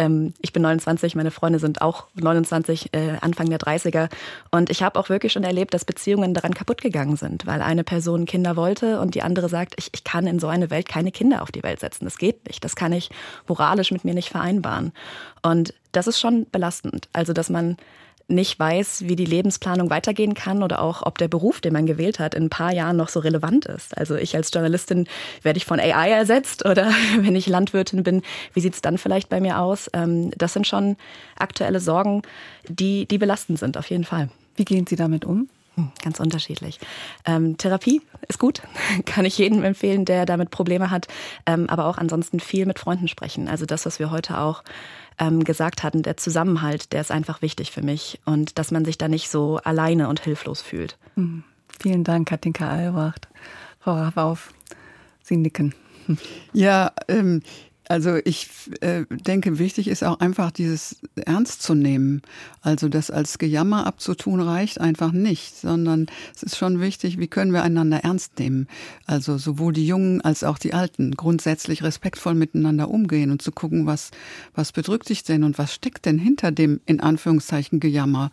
ähm, 0.00 0.32
ich 0.40 0.54
bin 0.54 0.62
29, 0.62 1.14
meine 1.14 1.30
Freunde 1.30 1.58
sind 1.58 1.82
auch 1.82 2.06
29, 2.14 2.94
äh, 2.94 3.18
Anfang 3.20 3.50
der 3.50 3.58
30er. 3.58 4.08
Und 4.50 4.70
ich 4.70 4.82
habe 4.82 4.98
auch 4.98 5.10
wirklich 5.10 5.32
schon 5.32 5.44
erlebt, 5.44 5.74
dass 5.74 5.84
Beziehungen 5.84 6.32
daran 6.32 6.54
kaputt 6.54 6.80
gegangen 6.80 7.16
sind, 7.16 7.46
weil 7.46 7.60
eine 7.60 7.84
Person 7.84 8.24
Kinder 8.24 8.56
wollte 8.56 8.98
und 8.98 9.14
die 9.14 9.20
andere 9.20 9.50
sagt, 9.50 9.74
ich, 9.76 9.90
ich 9.92 10.02
kann 10.02 10.26
in 10.26 10.38
so 10.38 10.48
eine 10.48 10.70
Welt 10.70 10.88
keine 10.88 11.12
Kinder 11.12 11.42
auf 11.42 11.52
die 11.52 11.62
Welt 11.62 11.80
setzen. 11.80 12.06
Das 12.06 12.16
geht 12.16 12.46
nicht. 12.48 12.64
Das 12.64 12.76
kann 12.76 12.94
ich 12.94 13.10
moralisch 13.46 13.92
mit 13.92 14.04
mir 14.06 14.14
nicht 14.14 14.30
vereinbaren. 14.30 14.92
Und 15.42 15.74
das 15.92 16.06
ist 16.06 16.18
schon 16.18 16.46
belastend. 16.50 17.08
Also, 17.12 17.34
dass 17.34 17.50
man 17.50 17.76
nicht 18.30 18.58
weiß, 18.58 19.04
wie 19.06 19.16
die 19.16 19.24
Lebensplanung 19.24 19.90
weitergehen 19.90 20.34
kann 20.34 20.62
oder 20.62 20.80
auch, 20.80 21.02
ob 21.04 21.18
der 21.18 21.28
Beruf, 21.28 21.60
den 21.60 21.72
man 21.72 21.86
gewählt 21.86 22.18
hat, 22.18 22.34
in 22.34 22.44
ein 22.44 22.50
paar 22.50 22.72
Jahren 22.72 22.96
noch 22.96 23.08
so 23.08 23.20
relevant 23.20 23.66
ist. 23.66 23.96
Also 23.96 24.16
ich 24.16 24.36
als 24.36 24.52
Journalistin 24.52 25.06
werde 25.42 25.56
ich 25.56 25.66
von 25.66 25.80
AI 25.80 26.10
ersetzt 26.10 26.64
oder 26.64 26.92
wenn 27.20 27.36
ich 27.36 27.46
Landwirtin 27.46 28.02
bin, 28.02 28.22
wie 28.54 28.60
sieht 28.60 28.74
es 28.74 28.80
dann 28.80 28.98
vielleicht 28.98 29.28
bei 29.28 29.40
mir 29.40 29.60
aus? 29.60 29.90
Ähm, 29.92 30.30
das 30.36 30.52
sind 30.52 30.66
schon 30.66 30.96
aktuelle 31.36 31.80
Sorgen, 31.80 32.22
die, 32.68 33.06
die 33.06 33.18
belastend 33.18 33.58
sind, 33.58 33.76
auf 33.76 33.90
jeden 33.90 34.04
Fall. 34.04 34.28
Wie 34.56 34.64
gehen 34.64 34.86
Sie 34.86 34.96
damit 34.96 35.24
um? 35.24 35.48
Hm, 35.80 35.92
ganz 36.02 36.20
unterschiedlich. 36.20 36.78
Ähm, 37.24 37.56
Therapie 37.56 38.02
ist 38.28 38.38
gut, 38.38 38.62
kann 39.06 39.24
ich 39.24 39.38
jedem 39.38 39.64
empfehlen, 39.64 40.04
der 40.04 40.26
damit 40.26 40.50
Probleme 40.50 40.90
hat, 40.90 41.08
ähm, 41.46 41.68
aber 41.68 41.86
auch 41.86 41.96
ansonsten 41.96 42.38
viel 42.38 42.66
mit 42.66 42.78
Freunden 42.78 43.08
sprechen. 43.08 43.48
Also 43.48 43.64
das, 43.64 43.86
was 43.86 43.98
wir 43.98 44.10
heute 44.10 44.38
auch 44.38 44.62
ähm, 45.18 45.42
gesagt 45.42 45.82
hatten, 45.82 46.02
der 46.02 46.16
Zusammenhalt, 46.18 46.92
der 46.92 47.00
ist 47.00 47.10
einfach 47.10 47.40
wichtig 47.40 47.70
für 47.70 47.82
mich 47.82 48.20
und 48.26 48.58
dass 48.58 48.70
man 48.70 48.84
sich 48.84 48.98
da 48.98 49.08
nicht 49.08 49.30
so 49.30 49.58
alleine 49.64 50.08
und 50.08 50.20
hilflos 50.20 50.60
fühlt. 50.60 50.98
Mhm. 51.16 51.44
Vielen 51.80 52.04
Dank, 52.04 52.28
Katinka 52.28 52.68
Albrecht. 52.68 53.28
Frau 53.78 53.94
Rafauf, 53.94 54.52
Sie 55.22 55.38
nicken. 55.38 55.74
Ja, 56.52 56.92
ähm, 57.08 57.42
also 57.90 58.18
ich 58.24 58.48
äh, 58.82 59.04
denke, 59.10 59.58
wichtig 59.58 59.88
ist 59.88 60.04
auch 60.04 60.20
einfach 60.20 60.52
dieses 60.52 61.00
ernst 61.16 61.60
zu 61.60 61.74
nehmen. 61.74 62.22
Also 62.62 62.88
das 62.88 63.10
als 63.10 63.36
Gejammer 63.38 63.84
abzutun 63.84 64.40
reicht 64.40 64.80
einfach 64.80 65.10
nicht, 65.10 65.56
sondern 65.56 66.06
es 66.32 66.44
ist 66.44 66.56
schon 66.56 66.80
wichtig, 66.80 67.18
wie 67.18 67.26
können 67.26 67.52
wir 67.52 67.64
einander 67.64 68.04
ernst 68.04 68.38
nehmen. 68.38 68.68
Also 69.06 69.38
sowohl 69.38 69.72
die 69.72 69.88
Jungen 69.88 70.20
als 70.20 70.44
auch 70.44 70.58
die 70.58 70.72
Alten 70.72 71.16
grundsätzlich 71.16 71.82
respektvoll 71.82 72.34
miteinander 72.34 72.88
umgehen 72.88 73.32
und 73.32 73.42
zu 73.42 73.50
gucken, 73.50 73.86
was, 73.86 74.12
was 74.54 74.70
bedrückt 74.70 75.08
dich 75.08 75.24
denn 75.24 75.42
und 75.42 75.58
was 75.58 75.74
steckt 75.74 76.06
denn 76.06 76.18
hinter 76.18 76.52
dem 76.52 76.80
in 76.86 77.00
Anführungszeichen 77.00 77.80
Gejammer 77.80 78.30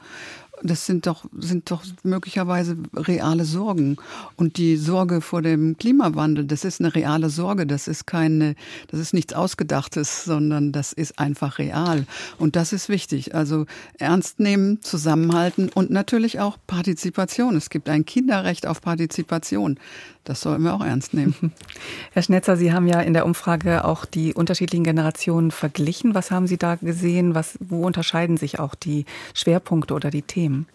das 0.64 0.86
sind 0.86 1.06
doch, 1.06 1.26
sind 1.38 1.70
doch 1.72 1.84
möglicherweise 2.04 2.78
reale 2.94 3.46
Sorgen. 3.46 3.98
Und 4.36 4.58
die 4.58 4.78
Sorge 4.78 5.22
vor 5.22 5.42
dem 5.42 5.78
Klimawandel, 5.78 6.46
das 6.46 6.66
ist 6.66 6.80
eine 6.80 6.94
reale 6.94 7.30
Sorge. 7.30 7.68
Das 7.68 7.88
ist 7.88 8.08
keine, 8.08 8.56
das 8.90 9.00
ist 9.00 9.14
nichts 9.14 9.34
Ausgedachtes, 9.34 10.24
sondern 10.24 10.72
das 10.72 10.94
ist 10.94 11.20
einfach 11.20 11.60
real. 11.60 12.06
Und 12.38 12.56
das 12.56 12.74
ist 12.74 12.90
wichtig. 12.90 13.36
Also 13.36 13.66
ernst 13.98 14.40
nehmen, 14.40 14.82
zusammenhalten 14.82 15.70
und 15.74 15.90
natürlich 15.92 16.40
auch 16.40 16.58
Partizipation. 16.68 17.56
Es 17.56 17.70
gibt 17.70 17.90
ein 17.90 18.06
Kinderrecht 18.06 18.66
auf 18.66 18.82
Partizipation. 18.82 19.80
Das 20.28 20.42
sollten 20.42 20.64
wir 20.64 20.74
auch 20.74 20.84
ernst 20.84 21.14
nehmen. 21.14 21.34
Herr 22.12 22.22
Schnetzer, 22.22 22.58
Sie 22.58 22.74
haben 22.74 22.86
ja 22.86 23.00
in 23.00 23.14
der 23.14 23.26
Umfrage 23.26 23.86
auch 23.86 24.04
die 24.04 24.34
unterschiedlichen 24.34 24.84
Generationen 24.84 25.52
verglichen. 25.52 26.16
Was 26.16 26.32
haben 26.32 26.48
Sie 26.48 26.58
da 26.58 26.76
gesehen? 26.76 27.34
Was, 27.34 27.58
wo 27.62 27.86
unterscheiden 27.86 28.36
sich 28.36 28.60
auch 28.60 28.76
die 28.76 29.06
Schwerpunkte 29.34 29.94
oder 29.94 30.10
die 30.10 30.24
Themen? 30.24 30.68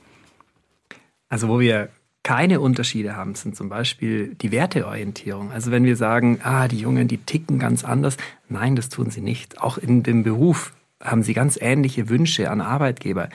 Also 1.28 1.48
wo 1.48 1.60
wir 1.60 1.90
keine 2.22 2.60
Unterschiede 2.60 3.14
haben, 3.14 3.34
sind 3.34 3.54
zum 3.54 3.68
Beispiel 3.68 4.34
die 4.36 4.52
Werteorientierung. 4.52 5.52
Also 5.52 5.70
wenn 5.70 5.84
wir 5.84 5.96
sagen, 5.96 6.40
ah, 6.42 6.66
die 6.66 6.78
Jungen, 6.78 7.06
die 7.06 7.18
ticken 7.18 7.58
ganz 7.58 7.84
anders. 7.84 8.16
Nein, 8.48 8.74
das 8.74 8.88
tun 8.88 9.10
sie 9.10 9.20
nicht. 9.20 9.60
Auch 9.60 9.76
in 9.76 10.02
dem 10.02 10.22
Beruf 10.22 10.72
haben 10.98 11.22
sie 11.22 11.34
ganz 11.34 11.58
ähnliche 11.60 12.08
Wünsche 12.08 12.50
an 12.50 12.62
Arbeitgeber. 12.62 13.28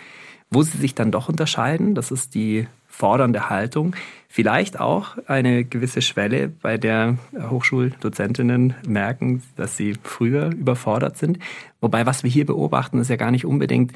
Wo 0.50 0.64
sie 0.64 0.78
sich 0.78 0.96
dann 0.96 1.12
doch 1.12 1.30
unterscheiden, 1.30 1.94
das 1.94 2.10
ist 2.10 2.34
die 2.34 2.66
fordernde 2.98 3.50
Haltung. 3.50 3.96
Vielleicht 4.28 4.80
auch 4.80 5.18
eine 5.28 5.64
gewisse 5.64 6.02
Schwelle, 6.02 6.48
bei 6.50 6.78
der 6.78 7.18
Hochschuldozentinnen 7.50 8.74
merken, 8.88 9.44
dass 9.56 9.78
sie 9.78 9.96
früher 10.02 10.48
überfordert 10.48 11.18
sind. 11.18 11.38
Wobei, 11.80 12.08
was 12.08 12.24
wir 12.24 12.32
hier 12.32 12.46
beobachten, 12.46 13.00
ist 13.00 13.10
ja 13.10 13.16
gar 13.16 13.30
nicht 13.30 13.46
unbedingt 13.46 13.94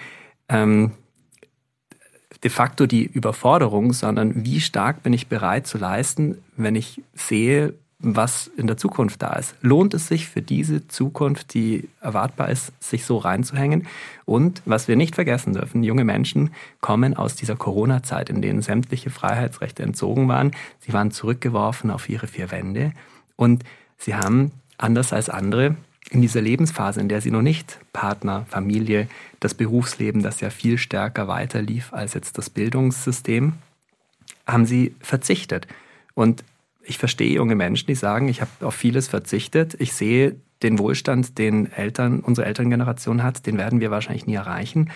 ähm, 0.50 0.92
de 2.44 2.52
facto 2.52 2.86
die 2.86 3.06
Überforderung, 3.06 3.92
sondern 3.94 4.46
wie 4.46 4.62
stark 4.62 5.02
bin 5.02 5.14
ich 5.14 5.28
bereit 5.28 5.66
zu 5.66 5.80
leisten, 5.80 6.38
wenn 6.56 6.76
ich 6.76 7.02
sehe, 7.16 7.74
was 8.02 8.48
in 8.58 8.68
der 8.68 8.78
Zukunft 8.78 9.22
da 9.22 9.34
ist. 9.34 9.56
Lohnt 9.62 9.94
es 9.94 10.08
sich 10.08 10.28
für 10.28 10.42
diese 10.42 10.88
Zukunft, 10.88 11.54
die 11.54 11.88
erwartbar 12.02 12.50
ist, 12.50 12.72
sich 12.80 13.06
so 13.06 13.18
reinzuhängen? 13.18 13.88
Und 14.26 14.62
was 14.66 14.88
wir 14.88 14.96
nicht 14.96 15.16
vergessen 15.16 15.54
dürfen, 15.54 15.84
junge 15.84 16.04
Menschen 16.04 16.52
kommen 16.80 17.16
aus 17.16 17.36
dieser 17.36 17.56
Corona-Zeit, 17.56 18.30
in 18.30 18.42
denen 18.42 18.62
sämtliche 18.62 19.10
Freiheitsrechte 19.10 19.84
entzogen 19.84 20.28
waren. 20.28 20.52
Sie 20.80 20.94
waren 20.94 21.12
zurückgeworfen 21.12 21.92
auf 21.92 22.10
ihre 22.10 22.28
vier 22.28 22.52
Wände 22.52 22.94
und 23.36 23.64
sie 23.98 24.16
haben, 24.16 24.52
anders 24.78 25.14
als 25.14 25.30
andere, 25.30 25.76
in 26.10 26.22
dieser 26.22 26.42
Lebensphase, 26.42 27.00
in 27.00 27.08
der 27.08 27.22
sie 27.22 27.32
noch 27.32 27.42
nicht 27.42 27.80
Partner, 27.94 28.46
Familie, 28.50 29.08
das 29.40 29.54
Berufsleben, 29.54 30.22
das 30.22 30.42
ja 30.42 30.50
viel 30.50 30.78
stärker 30.78 31.28
weiterlief 31.28 31.94
als 31.94 32.14
jetzt 32.14 32.38
das 32.38 32.50
Bildungssystem, 32.50 33.54
haben 34.46 34.66
sie 34.66 34.94
verzichtet. 35.00 35.68
Und 36.14 36.44
ich 36.84 36.98
verstehe 36.98 37.34
junge 37.34 37.56
Menschen, 37.56 37.88
die 37.88 37.96
sagen, 37.96 38.28
ich 38.28 38.42
habe 38.42 38.52
auf 38.62 38.76
vieles 38.76 39.08
verzichtet. 39.08 39.76
Ich 39.80 39.94
sehe 39.94 40.36
den 40.64 40.80
Wohlstand, 40.80 41.38
den 41.38 41.72
Eltern, 41.72 42.20
unsere 42.20 42.48
Elterngeneration 42.48 43.24
hat, 43.24 43.46
den 43.46 43.58
werden 43.58 43.80
wir 43.80 43.92
wahrscheinlich 43.92 44.28
nie 44.28 44.36
erreichen. 44.36 44.92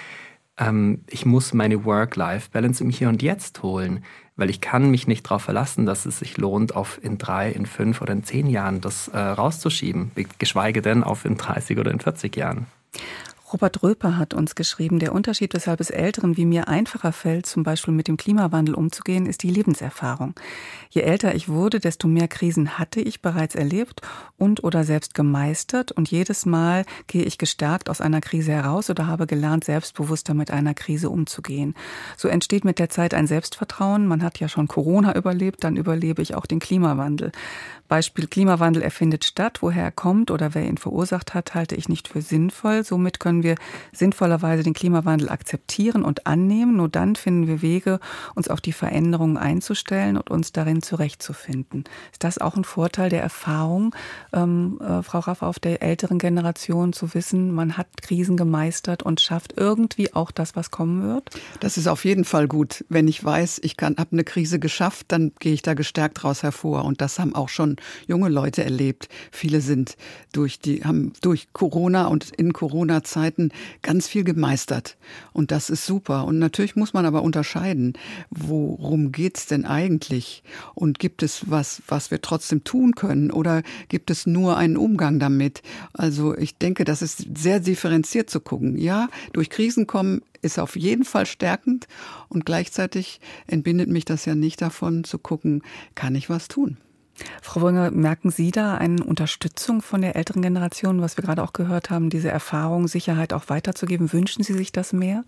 Ähm, 0.57 1.03
ich 1.09 1.25
muss 1.25 1.53
meine 1.53 1.85
Work-Life-Balance 1.85 2.83
im 2.83 2.89
Hier 2.89 3.09
und 3.09 3.21
Jetzt 3.21 3.63
holen, 3.63 4.03
weil 4.35 4.49
ich 4.49 4.61
kann 4.61 4.91
mich 4.91 5.07
nicht 5.07 5.25
darauf 5.25 5.43
verlassen, 5.43 5.85
dass 5.85 6.05
es 6.05 6.19
sich 6.19 6.37
lohnt, 6.37 6.75
auf 6.75 6.99
in 7.01 7.17
drei, 7.17 7.51
in 7.51 7.65
fünf 7.65 8.01
oder 8.01 8.13
in 8.13 8.23
zehn 8.23 8.47
Jahren 8.47 8.81
das 8.81 9.07
äh, 9.09 9.17
rauszuschieben, 9.17 10.11
geschweige 10.39 10.81
denn 10.81 11.03
auf 11.03 11.25
in 11.25 11.37
30 11.37 11.77
oder 11.79 11.91
in 11.91 11.99
40 11.99 12.35
Jahren. 12.35 12.67
Robert 13.53 13.83
Röper 13.83 14.17
hat 14.17 14.33
uns 14.33 14.55
geschrieben, 14.55 14.97
der 14.97 15.13
Unterschied, 15.13 15.53
weshalb 15.53 15.79
es 15.79 15.91
Älteren 15.91 16.35
wie 16.35 16.45
mir 16.45 16.67
einfacher 16.67 17.11
fällt, 17.11 17.45
zum 17.45 17.61
Beispiel 17.61 17.93
mit 17.93 18.07
dem 18.07 18.17
Klimawandel 18.17 18.73
umzugehen, 18.73 19.27
ist 19.27 19.43
die 19.43 19.51
Lebenserfahrung. 19.51 20.33
Je 20.89 21.01
älter 21.01 21.35
ich 21.35 21.47
wurde, 21.47 21.79
desto 21.79 22.07
mehr 22.07 22.27
Krisen 22.27 22.79
hatte 22.79 23.01
ich 23.01 23.21
bereits 23.21 23.53
erlebt 23.53 24.01
und 24.37 24.63
oder 24.63 24.83
selbst 24.83 25.13
gemeistert 25.13 25.91
und 25.91 26.09
jedes 26.09 26.47
Mal 26.47 26.85
gehe 27.05 27.21
ich 27.21 27.37
gestärkt 27.37 27.87
aus 27.87 28.01
einer 28.01 28.19
Krise 28.19 28.51
heraus 28.51 28.89
oder 28.89 29.05
habe 29.05 29.27
gelernt, 29.27 29.63
selbstbewusster 29.63 30.33
mit 30.33 30.49
einer 30.49 30.73
Krise 30.73 31.11
umzugehen. 31.11 31.75
So 32.17 32.27
entsteht 32.29 32.65
mit 32.65 32.79
der 32.79 32.89
Zeit 32.89 33.13
ein 33.13 33.27
Selbstvertrauen. 33.27 34.07
Man 34.07 34.23
hat 34.23 34.39
ja 34.39 34.49
schon 34.49 34.67
Corona 34.67 35.15
überlebt, 35.15 35.63
dann 35.63 35.75
überlebe 35.75 36.23
ich 36.23 36.33
auch 36.33 36.47
den 36.47 36.59
Klimawandel. 36.59 37.31
Beispiel 37.87 38.27
Klimawandel, 38.27 38.81
er 38.81 38.91
findet 38.91 39.25
statt. 39.25 39.59
Woher 39.61 39.83
er 39.83 39.91
kommt 39.91 40.31
oder 40.31 40.53
wer 40.53 40.65
ihn 40.65 40.77
verursacht 40.77 41.33
hat, 41.33 41.53
halte 41.53 41.75
ich 41.75 41.89
nicht 41.89 42.07
für 42.07 42.21
sinnvoll. 42.21 42.83
Somit 42.83 43.19
können 43.19 43.43
wir 43.43 43.55
sinnvollerweise 43.93 44.63
den 44.63 44.73
Klimawandel 44.73 45.29
akzeptieren 45.29 46.03
und 46.03 46.27
annehmen. 46.27 46.77
Nur 46.77 46.89
dann 46.89 47.15
finden 47.15 47.47
wir 47.47 47.61
Wege, 47.61 47.99
uns 48.33 48.47
auf 48.47 48.61
die 48.61 48.73
Veränderungen 48.73 49.37
einzustellen 49.37 50.17
und 50.17 50.29
uns 50.29 50.51
darin 50.51 50.81
zurechtzufinden. 50.81 51.83
Ist 52.11 52.23
das 52.23 52.37
auch 52.37 52.55
ein 52.55 52.63
Vorteil 52.63 53.09
der 53.09 53.21
Erfahrung, 53.21 53.95
ähm, 54.33 54.79
äh, 54.81 55.03
Frau 55.03 55.19
Raff, 55.19 55.41
auf 55.41 55.59
der 55.59 55.81
älteren 55.81 56.19
Generation 56.19 56.93
zu 56.93 57.13
wissen, 57.13 57.51
man 57.51 57.77
hat 57.77 57.87
Krisen 58.01 58.37
gemeistert 58.37 59.03
und 59.03 59.21
schafft 59.21 59.53
irgendwie 59.57 60.13
auch 60.13 60.31
das, 60.31 60.55
was 60.55 60.71
kommen 60.71 61.03
wird? 61.03 61.29
Das 61.59 61.77
ist 61.77 61.87
auf 61.87 62.05
jeden 62.05 62.25
Fall 62.25 62.47
gut. 62.47 62.83
Wenn 62.89 63.07
ich 63.07 63.23
weiß, 63.23 63.59
ich 63.63 63.75
habe 63.81 64.07
eine 64.11 64.23
Krise 64.23 64.59
geschafft, 64.59 65.07
dann 65.09 65.31
gehe 65.39 65.53
ich 65.53 65.61
da 65.61 65.73
gestärkt 65.73 66.17
daraus 66.17 66.43
hervor. 66.43 66.85
Und 66.85 67.01
das 67.01 67.19
haben 67.19 67.35
auch 67.35 67.49
schon 67.49 67.75
junge 68.07 68.29
Leute 68.29 68.63
erlebt. 68.63 69.09
Viele 69.31 69.61
sind 69.61 69.97
durch 70.31 70.59
die, 70.59 70.83
haben 70.83 71.13
durch 71.21 71.47
Corona 71.53 72.07
und 72.07 72.31
in 72.31 72.53
Corona-Zeiten 72.53 73.51
ganz 73.81 74.07
viel 74.07 74.23
gemeistert. 74.23 74.97
Und 75.33 75.51
das 75.51 75.69
ist 75.69 75.85
super. 75.85 76.25
Und 76.25 76.39
natürlich 76.39 76.75
muss 76.75 76.93
man 76.93 77.05
aber 77.05 77.21
unterscheiden, 77.21 77.93
worum 78.29 79.11
geht's 79.11 79.45
denn 79.45 79.65
eigentlich? 79.65 80.43
Und 80.73 80.99
gibt 80.99 81.23
es 81.23 81.49
was, 81.49 81.81
was 81.87 82.11
wir 82.11 82.21
trotzdem 82.21 82.63
tun 82.63 82.95
können? 82.95 83.31
Oder 83.31 83.63
gibt 83.89 84.09
es 84.09 84.25
nur 84.25 84.57
einen 84.57 84.77
Umgang 84.77 85.19
damit? 85.19 85.61
Also 85.93 86.37
ich 86.37 86.57
denke, 86.57 86.83
das 86.83 87.01
ist 87.01 87.27
sehr 87.37 87.59
differenziert 87.59 88.29
zu 88.29 88.39
gucken. 88.39 88.77
Ja, 88.77 89.09
durch 89.33 89.49
Krisen 89.49 89.87
kommen 89.87 90.21
ist 90.41 90.59
auf 90.59 90.75
jeden 90.75 91.03
Fall 91.03 91.25
stärkend 91.25 91.87
und 92.29 92.45
gleichzeitig 92.45 93.19
entbindet 93.47 93.89
mich 93.89 94.05
das 94.05 94.25
ja 94.25 94.35
nicht 94.35 94.61
davon 94.61 95.03
zu 95.03 95.17
gucken, 95.17 95.63
kann 95.95 96.15
ich 96.15 96.29
was 96.29 96.47
tun? 96.47 96.77
Frau 97.41 97.61
Wolger, 97.61 97.91
merken 97.91 98.29
Sie 98.29 98.51
da 98.51 98.75
eine 98.75 99.03
Unterstützung 99.03 99.81
von 99.81 100.01
der 100.01 100.15
älteren 100.15 100.41
Generation, 100.41 101.01
was 101.01 101.17
wir 101.17 101.23
gerade 101.23 101.43
auch 101.43 101.53
gehört 101.53 101.89
haben, 101.89 102.09
diese 102.09 102.29
Erfahrung, 102.29 102.87
Sicherheit 102.87 103.33
auch 103.33 103.49
weiterzugeben? 103.49 104.11
Wünschen 104.11 104.43
Sie 104.43 104.53
sich 104.53 104.71
das 104.71 104.91
mehr? 104.93 105.23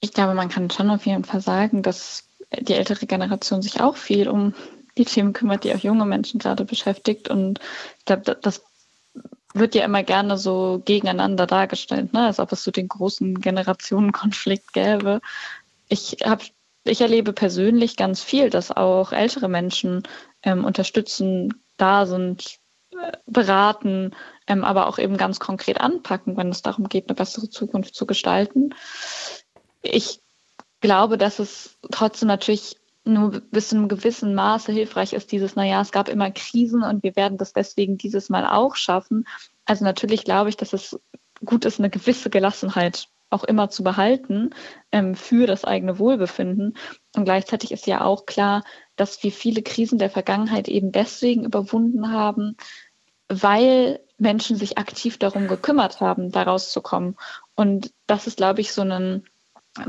Ich 0.00 0.12
glaube, 0.12 0.34
man 0.34 0.48
kann 0.48 0.70
schon 0.70 0.90
auf 0.90 1.06
jeden 1.06 1.24
Fall 1.24 1.40
sagen, 1.40 1.82
dass 1.82 2.24
die 2.60 2.74
ältere 2.74 3.06
Generation 3.06 3.62
sich 3.62 3.80
auch 3.80 3.96
viel 3.96 4.28
um 4.28 4.54
die 4.98 5.04
Themen 5.04 5.32
kümmert, 5.32 5.64
die 5.64 5.74
auch 5.74 5.78
junge 5.78 6.04
Menschen 6.04 6.38
gerade 6.38 6.64
beschäftigt. 6.64 7.28
Und 7.28 7.60
ich 7.98 8.04
glaube, 8.04 8.38
das 8.40 8.62
wird 9.54 9.74
ja 9.74 9.84
immer 9.84 10.02
gerne 10.02 10.36
so 10.36 10.82
gegeneinander 10.84 11.46
dargestellt, 11.46 12.12
ne? 12.12 12.26
als 12.26 12.38
ob 12.38 12.52
es 12.52 12.62
so 12.62 12.70
den 12.70 12.88
großen 12.88 13.40
Generationenkonflikt 13.40 14.72
gäbe. 14.72 15.20
Ich 15.88 16.18
habe 16.24 16.44
ich 16.88 17.00
erlebe 17.00 17.32
persönlich 17.32 17.96
ganz 17.96 18.22
viel, 18.22 18.50
dass 18.50 18.70
auch 18.70 19.12
ältere 19.12 19.48
Menschen 19.48 20.02
ähm, 20.42 20.64
unterstützen, 20.64 21.62
da 21.76 22.06
sind, 22.06 22.58
äh, 22.90 23.12
beraten, 23.26 24.14
ähm, 24.46 24.64
aber 24.64 24.86
auch 24.86 24.98
eben 24.98 25.16
ganz 25.16 25.40
konkret 25.40 25.80
anpacken, 25.80 26.36
wenn 26.36 26.48
es 26.48 26.62
darum 26.62 26.88
geht, 26.88 27.08
eine 27.08 27.16
bessere 27.16 27.48
Zukunft 27.48 27.94
zu 27.94 28.06
gestalten. 28.06 28.74
ich 29.82 30.20
glaube, 30.80 31.18
dass 31.18 31.38
es 31.38 31.78
trotzdem 31.90 32.28
natürlich 32.28 32.76
nur 33.04 33.40
bis 33.50 33.68
zu 33.68 33.76
einem 33.76 33.88
gewissen 33.88 34.34
Maße 34.34 34.72
hilfreich 34.72 35.12
ist, 35.12 35.32
dieses, 35.32 35.56
naja, 35.56 35.80
es 35.80 35.92
gab 35.92 36.08
immer 36.08 36.30
Krisen 36.30 36.82
und 36.82 37.02
wir 37.02 37.16
werden 37.16 37.38
das 37.38 37.52
deswegen 37.52 37.98
dieses 37.98 38.28
Mal 38.28 38.46
auch 38.46 38.76
schaffen. 38.76 39.26
Also 39.64 39.84
natürlich 39.84 40.24
glaube 40.24 40.50
ich, 40.50 40.56
dass 40.56 40.72
es 40.72 40.98
gut 41.44 41.64
ist, 41.64 41.78
eine 41.78 41.90
gewisse 41.90 42.30
Gelassenheit 42.30 43.08
auch 43.30 43.44
immer 43.44 43.70
zu 43.70 43.82
behalten 43.82 44.50
ähm, 44.92 45.14
für 45.14 45.46
das 45.46 45.64
eigene 45.64 45.98
Wohlbefinden. 45.98 46.76
Und 47.14 47.24
gleichzeitig 47.24 47.72
ist 47.72 47.86
ja 47.86 48.02
auch 48.02 48.26
klar, 48.26 48.62
dass 48.94 49.22
wir 49.22 49.32
viele 49.32 49.62
Krisen 49.62 49.98
der 49.98 50.10
Vergangenheit 50.10 50.68
eben 50.68 50.92
deswegen 50.92 51.44
überwunden 51.44 52.12
haben, 52.12 52.56
weil 53.28 54.00
Menschen 54.18 54.56
sich 54.56 54.78
aktiv 54.78 55.18
darum 55.18 55.48
gekümmert 55.48 56.00
haben, 56.00 56.30
da 56.30 56.44
rauszukommen. 56.44 57.16
Und 57.54 57.92
das 58.06 58.26
ist, 58.26 58.38
glaube 58.38 58.60
ich, 58.60 58.72
so 58.72 58.82
ein 58.82 59.24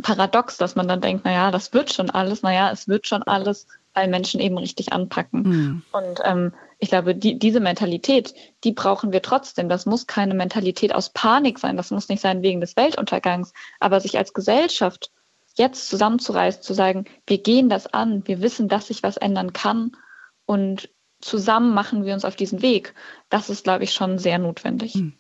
Paradox, 0.02 0.58
dass 0.58 0.76
man 0.76 0.88
dann 0.88 1.02
denkt, 1.02 1.24
naja, 1.24 1.52
das 1.52 1.74
wird 1.74 1.94
schon 1.94 2.10
alles, 2.10 2.42
naja, 2.42 2.72
es 2.72 2.88
wird 2.88 3.08
schon 3.08 3.24
alles, 3.24 3.68
weil 3.94 4.10
Menschen 4.10 4.42
eben 4.42 4.58
richtig 4.58 4.92
anpacken. 4.92 5.42
Mhm. 5.44 5.84
Und 5.92 6.20
ähm, 6.26 6.54
ich 6.80 6.90
glaube, 6.90 7.16
die, 7.16 7.40
diese 7.40 7.60
Mentalität, 7.60 8.34
die 8.64 8.72
brauchen 8.72 9.12
wir 9.12 9.22
trotzdem. 9.22 9.70
Das 9.70 9.86
muss 9.86 10.08
keine 10.08 10.34
Mentalität 10.34 10.94
aus 10.94 11.10
Panik 11.10 11.60
sein, 11.60 11.78
das 11.78 11.92
muss 11.92 12.10
nicht 12.10 12.22
sein 12.22 12.42
wegen 12.44 12.62
des 12.62 12.76
Weltuntergangs, 12.76 13.54
aber 13.80 14.00
sich 14.00 14.18
als 14.18 14.34
Gesellschaft 14.34 15.12
jetzt 15.56 15.90
zusammenzureißen, 15.90 16.62
zu 16.62 16.74
sagen, 16.74 17.06
wir 17.26 17.40
gehen 17.40 17.70
das 17.70 17.88
an, 17.88 18.28
wir 18.28 18.42
wissen, 18.42 18.68
dass 18.68 18.88
sich 18.88 19.02
was 19.02 19.18
ändern 19.18 19.54
kann 19.54 19.98
und 20.46 20.90
zusammen 21.20 21.74
machen 21.74 22.06
wir 22.06 22.14
uns 22.14 22.26
auf 22.26 22.36
diesen 22.36 22.62
Weg. 22.62 22.94
Das 23.30 23.50
ist, 23.50 23.64
glaube 23.64 23.84
ich, 23.84 23.94
schon 23.94 24.20
sehr 24.20 24.38
notwendig. 24.38 24.94
Hm. 24.94 25.14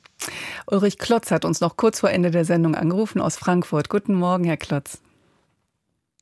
Ulrich 0.67 0.99
Klotz 0.99 1.31
hat 1.31 1.43
uns 1.43 1.59
noch 1.59 1.75
kurz 1.75 1.99
vor 2.01 2.11
Ende 2.11 2.29
der 2.29 2.45
Sendung 2.45 2.75
angerufen 2.75 3.19
aus 3.19 3.35
Frankfurt. 3.37 3.89
Guten 3.89 4.13
Morgen, 4.13 4.43
Herr 4.43 4.57
Klotz. 4.57 5.01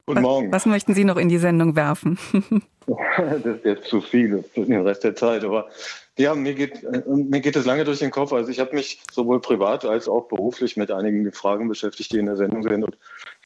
Guten 0.06 0.22
Morgen. 0.22 0.48
Was, 0.52 0.62
was 0.62 0.66
möchten 0.66 0.94
Sie 0.94 1.04
noch 1.04 1.18
in 1.18 1.28
die 1.28 1.38
Sendung 1.38 1.76
werfen? 1.76 2.18
das 3.18 3.46
ist 3.46 3.66
jetzt 3.66 3.88
zu 3.88 4.02
viel 4.02 4.44
für 4.54 4.66
den 4.66 4.86
Rest 4.86 5.04
der 5.04 5.16
Zeit. 5.16 5.44
Aber 5.44 5.70
ja, 6.18 6.36
mir 6.36 6.54
geht, 6.54 6.84
mir 7.08 7.42
geht 7.42 7.56
es 7.56 7.66
lange 7.66 7.84
durch 7.84 8.00
den 8.00 8.12
Kopf. 8.12 8.32
Also 8.32 8.50
ich 8.50 8.60
habe 8.60 8.76
mich 8.76 9.02
sowohl 9.12 9.42
privat 9.42 9.86
als 9.86 10.08
auch 10.08 10.28
beruflich 10.28 10.78
mit 10.78 10.92
einigen 10.92 11.32
Fragen 11.32 11.68
beschäftigt, 11.68 12.12
die 12.14 12.20
in 12.20 12.28
der 12.28 12.38
Sendung 12.38 12.64
sind. 12.64 12.84
Und 12.84 12.98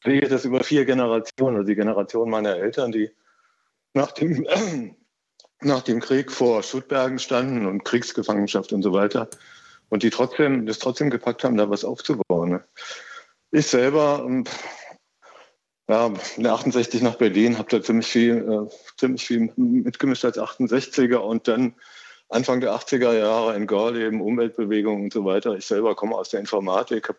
sehe 0.04 0.22
das 0.22 0.46
über 0.46 0.64
vier 0.64 0.86
Generationen. 0.86 1.58
Also 1.58 1.68
die 1.68 1.76
Generation 1.76 2.30
meiner 2.30 2.56
Eltern, 2.56 2.92
die 2.92 3.12
nach 3.94 4.12
dem, 4.12 4.46
nach 5.62 5.82
dem 5.82 6.00
Krieg 6.00 6.32
vor 6.32 6.64
Schuttbergen 6.64 7.20
standen 7.20 7.66
und 7.66 7.86
Kriegsgefangenschaft 7.86 8.74
und 8.74 8.84
so 8.84 8.94
weiter 8.94 9.30
und 9.90 10.04
die 10.04 10.10
trotzdem, 10.10 10.66
das 10.66 10.80
trotzdem 10.80 11.10
gepackt 11.10 11.44
haben, 11.44 11.58
da 11.58 11.70
was 11.70 11.84
aufzubauen. 11.84 12.50
Ne? 12.50 12.64
Ich 13.52 13.68
selber, 13.68 14.24
ähm, 14.26 14.44
ja, 15.90 16.12
in 16.38 16.44
der 16.44 16.54
68 16.54 17.02
nach 17.02 17.16
Berlin, 17.16 17.58
habe 17.58 17.70
da 17.70 17.82
ziemlich 17.82 18.08
viel, 18.08 18.38
äh, 18.38 18.70
ziemlich 18.98 19.26
viel 19.26 19.52
mitgemischt 19.58 20.24
als 20.24 20.38
68er 20.38 21.18
und 21.18 21.48
dann 21.48 21.74
Anfang 22.30 22.62
der 22.62 22.74
80er 22.74 23.12
Jahre 23.18 23.56
in 23.56 23.66
Gorleben, 23.66 24.22
Umweltbewegung 24.22 25.04
und 25.04 25.14
so 25.14 25.26
weiter. 25.26 25.56
Ich 25.56 25.66
selber 25.66 25.96
komme 25.96 26.16
aus 26.16 26.30
der 26.30 26.40
Informatik, 26.40 27.10
habe 27.10 27.18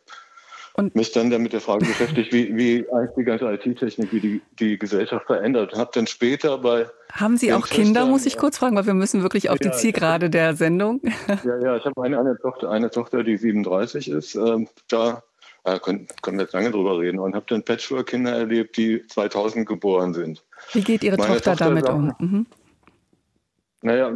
und 0.75 0.95
mich 0.95 1.11
dann 1.11 1.29
mit 1.43 1.53
der 1.53 1.61
Frage 1.61 1.85
beschäftigt, 1.85 2.33
wie, 2.33 2.57
wie 2.57 2.87
eigentlich 2.93 3.11
die 3.17 3.25
ganze 3.25 3.45
IT-Technik, 3.47 4.13
wie 4.13 4.21
die, 4.21 4.43
die 4.61 4.79
Gesellschaft 4.79 5.27
verändert. 5.27 5.75
Habe 5.75 5.91
dann 5.93 6.07
später 6.07 6.59
bei. 6.59 6.87
Haben 7.13 7.37
Sie 7.37 7.53
auch 7.53 7.67
Kinder, 7.67 8.07
muss 8.07 8.25
ich 8.25 8.39
kurz 8.39 8.59
fragen, 8.59 8.77
weil 8.77 8.87
wir 8.87 8.95
müssen 8.95 9.23
wirklich 9.23 9.51
auf 9.51 9.59
ja, 9.61 9.69
die 9.69 9.77
Zielgerade 9.77 10.31
der 10.31 10.55
Sendung. 10.55 11.01
Ja, 11.45 11.59
ja, 11.59 11.77
ich 11.77 11.85
habe 11.85 12.01
eine, 12.03 12.21
eine, 12.21 12.39
Tochter, 12.39 12.71
eine 12.71 12.91
Tochter, 12.91 13.25
die 13.25 13.37
37 13.37 14.11
ist. 14.11 14.37
Ähm, 14.37 14.69
da 14.89 15.25
äh, 15.65 15.79
können, 15.79 16.07
können 16.23 16.39
wir 16.39 16.45
jetzt 16.45 16.55
lange 16.55 16.71
drüber 16.71 16.99
reden. 16.99 17.19
Und 17.19 17.35
habe 17.35 17.47
dann 17.49 17.65
Patchwork-Kinder 17.65 18.33
erlebt, 18.33 18.77
die 18.77 19.07
2000 19.07 19.67
geboren 19.67 20.15
sind. 20.15 20.45
Wie 20.73 20.83
geht 20.83 21.03
Ihre 21.05 21.17
Tochter, 21.17 21.57
Tochter, 21.57 21.57
damit 21.57 21.89
um? 21.89 22.15
Mhm. 22.19 22.47
Naja, 23.83 24.11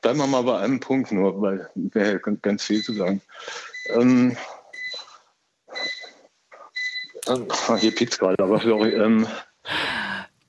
bleiben 0.00 0.18
wir 0.18 0.26
mal 0.26 0.42
bei 0.42 0.58
einem 0.58 0.80
Punkt 0.80 1.12
nur, 1.12 1.40
weil 1.42 1.68
wäre 1.74 2.18
ganz 2.20 2.64
viel 2.64 2.82
zu 2.82 2.94
sagen. 2.94 3.20
Ähm, 3.94 4.36
Ah, 7.26 7.76
hier 7.76 7.94
piept 7.94 8.18
gerade, 8.18 8.42
aber 8.42 8.58
sorry. 8.60 8.92
Ähm, 8.94 9.26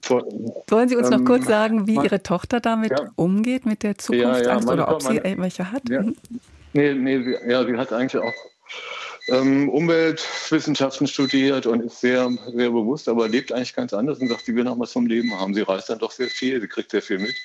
vor, 0.01 0.23
Wollen 0.67 0.89
Sie 0.89 0.95
uns 0.95 1.11
ähm, 1.11 1.19
noch 1.19 1.25
kurz 1.25 1.45
sagen, 1.45 1.85
wie 1.87 1.95
Ihre 1.95 2.23
Tochter 2.23 2.59
damit 2.59 2.91
ja. 2.91 3.09
umgeht, 3.15 3.65
mit 3.65 3.83
der 3.83 3.97
Zukunftsangst 3.97 4.67
ja, 4.67 4.75
ja, 4.75 4.83
oder 4.83 4.95
ob 4.95 5.01
sie 5.01 5.19
meine, 5.19 5.37
welche 5.37 5.71
hat? 5.71 5.87
Ja. 5.89 6.01
Mhm. 6.01 6.15
Nee, 6.73 6.93
nee, 6.93 7.37
ja, 7.47 7.65
sie 7.65 7.75
hat 7.75 7.91
eigentlich 7.91 8.21
auch 8.21 8.33
ähm, 9.28 9.69
Umweltwissenschaften 9.69 11.07
studiert 11.07 11.65
und 11.65 11.82
ist 11.82 12.01
sehr, 12.01 12.30
sehr 12.55 12.69
bewusst, 12.69 13.07
aber 13.07 13.28
lebt 13.28 13.51
eigentlich 13.51 13.76
ganz 13.76 13.93
anders 13.93 14.19
und 14.19 14.28
sagt, 14.28 14.45
sie 14.45 14.55
will 14.55 14.63
noch 14.63 14.80
was 14.80 14.91
vom 14.91 15.05
Leben 15.05 15.38
haben. 15.39 15.53
Sie 15.53 15.61
reist 15.61 15.89
dann 15.89 15.99
doch 15.99 16.11
sehr 16.11 16.28
viel, 16.28 16.59
sie 16.61 16.67
kriegt 16.67 16.91
sehr 16.91 17.01
viel 17.01 17.19
mit. 17.19 17.36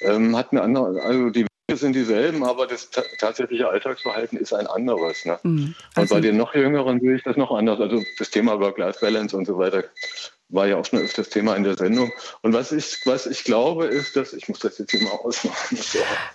Ähm, 0.00 0.36
hat 0.36 0.52
eine 0.52 0.62
andere, 0.62 1.00
also 1.02 1.30
die 1.30 1.46
sind 1.74 1.94
dieselben, 1.94 2.44
aber 2.44 2.66
das 2.66 2.90
tatsächliche 3.18 3.68
Alltagsverhalten 3.68 4.38
ist 4.38 4.52
ein 4.52 4.66
anderes. 4.66 5.24
Ne? 5.24 5.38
Mhm. 5.42 5.74
Also 5.94 6.14
und 6.14 6.20
bei 6.20 6.26
den 6.26 6.36
noch 6.36 6.54
Jüngeren 6.54 7.00
sehe 7.00 7.16
ich 7.16 7.24
das 7.24 7.36
noch 7.36 7.50
anders. 7.50 7.80
Also 7.80 8.02
das 8.18 8.30
Thema 8.30 8.60
Work-Life-Balance 8.60 9.36
und 9.36 9.46
so 9.46 9.58
weiter 9.58 9.84
war 10.48 10.66
ja 10.68 10.76
auch 10.76 10.84
schon 10.84 11.00
öfters 11.00 11.28
Thema 11.28 11.56
in 11.56 11.64
der 11.64 11.76
Sendung. 11.76 12.12
Und 12.42 12.52
was 12.52 12.70
ich, 12.70 12.98
was 13.04 13.26
ich 13.26 13.42
glaube, 13.42 13.86
ist, 13.86 14.14
dass 14.16 14.32
ich 14.32 14.48
muss 14.48 14.60
das 14.60 14.78
jetzt 14.78 14.92
hier 14.92 15.02
mal 15.02 15.10
ausmachen. 15.10 15.78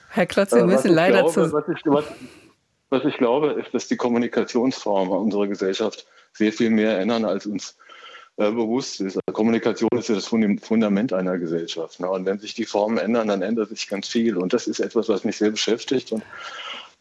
Herr 0.10 0.26
Klotz, 0.26 0.52
wir 0.52 0.66
müssen 0.66 0.94
leider 0.94 1.20
glaube, 1.20 1.32
zu. 1.32 1.54
Was 1.54 1.64
ich, 1.70 1.82
was, 1.86 2.06
was 2.92 3.06
ich 3.06 3.18
glaube, 3.18 3.54
ist, 3.54 3.74
dass 3.74 3.88
die 3.88 3.98
Kommunikationsformen 3.98 5.18
unserer 5.18 5.48
Gesellschaft 5.48 6.06
sehr 6.34 6.54
viel 6.54 6.70
mehr 6.70 7.00
ändern, 7.00 7.26
als 7.26 7.46
uns 7.46 7.78
äh, 8.38 8.52
bewusst 8.52 9.02
ist. 9.02 9.18
Also 9.18 9.34
Kommunikation 9.34 9.90
ist 9.94 10.10
ja 10.10 10.16
das 10.16 10.28
Fundament 10.28 11.14
einer 11.14 11.38
Gesellschaft. 11.38 12.00
Ne? 12.00 12.10
Und 12.10 12.26
wenn 12.26 12.40
sich 12.40 12.54
die 12.54 12.66
Formen 12.66 12.98
ändern, 12.98 13.30
dann 13.30 13.42
ändert 13.42 13.70
sich 13.70 13.88
ganz 13.88 14.08
viel. 14.08 14.38
Und 14.38 14.54
das 14.54 14.68
ist 14.68 14.80
etwas, 14.80 15.10
was 15.10 15.24
mich 15.24 15.38
sehr 15.38 15.52
beschäftigt. 15.52 16.12
Und 16.12 16.24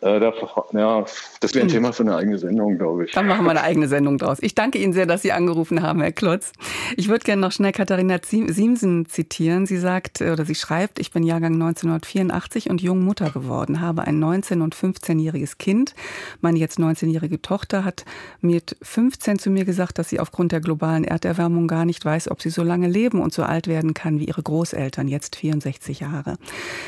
äh, 0.03 0.19
da, 0.19 0.33
ja, 0.73 1.05
das 1.41 1.55
wäre 1.55 1.67
ein 1.67 1.69
hm. 1.69 1.75
Thema 1.75 1.93
für 1.93 2.05
eine 2.05 2.17
eigene 2.17 2.39
Sendung, 2.39 2.79
glaube 2.79 3.05
ich. 3.05 3.13
Dann 3.13 3.27
machen 3.27 3.45
wir 3.45 3.51
eine 3.51 3.63
eigene 3.63 3.87
Sendung 3.87 4.17
draus. 4.17 4.39
Ich 4.41 4.55
danke 4.55 4.79
Ihnen 4.79 4.95
sehr, 4.95 5.05
dass 5.05 5.21
Sie 5.21 5.33
angerufen 5.33 5.83
haben, 5.83 6.01
Herr 6.01 6.13
Klotz. 6.13 6.53
Ich 6.97 7.09
würde 7.09 7.23
gerne 7.23 7.43
noch 7.43 7.53
schnell 7.53 7.73
Katharina 7.73 8.19
Siemsen 8.25 9.07
zitieren. 9.07 9.67
Sie 9.67 9.77
sagt 9.77 10.23
oder 10.23 10.47
sie 10.47 10.55
schreibt, 10.55 10.99
ich 10.99 11.11
bin 11.11 11.23
Jahrgang 11.23 11.53
1984 11.53 12.71
und 12.71 12.81
jung 12.81 13.05
Mutter 13.05 13.29
geworden, 13.29 13.83
habe 13.83 14.05
ein 14.05 14.23
19- 14.23 14.63
und 14.63 14.75
15-jähriges 14.75 15.59
Kind. 15.59 15.95
Meine 16.41 16.59
jetzt 16.59 16.79
19-jährige 16.79 17.43
Tochter 17.43 17.85
hat 17.85 18.07
mit 18.41 18.79
15 18.81 19.39
zu 19.39 19.51
mir 19.51 19.67
gesagt, 19.67 19.99
dass 19.99 20.09
sie 20.09 20.19
aufgrund 20.19 20.53
der 20.53 20.61
globalen 20.61 21.05
Erderwärmung 21.05 21.69
gar 21.69 21.85
nicht 21.85 22.03
weiß, 22.03 22.31
ob 22.31 22.41
sie 22.41 22.51
so 22.51 22.63
lange 22.63 22.89
leben 22.89 23.21
und 23.21 23.35
so 23.35 23.43
alt 23.43 23.67
werden 23.67 23.93
kann 23.93 24.19
wie 24.19 24.25
ihre 24.25 24.43
Großeltern, 24.43 25.09
jetzt 25.09 25.37
64 25.37 26.01
Jahre. 26.01 26.37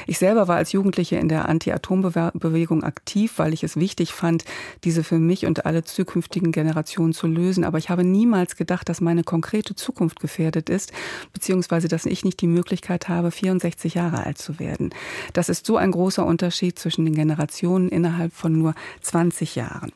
Ich 0.06 0.18
selber 0.18 0.48
war 0.48 0.56
als 0.56 0.72
Jugendliche 0.72 1.16
in 1.16 1.28
der 1.28 1.46
Anti-Atom-Bewegung 1.48 2.82
aktiv 2.82 3.01
aktiv, 3.02 3.38
weil 3.38 3.52
ich 3.52 3.64
es 3.64 3.76
wichtig 3.76 4.12
fand, 4.12 4.44
diese 4.84 5.02
für 5.02 5.18
mich 5.18 5.44
und 5.46 5.66
alle 5.66 5.82
zukünftigen 5.82 6.52
Generationen 6.52 7.12
zu 7.12 7.26
lösen. 7.26 7.64
Aber 7.64 7.78
ich 7.78 7.90
habe 7.90 8.04
niemals 8.04 8.56
gedacht, 8.56 8.88
dass 8.88 9.00
meine 9.00 9.24
konkrete 9.24 9.74
Zukunft 9.74 10.20
gefährdet 10.20 10.70
ist, 10.70 10.92
beziehungsweise 11.32 11.88
dass 11.88 12.06
ich 12.06 12.24
nicht 12.24 12.40
die 12.40 12.46
Möglichkeit 12.46 13.08
habe, 13.08 13.30
64 13.30 13.94
Jahre 13.94 14.24
alt 14.24 14.38
zu 14.38 14.60
werden. 14.60 14.90
Das 15.32 15.48
ist 15.48 15.66
so 15.66 15.76
ein 15.76 15.90
großer 15.90 16.24
Unterschied 16.24 16.78
zwischen 16.78 17.04
den 17.04 17.14
Generationen 17.14 17.88
innerhalb 17.88 18.32
von 18.32 18.56
nur 18.56 18.74
20 19.00 19.56
Jahren. 19.56 19.92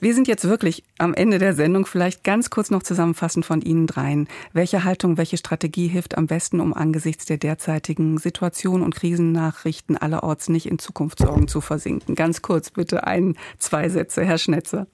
Wir 0.00 0.14
sind 0.14 0.28
jetzt 0.28 0.44
wirklich 0.44 0.82
am 0.98 1.14
Ende 1.14 1.38
der 1.38 1.54
Sendung. 1.54 1.86
Vielleicht 1.86 2.24
ganz 2.24 2.50
kurz 2.50 2.70
noch 2.70 2.82
zusammenfassend 2.82 3.46
von 3.46 3.62
Ihnen 3.62 3.86
dreien. 3.86 4.28
Welche 4.52 4.84
Haltung, 4.84 5.16
welche 5.16 5.36
Strategie 5.36 5.88
hilft 5.88 6.18
am 6.18 6.26
besten, 6.26 6.60
um 6.60 6.74
angesichts 6.74 7.24
der 7.24 7.38
derzeitigen 7.38 8.18
Situation 8.18 8.82
und 8.82 8.94
Krisennachrichten 8.94 9.96
allerorts 9.96 10.48
nicht 10.48 10.66
in 10.66 10.78
Zukunftssorgen 10.78 11.48
zu 11.48 11.60
versinken? 11.60 12.14
Ganz 12.14 12.42
kurz 12.42 12.70
bitte 12.70 13.06
ein, 13.06 13.36
zwei 13.58 13.88
Sätze, 13.88 14.24
Herr 14.24 14.38
Schnetzer. 14.38 14.86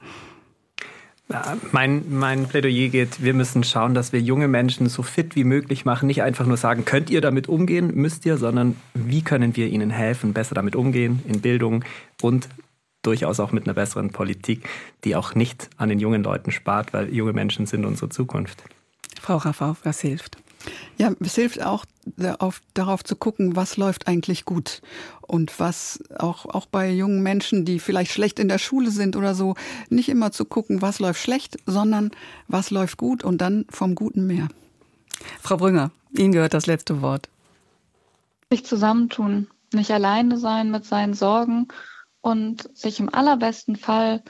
Mein, 1.72 2.04
mein 2.10 2.46
Plädoyer 2.46 2.88
geht, 2.88 3.22
wir 3.22 3.32
müssen 3.32 3.64
schauen, 3.64 3.94
dass 3.94 4.12
wir 4.12 4.20
junge 4.20 4.48
Menschen 4.48 4.88
so 4.88 5.02
fit 5.02 5.34
wie 5.34 5.44
möglich 5.44 5.84
machen. 5.84 6.06
Nicht 6.06 6.22
einfach 6.22 6.46
nur 6.46 6.56
sagen, 6.56 6.84
könnt 6.84 7.10
ihr 7.10 7.20
damit 7.20 7.48
umgehen, 7.48 7.92
müsst 7.94 8.26
ihr, 8.26 8.36
sondern 8.36 8.76
wie 8.92 9.22
können 9.22 9.56
wir 9.56 9.68
ihnen 9.68 9.90
helfen, 9.90 10.34
besser 10.34 10.54
damit 10.54 10.76
umgehen 10.76 11.22
in 11.26 11.40
Bildung 11.40 11.84
und 12.20 12.48
durchaus 13.02 13.40
auch 13.40 13.52
mit 13.52 13.64
einer 13.64 13.74
besseren 13.74 14.10
Politik, 14.10 14.68
die 15.04 15.16
auch 15.16 15.34
nicht 15.34 15.68
an 15.76 15.88
den 15.88 16.00
jungen 16.00 16.22
Leuten 16.22 16.52
spart, 16.52 16.92
weil 16.92 17.12
junge 17.12 17.32
Menschen 17.32 17.66
sind 17.66 17.84
unsere 17.84 18.08
Zukunft. 18.08 18.62
Frau 19.20 19.36
Raffau, 19.36 19.76
was 19.84 20.00
hilft? 20.00 20.36
Ja, 20.96 21.12
es 21.20 21.34
hilft 21.34 21.62
auch 21.62 21.84
auf, 22.38 22.60
darauf 22.74 23.02
zu 23.02 23.16
gucken, 23.16 23.56
was 23.56 23.76
läuft 23.76 24.06
eigentlich 24.06 24.44
gut 24.44 24.80
und 25.22 25.58
was 25.58 26.02
auch, 26.18 26.46
auch 26.46 26.66
bei 26.66 26.90
jungen 26.90 27.22
Menschen, 27.22 27.64
die 27.64 27.80
vielleicht 27.80 28.12
schlecht 28.12 28.38
in 28.38 28.48
der 28.48 28.58
Schule 28.58 28.90
sind 28.90 29.16
oder 29.16 29.34
so, 29.34 29.54
nicht 29.88 30.08
immer 30.08 30.30
zu 30.32 30.44
gucken, 30.44 30.82
was 30.82 30.98
läuft 31.00 31.20
schlecht, 31.20 31.56
sondern 31.66 32.10
was 32.48 32.70
läuft 32.70 32.96
gut 32.96 33.24
und 33.24 33.38
dann 33.38 33.64
vom 33.70 33.94
Guten 33.94 34.26
mehr. 34.26 34.48
Frau 35.40 35.56
Brünger, 35.56 35.90
Ihnen 36.12 36.32
gehört 36.32 36.54
das 36.54 36.66
letzte 36.66 37.02
Wort. 37.02 37.28
Sich 38.50 38.64
zusammentun, 38.64 39.48
nicht 39.72 39.90
alleine 39.90 40.38
sein 40.38 40.70
mit 40.70 40.84
seinen 40.84 41.14
Sorgen 41.14 41.68
und 42.22 42.76
sich 42.76 42.98
im 42.98 43.12
allerbesten 43.12 43.76
Fall 43.76 44.22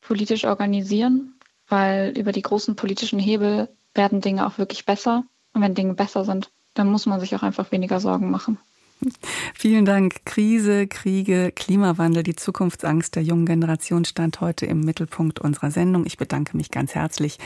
politisch 0.00 0.44
organisieren 0.44 1.38
weil 1.68 2.16
über 2.16 2.32
die 2.32 2.42
großen 2.42 2.76
politischen 2.76 3.18
Hebel 3.18 3.68
werden 3.94 4.20
Dinge 4.20 4.46
auch 4.46 4.58
wirklich 4.58 4.86
besser. 4.86 5.24
Und 5.52 5.62
wenn 5.62 5.74
Dinge 5.74 5.94
besser 5.94 6.24
sind, 6.24 6.50
dann 6.74 6.90
muss 6.90 7.06
man 7.06 7.20
sich 7.20 7.34
auch 7.36 7.42
einfach 7.42 7.70
weniger 7.72 8.00
Sorgen 8.00 8.30
machen. 8.30 8.58
Vielen 9.54 9.84
Dank. 9.84 10.24
Krise, 10.24 10.86
Kriege, 10.86 11.52
Klimawandel, 11.54 12.22
die 12.22 12.36
Zukunftsangst 12.36 13.14
der 13.14 13.22
jungen 13.22 13.46
Generation 13.46 14.04
stand 14.04 14.40
heute 14.40 14.66
im 14.66 14.80
Mittelpunkt 14.80 15.38
unserer 15.38 15.70
Sendung. 15.70 16.04
Ich 16.06 16.16
bedanke 16.16 16.56
mich 16.56 16.70
ganz 16.70 16.94
herzlich 16.94 17.38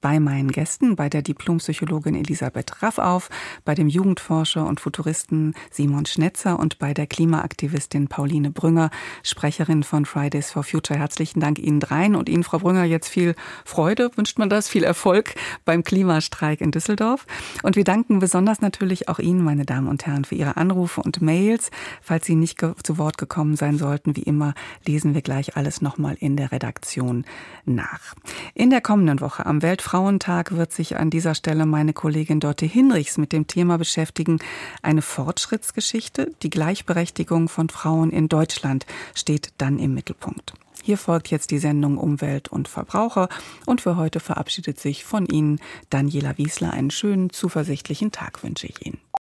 bei 0.00 0.20
meinen 0.20 0.52
Gästen, 0.52 0.96
bei 0.96 1.08
der 1.08 1.22
Diplompsychologin 1.22 2.14
Elisabeth 2.14 2.82
Raffauf, 2.82 3.28
bei 3.64 3.74
dem 3.74 3.88
Jugendforscher 3.88 4.66
und 4.66 4.80
Futuristen 4.80 5.54
Simon 5.70 6.06
Schnetzer 6.06 6.58
und 6.58 6.78
bei 6.78 6.94
der 6.94 7.06
Klimaaktivistin 7.06 8.08
Pauline 8.08 8.50
Brünger, 8.50 8.90
Sprecherin 9.22 9.82
von 9.82 10.06
Fridays 10.06 10.52
for 10.52 10.62
Future. 10.62 10.98
Herzlichen 10.98 11.40
Dank 11.40 11.58
Ihnen 11.58 11.80
dreien 11.80 12.14
und 12.14 12.28
Ihnen, 12.28 12.44
Frau 12.44 12.58
Brünger, 12.58 12.84
jetzt 12.84 13.08
viel 13.08 13.34
Freude, 13.64 14.10
wünscht 14.16 14.38
man 14.38 14.48
das, 14.48 14.68
viel 14.68 14.84
Erfolg 14.84 15.34
beim 15.64 15.82
Klimastreik 15.82 16.60
in 16.60 16.70
Düsseldorf. 16.70 17.26
Und 17.62 17.76
wir 17.76 17.84
danken 17.84 18.20
besonders 18.20 18.60
natürlich 18.60 19.08
auch 19.08 19.18
Ihnen, 19.18 19.42
meine 19.42 19.64
Damen 19.64 19.88
und 19.88 20.06
Herren, 20.06 20.24
für 20.24 20.34
Ihre 20.34 20.56
Anrufe 20.56 20.99
Und 21.00 21.22
Mails. 21.22 21.70
Falls 22.02 22.26
Sie 22.26 22.34
nicht 22.34 22.60
zu 22.60 22.98
Wort 22.98 23.18
gekommen 23.18 23.56
sein 23.56 23.78
sollten, 23.78 24.16
wie 24.16 24.22
immer, 24.22 24.54
lesen 24.86 25.14
wir 25.14 25.22
gleich 25.22 25.56
alles 25.56 25.80
nochmal 25.80 26.16
in 26.20 26.36
der 26.36 26.52
Redaktion 26.52 27.24
nach. 27.64 28.14
In 28.54 28.70
der 28.70 28.80
kommenden 28.80 29.20
Woche 29.20 29.46
am 29.46 29.62
Weltfrauentag 29.62 30.56
wird 30.56 30.72
sich 30.72 30.96
an 30.96 31.10
dieser 31.10 31.34
Stelle 31.34 31.66
meine 31.66 31.92
Kollegin 31.92 32.40
Dorte 32.40 32.66
Hinrichs 32.66 33.18
mit 33.18 33.32
dem 33.32 33.46
Thema 33.46 33.78
beschäftigen. 33.78 34.38
Eine 34.82 35.02
Fortschrittsgeschichte, 35.02 36.32
die 36.42 36.50
Gleichberechtigung 36.50 37.48
von 37.48 37.68
Frauen 37.68 38.10
in 38.10 38.28
Deutschland 38.28 38.86
steht 39.14 39.52
dann 39.58 39.78
im 39.78 39.94
Mittelpunkt. 39.94 40.54
Hier 40.82 40.96
folgt 40.96 41.30
jetzt 41.30 41.50
die 41.50 41.58
Sendung 41.58 41.98
Umwelt 41.98 42.48
und 42.48 42.68
Verbraucher 42.68 43.28
und 43.66 43.80
für 43.80 43.96
heute 43.96 44.20
verabschiedet 44.20 44.80
sich 44.80 45.04
von 45.04 45.26
Ihnen 45.26 45.60
Daniela 45.90 46.38
Wiesler. 46.38 46.72
Einen 46.72 46.90
schönen, 46.90 47.30
zuversichtlichen 47.30 48.12
Tag 48.12 48.42
wünsche 48.42 48.66
ich 48.66 48.84
Ihnen. 48.84 48.98